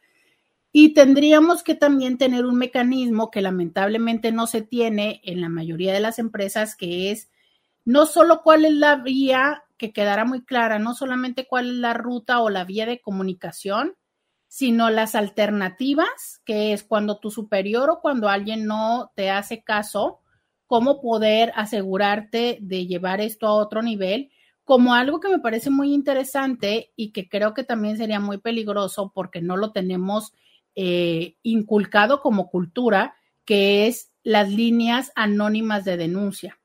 Y 0.72 0.94
tendríamos 0.94 1.64
que 1.64 1.76
también 1.76 2.18
tener 2.18 2.45
un 2.45 2.56
mecanismo 2.56 3.31
que 3.31 3.41
lamentablemente 3.41 4.31
no 4.31 4.48
se 4.48 4.61
tiene 4.61 5.22
en 5.23 5.40
la 5.40 5.49
mayoría 5.49 5.94
de 5.94 5.99
las 5.99 6.19
empresas, 6.19 6.76
que 6.76 7.11
es 7.11 7.30
no 7.85 8.06
solo 8.06 8.41
cuál 8.44 8.65
es 8.65 8.73
la 8.73 8.95
vía, 8.95 9.64
que 9.77 9.94
quedara 9.94 10.26
muy 10.26 10.44
clara, 10.44 10.80
no 10.80 10.94
solamente 10.94 11.48
cuál 11.48 11.69
es 11.69 11.76
la 11.76 11.94
ruta 11.94 12.41
o 12.41 12.49
la 12.49 12.64
vía 12.64 12.85
de 12.85 13.02
comunicación, 13.02 13.95
sino 14.53 14.91
las 14.91 15.15
alternativas, 15.15 16.39
que 16.45 16.73
es 16.73 16.84
cuando 16.84 17.17
tu 17.17 17.31
superior 17.31 17.89
o 17.89 18.01
cuando 18.01 18.30
alguien 18.30 18.67
no 18.67 19.11
te 19.15 19.31
hace 19.31 19.63
caso, 19.63 20.19
cómo 20.67 21.01
poder 21.01 21.51
asegurarte 21.55 22.59
de 22.61 22.85
llevar 22.85 23.19
esto 23.19 23.47
a 23.47 23.53
otro 23.53 23.81
nivel, 23.81 24.30
como 24.63 24.93
algo 24.93 25.19
que 25.19 25.30
me 25.30 25.39
parece 25.39 25.71
muy 25.71 25.91
interesante 25.91 26.91
y 26.95 27.11
que 27.13 27.27
creo 27.27 27.55
que 27.55 27.63
también 27.63 27.97
sería 27.97 28.19
muy 28.19 28.38
peligroso 28.38 29.11
porque 29.15 29.41
no 29.41 29.57
lo 29.57 29.71
tenemos 29.71 30.34
eh, 30.75 31.35
inculcado 31.41 32.21
como 32.21 32.51
cultura, 32.51 33.15
que 33.45 33.88
es 33.88 34.11
las 34.21 34.51
líneas 34.51 35.11
anónimas 35.15 35.84
de 35.84 35.97
denuncia. 35.97 36.59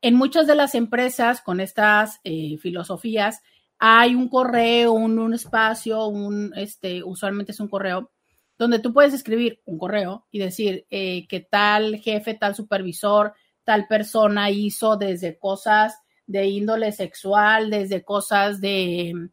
En 0.00 0.14
muchas 0.14 0.46
de 0.46 0.54
las 0.54 0.74
empresas 0.74 1.42
con 1.42 1.60
estas 1.60 2.18
eh, 2.24 2.56
filosofías 2.56 3.42
hay 3.84 4.14
un 4.14 4.28
correo, 4.28 4.92
un, 4.92 5.34
espacio, 5.34 6.06
un, 6.06 6.52
este, 6.54 7.02
usualmente 7.02 7.50
es 7.50 7.58
un 7.58 7.66
correo, 7.66 8.12
donde 8.56 8.78
tú 8.78 8.92
puedes 8.92 9.12
escribir 9.12 9.60
un 9.64 9.76
correo 9.76 10.24
y 10.30 10.38
decir 10.38 10.86
eh, 10.88 11.26
que 11.26 11.40
tal 11.40 11.96
jefe, 11.96 12.34
tal 12.34 12.54
supervisor, 12.54 13.34
tal 13.64 13.88
persona 13.88 14.50
hizo 14.50 14.96
desde 14.96 15.36
cosas 15.36 15.98
de 16.28 16.46
índole 16.46 16.92
sexual, 16.92 17.70
desde 17.70 18.04
cosas 18.04 18.60
de, 18.60 19.30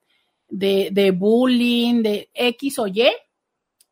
de, 0.47 0.89
de 0.91 1.11
bullying, 1.11 2.01
de 2.01 2.31
X 2.33 2.79
o 2.79 2.87
Y, 2.87 3.07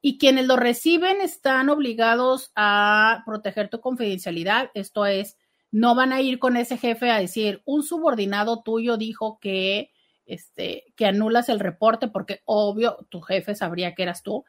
y 0.02 0.18
quienes 0.18 0.48
lo 0.48 0.56
reciben 0.56 1.22
están 1.22 1.70
obligados 1.70 2.52
a 2.56 3.22
proteger 3.28 3.70
tu 3.70 3.80
confidencialidad. 3.80 4.72
Esto 4.74 5.06
es, 5.06 5.38
no 5.70 5.94
van 5.94 6.14
a 6.14 6.22
ir 6.22 6.40
con 6.40 6.58
ese 6.58 6.80
jefe 6.80 7.12
a 7.12 7.20
decir, 7.20 7.62
un 7.66 7.84
subordinado 7.84 8.64
tuyo 8.64 8.98
dijo 8.98 9.38
que, 9.40 9.92
este, 10.28 10.94
que 10.96 11.08
anulas 11.08 11.50
el 11.50 11.60
reporte 11.60 12.08
porque 12.08 12.42
obvio 12.46 13.08
tu 13.10 13.22
jefe 13.22 13.56
sabría 13.56 13.96
que 13.96 14.04
eras 14.04 14.22
tú. 14.22 14.46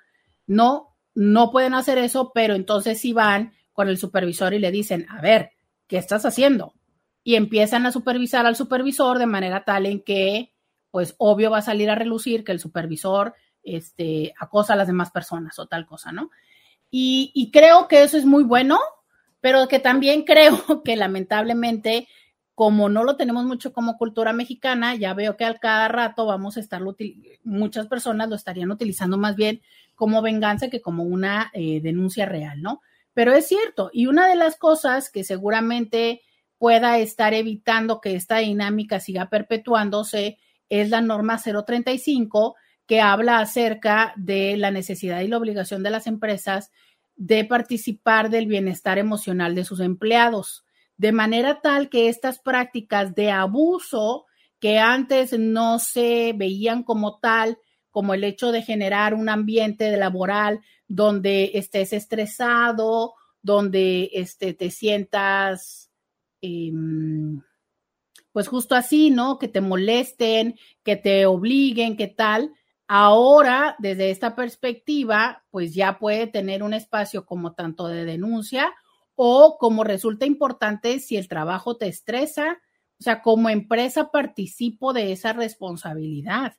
No, 0.46 0.96
no 1.14 1.50
pueden 1.50 1.74
hacer 1.74 1.96
eso, 1.96 2.32
pero 2.34 2.54
entonces 2.54 3.00
sí 3.00 3.12
van 3.12 3.54
con 3.72 3.88
el 3.88 3.96
supervisor 3.96 4.52
y 4.52 4.58
le 4.58 4.70
dicen, 4.70 5.06
a 5.08 5.20
ver, 5.20 5.52
¿qué 5.86 5.96
estás 5.96 6.26
haciendo? 6.26 6.74
Y 7.24 7.36
empiezan 7.36 7.86
a 7.86 7.92
supervisar 7.92 8.44
al 8.44 8.56
supervisor 8.56 9.18
de 9.18 9.26
manera 9.26 9.64
tal 9.64 9.86
en 9.86 10.02
que, 10.02 10.52
pues 10.90 11.14
obvio 11.18 11.50
va 11.50 11.58
a 11.58 11.62
salir 11.62 11.88
a 11.88 11.94
relucir 11.94 12.44
que 12.44 12.52
el 12.52 12.60
supervisor 12.60 13.34
este, 13.62 14.34
acosa 14.38 14.72
a 14.72 14.76
las 14.76 14.86
demás 14.86 15.10
personas 15.10 15.58
o 15.58 15.66
tal 15.66 15.86
cosa, 15.86 16.12
¿no? 16.12 16.30
Y, 16.90 17.50
creo 17.52 17.86
que 17.86 18.02
eso 18.02 18.16
es 18.16 18.24
muy 18.24 18.44
bueno, 18.44 18.78
pero 19.40 19.68
que 19.68 19.78
también 19.78 20.22
creo 20.24 20.82
que 20.82 20.96
lamentablemente, 20.96 22.08
como 22.58 22.88
no 22.88 23.04
lo 23.04 23.14
tenemos 23.14 23.44
mucho 23.44 23.72
como 23.72 23.96
cultura 23.96 24.32
mexicana, 24.32 24.96
ya 24.96 25.14
veo 25.14 25.36
que 25.36 25.44
al 25.44 25.60
cada 25.60 25.86
rato 25.86 26.26
vamos 26.26 26.56
a 26.56 26.60
estarlo, 26.60 26.96
muchas 27.44 27.86
personas 27.86 28.28
lo 28.28 28.34
estarían 28.34 28.72
utilizando 28.72 29.16
más 29.16 29.36
bien 29.36 29.62
como 29.94 30.22
venganza 30.22 30.68
que 30.68 30.80
como 30.80 31.04
una 31.04 31.52
eh, 31.54 31.80
denuncia 31.80 32.26
real, 32.26 32.60
¿no? 32.60 32.80
Pero 33.14 33.32
es 33.32 33.46
cierto, 33.46 33.90
y 33.92 34.08
una 34.08 34.26
de 34.26 34.34
las 34.34 34.56
cosas 34.56 35.08
que 35.08 35.22
seguramente 35.22 36.22
pueda 36.58 36.98
estar 36.98 37.32
evitando 37.32 38.00
que 38.00 38.16
esta 38.16 38.38
dinámica 38.38 38.98
siga 38.98 39.30
perpetuándose 39.30 40.38
es 40.68 40.90
la 40.90 41.00
norma 41.00 41.38
035, 41.40 42.56
que 42.88 43.00
habla 43.00 43.38
acerca 43.38 44.14
de 44.16 44.56
la 44.56 44.72
necesidad 44.72 45.20
y 45.20 45.28
la 45.28 45.38
obligación 45.38 45.84
de 45.84 45.90
las 45.90 46.08
empresas 46.08 46.72
de 47.14 47.44
participar 47.44 48.30
del 48.30 48.46
bienestar 48.46 48.98
emocional 48.98 49.54
de 49.54 49.64
sus 49.64 49.78
empleados, 49.78 50.64
de 50.98 51.12
manera 51.12 51.60
tal 51.62 51.88
que 51.88 52.08
estas 52.08 52.40
prácticas 52.40 53.14
de 53.14 53.30
abuso 53.30 54.26
que 54.58 54.78
antes 54.78 55.38
no 55.38 55.78
se 55.78 56.34
veían 56.36 56.82
como 56.82 57.18
tal, 57.20 57.58
como 57.90 58.14
el 58.14 58.24
hecho 58.24 58.50
de 58.50 58.62
generar 58.62 59.14
un 59.14 59.28
ambiente 59.28 59.96
laboral 59.96 60.60
donde 60.88 61.52
estés 61.54 61.92
estresado, 61.92 63.14
donde 63.40 64.10
este, 64.12 64.54
te 64.54 64.70
sientas, 64.70 65.90
em, 66.40 67.42
pues 68.32 68.48
justo 68.48 68.74
así, 68.74 69.10
¿no? 69.10 69.38
Que 69.38 69.46
te 69.46 69.60
molesten, 69.60 70.58
que 70.82 70.96
te 70.96 71.26
obliguen, 71.26 71.96
que 71.96 72.08
tal. 72.08 72.52
Ahora, 72.88 73.76
desde 73.78 74.10
esta 74.10 74.34
perspectiva, 74.34 75.44
pues 75.50 75.74
ya 75.74 75.98
puede 75.98 76.26
tener 76.26 76.64
un 76.64 76.74
espacio 76.74 77.24
como 77.24 77.52
tanto 77.52 77.86
de 77.86 78.04
denuncia 78.04 78.74
o 79.20 79.58
como 79.58 79.82
resulta 79.82 80.26
importante 80.26 81.00
si 81.00 81.16
el 81.16 81.26
trabajo 81.26 81.76
te 81.76 81.88
estresa, 81.88 82.60
o 83.00 83.02
sea, 83.02 83.20
como 83.20 83.50
empresa 83.50 84.12
participo 84.12 84.92
de 84.92 85.10
esa 85.10 85.32
responsabilidad. 85.32 86.56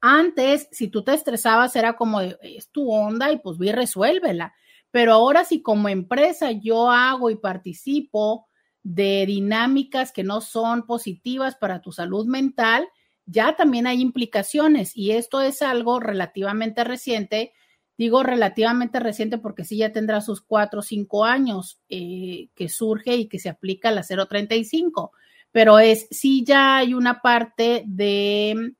Antes, 0.00 0.66
si 0.72 0.88
tú 0.88 1.04
te 1.04 1.14
estresabas, 1.14 1.76
era 1.76 1.94
como, 1.94 2.20
es 2.20 2.68
tu 2.72 2.90
onda 2.90 3.30
y 3.30 3.38
pues 3.38 3.58
vi, 3.58 3.70
resuélvela. 3.70 4.54
Pero 4.90 5.12
ahora 5.12 5.44
si 5.44 5.62
como 5.62 5.88
empresa 5.88 6.50
yo 6.50 6.90
hago 6.90 7.30
y 7.30 7.36
participo 7.36 8.48
de 8.82 9.24
dinámicas 9.26 10.10
que 10.10 10.24
no 10.24 10.40
son 10.40 10.86
positivas 10.86 11.54
para 11.54 11.80
tu 11.80 11.92
salud 11.92 12.26
mental, 12.26 12.88
ya 13.24 13.54
también 13.54 13.86
hay 13.86 14.00
implicaciones 14.00 14.96
y 14.96 15.12
esto 15.12 15.42
es 15.42 15.62
algo 15.62 16.00
relativamente 16.00 16.82
reciente. 16.82 17.52
Digo 18.00 18.22
relativamente 18.22 18.98
reciente 18.98 19.36
porque 19.36 19.62
sí 19.62 19.76
ya 19.76 19.92
tendrá 19.92 20.22
sus 20.22 20.40
cuatro 20.40 20.80
o 20.80 20.82
cinco 20.82 21.26
años 21.26 21.82
eh, 21.90 22.48
que 22.54 22.70
surge 22.70 23.14
y 23.14 23.28
que 23.28 23.38
se 23.38 23.50
aplica 23.50 23.90
la 23.90 24.02
035, 24.02 25.12
pero 25.52 25.78
es 25.78 26.06
sí 26.10 26.42
ya 26.42 26.78
hay 26.78 26.94
una 26.94 27.20
parte 27.20 27.84
de, 27.86 28.72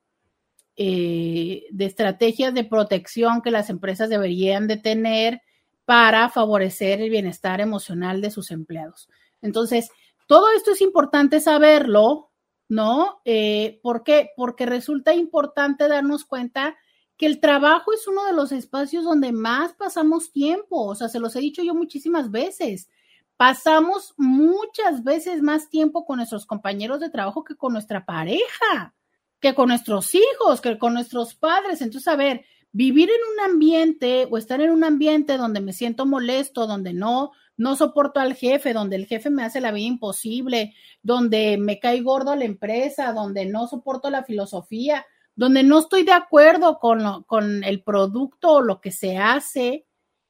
eh, 0.75 1.65
de 1.69 1.85
estrategias 1.85 2.51
de 2.55 2.63
protección 2.63 3.43
que 3.43 3.51
las 3.51 3.69
empresas 3.69 4.09
deberían 4.09 4.67
de 4.67 4.77
tener 4.77 5.43
para 5.85 6.27
favorecer 6.29 6.99
el 6.99 7.11
bienestar 7.11 7.61
emocional 7.61 8.21
de 8.21 8.31
sus 8.31 8.49
empleados. 8.49 9.07
Entonces, 9.43 9.91
todo 10.25 10.47
esto 10.57 10.71
es 10.71 10.81
importante 10.81 11.41
saberlo, 11.41 12.31
¿no? 12.67 13.21
Eh, 13.25 13.79
¿Por 13.83 14.03
qué? 14.03 14.31
Porque 14.35 14.65
resulta 14.65 15.13
importante 15.13 15.87
darnos 15.87 16.25
cuenta 16.25 16.75
que 17.21 17.27
el 17.27 17.39
trabajo 17.39 17.93
es 17.93 18.07
uno 18.07 18.25
de 18.25 18.33
los 18.33 18.51
espacios 18.51 19.03
donde 19.03 19.31
más 19.31 19.73
pasamos 19.73 20.31
tiempo. 20.31 20.87
O 20.87 20.95
sea, 20.95 21.07
se 21.07 21.19
los 21.19 21.35
he 21.35 21.39
dicho 21.39 21.61
yo 21.61 21.75
muchísimas 21.75 22.31
veces. 22.31 22.89
Pasamos 23.37 24.15
muchas 24.17 25.03
veces 25.03 25.43
más 25.43 25.69
tiempo 25.69 26.03
con 26.03 26.17
nuestros 26.17 26.47
compañeros 26.47 26.99
de 26.99 27.11
trabajo 27.11 27.43
que 27.43 27.55
con 27.55 27.73
nuestra 27.73 28.07
pareja, 28.07 28.95
que 29.39 29.53
con 29.53 29.67
nuestros 29.67 30.15
hijos, 30.15 30.61
que 30.61 30.79
con 30.79 30.95
nuestros 30.95 31.35
padres. 31.35 31.83
Entonces, 31.83 32.07
a 32.07 32.15
ver, 32.15 32.43
vivir 32.71 33.11
en 33.11 33.33
un 33.33 33.51
ambiente 33.51 34.27
o 34.31 34.39
estar 34.39 34.59
en 34.59 34.71
un 34.71 34.83
ambiente 34.83 35.37
donde 35.37 35.61
me 35.61 35.73
siento 35.73 36.07
molesto, 36.07 36.65
donde 36.65 36.91
no 36.91 37.33
no 37.55 37.75
soporto 37.75 38.19
al 38.19 38.33
jefe, 38.33 38.73
donde 38.73 38.95
el 38.95 39.05
jefe 39.05 39.29
me 39.29 39.43
hace 39.43 39.61
la 39.61 39.71
vida 39.71 39.85
imposible, 39.85 40.73
donde 41.03 41.59
me 41.59 41.79
cae 41.79 42.01
gordo 42.01 42.35
la 42.35 42.45
empresa, 42.45 43.13
donde 43.13 43.45
no 43.45 43.67
soporto 43.67 44.09
la 44.09 44.23
filosofía, 44.23 45.05
donde 45.35 45.63
no 45.63 45.79
estoy 45.79 46.03
de 46.03 46.11
acuerdo 46.11 46.79
con, 46.79 47.23
con 47.23 47.63
el 47.63 47.83
producto 47.83 48.49
o 48.51 48.61
lo 48.61 48.81
que 48.81 48.91
se 48.91 49.17
hace, 49.17 49.85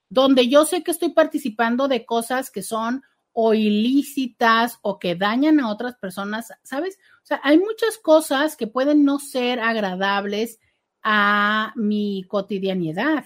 donde 0.09 0.47
yo 0.47 0.65
sé 0.65 0.83
que 0.83 0.91
estoy 0.91 1.09
participando 1.09 1.87
de 1.87 2.05
cosas 2.05 2.51
que 2.51 2.61
son 2.61 3.03
o 3.33 3.53
ilícitas 3.53 4.79
o 4.81 4.99
que 4.99 5.15
dañan 5.15 5.59
a 5.59 5.69
otras 5.69 5.95
personas, 5.95 6.51
¿sabes? 6.63 6.99
O 7.23 7.25
sea, 7.25 7.39
hay 7.43 7.57
muchas 7.57 7.97
cosas 7.97 8.57
que 8.57 8.67
pueden 8.67 9.05
no 9.05 9.19
ser 9.19 9.59
agradables 9.59 10.59
a 11.01 11.73
mi 11.75 12.25
cotidianidad. 12.27 13.25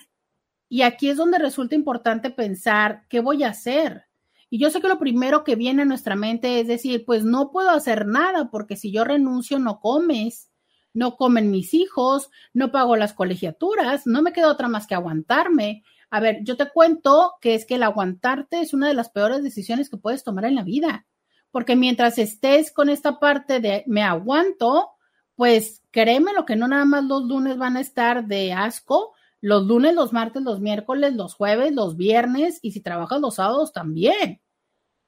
Y 0.69 0.81
aquí 0.81 1.09
es 1.09 1.17
donde 1.17 1.39
resulta 1.39 1.75
importante 1.75 2.29
pensar, 2.29 3.05
¿qué 3.09 3.19
voy 3.19 3.43
a 3.43 3.49
hacer? 3.49 4.05
Y 4.49 4.59
yo 4.59 4.69
sé 4.69 4.81
que 4.81 4.87
lo 4.87 4.99
primero 4.99 5.43
que 5.43 5.55
viene 5.55 5.81
a 5.81 5.85
nuestra 5.85 6.15
mente 6.15 6.59
es 6.59 6.67
decir, 6.67 7.03
pues 7.05 7.23
no 7.23 7.51
puedo 7.51 7.69
hacer 7.69 8.05
nada 8.05 8.49
porque 8.49 8.75
si 8.75 8.91
yo 8.91 9.03
renuncio 9.03 9.59
no 9.59 9.79
comes, 9.79 10.49
no 10.95 11.17
comen 11.17 11.51
mis 11.51 11.73
hijos, 11.73 12.31
no 12.53 12.71
pago 12.71 12.95
las 12.95 13.13
colegiaturas, 13.13 14.07
no 14.07 14.21
me 14.21 14.33
queda 14.33 14.51
otra 14.51 14.67
más 14.67 14.87
que 14.87 14.95
aguantarme. 14.95 15.83
A 16.09 16.19
ver, 16.19 16.39
yo 16.43 16.57
te 16.57 16.69
cuento 16.71 17.33
que 17.41 17.53
es 17.53 17.65
que 17.65 17.75
el 17.75 17.83
aguantarte 17.83 18.61
es 18.61 18.73
una 18.73 18.87
de 18.87 18.93
las 18.93 19.09
peores 19.09 19.43
decisiones 19.43 19.89
que 19.89 19.97
puedes 19.97 20.23
tomar 20.23 20.45
en 20.45 20.55
la 20.55 20.63
vida, 20.63 21.05
porque 21.51 21.75
mientras 21.75 22.17
estés 22.17 22.71
con 22.71 22.89
esta 22.89 23.19
parte 23.19 23.59
de 23.59 23.83
me 23.87 24.01
aguanto, 24.01 24.91
pues 25.35 25.83
créeme 25.91 26.33
lo 26.33 26.45
que 26.45 26.55
no 26.55 26.67
nada 26.67 26.85
más 26.85 27.03
los 27.03 27.23
lunes 27.23 27.57
van 27.57 27.77
a 27.77 27.81
estar 27.81 28.25
de 28.25 28.53
asco, 28.53 29.13
los 29.41 29.65
lunes, 29.67 29.93
los 29.93 30.13
martes, 30.13 30.41
los 30.41 30.59
miércoles, 30.59 31.13
los 31.13 31.35
jueves, 31.35 31.73
los 31.73 31.97
viernes 31.97 32.59
y 32.61 32.71
si 32.71 32.81
trabajas 32.81 33.19
los 33.19 33.35
sábados 33.35 33.73
también. 33.73 34.41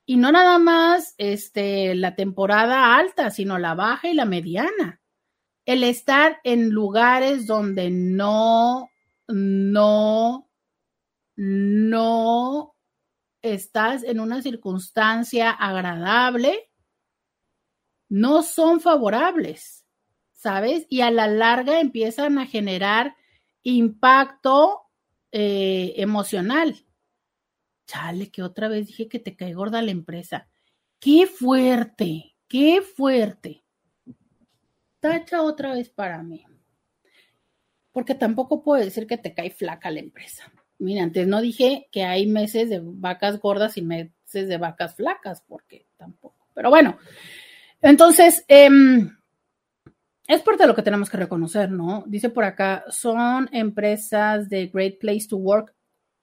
Y 0.06 0.18
no 0.18 0.32
nada 0.32 0.60
más 0.60 1.16
este, 1.18 1.96
la 1.96 2.16
temporada 2.16 2.98
alta, 2.98 3.32
sino 3.32 3.58
la 3.58 3.74
baja 3.74 4.10
y 4.10 4.14
la 4.14 4.26
mediana. 4.26 5.02
El 5.68 5.84
estar 5.84 6.40
en 6.46 6.70
lugares 6.70 7.46
donde 7.46 7.90
no, 7.90 8.90
no, 9.28 10.50
no 11.36 12.76
estás 13.42 14.04
en 14.04 14.22
una 14.22 14.42
circunstancia 14.42 15.52
agradable, 15.52 16.72
no 18.08 18.44
son 18.44 18.80
favorables, 18.80 19.86
¿sabes? 20.32 20.86
Y 20.88 21.02
a 21.02 21.12
la 21.12 21.28
larga 21.28 21.82
empiezan 21.82 22.40
a 22.40 22.48
generar 22.48 23.18
impacto 23.62 24.84
eh, 25.34 25.96
emocional. 25.98 26.86
Chale, 27.88 28.32
que 28.32 28.42
otra 28.42 28.70
vez 28.70 28.88
dije 28.88 29.10
que 29.10 29.20
te 29.20 29.36
cae 29.36 29.54
gorda 29.54 29.82
la 29.82 29.92
empresa. 29.92 30.48
Qué 31.02 31.28
fuerte, 31.28 32.38
qué 32.48 32.82
fuerte. 32.82 33.67
Tacha 35.12 35.42
otra 35.42 35.74
vez 35.74 35.90
para 35.90 36.22
mí. 36.24 36.46
Porque 37.92 38.16
tampoco 38.16 38.64
puedo 38.64 38.84
decir 38.84 39.08
que 39.08 39.18
te 39.18 39.34
cae 39.34 39.52
flaca 39.52 39.90
la 39.90 40.00
empresa. 40.00 40.52
Mira, 40.80 41.04
antes 41.04 41.28
no 41.28 41.42
dije 41.42 41.88
que 41.92 42.04
hay 42.04 42.28
meses 42.28 42.70
de 42.70 42.82
vacas 42.84 43.40
gordas 43.40 43.78
y 43.78 43.82
meses 43.82 44.48
de 44.48 44.58
vacas 44.58 44.96
flacas, 44.96 45.42
porque 45.48 45.88
tampoco. 45.98 46.48
Pero 46.54 46.70
bueno, 46.70 46.98
entonces, 47.82 48.46
eh, 48.48 48.70
es 50.28 50.42
parte 50.42 50.64
de 50.64 50.68
lo 50.68 50.76
que 50.76 50.84
tenemos 50.84 51.10
que 51.10 51.18
reconocer, 51.18 51.72
¿no? 51.72 52.04
Dice 52.06 52.30
por 52.30 52.44
acá, 52.44 52.84
son 52.90 53.50
empresas 53.54 54.50
de 54.50 54.68
Great 54.68 55.00
Place 55.00 55.28
to 55.30 55.38
Work. 55.38 55.74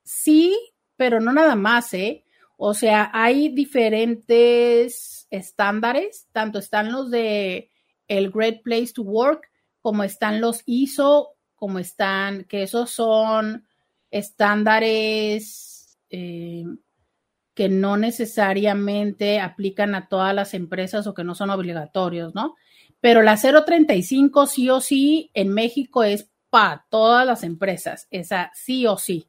Sí, 0.03 0.57
pero 0.97 1.21
no 1.21 1.33
nada 1.33 1.57
más, 1.57 1.95
¿eh? 1.95 2.25
O 2.57 2.75
sea, 2.75 3.11
hay 3.13 3.49
diferentes 3.49 5.27
estándares, 5.31 6.29
tanto 6.33 6.59
están 6.59 6.93
los 6.93 7.11
de 7.11 7.71
el 8.09 8.31
Great 8.31 8.63
Place 8.63 8.93
to 8.95 9.03
Work, 9.03 9.51
como 9.81 10.05
están 10.05 10.41
los 10.41 10.63
ISO, 10.67 11.31
como 11.55 11.79
están, 11.79 12.45
que 12.45 12.63
esos 12.63 12.91
son 12.91 13.67
estándares 14.11 15.99
eh, 16.11 16.65
que 17.55 17.69
no 17.69 17.97
necesariamente 17.97 19.41
aplican 19.41 19.95
a 19.95 20.09
todas 20.09 20.35
las 20.35 20.55
empresas 20.55 21.07
o 21.07 21.15
que 21.15 21.25
no 21.25 21.35
son 21.35 21.51
obligatorios, 21.51 22.35
¿no? 22.35 22.55
pero 23.05 23.21
la 23.21 23.37
035 23.37 24.47
sí 24.47 24.71
o 24.71 24.81
sí 24.81 25.31
en 25.35 25.51
México 25.53 26.05
es 26.05 26.31
para 26.49 26.87
todas 26.89 27.27
las 27.27 27.43
empresas, 27.43 28.09
esa 28.11 28.51
sí 28.55 28.87
o 28.87 28.97
sí. 28.97 29.29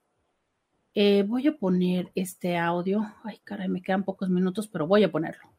Eh, 0.94 1.26
voy 1.28 1.46
a 1.48 1.58
poner 1.58 2.10
este 2.16 2.56
audio. 2.58 3.06
Ay, 3.26 3.42
caray, 3.44 3.68
me 3.68 3.82
quedan 3.82 4.06
pocos 4.06 4.30
minutos, 4.30 4.70
pero 4.70 4.88
voy 4.88 5.04
a 5.04 5.12
ponerlo. 5.12 5.55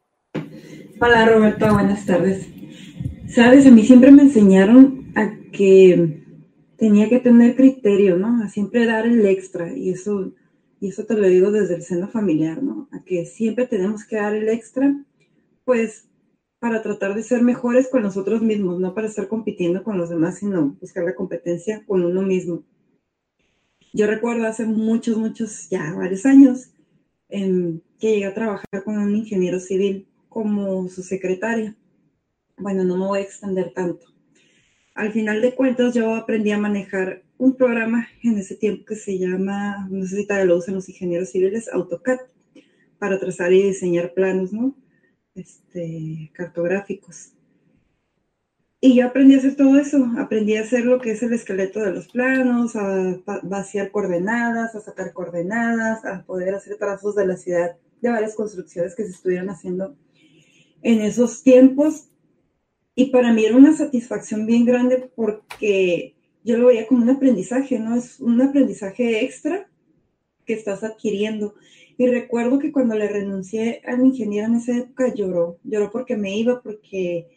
Hola 0.99 1.29
Roberto, 1.29 1.71
buenas 1.71 2.05
tardes. 2.05 2.47
Sabes, 3.27 3.65
a 3.65 3.71
mí 3.71 3.83
siempre 3.83 4.11
me 4.11 4.23
enseñaron 4.23 5.11
a 5.15 5.31
que 5.51 6.23
tenía 6.77 7.09
que 7.09 7.19
tener 7.19 7.55
criterio, 7.55 8.17
¿no? 8.17 8.43
A 8.43 8.49
siempre 8.49 8.85
dar 8.85 9.05
el 9.05 9.25
extra 9.25 9.75
y 9.75 9.91
eso, 9.91 10.33
y 10.79 10.89
eso 10.89 11.05
te 11.05 11.15
lo 11.15 11.27
digo 11.27 11.51
desde 11.51 11.75
el 11.75 11.83
seno 11.83 12.07
familiar, 12.07 12.63
¿no? 12.63 12.87
A 12.91 13.03
que 13.03 13.25
siempre 13.25 13.67
tenemos 13.67 14.05
que 14.05 14.15
dar 14.15 14.35
el 14.35 14.49
extra, 14.49 14.95
pues 15.65 16.07
para 16.59 16.81
tratar 16.81 17.13
de 17.13 17.23
ser 17.23 17.43
mejores 17.43 17.89
con 17.89 18.01
nosotros 18.01 18.41
mismos, 18.41 18.79
no 18.79 18.93
para 18.93 19.07
estar 19.07 19.27
compitiendo 19.27 19.83
con 19.83 19.97
los 19.97 20.09
demás, 20.09 20.39
sino 20.39 20.77
buscar 20.81 21.03
la 21.03 21.15
competencia 21.15 21.83
con 21.85 22.03
uno 22.03 22.23
mismo. 22.23 22.63
Yo 23.93 24.07
recuerdo 24.07 24.47
hace 24.47 24.65
muchos, 24.65 25.17
muchos, 25.17 25.69
ya 25.69 25.93
varios 25.93 26.25
años, 26.25 26.71
que 27.29 27.81
llegué 27.99 28.25
a 28.25 28.33
trabajar 28.33 28.83
con 28.83 28.97
un 28.97 29.15
ingeniero 29.15 29.59
civil 29.59 30.07
como 30.37 30.87
su 30.87 31.01
secretaria. 31.01 31.75
Bueno, 32.57 32.83
no 32.83 32.95
me 32.95 33.07
voy 33.07 33.19
a 33.21 33.23
extender 33.23 33.73
tanto. 33.73 34.05
Al 34.93 35.11
final 35.11 35.41
de 35.41 35.55
cuentas, 35.55 35.95
yo 35.95 36.13
aprendí 36.13 36.51
a 36.51 36.59
manejar 36.59 37.23
un 37.39 37.55
programa 37.55 38.07
en 38.21 38.37
ese 38.37 38.55
tiempo 38.55 38.85
que 38.85 38.97
se 38.97 39.17
llama, 39.17 39.87
no 39.89 40.05
sé 40.05 40.17
si 40.17 40.27
todavía 40.27 40.45
lo 40.45 40.57
usan 40.57 40.75
los 40.75 40.89
ingenieros 40.89 41.31
civiles, 41.31 41.67
AutoCAD, 41.73 42.19
para 42.99 43.19
trazar 43.19 43.51
y 43.51 43.63
diseñar 43.63 44.13
planos, 44.13 44.53
¿no? 44.53 44.75
este, 45.33 46.29
cartográficos. 46.35 47.33
Y 48.79 48.95
yo 48.95 49.07
aprendí 49.07 49.33
a 49.33 49.39
hacer 49.39 49.55
todo 49.55 49.79
eso, 49.79 50.07
aprendí 50.19 50.55
a 50.55 50.61
hacer 50.61 50.85
lo 50.85 51.01
que 51.01 51.13
es 51.13 51.23
el 51.23 51.33
esqueleto 51.33 51.79
de 51.79 51.93
los 51.93 52.09
planos, 52.09 52.75
a 52.75 53.17
vaciar 53.41 53.89
coordenadas, 53.89 54.75
a 54.75 54.81
sacar 54.81 55.13
coordenadas, 55.13 56.05
a 56.05 56.23
poder 56.25 56.53
hacer 56.53 56.77
trazos 56.77 57.15
de 57.15 57.25
la 57.25 57.37
ciudad, 57.37 57.75
de 58.01 58.09
varias 58.11 58.35
construcciones 58.35 58.93
que 58.93 59.03
se 59.03 59.09
estuvieron 59.09 59.49
haciendo 59.49 59.97
en 60.81 61.01
esos 61.01 61.43
tiempos. 61.43 62.09
Y 62.95 63.11
para 63.11 63.31
mí 63.31 63.45
era 63.45 63.55
una 63.55 63.75
satisfacción 63.75 64.45
bien 64.45 64.65
grande 64.65 65.11
porque 65.15 66.15
yo 66.43 66.57
lo 66.57 66.67
veía 66.67 66.87
como 66.87 67.03
un 67.03 67.09
aprendizaje, 67.09 67.79
¿no? 67.79 67.95
Es 67.95 68.19
un 68.19 68.41
aprendizaje 68.41 69.23
extra 69.23 69.69
que 70.45 70.53
estás 70.53 70.83
adquiriendo. 70.83 71.55
Y 71.97 72.07
recuerdo 72.07 72.59
que 72.59 72.71
cuando 72.71 72.95
le 72.95 73.07
renuncié 73.07 73.81
al 73.85 74.05
ingeniero 74.05 74.47
en 74.47 74.55
esa 74.55 74.77
época 74.77 75.13
lloró, 75.13 75.59
lloró 75.63 75.91
porque 75.91 76.15
me 76.15 76.37
iba, 76.37 76.61
porque 76.61 77.27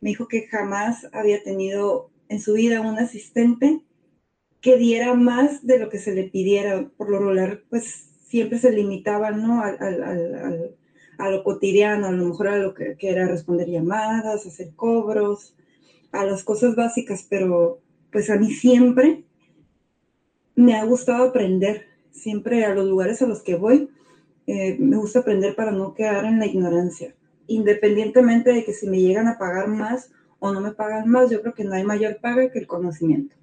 me 0.00 0.10
dijo 0.10 0.28
que 0.28 0.46
jamás 0.46 1.06
había 1.12 1.42
tenido 1.42 2.10
en 2.28 2.40
su 2.40 2.54
vida 2.54 2.80
un 2.80 2.98
asistente 2.98 3.82
que 4.60 4.76
diera 4.76 5.14
más 5.14 5.66
de 5.66 5.78
lo 5.78 5.88
que 5.88 5.98
se 5.98 6.14
le 6.14 6.24
pidiera. 6.24 6.88
Por 6.96 7.10
lo 7.10 7.18
regular, 7.18 7.64
pues 7.70 8.10
siempre 8.24 8.58
se 8.58 8.72
limitaba, 8.72 9.30
¿no? 9.32 9.62
A 11.20 11.30
lo 11.30 11.44
cotidiano, 11.44 12.06
a 12.06 12.12
lo 12.12 12.24
mejor 12.24 12.48
a 12.48 12.58
lo 12.58 12.74
que, 12.74 12.96
era 13.00 13.26
responder 13.28 13.68
llamadas, 13.68 14.46
hacer 14.46 14.72
cobros, 14.74 15.54
a 16.12 16.24
las 16.24 16.42
cosas 16.42 16.74
básicas, 16.74 17.26
pero 17.28 17.80
pues 18.10 18.30
a 18.30 18.36
mí 18.36 18.50
siempre 18.50 19.24
me 20.56 20.74
ha 20.74 20.84
gustado 20.84 21.24
aprender, 21.24 21.86
siempre 22.10 22.64
a 22.64 22.74
los 22.74 22.88
lugares 22.88 23.22
a 23.22 23.26
los 23.26 23.42
que 23.42 23.54
voy, 23.54 23.90
eh, 24.46 24.76
me 24.78 24.96
gusta 24.96 25.20
aprender 25.20 25.54
para 25.54 25.72
no 25.72 25.94
quedar 25.94 26.24
en 26.24 26.38
la 26.38 26.46
ignorancia, 26.46 27.14
independientemente 27.46 28.52
de 28.52 28.64
que 28.64 28.72
si 28.72 28.88
me 28.88 29.00
llegan 29.00 29.28
a 29.28 29.38
pagar 29.38 29.68
más 29.68 30.10
o 30.38 30.52
no 30.52 30.60
me 30.60 30.72
pagan 30.72 31.08
más, 31.08 31.30
yo 31.30 31.42
creo 31.42 31.54
que 31.54 31.64
no 31.64 31.74
hay 31.74 31.84
mayor 31.84 32.18
paga 32.20 32.50
que 32.50 32.58
el 32.58 32.66
conocimiento. 32.66 33.36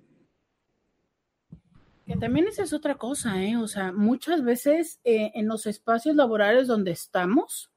Que 2.08 2.16
también 2.16 2.48
esa 2.48 2.64
es 2.64 2.72
otra 2.72 2.96
cosa, 2.96 3.44
¿eh? 3.44 3.58
O 3.58 3.68
sea, 3.68 3.92
muchas 3.92 4.42
veces 4.42 5.02
eh, 5.04 5.32
en 5.36 5.46
los 5.50 5.66
espacios 5.66 6.16
laborales 6.16 6.66
donde 6.66 6.92
estamos, 6.92 7.70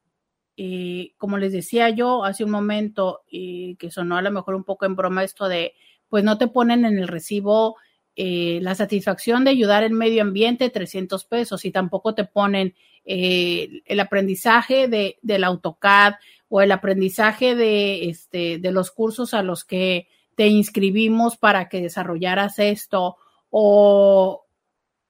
eh, 0.56 1.14
como 1.18 1.36
les 1.36 1.52
decía 1.52 1.90
yo 1.90 2.22
hace 2.22 2.44
un 2.44 2.52
momento, 2.52 3.22
y 3.28 3.74
que 3.74 3.90
sonó 3.90 4.16
a 4.16 4.22
lo 4.22 4.30
mejor 4.30 4.54
un 4.54 4.62
poco 4.62 4.86
en 4.86 4.94
broma 4.94 5.24
esto 5.24 5.48
de, 5.48 5.74
pues 6.08 6.22
no 6.22 6.38
te 6.38 6.46
ponen 6.46 6.84
en 6.84 6.96
el 6.96 7.08
recibo 7.08 7.76
eh, 8.14 8.60
la 8.62 8.76
satisfacción 8.76 9.42
de 9.42 9.50
ayudar 9.50 9.82
el 9.82 9.94
medio 9.94 10.22
ambiente 10.22 10.70
300 10.70 11.24
pesos 11.24 11.64
y 11.64 11.72
tampoco 11.72 12.14
te 12.14 12.24
ponen 12.24 12.74
el 13.04 13.98
aprendizaje 13.98 14.86
de, 14.86 15.18
del 15.22 15.42
AutoCAD 15.42 16.14
o 16.48 16.60
el 16.60 16.70
aprendizaje 16.70 17.56
de, 17.56 18.08
este, 18.08 18.58
de 18.58 18.70
los 18.70 18.92
cursos 18.92 19.34
a 19.34 19.42
los 19.42 19.64
que 19.64 20.06
te 20.36 20.46
inscribimos 20.46 21.36
para 21.36 21.68
que 21.68 21.80
desarrollaras 21.80 22.60
esto 22.60 23.16
o 23.50 24.46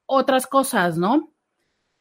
otras 0.07 0.47
cosas, 0.47 0.99
¿no? 0.99 1.33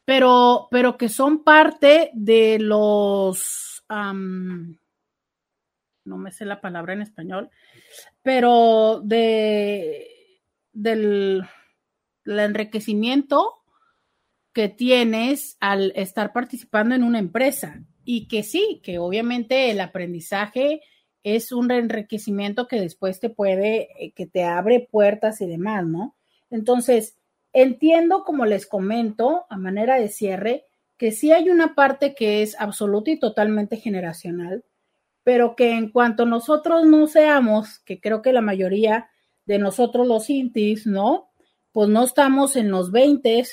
Pero, 0.04 0.68
pero 0.70 0.98
que 0.98 1.08
son 1.08 1.44
parte 1.44 2.10
de 2.14 2.58
los, 2.58 3.84
no 3.88 4.76
me 6.18 6.32
sé 6.32 6.44
la 6.44 6.60
palabra 6.60 6.94
en 6.94 7.02
español, 7.02 7.50
pero 8.22 9.00
de, 9.04 10.08
del, 10.72 11.44
enriquecimiento 12.24 13.62
que 14.52 14.68
tienes 14.68 15.56
al 15.60 15.92
estar 15.94 16.32
participando 16.32 16.94
en 16.94 17.04
una 17.04 17.18
empresa 17.18 17.84
y 18.04 18.26
que 18.26 18.42
sí, 18.42 18.80
que 18.82 18.98
obviamente 18.98 19.70
el 19.70 19.80
aprendizaje 19.80 20.82
es 21.22 21.52
un 21.52 21.70
enriquecimiento 21.70 22.66
que 22.66 22.80
después 22.80 23.20
te 23.20 23.30
puede, 23.30 24.04
eh, 24.04 24.12
que 24.12 24.26
te 24.26 24.44
abre 24.44 24.88
puertas 24.90 25.40
y 25.40 25.46
demás, 25.46 25.86
¿no? 25.86 26.16
Entonces, 26.50 27.16
entiendo, 27.52 28.24
como 28.24 28.44
les 28.44 28.66
comento, 28.66 29.46
a 29.48 29.56
manera 29.56 29.96
de 29.96 30.08
cierre, 30.08 30.66
que 30.96 31.12
sí 31.12 31.32
hay 31.32 31.48
una 31.48 31.74
parte 31.74 32.14
que 32.14 32.42
es 32.42 32.60
absoluta 32.60 33.10
y 33.10 33.18
totalmente 33.18 33.76
generacional, 33.76 34.64
pero 35.24 35.56
que 35.56 35.72
en 35.72 35.90
cuanto 35.90 36.26
nosotros 36.26 36.84
no 36.84 37.06
seamos, 37.06 37.78
que 37.80 38.00
creo 38.00 38.20
que 38.20 38.32
la 38.32 38.40
mayoría 38.40 39.08
de 39.46 39.58
nosotros 39.58 40.06
los 40.06 40.28
intis, 40.28 40.86
¿no? 40.86 41.30
Pues 41.72 41.88
no 41.88 42.04
estamos 42.04 42.56
en 42.56 42.70
los 42.70 42.90
20, 42.90 43.44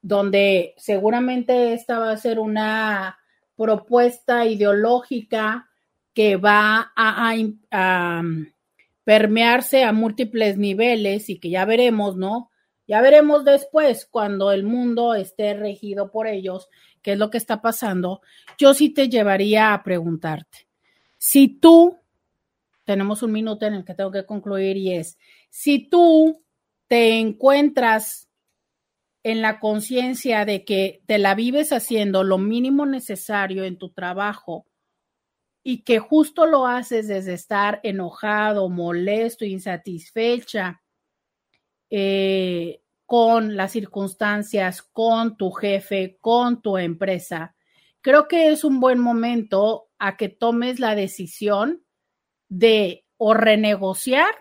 donde 0.00 0.74
seguramente 0.76 1.74
esta 1.74 1.98
va 1.98 2.12
a 2.12 2.16
ser 2.16 2.38
una 2.38 3.18
propuesta 3.56 4.46
ideológica 4.46 5.68
que 6.14 6.36
va 6.36 6.92
a, 6.96 7.34
a, 7.70 8.22
permearse 9.08 9.84
a 9.84 9.92
múltiples 9.94 10.58
niveles 10.58 11.30
y 11.30 11.38
que 11.38 11.48
ya 11.48 11.64
veremos, 11.64 12.18
¿no? 12.18 12.50
Ya 12.86 13.00
veremos 13.00 13.42
después 13.42 14.04
cuando 14.04 14.52
el 14.52 14.64
mundo 14.64 15.14
esté 15.14 15.54
regido 15.54 16.10
por 16.10 16.26
ellos, 16.26 16.68
qué 17.00 17.12
es 17.12 17.18
lo 17.18 17.30
que 17.30 17.38
está 17.38 17.62
pasando. 17.62 18.20
Yo 18.58 18.74
sí 18.74 18.90
te 18.90 19.08
llevaría 19.08 19.72
a 19.72 19.82
preguntarte, 19.82 20.68
si 21.16 21.48
tú, 21.48 21.96
tenemos 22.84 23.22
un 23.22 23.32
minuto 23.32 23.64
en 23.64 23.72
el 23.72 23.84
que 23.86 23.94
tengo 23.94 24.10
que 24.10 24.26
concluir 24.26 24.76
y 24.76 24.92
es, 24.92 25.16
si 25.48 25.88
tú 25.88 26.44
te 26.86 27.18
encuentras 27.18 28.28
en 29.22 29.40
la 29.40 29.58
conciencia 29.58 30.44
de 30.44 30.66
que 30.66 31.00
te 31.06 31.16
la 31.16 31.34
vives 31.34 31.72
haciendo 31.72 32.24
lo 32.24 32.36
mínimo 32.36 32.84
necesario 32.84 33.64
en 33.64 33.78
tu 33.78 33.88
trabajo 33.88 34.66
y 35.62 35.82
que 35.82 35.98
justo 35.98 36.46
lo 36.46 36.66
haces 36.66 37.08
desde 37.08 37.34
estar 37.34 37.80
enojado, 37.82 38.68
molesto, 38.68 39.44
insatisfecha 39.44 40.82
eh, 41.90 42.82
con 43.06 43.56
las 43.56 43.72
circunstancias, 43.72 44.82
con 44.82 45.36
tu 45.36 45.50
jefe, 45.50 46.18
con 46.20 46.60
tu 46.60 46.76
empresa, 46.76 47.56
creo 48.00 48.28
que 48.28 48.48
es 48.48 48.64
un 48.64 48.80
buen 48.80 48.98
momento 48.98 49.88
a 49.98 50.16
que 50.16 50.28
tomes 50.28 50.80
la 50.80 50.94
decisión 50.94 51.84
de 52.48 53.06
o 53.16 53.34
renegociar 53.34 54.34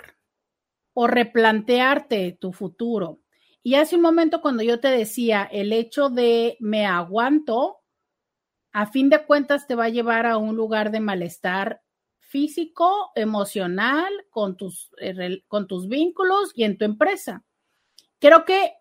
o 0.94 1.08
replantearte 1.08 2.38
tu 2.40 2.54
futuro. 2.54 3.22
Y 3.64 3.76
hace 3.76 3.96
un 3.96 4.02
momento 4.02 4.42
cuando 4.42 4.64
yo 4.64 4.80
te 4.80 4.88
decía 4.90 5.48
el 5.52 5.74
hecho 5.74 6.10
de 6.10 6.58
me 6.60 6.86
aguanto, 6.86 7.80
a 8.78 8.86
fin 8.86 9.10
de 9.10 9.26
cuentas 9.26 9.66
te 9.66 9.74
va 9.74 9.86
a 9.86 9.90
llevar 9.90 10.28
a 10.28 10.38
un 10.38 10.56
lugar 10.56 10.92
de 10.92 11.00
malestar 11.00 11.82
físico, 12.20 13.10
emocional, 13.16 14.14
con 14.30 14.56
tus, 14.56 14.92
eh, 15.00 15.42
con 15.48 15.66
tus 15.66 15.88
vínculos 15.88 16.52
y 16.54 16.64
en 16.64 16.78
tu 16.78 16.86
empresa. 16.86 17.44
Creo 18.20 18.46
que 18.46 18.74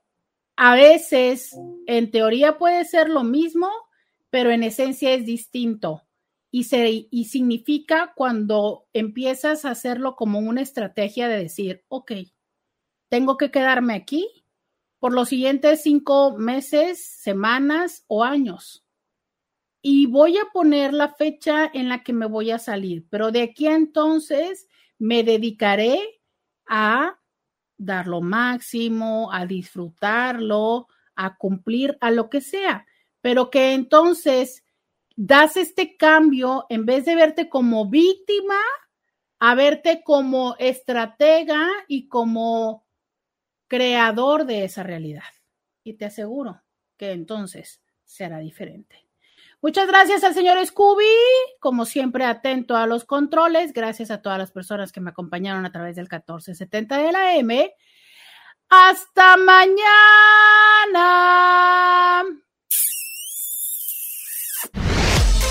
a 0.54 0.74
veces, 0.74 1.56
en 1.86 2.10
teoría 2.10 2.58
puede 2.58 2.84
ser 2.84 3.08
lo 3.08 3.24
mismo, 3.24 3.70
pero 4.28 4.50
en 4.50 4.64
esencia 4.64 5.14
es 5.14 5.24
distinto. 5.24 6.02
Y, 6.50 6.64
se, 6.64 7.08
y 7.10 7.24
significa 7.24 8.12
cuando 8.14 8.88
empiezas 8.92 9.64
a 9.64 9.70
hacerlo 9.70 10.14
como 10.14 10.40
una 10.40 10.60
estrategia 10.60 11.26
de 11.26 11.38
decir, 11.38 11.86
ok, 11.88 12.12
tengo 13.08 13.38
que 13.38 13.50
quedarme 13.50 13.94
aquí 13.94 14.44
por 14.98 15.14
los 15.14 15.30
siguientes 15.30 15.82
cinco 15.82 16.36
meses, 16.36 17.02
semanas 17.02 18.04
o 18.08 18.24
años 18.24 18.82
y 19.88 20.06
voy 20.06 20.36
a 20.36 20.46
poner 20.52 20.92
la 20.92 21.14
fecha 21.14 21.70
en 21.72 21.88
la 21.88 22.02
que 22.02 22.12
me 22.12 22.26
voy 22.26 22.50
a 22.50 22.58
salir, 22.58 23.06
pero 23.08 23.30
de 23.30 23.42
aquí 23.42 23.68
a 23.68 23.76
entonces 23.76 24.66
me 24.98 25.22
dedicaré 25.22 26.00
a 26.66 27.20
dar 27.76 28.08
lo 28.08 28.20
máximo, 28.20 29.32
a 29.32 29.46
disfrutarlo, 29.46 30.88
a 31.14 31.36
cumplir, 31.36 31.96
a 32.00 32.10
lo 32.10 32.28
que 32.28 32.40
sea, 32.40 32.84
pero 33.20 33.48
que 33.48 33.74
entonces 33.74 34.64
das 35.14 35.56
este 35.56 35.96
cambio 35.96 36.66
en 36.68 36.84
vez 36.84 37.04
de 37.04 37.14
verte 37.14 37.48
como 37.48 37.88
víctima, 37.88 38.58
a 39.38 39.54
verte 39.54 40.02
como 40.02 40.56
estratega 40.58 41.64
y 41.86 42.08
como 42.08 42.84
creador 43.68 44.46
de 44.46 44.64
esa 44.64 44.82
realidad. 44.82 45.22
Y 45.84 45.92
te 45.92 46.06
aseguro 46.06 46.60
que 46.96 47.12
entonces 47.12 47.80
será 48.04 48.40
diferente. 48.40 49.05
Muchas 49.62 49.88
gracias 49.88 50.22
al 50.22 50.34
señor 50.34 50.64
Scooby, 50.64 51.04
como 51.60 51.86
siempre 51.86 52.24
atento 52.24 52.76
a 52.76 52.86
los 52.86 53.04
controles. 53.04 53.72
Gracias 53.72 54.10
a 54.10 54.20
todas 54.22 54.38
las 54.38 54.52
personas 54.52 54.92
que 54.92 55.00
me 55.00 55.10
acompañaron 55.10 55.64
a 55.64 55.72
través 55.72 55.96
del 55.96 56.04
1470 56.04 56.98
de 56.98 57.12
la 57.12 57.36
M. 57.36 57.74
Hasta 58.68 59.36
mañana. 59.36 59.82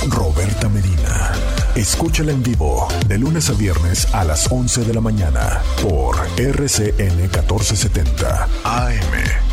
Roberta 0.10 0.70
Medina. 0.70 1.32
Escúchala 1.76 2.32
en 2.32 2.44
vivo 2.44 2.88
de 3.08 3.18
lunes 3.18 3.50
a 3.50 3.54
viernes 3.54 4.14
a 4.14 4.24
las 4.24 4.50
11 4.52 4.86
de 4.86 4.94
la 4.94 5.02
mañana 5.02 5.62
por 5.82 6.16
RCN 6.38 7.18
1470 7.18 8.48
AM. 8.64 9.45